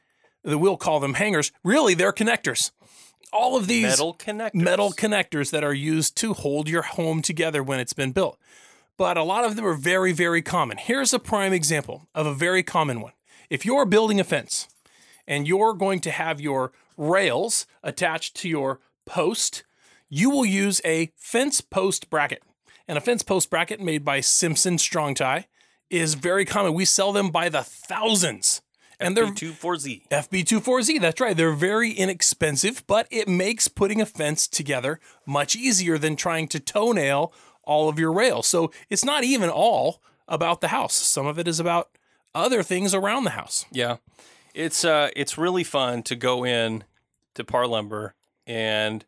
that 0.44 0.58
we'll 0.58 0.78
call 0.78 1.00
them 1.00 1.16
hangers. 1.16 1.52
Really, 1.64 1.94
they're 1.94 2.14
connectors. 2.14 2.72
All 3.34 3.58
of 3.58 3.68
these 3.68 3.84
Metal 3.84 4.14
connectors. 4.14 4.54
metal 4.54 4.92
connectors 4.92 5.52
that 5.52 5.64
are 5.64 5.74
used 5.74 6.16
to 6.18 6.34
hold 6.34 6.70
your 6.70 6.84
home 6.84 7.22
together 7.22 7.62
when 7.64 7.80
it's 7.80 7.94
been 7.94 8.12
built. 8.14 8.40
But 8.98 9.18
a 9.18 9.24
lot 9.24 9.44
of 9.44 9.56
them 9.56 9.66
are 9.66 9.74
very, 9.74 10.14
very 10.14 10.42
common. 10.42 10.78
Here's 10.78 11.14
a 11.14 11.20
prime 11.20 11.54
example 11.54 12.08
of 12.16 12.26
a 12.26 12.34
very 12.34 12.64
common 12.64 13.02
one. 13.02 13.12
If 13.50 13.66
you're 13.66 13.86
building 13.86 14.20
a 14.20 14.24
fence 14.24 14.68
and 15.28 15.48
you're 15.48 15.74
going 15.74 16.00
to 16.02 16.12
have 16.12 16.40
your 16.40 16.72
rails 16.98 17.66
attached 17.84 18.36
to 18.38 18.50
your 18.50 18.80
post, 19.06 19.64
you 20.10 20.30
will 20.30 20.46
use 20.46 20.82
a 20.86 21.12
fence 21.18 21.62
post 21.62 22.10
bracket. 22.10 22.42
And 22.88 22.98
a 22.98 23.02
fence 23.02 23.24
post 23.24 23.50
bracket 23.50 23.82
made 23.82 24.06
by 24.06 24.22
Simpson 24.22 24.78
Strong 24.78 25.16
Tie 25.16 25.48
is 25.90 26.14
very 26.14 26.46
common. 26.46 26.74
We 26.74 26.86
sell 26.86 27.12
them 27.12 27.30
by 27.30 27.50
the 27.50 27.64
thousands. 27.64 28.62
And 28.98 29.18
they're 29.18 29.26
B24Z. 29.26 30.08
FB24Z, 30.10 31.02
that's 31.02 31.20
right. 31.20 31.36
They're 31.36 31.52
very 31.52 31.92
inexpensive, 31.92 32.86
but 32.88 33.08
it 33.12 33.28
makes 33.28 33.68
putting 33.68 34.00
a 34.00 34.06
fence 34.06 34.48
together 34.48 35.02
much 35.26 35.56
easier 35.56 35.98
than 35.98 36.16
trying 36.16 36.48
to 36.50 36.62
toenail 36.62 37.34
all 37.66 37.90
of 37.90 38.00
your 38.00 38.12
rails. 38.14 38.48
So 38.48 38.72
it's 38.90 39.06
not 39.06 39.24
even 39.24 39.50
all 39.50 40.02
about 40.28 40.62
the 40.62 40.70
house. 40.70 40.96
Some 40.96 41.28
of 41.28 41.38
it 41.40 41.48
is 41.48 41.60
about 41.60 41.90
other 42.34 42.64
things 42.64 42.94
around 42.94 43.24
the 43.24 43.32
house. 43.32 43.66
Yeah. 43.72 43.98
It's 44.54 44.86
uh 44.86 45.10
it's 45.16 45.38
really 45.38 45.64
fun 45.64 46.04
to 46.04 46.16
go 46.16 46.46
in 46.46 46.84
to 47.34 47.44
Parr 47.44 47.68
Lumber 47.68 48.14
and 48.48 49.04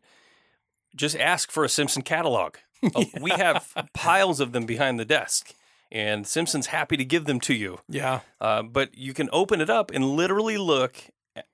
just 0.94 1.16
ask 1.16 1.50
for 1.50 1.64
a 1.64 1.68
Simpson 1.68 2.02
catalog. 2.02 2.56
Uh, 2.94 3.04
We 3.20 3.30
have 3.32 3.74
piles 3.92 4.38
of 4.38 4.52
them 4.52 4.64
behind 4.64 5.00
the 5.00 5.04
desk, 5.04 5.52
and 5.90 6.24
Simpson's 6.24 6.68
happy 6.68 6.96
to 6.96 7.04
give 7.04 7.24
them 7.24 7.40
to 7.40 7.52
you. 7.54 7.80
Yeah. 7.88 8.20
Uh, 8.40 8.62
but 8.62 8.96
you 8.96 9.12
can 9.14 9.28
open 9.32 9.60
it 9.60 9.68
up 9.68 9.90
and 9.90 10.04
literally 10.12 10.56
look 10.58 10.94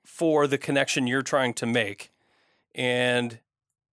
for 0.05 0.45
the 0.45 0.59
connection 0.59 1.07
you're 1.07 1.23
trying 1.23 1.55
to 1.55 1.65
make, 1.65 2.11
and 2.75 3.39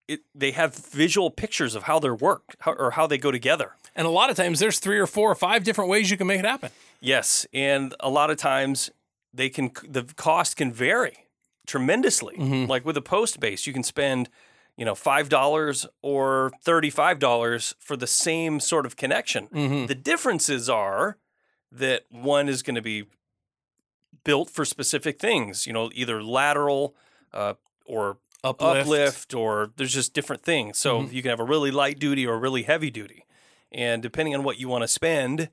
it 0.07 0.21
they 0.35 0.51
have 0.51 0.75
visual 0.75 1.29
pictures 1.31 1.75
of 1.75 1.83
how 1.83 1.99
they're 1.99 2.15
worked 2.15 2.55
how, 2.59 2.73
or 2.73 2.91
how 2.91 3.07
they 3.07 3.17
go 3.17 3.31
together. 3.31 3.71
And 3.95 4.07
a 4.07 4.09
lot 4.09 4.29
of 4.29 4.35
times 4.35 4.59
there's 4.59 4.79
three 4.79 4.99
or 4.99 5.07
four 5.07 5.31
or 5.31 5.35
five 5.35 5.63
different 5.63 5.89
ways 5.89 6.09
you 6.11 6.17
can 6.17 6.27
make 6.27 6.39
it 6.39 6.45
happen. 6.45 6.71
Yes, 6.99 7.45
and 7.53 7.93
a 7.99 8.09
lot 8.09 8.29
of 8.29 8.37
times 8.37 8.89
they 9.33 9.49
can 9.49 9.71
the 9.87 10.03
cost 10.15 10.57
can 10.57 10.71
vary 10.71 11.27
tremendously. 11.65 12.35
Like 12.67 12.85
with 12.85 12.97
a 12.97 13.01
post 13.01 13.39
base, 13.39 13.65
you 13.65 13.73
can 13.73 13.83
spend, 13.83 14.29
you 14.75 14.85
know, 14.85 14.95
five 14.95 15.29
dollars 15.29 15.85
or 16.01 16.51
thirty-five 16.63 17.19
dollars 17.19 17.75
for 17.79 17.95
the 17.95 18.07
same 18.07 18.59
sort 18.59 18.85
of 18.85 18.95
connection. 18.95 19.47
The 19.87 19.95
differences 19.95 20.69
are 20.69 21.17
that 21.71 22.03
one 22.09 22.49
is 22.49 22.61
going 22.61 22.75
to 22.75 22.81
be 22.81 23.05
built 24.23 24.49
for 24.49 24.65
specific 24.65 25.19
things. 25.19 25.65
You 25.65 25.73
know, 25.73 25.89
either 25.93 26.21
lateral 26.23 26.95
uh, 27.33 27.53
or 27.85 28.17
Uplift. 28.43 28.81
uplift, 28.81 29.33
or 29.33 29.71
there's 29.77 29.93
just 29.93 30.13
different 30.13 30.43
things. 30.43 30.77
So 30.77 31.03
you 31.03 31.21
can 31.21 31.29
have 31.29 31.39
a 31.39 31.45
really 31.45 31.71
light 31.71 31.99
duty 31.99 32.27
or 32.27 32.33
a 32.35 32.39
really 32.39 32.63
heavy 32.63 32.89
duty. 32.91 33.25
And 33.71 34.01
depending 34.03 34.35
on 34.35 34.43
what 34.43 34.59
you 34.59 34.67
want 34.67 34.83
to 34.83 34.87
spend 34.87 35.49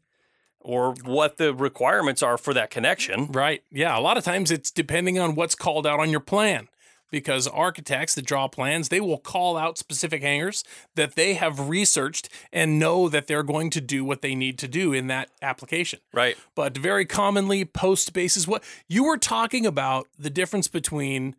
or 0.59 0.95
what 1.05 1.37
the 1.39 1.55
requirements 1.55 2.23
are 2.23 2.37
for 2.37 2.53
that 2.55 2.71
connection, 2.71 3.27
Right. 3.29 3.63
Yeah. 3.71 3.97
A 3.97 4.01
lot 4.01 4.19
of 4.19 4.25
times 4.25 4.51
it's 4.51 4.71
depending 4.71 5.19
on 5.19 5.35
what's 5.35 5.55
called 5.55 5.87
out 5.87 6.01
on 6.01 6.11
your 6.11 6.21
plan. 6.21 6.69
Because 7.13 7.49
architects 7.49 8.15
that 8.15 8.25
draw 8.25 8.47
plans, 8.47 8.89
they 8.89 9.01
will 9.01 9.19
call 9.19 9.57
out 9.57 9.77
specific 9.79 10.23
hangers 10.23 10.63
that 10.95 11.17
they 11.17 11.35
have 11.35 11.69
researched 11.69 12.29
and 12.53 12.79
know 12.79 13.09
that 13.09 13.27
they're 13.27 13.43
going 13.43 13.71
to 13.71 13.81
do 13.81 14.05
what 14.05 14.23
they 14.23 14.37
need 14.37 14.59
to 14.59 14.69
do 14.69 14.93
in 14.93 15.09
that 15.09 15.29
application. 15.43 15.99
right? 16.13 16.37
But 16.55 16.79
very 16.79 17.05
commonly, 17.07 17.65
post 17.65 18.13
bases. 18.13 18.47
What 18.47 18.63
you 18.87 19.03
were 19.03 19.19
talking 19.19 19.67
about 19.67 20.07
the 20.17 20.31
difference 20.31 20.69
between 20.69 21.35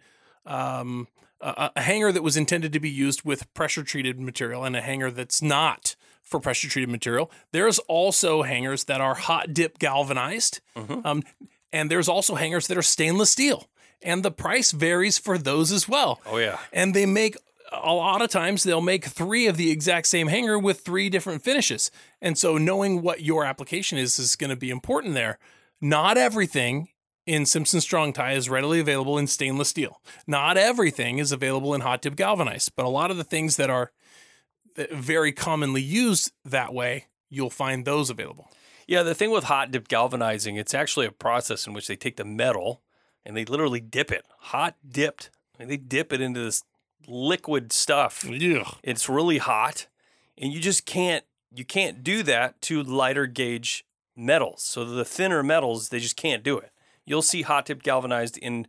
um, 0.45 1.07
a, 1.41 1.71
a 1.75 1.81
hanger 1.81 2.11
that 2.11 2.23
was 2.23 2.37
intended 2.37 2.71
to 2.73 2.79
be 2.79 2.89
used 2.89 3.23
with 3.23 3.51
pressure 3.53 3.83
treated 3.83 4.19
material 4.19 4.63
and 4.63 4.75
a 4.75 4.81
hanger 4.81 5.11
that's 5.11 5.41
not 5.41 5.95
for 6.23 6.39
pressure 6.39 6.69
treated 6.69 6.89
material. 6.89 7.31
There's 7.51 7.79
also 7.79 8.43
hangers 8.43 8.85
that 8.85 9.01
are 9.01 9.15
hot 9.15 9.53
dip 9.53 9.79
galvanized, 9.79 10.61
um, 11.03 11.23
and 11.73 11.91
there's 11.91 12.07
also 12.07 12.35
hangers 12.35 12.67
that 12.67 12.77
are 12.77 12.83
stainless 12.83 13.31
steel, 13.31 13.67
and 14.01 14.23
the 14.23 14.31
price 14.31 14.71
varies 14.71 15.17
for 15.17 15.37
those 15.37 15.71
as 15.71 15.89
well. 15.89 16.21
Oh 16.25 16.37
yeah. 16.37 16.59
And 16.71 16.93
they 16.93 17.05
make 17.05 17.35
a 17.71 17.93
lot 17.93 18.21
of 18.21 18.29
times 18.29 18.63
they'll 18.63 18.81
make 18.81 19.05
three 19.05 19.47
of 19.47 19.57
the 19.57 19.71
exact 19.71 20.07
same 20.07 20.27
hanger 20.27 20.59
with 20.59 20.81
three 20.81 21.09
different 21.09 21.43
finishes. 21.43 21.89
And 22.21 22.37
so 22.37 22.57
knowing 22.57 23.01
what 23.01 23.21
your 23.21 23.45
application 23.45 23.97
is 23.97 24.19
is 24.19 24.35
going 24.35 24.49
to 24.49 24.55
be 24.55 24.69
important 24.69 25.13
there. 25.13 25.39
Not 25.79 26.17
everything 26.17 26.89
in 27.25 27.45
Simpson 27.45 27.81
Strong 27.81 28.13
Tie 28.13 28.33
is 28.33 28.49
readily 28.49 28.79
available 28.79 29.17
in 29.17 29.27
stainless 29.27 29.69
steel. 29.69 30.01
Not 30.25 30.57
everything 30.57 31.19
is 31.19 31.31
available 31.31 31.73
in 31.73 31.81
hot 31.81 32.01
dip 32.01 32.15
galvanized, 32.15 32.73
but 32.75 32.85
a 32.85 32.89
lot 32.89 33.11
of 33.11 33.17
the 33.17 33.23
things 33.23 33.57
that 33.57 33.69
are 33.69 33.91
very 34.91 35.31
commonly 35.31 35.81
used 35.81 36.31
that 36.45 36.73
way, 36.73 37.07
you'll 37.29 37.49
find 37.49 37.85
those 37.85 38.09
available. 38.09 38.49
Yeah, 38.87 39.03
the 39.03 39.15
thing 39.15 39.31
with 39.31 39.45
hot 39.45 39.71
dip 39.71 39.87
galvanizing, 39.87 40.55
it's 40.55 40.73
actually 40.73 41.05
a 41.05 41.11
process 41.11 41.67
in 41.67 41.73
which 41.73 41.87
they 41.87 41.95
take 41.95 42.17
the 42.17 42.25
metal 42.25 42.81
and 43.25 43.37
they 43.37 43.45
literally 43.45 43.79
dip 43.79 44.11
it, 44.11 44.25
hot 44.37 44.75
dipped. 44.87 45.29
and 45.59 45.69
they 45.69 45.77
dip 45.77 46.11
it 46.11 46.21
into 46.21 46.39
this 46.39 46.63
liquid 47.07 47.71
stuff. 47.71 48.25
Yeah. 48.27 48.69
It's 48.83 49.07
really 49.07 49.37
hot, 49.37 49.87
and 50.37 50.51
you 50.51 50.59
just 50.59 50.85
can't 50.85 51.23
you 51.53 51.65
can't 51.65 52.03
do 52.03 52.23
that 52.23 52.61
to 52.61 52.81
lighter 52.81 53.27
gauge 53.27 53.85
metals. 54.15 54.63
So 54.63 54.85
the 54.85 55.05
thinner 55.05 55.43
metals, 55.43 55.89
they 55.89 55.99
just 55.99 56.15
can't 56.15 56.43
do 56.43 56.57
it. 56.57 56.71
You'll 57.11 57.21
see 57.21 57.41
hot 57.41 57.65
dip 57.65 57.83
galvanized 57.83 58.37
in 58.37 58.67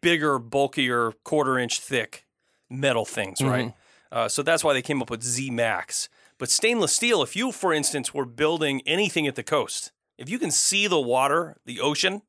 bigger, 0.00 0.40
bulkier, 0.40 1.12
quarter 1.22 1.60
inch 1.60 1.78
thick 1.78 2.26
metal 2.68 3.04
things, 3.04 3.40
right? 3.40 3.72
Uh, 4.10 4.28
so 4.28 4.42
that's 4.42 4.64
why 4.64 4.72
they 4.72 4.82
came 4.82 5.00
up 5.00 5.10
with 5.10 5.22
Z 5.22 5.48
Max. 5.50 6.08
But 6.38 6.50
stainless 6.50 6.92
steel, 6.92 7.22
if 7.22 7.36
you, 7.36 7.52
for 7.52 7.72
instance, 7.72 8.12
were 8.12 8.24
building 8.24 8.82
anything 8.84 9.28
at 9.28 9.36
the 9.36 9.44
coast, 9.44 9.92
if 10.16 10.28
you 10.28 10.40
can 10.40 10.50
see 10.50 10.88
the 10.88 11.00
water, 11.00 11.56
the 11.66 11.78
ocean, 11.78 12.22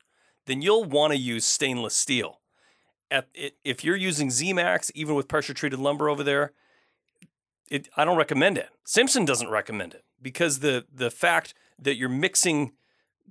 then 0.45 0.61
you'll 0.61 0.83
want 0.83 1.13
to 1.13 1.17
use 1.17 1.45
stainless 1.45 1.95
steel. 1.95 2.41
At, 3.09 3.27
it, 3.33 3.55
if 3.63 3.83
you're 3.83 3.95
using 3.95 4.29
Z 4.29 4.53
Max, 4.53 4.91
even 4.93 5.15
with 5.15 5.27
pressure 5.27 5.55
treated 5.55 5.79
lumber 5.79 6.09
over 6.09 6.23
there, 6.23 6.53
it, 7.71 7.89
I 7.97 8.05
don't 8.05 8.17
recommend 8.17 8.59
it. 8.59 8.69
Simpson 8.83 9.25
doesn't 9.25 9.49
recommend 9.49 9.95
it 9.95 10.03
because 10.21 10.59
the 10.59 10.85
the 10.93 11.09
fact 11.09 11.55
that 11.79 11.95
you're 11.95 12.07
mixing 12.07 12.73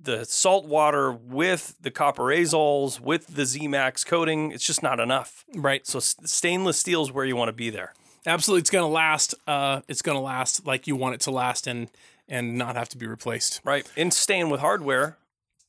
the 0.01 0.23
salt 0.25 0.65
water 0.65 1.11
with 1.11 1.75
the 1.81 1.91
copper 1.91 2.23
azoles 2.23 2.99
with 2.99 3.27
the 3.27 3.45
Z 3.45 3.67
Max 3.67 4.03
coating, 4.03 4.51
it's 4.51 4.63
just 4.65 4.81
not 4.83 4.99
enough. 4.99 5.45
Right. 5.55 5.85
So 5.85 5.99
stainless 5.99 6.77
steel 6.79 7.01
is 7.03 7.11
where 7.11 7.25
you 7.25 7.35
want 7.35 7.49
to 7.49 7.53
be 7.53 7.69
there. 7.69 7.93
Absolutely, 8.25 8.61
it's 8.61 8.69
going 8.69 8.83
to 8.83 8.93
last. 8.93 9.33
Uh, 9.47 9.81
it's 9.87 10.01
going 10.01 10.17
to 10.17 10.21
last 10.21 10.65
like 10.65 10.87
you 10.87 10.95
want 10.95 11.15
it 11.15 11.21
to 11.21 11.31
last, 11.31 11.67
and 11.67 11.89
and 12.27 12.57
not 12.57 12.75
have 12.75 12.89
to 12.89 12.97
be 12.97 13.07
replaced. 13.07 13.61
Right. 13.63 13.89
And 13.97 14.13
staying 14.13 14.49
with 14.49 14.59
hardware, 14.59 15.17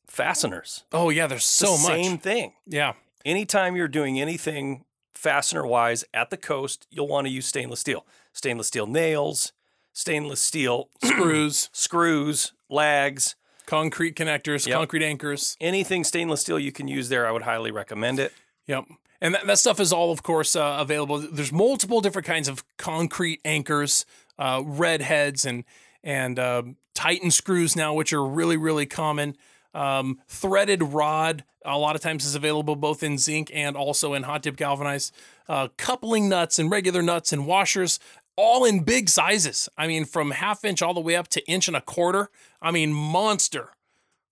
fasteners. 0.06 0.84
Oh 0.92 1.10
yeah, 1.10 1.26
there's 1.26 1.44
so 1.44 1.76
The 1.76 1.82
much. 1.82 1.86
Same 2.04 2.18
thing. 2.18 2.52
Yeah. 2.66 2.94
Anytime 3.24 3.76
you're 3.76 3.88
doing 3.88 4.20
anything 4.20 4.84
fastener 5.14 5.66
wise 5.66 6.04
at 6.14 6.30
the 6.30 6.36
coast, 6.36 6.86
you'll 6.90 7.08
want 7.08 7.26
to 7.26 7.32
use 7.32 7.46
stainless 7.46 7.80
steel. 7.80 8.04
Stainless 8.32 8.66
steel 8.68 8.86
nails, 8.86 9.52
stainless 9.92 10.40
steel 10.40 10.88
Screws, 11.04 11.68
screws, 11.72 12.52
lags, 12.68 13.36
concrete 13.70 14.16
connectors, 14.16 14.66
Yep. 14.66 14.76
concrete 14.76 15.04
anchors. 15.04 15.56
anything 15.60 16.02
stainless 16.04 16.40
steel 16.40 16.58
you 16.58 16.72
can 16.72 16.88
use 16.88 17.08
there, 17.08 17.26
I 17.26 17.30
would 17.30 17.42
highly 17.42 17.70
recommend 17.70 18.18
it. 18.18 18.32
Yep. 18.66 18.84
And 19.20 19.34
that, 19.34 19.46
that 19.46 19.58
stuff 19.58 19.78
is 19.80 19.92
all, 19.92 20.10
of 20.10 20.22
course, 20.22 20.56
uh, 20.56 20.76
available. 20.80 21.18
There's 21.18 21.52
multiple 21.52 22.00
different 22.00 22.26
kinds 22.26 22.48
of 22.48 22.64
concrete 22.78 23.40
anchors, 23.44 24.04
uh, 24.38 24.62
red 24.64 25.02
heads, 25.02 25.44
and 25.44 25.64
and 26.02 26.38
um 26.38 26.76
Titen 26.94 27.32
screws 27.32 27.76
now, 27.76 27.94
which 27.94 28.12
are 28.12 28.24
really 28.26 28.56
really 28.56 28.86
common. 28.86 29.36
Um, 29.72 30.18
threaded 30.28 30.82
rod 30.82 31.44
a 31.64 31.78
lot 31.78 31.94
of 31.94 32.00
times 32.02 32.24
is 32.24 32.34
available 32.34 32.74
both 32.74 33.02
in 33.02 33.18
zinc 33.18 33.50
and 33.54 33.76
also 33.76 34.14
in 34.14 34.22
hot 34.24 34.42
dip 34.42 34.56
galvanized. 34.56 35.14
Uh, 35.48 35.68
coupling 35.76 36.28
nuts 36.28 36.58
and 36.58 36.70
regular 36.70 37.02
nuts 37.02 37.32
and 37.32 37.46
washers. 37.46 38.00
All 38.36 38.64
in 38.64 38.80
big 38.80 39.08
sizes. 39.08 39.68
I 39.76 39.86
mean, 39.86 40.04
from 40.04 40.30
half 40.30 40.64
inch 40.64 40.82
all 40.82 40.94
the 40.94 41.00
way 41.00 41.16
up 41.16 41.28
to 41.28 41.46
inch 41.46 41.68
and 41.68 41.76
a 41.76 41.80
quarter. 41.80 42.30
I 42.62 42.70
mean, 42.70 42.92
monster 42.92 43.70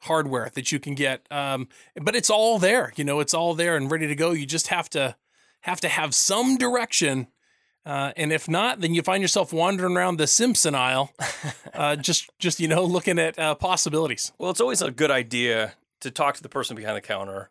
hardware 0.03 0.51
that 0.55 0.73
you 0.73 0.79
can 0.79 0.95
get. 0.95 1.27
Um, 1.31 1.69
but 2.01 2.15
it's 2.15 2.31
all 2.31 2.59
there. 2.59 2.93
You 2.97 3.05
know, 3.05 3.21
it's 3.21 3.35
all 3.35 3.55
there 3.55 3.77
and 3.77 3.91
ready 3.91 4.07
to 4.07 4.15
go. 4.15 4.31
You 4.33 4.47
just 4.47 4.69
have 4.69 4.89
to 4.91 5.17
have 5.63 5.81
to 5.81 5.89
have 5.89 6.15
some 6.15 6.57
direction. 6.57 7.29
Uh, 7.85 8.13
and 8.17 8.33
if 8.33 8.49
not, 8.49 8.81
then 8.81 8.95
you 8.95 9.03
find 9.03 9.23
yourself 9.23 9.53
wandering 9.53 9.97
around 9.97 10.19
the 10.19 10.27
Simpson 10.27 10.75
aisle, 10.75 11.13
uh, 11.75 11.97
just 11.97 12.31
just 12.39 12.61
you 12.61 12.69
know 12.69 12.85
looking 12.85 13.19
at 13.19 13.39
uh, 13.39 13.55
possibilities. 13.55 14.33
Well, 14.39 14.51
it's 14.51 14.61
always 14.61 14.83
a 14.83 14.91
good 14.91 15.11
idea 15.11 15.75
to 16.01 16.11
talk 16.11 16.37
to 16.37 16.43
the 16.43 16.49
person 16.49 16.77
behind 16.77 16.97
the 16.97 17.01
counter 17.01 17.51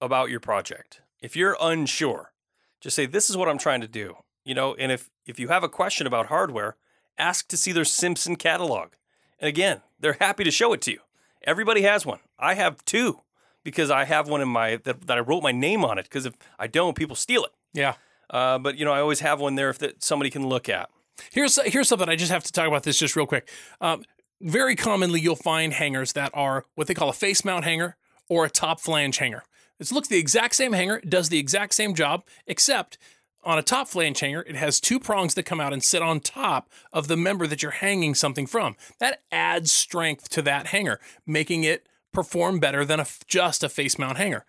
about 0.00 0.30
your 0.30 0.40
project. 0.40 1.00
If 1.20 1.36
you're 1.36 1.56
unsure, 1.60 2.32
just 2.80 2.96
say, 2.96 3.06
"This 3.06 3.30
is 3.30 3.36
what 3.36 3.48
I'm 3.48 3.58
trying 3.58 3.82
to 3.82 3.88
do." 3.88 4.16
You 4.44 4.54
know, 4.54 4.74
and 4.74 4.90
if 4.90 5.10
if 5.26 5.38
you 5.38 5.48
have 5.48 5.62
a 5.62 5.68
question 5.68 6.06
about 6.06 6.26
hardware, 6.26 6.76
ask 7.18 7.48
to 7.48 7.56
see 7.56 7.72
their 7.72 7.84
Simpson 7.84 8.36
catalog. 8.36 8.92
And 9.38 9.48
again, 9.48 9.82
they're 10.00 10.16
happy 10.20 10.44
to 10.44 10.50
show 10.50 10.72
it 10.72 10.80
to 10.82 10.92
you. 10.92 11.00
Everybody 11.44 11.82
has 11.82 12.06
one. 12.06 12.20
I 12.38 12.54
have 12.54 12.84
two 12.84 13.20
because 13.64 13.90
I 13.90 14.04
have 14.04 14.28
one 14.28 14.40
in 14.40 14.48
my 14.48 14.76
that, 14.84 15.06
that 15.06 15.18
I 15.18 15.20
wrote 15.20 15.42
my 15.42 15.52
name 15.52 15.84
on 15.84 15.98
it. 15.98 16.04
Because 16.04 16.26
if 16.26 16.34
I 16.58 16.66
don't, 16.66 16.96
people 16.96 17.16
steal 17.16 17.44
it. 17.44 17.50
Yeah. 17.72 17.94
Uh, 18.30 18.58
but 18.58 18.76
you 18.76 18.84
know, 18.84 18.92
I 18.92 19.00
always 19.00 19.20
have 19.20 19.40
one 19.40 19.54
there 19.54 19.70
if 19.70 19.78
that 19.78 20.02
somebody 20.02 20.30
can 20.30 20.46
look 20.46 20.68
at. 20.68 20.90
Here's 21.30 21.60
here's 21.70 21.88
something 21.88 22.08
I 22.08 22.16
just 22.16 22.32
have 22.32 22.44
to 22.44 22.52
talk 22.52 22.66
about 22.66 22.82
this 22.82 22.98
just 22.98 23.16
real 23.16 23.26
quick. 23.26 23.48
Um, 23.80 24.02
very 24.40 24.74
commonly, 24.74 25.20
you'll 25.20 25.36
find 25.36 25.72
hangers 25.72 26.14
that 26.14 26.32
are 26.34 26.64
what 26.74 26.88
they 26.88 26.94
call 26.94 27.08
a 27.08 27.12
face 27.12 27.44
mount 27.44 27.64
hanger 27.64 27.96
or 28.28 28.44
a 28.44 28.50
top 28.50 28.80
flange 28.80 29.18
hanger. 29.18 29.44
It 29.78 29.90
looks 29.90 30.08
the 30.08 30.18
exact 30.18 30.54
same 30.54 30.72
hanger, 30.72 31.00
does 31.00 31.28
the 31.28 31.38
exact 31.38 31.74
same 31.74 31.94
job, 31.94 32.24
except 32.46 32.98
on 33.44 33.58
a 33.58 33.62
top 33.62 33.88
flange 33.88 34.20
hanger, 34.20 34.42
it 34.42 34.56
has 34.56 34.80
two 34.80 35.00
prongs 35.00 35.34
that 35.34 35.44
come 35.44 35.60
out 35.60 35.72
and 35.72 35.82
sit 35.82 36.02
on 36.02 36.20
top 36.20 36.70
of 36.92 37.08
the 37.08 37.16
member 37.16 37.46
that 37.46 37.62
you're 37.62 37.72
hanging 37.72 38.14
something 38.14 38.46
from. 38.46 38.76
That 38.98 39.22
adds 39.30 39.72
strength 39.72 40.28
to 40.30 40.42
that 40.42 40.68
hanger, 40.68 41.00
making 41.26 41.64
it 41.64 41.86
perform 42.12 42.60
better 42.60 42.84
than 42.84 43.00
a, 43.00 43.06
just 43.26 43.64
a 43.64 43.68
face 43.68 43.98
mount 43.98 44.18
hanger. 44.18 44.44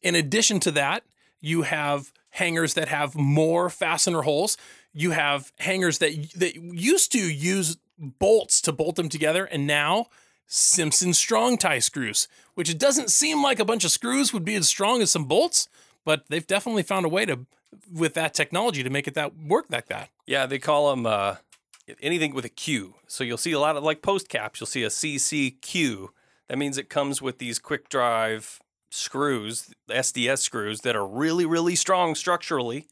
In 0.00 0.14
addition 0.14 0.60
to 0.60 0.70
that, 0.72 1.04
you 1.40 1.62
have 1.62 2.12
hangers 2.30 2.74
that 2.74 2.88
have 2.88 3.14
more 3.14 3.70
fastener 3.70 4.22
holes. 4.22 4.56
You 4.92 5.10
have 5.12 5.52
hangers 5.58 5.98
that 5.98 6.32
that 6.36 6.56
used 6.56 7.12
to 7.12 7.18
use 7.18 7.76
bolts 7.98 8.60
to 8.62 8.72
bolt 8.72 8.96
them 8.96 9.08
together, 9.08 9.44
and 9.44 9.66
now 9.66 10.06
Simpson 10.46 11.14
strong 11.14 11.56
tie 11.56 11.78
screws, 11.78 12.28
which 12.54 12.68
it 12.68 12.78
doesn't 12.78 13.10
seem 13.10 13.42
like 13.42 13.58
a 13.58 13.64
bunch 13.64 13.84
of 13.84 13.90
screws 13.90 14.32
would 14.32 14.44
be 14.44 14.54
as 14.54 14.68
strong 14.68 15.00
as 15.00 15.10
some 15.10 15.24
bolts, 15.24 15.68
but 16.04 16.24
they've 16.28 16.46
definitely 16.46 16.82
found 16.82 17.06
a 17.06 17.10
way 17.10 17.24
to 17.24 17.46
with 17.90 18.14
that 18.14 18.34
technology 18.34 18.82
to 18.82 18.90
make 18.90 19.08
it 19.08 19.14
that 19.14 19.36
work 19.36 19.66
like 19.70 19.86
that. 19.86 20.10
Yeah, 20.26 20.46
they 20.46 20.58
call 20.58 20.90
them 20.90 21.06
uh, 21.06 21.36
anything 22.00 22.34
with 22.34 22.44
a 22.44 22.50
Q. 22.50 22.94
So 23.06 23.24
you'll 23.24 23.38
see 23.38 23.52
a 23.52 23.60
lot 23.60 23.76
of 23.76 23.82
like 23.82 24.02
post 24.02 24.28
caps. 24.28 24.60
You'll 24.60 24.66
see 24.66 24.84
a 24.84 24.88
CCQ. 24.88 26.08
That 26.48 26.58
means 26.58 26.78
it 26.78 26.88
comes 26.88 27.22
with 27.22 27.38
these 27.38 27.58
quick 27.58 27.88
drive 27.88 28.60
screws, 28.90 29.72
SDS 29.88 30.38
screws 30.38 30.82
that 30.82 30.94
are 30.94 31.06
really, 31.06 31.46
really 31.46 31.74
strong 31.74 32.14
structurally. 32.14 32.88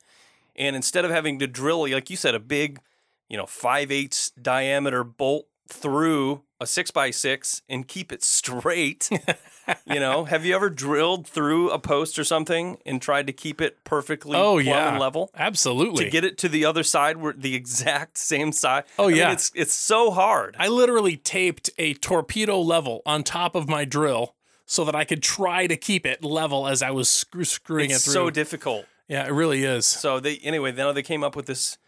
And 0.56 0.74
instead 0.74 1.04
of 1.04 1.10
having 1.10 1.38
to 1.38 1.46
drill, 1.46 1.88
like 1.90 2.10
you 2.10 2.16
said, 2.16 2.34
a 2.34 2.40
big, 2.40 2.80
you 3.28 3.36
know, 3.36 3.46
five 3.46 3.90
eighths 3.90 4.30
diameter 4.30 5.04
bolt 5.04 5.46
through 5.72 6.42
a 6.60 6.66
six 6.66 6.90
by 6.90 7.10
six 7.10 7.62
and 7.68 7.88
keep 7.88 8.12
it 8.12 8.22
straight. 8.22 9.08
you 9.86 9.98
know, 10.00 10.24
have 10.24 10.44
you 10.44 10.54
ever 10.54 10.68
drilled 10.68 11.26
through 11.26 11.70
a 11.70 11.78
post 11.78 12.18
or 12.18 12.24
something 12.24 12.78
and 12.84 13.00
tried 13.00 13.26
to 13.26 13.32
keep 13.32 13.60
it 13.60 13.82
perfectly 13.84 14.36
Oh 14.36 14.58
yeah, 14.58 14.90
and 14.90 14.98
level? 14.98 15.30
absolutely. 15.34 16.04
To 16.04 16.10
get 16.10 16.24
it 16.24 16.36
to 16.38 16.48
the 16.48 16.64
other 16.64 16.82
side 16.82 17.16
where 17.16 17.32
the 17.32 17.54
exact 17.54 18.18
same 18.18 18.52
side. 18.52 18.84
Oh, 18.98 19.04
I 19.04 19.08
mean, 19.08 19.16
yeah. 19.16 19.32
it's 19.32 19.50
it's 19.54 19.72
so 19.72 20.10
hard. 20.10 20.56
I 20.58 20.68
literally 20.68 21.16
taped 21.16 21.70
a 21.78 21.94
torpedo 21.94 22.60
level 22.60 23.00
on 23.06 23.22
top 23.22 23.54
of 23.54 23.68
my 23.68 23.84
drill 23.84 24.34
so 24.66 24.84
that 24.84 24.94
I 24.94 25.04
could 25.04 25.22
try 25.22 25.66
to 25.66 25.76
keep 25.76 26.04
it 26.06 26.22
level 26.22 26.68
as 26.68 26.82
I 26.82 26.90
was 26.90 27.08
screw- 27.10 27.44
screwing 27.44 27.90
it's 27.90 28.02
it 28.06 28.10
through. 28.10 28.12
so 28.12 28.30
difficult. 28.30 28.86
yeah, 29.08 29.26
it 29.26 29.30
really 29.32 29.64
is. 29.64 29.86
So 29.86 30.20
they 30.20 30.36
anyway, 30.38 30.72
then 30.72 30.94
they 30.94 31.02
came 31.02 31.24
up 31.24 31.34
with 31.34 31.46
this 31.46 31.78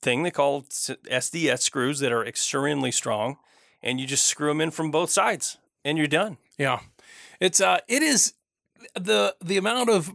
thing 0.00 0.22
they 0.22 0.30
call 0.30 0.62
SDS 0.62 1.60
screws 1.60 2.00
that 2.00 2.12
are 2.12 2.24
extremely 2.24 2.90
strong, 2.90 3.36
and 3.82 4.00
you 4.00 4.06
just 4.06 4.26
screw 4.26 4.48
them 4.48 4.60
in 4.60 4.70
from 4.70 4.90
both 4.90 5.10
sides, 5.10 5.58
and 5.84 5.98
you're 5.98 6.06
done. 6.06 6.38
Yeah. 6.58 6.80
It's 7.40 7.60
uh 7.60 7.78
it 7.88 8.02
is 8.02 8.34
the 8.94 9.34
the 9.42 9.56
amount 9.56 9.90
of 9.90 10.12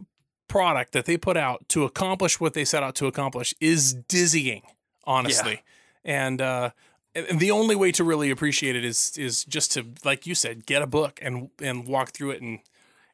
product 0.48 0.92
that 0.92 1.06
they 1.06 1.16
put 1.16 1.36
out 1.36 1.68
to 1.70 1.84
accomplish 1.84 2.40
what 2.40 2.54
they 2.54 2.64
set 2.64 2.82
out 2.82 2.94
to 2.96 3.06
accomplish 3.06 3.54
is 3.60 3.94
dizzying, 3.94 4.62
honestly. 5.04 5.62
And 6.04 6.40
uh 6.40 6.70
and 7.14 7.40
the 7.40 7.50
only 7.50 7.76
way 7.76 7.92
to 7.92 8.04
really 8.04 8.30
appreciate 8.30 8.76
it 8.76 8.84
is 8.84 9.16
is 9.16 9.44
just 9.44 9.72
to 9.72 9.86
like 10.04 10.26
you 10.26 10.34
said, 10.34 10.66
get 10.66 10.82
a 10.82 10.86
book 10.86 11.18
and 11.22 11.50
and 11.60 11.86
walk 11.86 12.10
through 12.10 12.32
it 12.32 12.42
and 12.42 12.60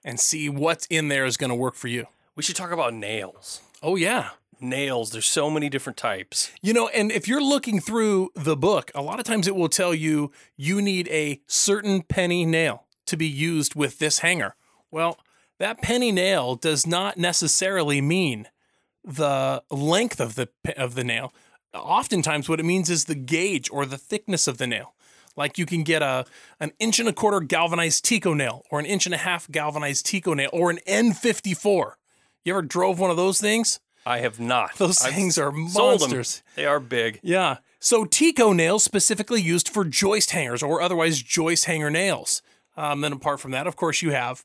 and 0.05 0.19
see 0.19 0.49
what's 0.49 0.87
in 0.87 1.09
there 1.09 1.25
is 1.25 1.37
going 1.37 1.51
to 1.51 1.57
work 1.57 1.75
for 1.75 1.89
you. 1.89 2.07
We 2.35 2.43
should 2.43 2.57
talk 2.57 2.71
about 2.71 2.95
nails. 2.95 3.61
Oh 3.83 3.97
yeah. 3.97 4.31
Nails. 4.61 5.11
There's 5.11 5.27
so 5.27 5.51
many 5.51 5.69
different 5.69 5.97
types. 5.97 6.51
You 6.63 6.73
know, 6.73 6.89
and 6.89 7.11
if 7.11 7.29
you're 7.29 7.43
looking 7.43 7.81
through 7.81 8.31
the 8.35 8.57
book, 8.57 8.91
a 8.95 9.03
lot 9.03 9.19
of 9.19 9.25
times 9.25 9.47
it 9.47 9.57
will 9.57 9.69
tell 9.69 9.95
you 9.95 10.31
you 10.57 10.83
need 10.83 11.09
a 11.09 11.41
certain 11.47 12.03
penny 12.03 12.45
nail 12.45 12.85
to 13.07 13.17
be 13.17 13.27
used 13.27 13.75
with 13.75 13.99
this 13.99 14.21
hanger. 14.21 14.55
Well, 14.91 15.19
that 15.59 15.83
penny 15.83 16.13
nail 16.13 16.55
does 16.55 16.87
not 16.87 17.17
necessarily 17.17 18.01
mean 18.01 18.49
the 19.05 19.63
length 19.71 20.21
of 20.21 20.35
the 20.35 20.49
of 20.77 20.95
the 20.95 21.05
nail. 21.05 21.33
Oftentimes, 21.75 22.49
what 22.49 22.61
it 22.61 22.65
means 22.65 22.91
is 22.91 23.05
the 23.05 23.15
gauge 23.15 23.71
or 23.71 23.87
the 23.87 23.99
thickness 23.99 24.47
of 24.47 24.59
the 24.59 24.67
nail. 24.67 24.95
Like 25.37 25.57
you 25.57 25.67
can 25.67 25.85
get 25.85 26.03
a 26.03 26.27
an 26.61 26.73
inch 26.79 26.99
and 26.99 27.09
a 27.09 27.13
quarter 27.13 27.41
galvanized 27.41 28.05
Teco 28.05 28.35
nail, 28.35 28.65
or 28.71 28.81
an 28.81 28.87
inch 28.87 29.07
and 29.07 29.15
a 29.15 29.19
half 29.19 29.51
galvanized 29.51 30.07
Teco 30.07 30.35
nail, 30.35 30.51
or 30.53 30.71
an 30.71 30.81
N54. 30.87 31.93
You 32.45 32.53
ever 32.55 32.63
drove 32.63 32.99
one 32.99 33.11
of 33.11 33.17
those 33.17 33.41
things? 33.41 33.81
I 34.07 34.19
have 34.19 34.41
not. 34.41 34.77
Those 34.77 35.03
I've 35.03 35.15
things 35.15 35.39
are 35.39 35.53
monsters. 35.53 36.43
They 36.55 36.65
are 36.65 36.81
big. 36.81 37.21
Yeah. 37.23 37.59
So 37.81 38.05
Teco 38.05 38.53
nails 38.53 38.83
specifically 38.83 39.41
used 39.41 39.69
for 39.69 39.85
joist 39.85 40.31
hangers 40.31 40.63
or 40.63 40.81
otherwise 40.81 41.23
joist 41.23 41.67
hanger 41.67 41.91
nails. 41.91 42.43
Um, 42.77 43.01
then 43.01 43.13
apart 43.13 43.41
from 43.41 43.51
that, 43.51 43.67
of 43.67 43.77
course, 43.77 44.03
you 44.03 44.11
have 44.13 44.45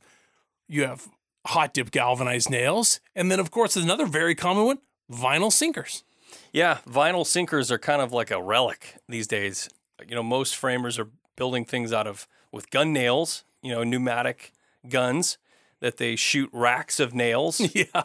you 0.68 0.84
have 0.84 1.08
hot 1.46 1.74
dip 1.74 1.92
galvanized 1.92 2.50
nails, 2.50 3.00
and 3.16 3.32
then 3.32 3.40
of 3.40 3.52
course 3.52 3.76
another 3.76 4.06
very 4.06 4.36
common 4.36 4.66
one, 4.66 4.80
vinyl 5.12 5.52
sinkers. 5.52 6.04
Yeah, 6.52 6.80
vinyl 6.88 7.26
sinkers 7.26 7.72
are 7.72 7.78
kind 7.80 8.02
of 8.02 8.12
like 8.12 8.32
a 8.32 8.42
relic 8.42 8.96
these 9.08 9.28
days. 9.28 9.70
You 10.08 10.16
know, 10.16 10.24
most 10.24 10.56
framers 10.56 11.00
are 11.00 11.10
building 11.36 11.66
things 11.66 11.94
out 11.94 12.08
of 12.08 12.28
with 12.52 12.70
gun 12.70 12.92
nails, 12.94 13.44
you 13.62 13.72
know, 13.72 13.84
pneumatic 13.84 14.52
guns 14.90 15.38
that 15.80 15.98
they 15.98 16.16
shoot 16.16 16.50
racks 16.52 17.00
of 17.00 17.14
nails. 17.14 17.60
Yeah. 17.76 18.04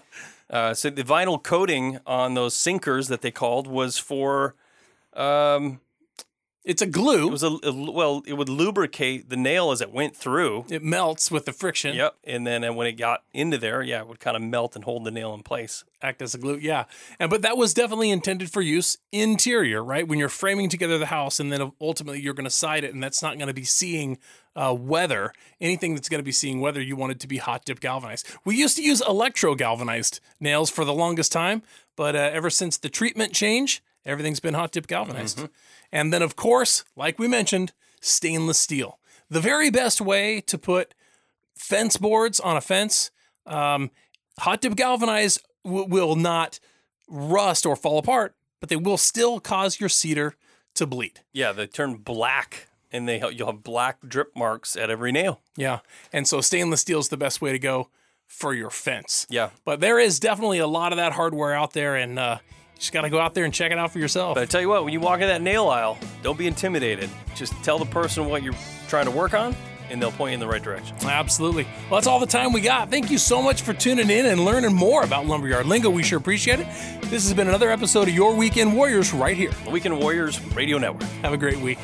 Uh, 0.50 0.72
so 0.74 0.90
the 0.90 1.04
vinyl 1.04 1.42
coating 1.42 1.98
on 2.06 2.34
those 2.34 2.54
sinkers 2.54 3.08
that 3.08 3.20
they 3.20 3.30
called 3.30 3.66
was 3.66 3.98
for, 3.98 4.54
um, 5.14 5.80
It's 6.64 6.82
a 6.82 6.86
glue. 6.86 7.28
it 7.28 7.30
was 7.30 7.42
a, 7.42 7.56
a- 7.62 7.72
well, 7.72 8.22
it 8.26 8.34
would 8.34 8.48
lubricate 8.50 9.30
the 9.30 9.36
nail 9.36 9.70
as 9.70 9.80
it 9.80 9.90
went 9.90 10.14
through. 10.14 10.66
it 10.68 10.82
melts 10.82 11.30
with 11.30 11.46
the 11.46 11.52
friction. 11.52 11.94
Yep, 11.96 12.16
and 12.24 12.46
then 12.46 12.62
uh, 12.62 12.72
when 12.74 12.86
it 12.86 12.92
got 12.92 13.22
into 13.32 13.56
there, 13.56 13.80
yeah, 13.82 14.00
it 14.00 14.08
would 14.08 14.20
kind 14.20 14.36
of 14.36 14.42
melt 14.42 14.74
and 14.76 14.84
hold 14.84 15.04
the 15.04 15.10
nail 15.10 15.32
in 15.32 15.42
place. 15.42 15.84
act 16.02 16.20
as 16.20 16.34
a 16.34 16.38
glue. 16.38 16.56
Yeah. 16.60 16.84
And 17.18 17.30
but 17.30 17.40
that 17.42 17.56
was 17.56 17.72
definitely 17.72 18.10
intended 18.10 18.50
for 18.50 18.60
use 18.60 18.98
interior, 19.12 19.82
right? 19.82 20.06
When 20.06 20.18
you're 20.18 20.28
framing 20.28 20.68
together 20.68 20.98
the 20.98 21.06
house 21.06 21.40
and 21.40 21.50
then 21.50 21.72
ultimately 21.80 22.20
you're 22.20 22.34
going 22.34 22.44
to 22.44 22.50
side 22.50 22.84
it 22.84 22.92
and 22.92 23.02
that's 23.02 23.22
not 23.22 23.38
going 23.38 23.48
to 23.48 23.54
be 23.54 23.64
seeing 23.64 24.18
uh, 24.54 24.74
weather. 24.78 25.32
Anything 25.60 25.94
that's 25.94 26.08
going 26.10 26.18
to 26.20 26.24
be 26.24 26.32
seeing 26.32 26.60
weather, 26.60 26.82
you 26.82 26.96
want 26.96 27.12
it 27.12 27.20
to 27.20 27.28
be 27.28 27.38
hot 27.38 27.64
dip 27.64 27.80
galvanized. 27.80 28.26
We 28.44 28.56
used 28.56 28.76
to 28.76 28.82
use 28.82 29.00
electro 29.08 29.54
galvanized 29.54 30.20
nails 30.38 30.68
for 30.70 30.84
the 30.84 30.92
longest 30.92 31.32
time, 31.32 31.62
but 31.96 32.14
uh, 32.14 32.30
ever 32.32 32.50
since 32.50 32.76
the 32.76 32.88
treatment 32.90 33.32
change, 33.32 33.82
everything's 34.04 34.40
been 34.40 34.54
hot 34.54 34.72
dip 34.72 34.86
galvanized. 34.86 35.48
And 35.92 36.12
then, 36.12 36.22
of 36.22 36.36
course, 36.36 36.84
like 36.96 37.18
we 37.18 37.28
mentioned, 37.28 37.72
stainless 38.00 38.58
steel. 38.58 38.98
The 39.30 39.40
very 39.40 39.70
best 39.70 40.00
way 40.00 40.40
to 40.42 40.58
put 40.58 40.94
fence 41.54 41.96
boards 41.96 42.40
on 42.40 42.56
a 42.56 42.60
fence. 42.60 43.10
Um, 43.46 43.90
hot 44.38 44.60
dip 44.60 44.74
galvanized 44.76 45.40
w- 45.64 45.86
will 45.86 46.16
not 46.16 46.60
rust 47.08 47.66
or 47.66 47.76
fall 47.76 47.98
apart, 47.98 48.34
but 48.60 48.68
they 48.68 48.76
will 48.76 48.98
still 48.98 49.40
cause 49.40 49.80
your 49.80 49.88
cedar 49.88 50.34
to 50.74 50.86
bleed. 50.86 51.20
Yeah, 51.32 51.52
they 51.52 51.66
turn 51.66 51.96
black, 51.96 52.68
and 52.92 53.08
they 53.08 53.20
you'll 53.32 53.50
have 53.52 53.62
black 53.62 53.98
drip 54.06 54.36
marks 54.36 54.76
at 54.76 54.90
every 54.90 55.12
nail. 55.12 55.40
Yeah. 55.56 55.80
And 56.12 56.28
so 56.28 56.40
stainless 56.40 56.82
steel 56.82 57.00
is 57.00 57.08
the 57.08 57.16
best 57.16 57.40
way 57.40 57.52
to 57.52 57.58
go 57.58 57.88
for 58.26 58.52
your 58.54 58.70
fence. 58.70 59.26
Yeah, 59.30 59.50
But 59.64 59.80
there 59.80 59.98
is 59.98 60.20
definitely 60.20 60.58
a 60.58 60.66
lot 60.66 60.92
of 60.92 60.96
that 60.98 61.12
hardware 61.14 61.54
out 61.54 61.72
there, 61.72 61.96
and 61.96 62.18
uh, 62.18 62.38
just 62.78 62.92
got 62.92 63.02
to 63.02 63.10
go 63.10 63.18
out 63.20 63.34
there 63.34 63.44
and 63.44 63.52
check 63.52 63.72
it 63.72 63.78
out 63.78 63.90
for 63.92 63.98
yourself. 63.98 64.34
But 64.36 64.42
I 64.42 64.46
tell 64.46 64.60
you 64.60 64.68
what, 64.68 64.84
when 64.84 64.92
you 64.92 65.00
walk 65.00 65.20
in 65.20 65.26
that 65.26 65.42
nail 65.42 65.68
aisle, 65.68 65.98
don't 66.22 66.38
be 66.38 66.46
intimidated. 66.46 67.10
Just 67.34 67.52
tell 67.64 67.78
the 67.78 67.86
person 67.86 68.26
what 68.26 68.42
you're 68.42 68.54
trying 68.88 69.06
to 69.06 69.10
work 69.10 69.34
on, 69.34 69.54
and 69.90 70.00
they'll 70.00 70.12
point 70.12 70.30
you 70.30 70.34
in 70.34 70.40
the 70.40 70.46
right 70.46 70.62
direction. 70.62 70.96
Absolutely. 71.02 71.64
Well, 71.64 71.98
that's 71.98 72.06
all 72.06 72.20
the 72.20 72.26
time 72.26 72.52
we 72.52 72.60
got. 72.60 72.90
Thank 72.90 73.10
you 73.10 73.18
so 73.18 73.42
much 73.42 73.62
for 73.62 73.72
tuning 73.72 74.10
in 74.10 74.26
and 74.26 74.44
learning 74.44 74.74
more 74.74 75.02
about 75.02 75.26
Lumberyard 75.26 75.66
Lingo. 75.66 75.90
We 75.90 76.02
sure 76.02 76.18
appreciate 76.18 76.60
it. 76.60 76.66
This 77.02 77.24
has 77.24 77.34
been 77.34 77.48
another 77.48 77.70
episode 77.70 78.08
of 78.08 78.14
Your 78.14 78.34
Weekend 78.34 78.76
Warriors 78.76 79.12
right 79.12 79.36
here. 79.36 79.50
The 79.64 79.70
Weekend 79.70 79.98
Warriors 79.98 80.40
Radio 80.54 80.78
Network. 80.78 81.02
Have 81.22 81.32
a 81.32 81.38
great 81.38 81.58
week. 81.58 81.78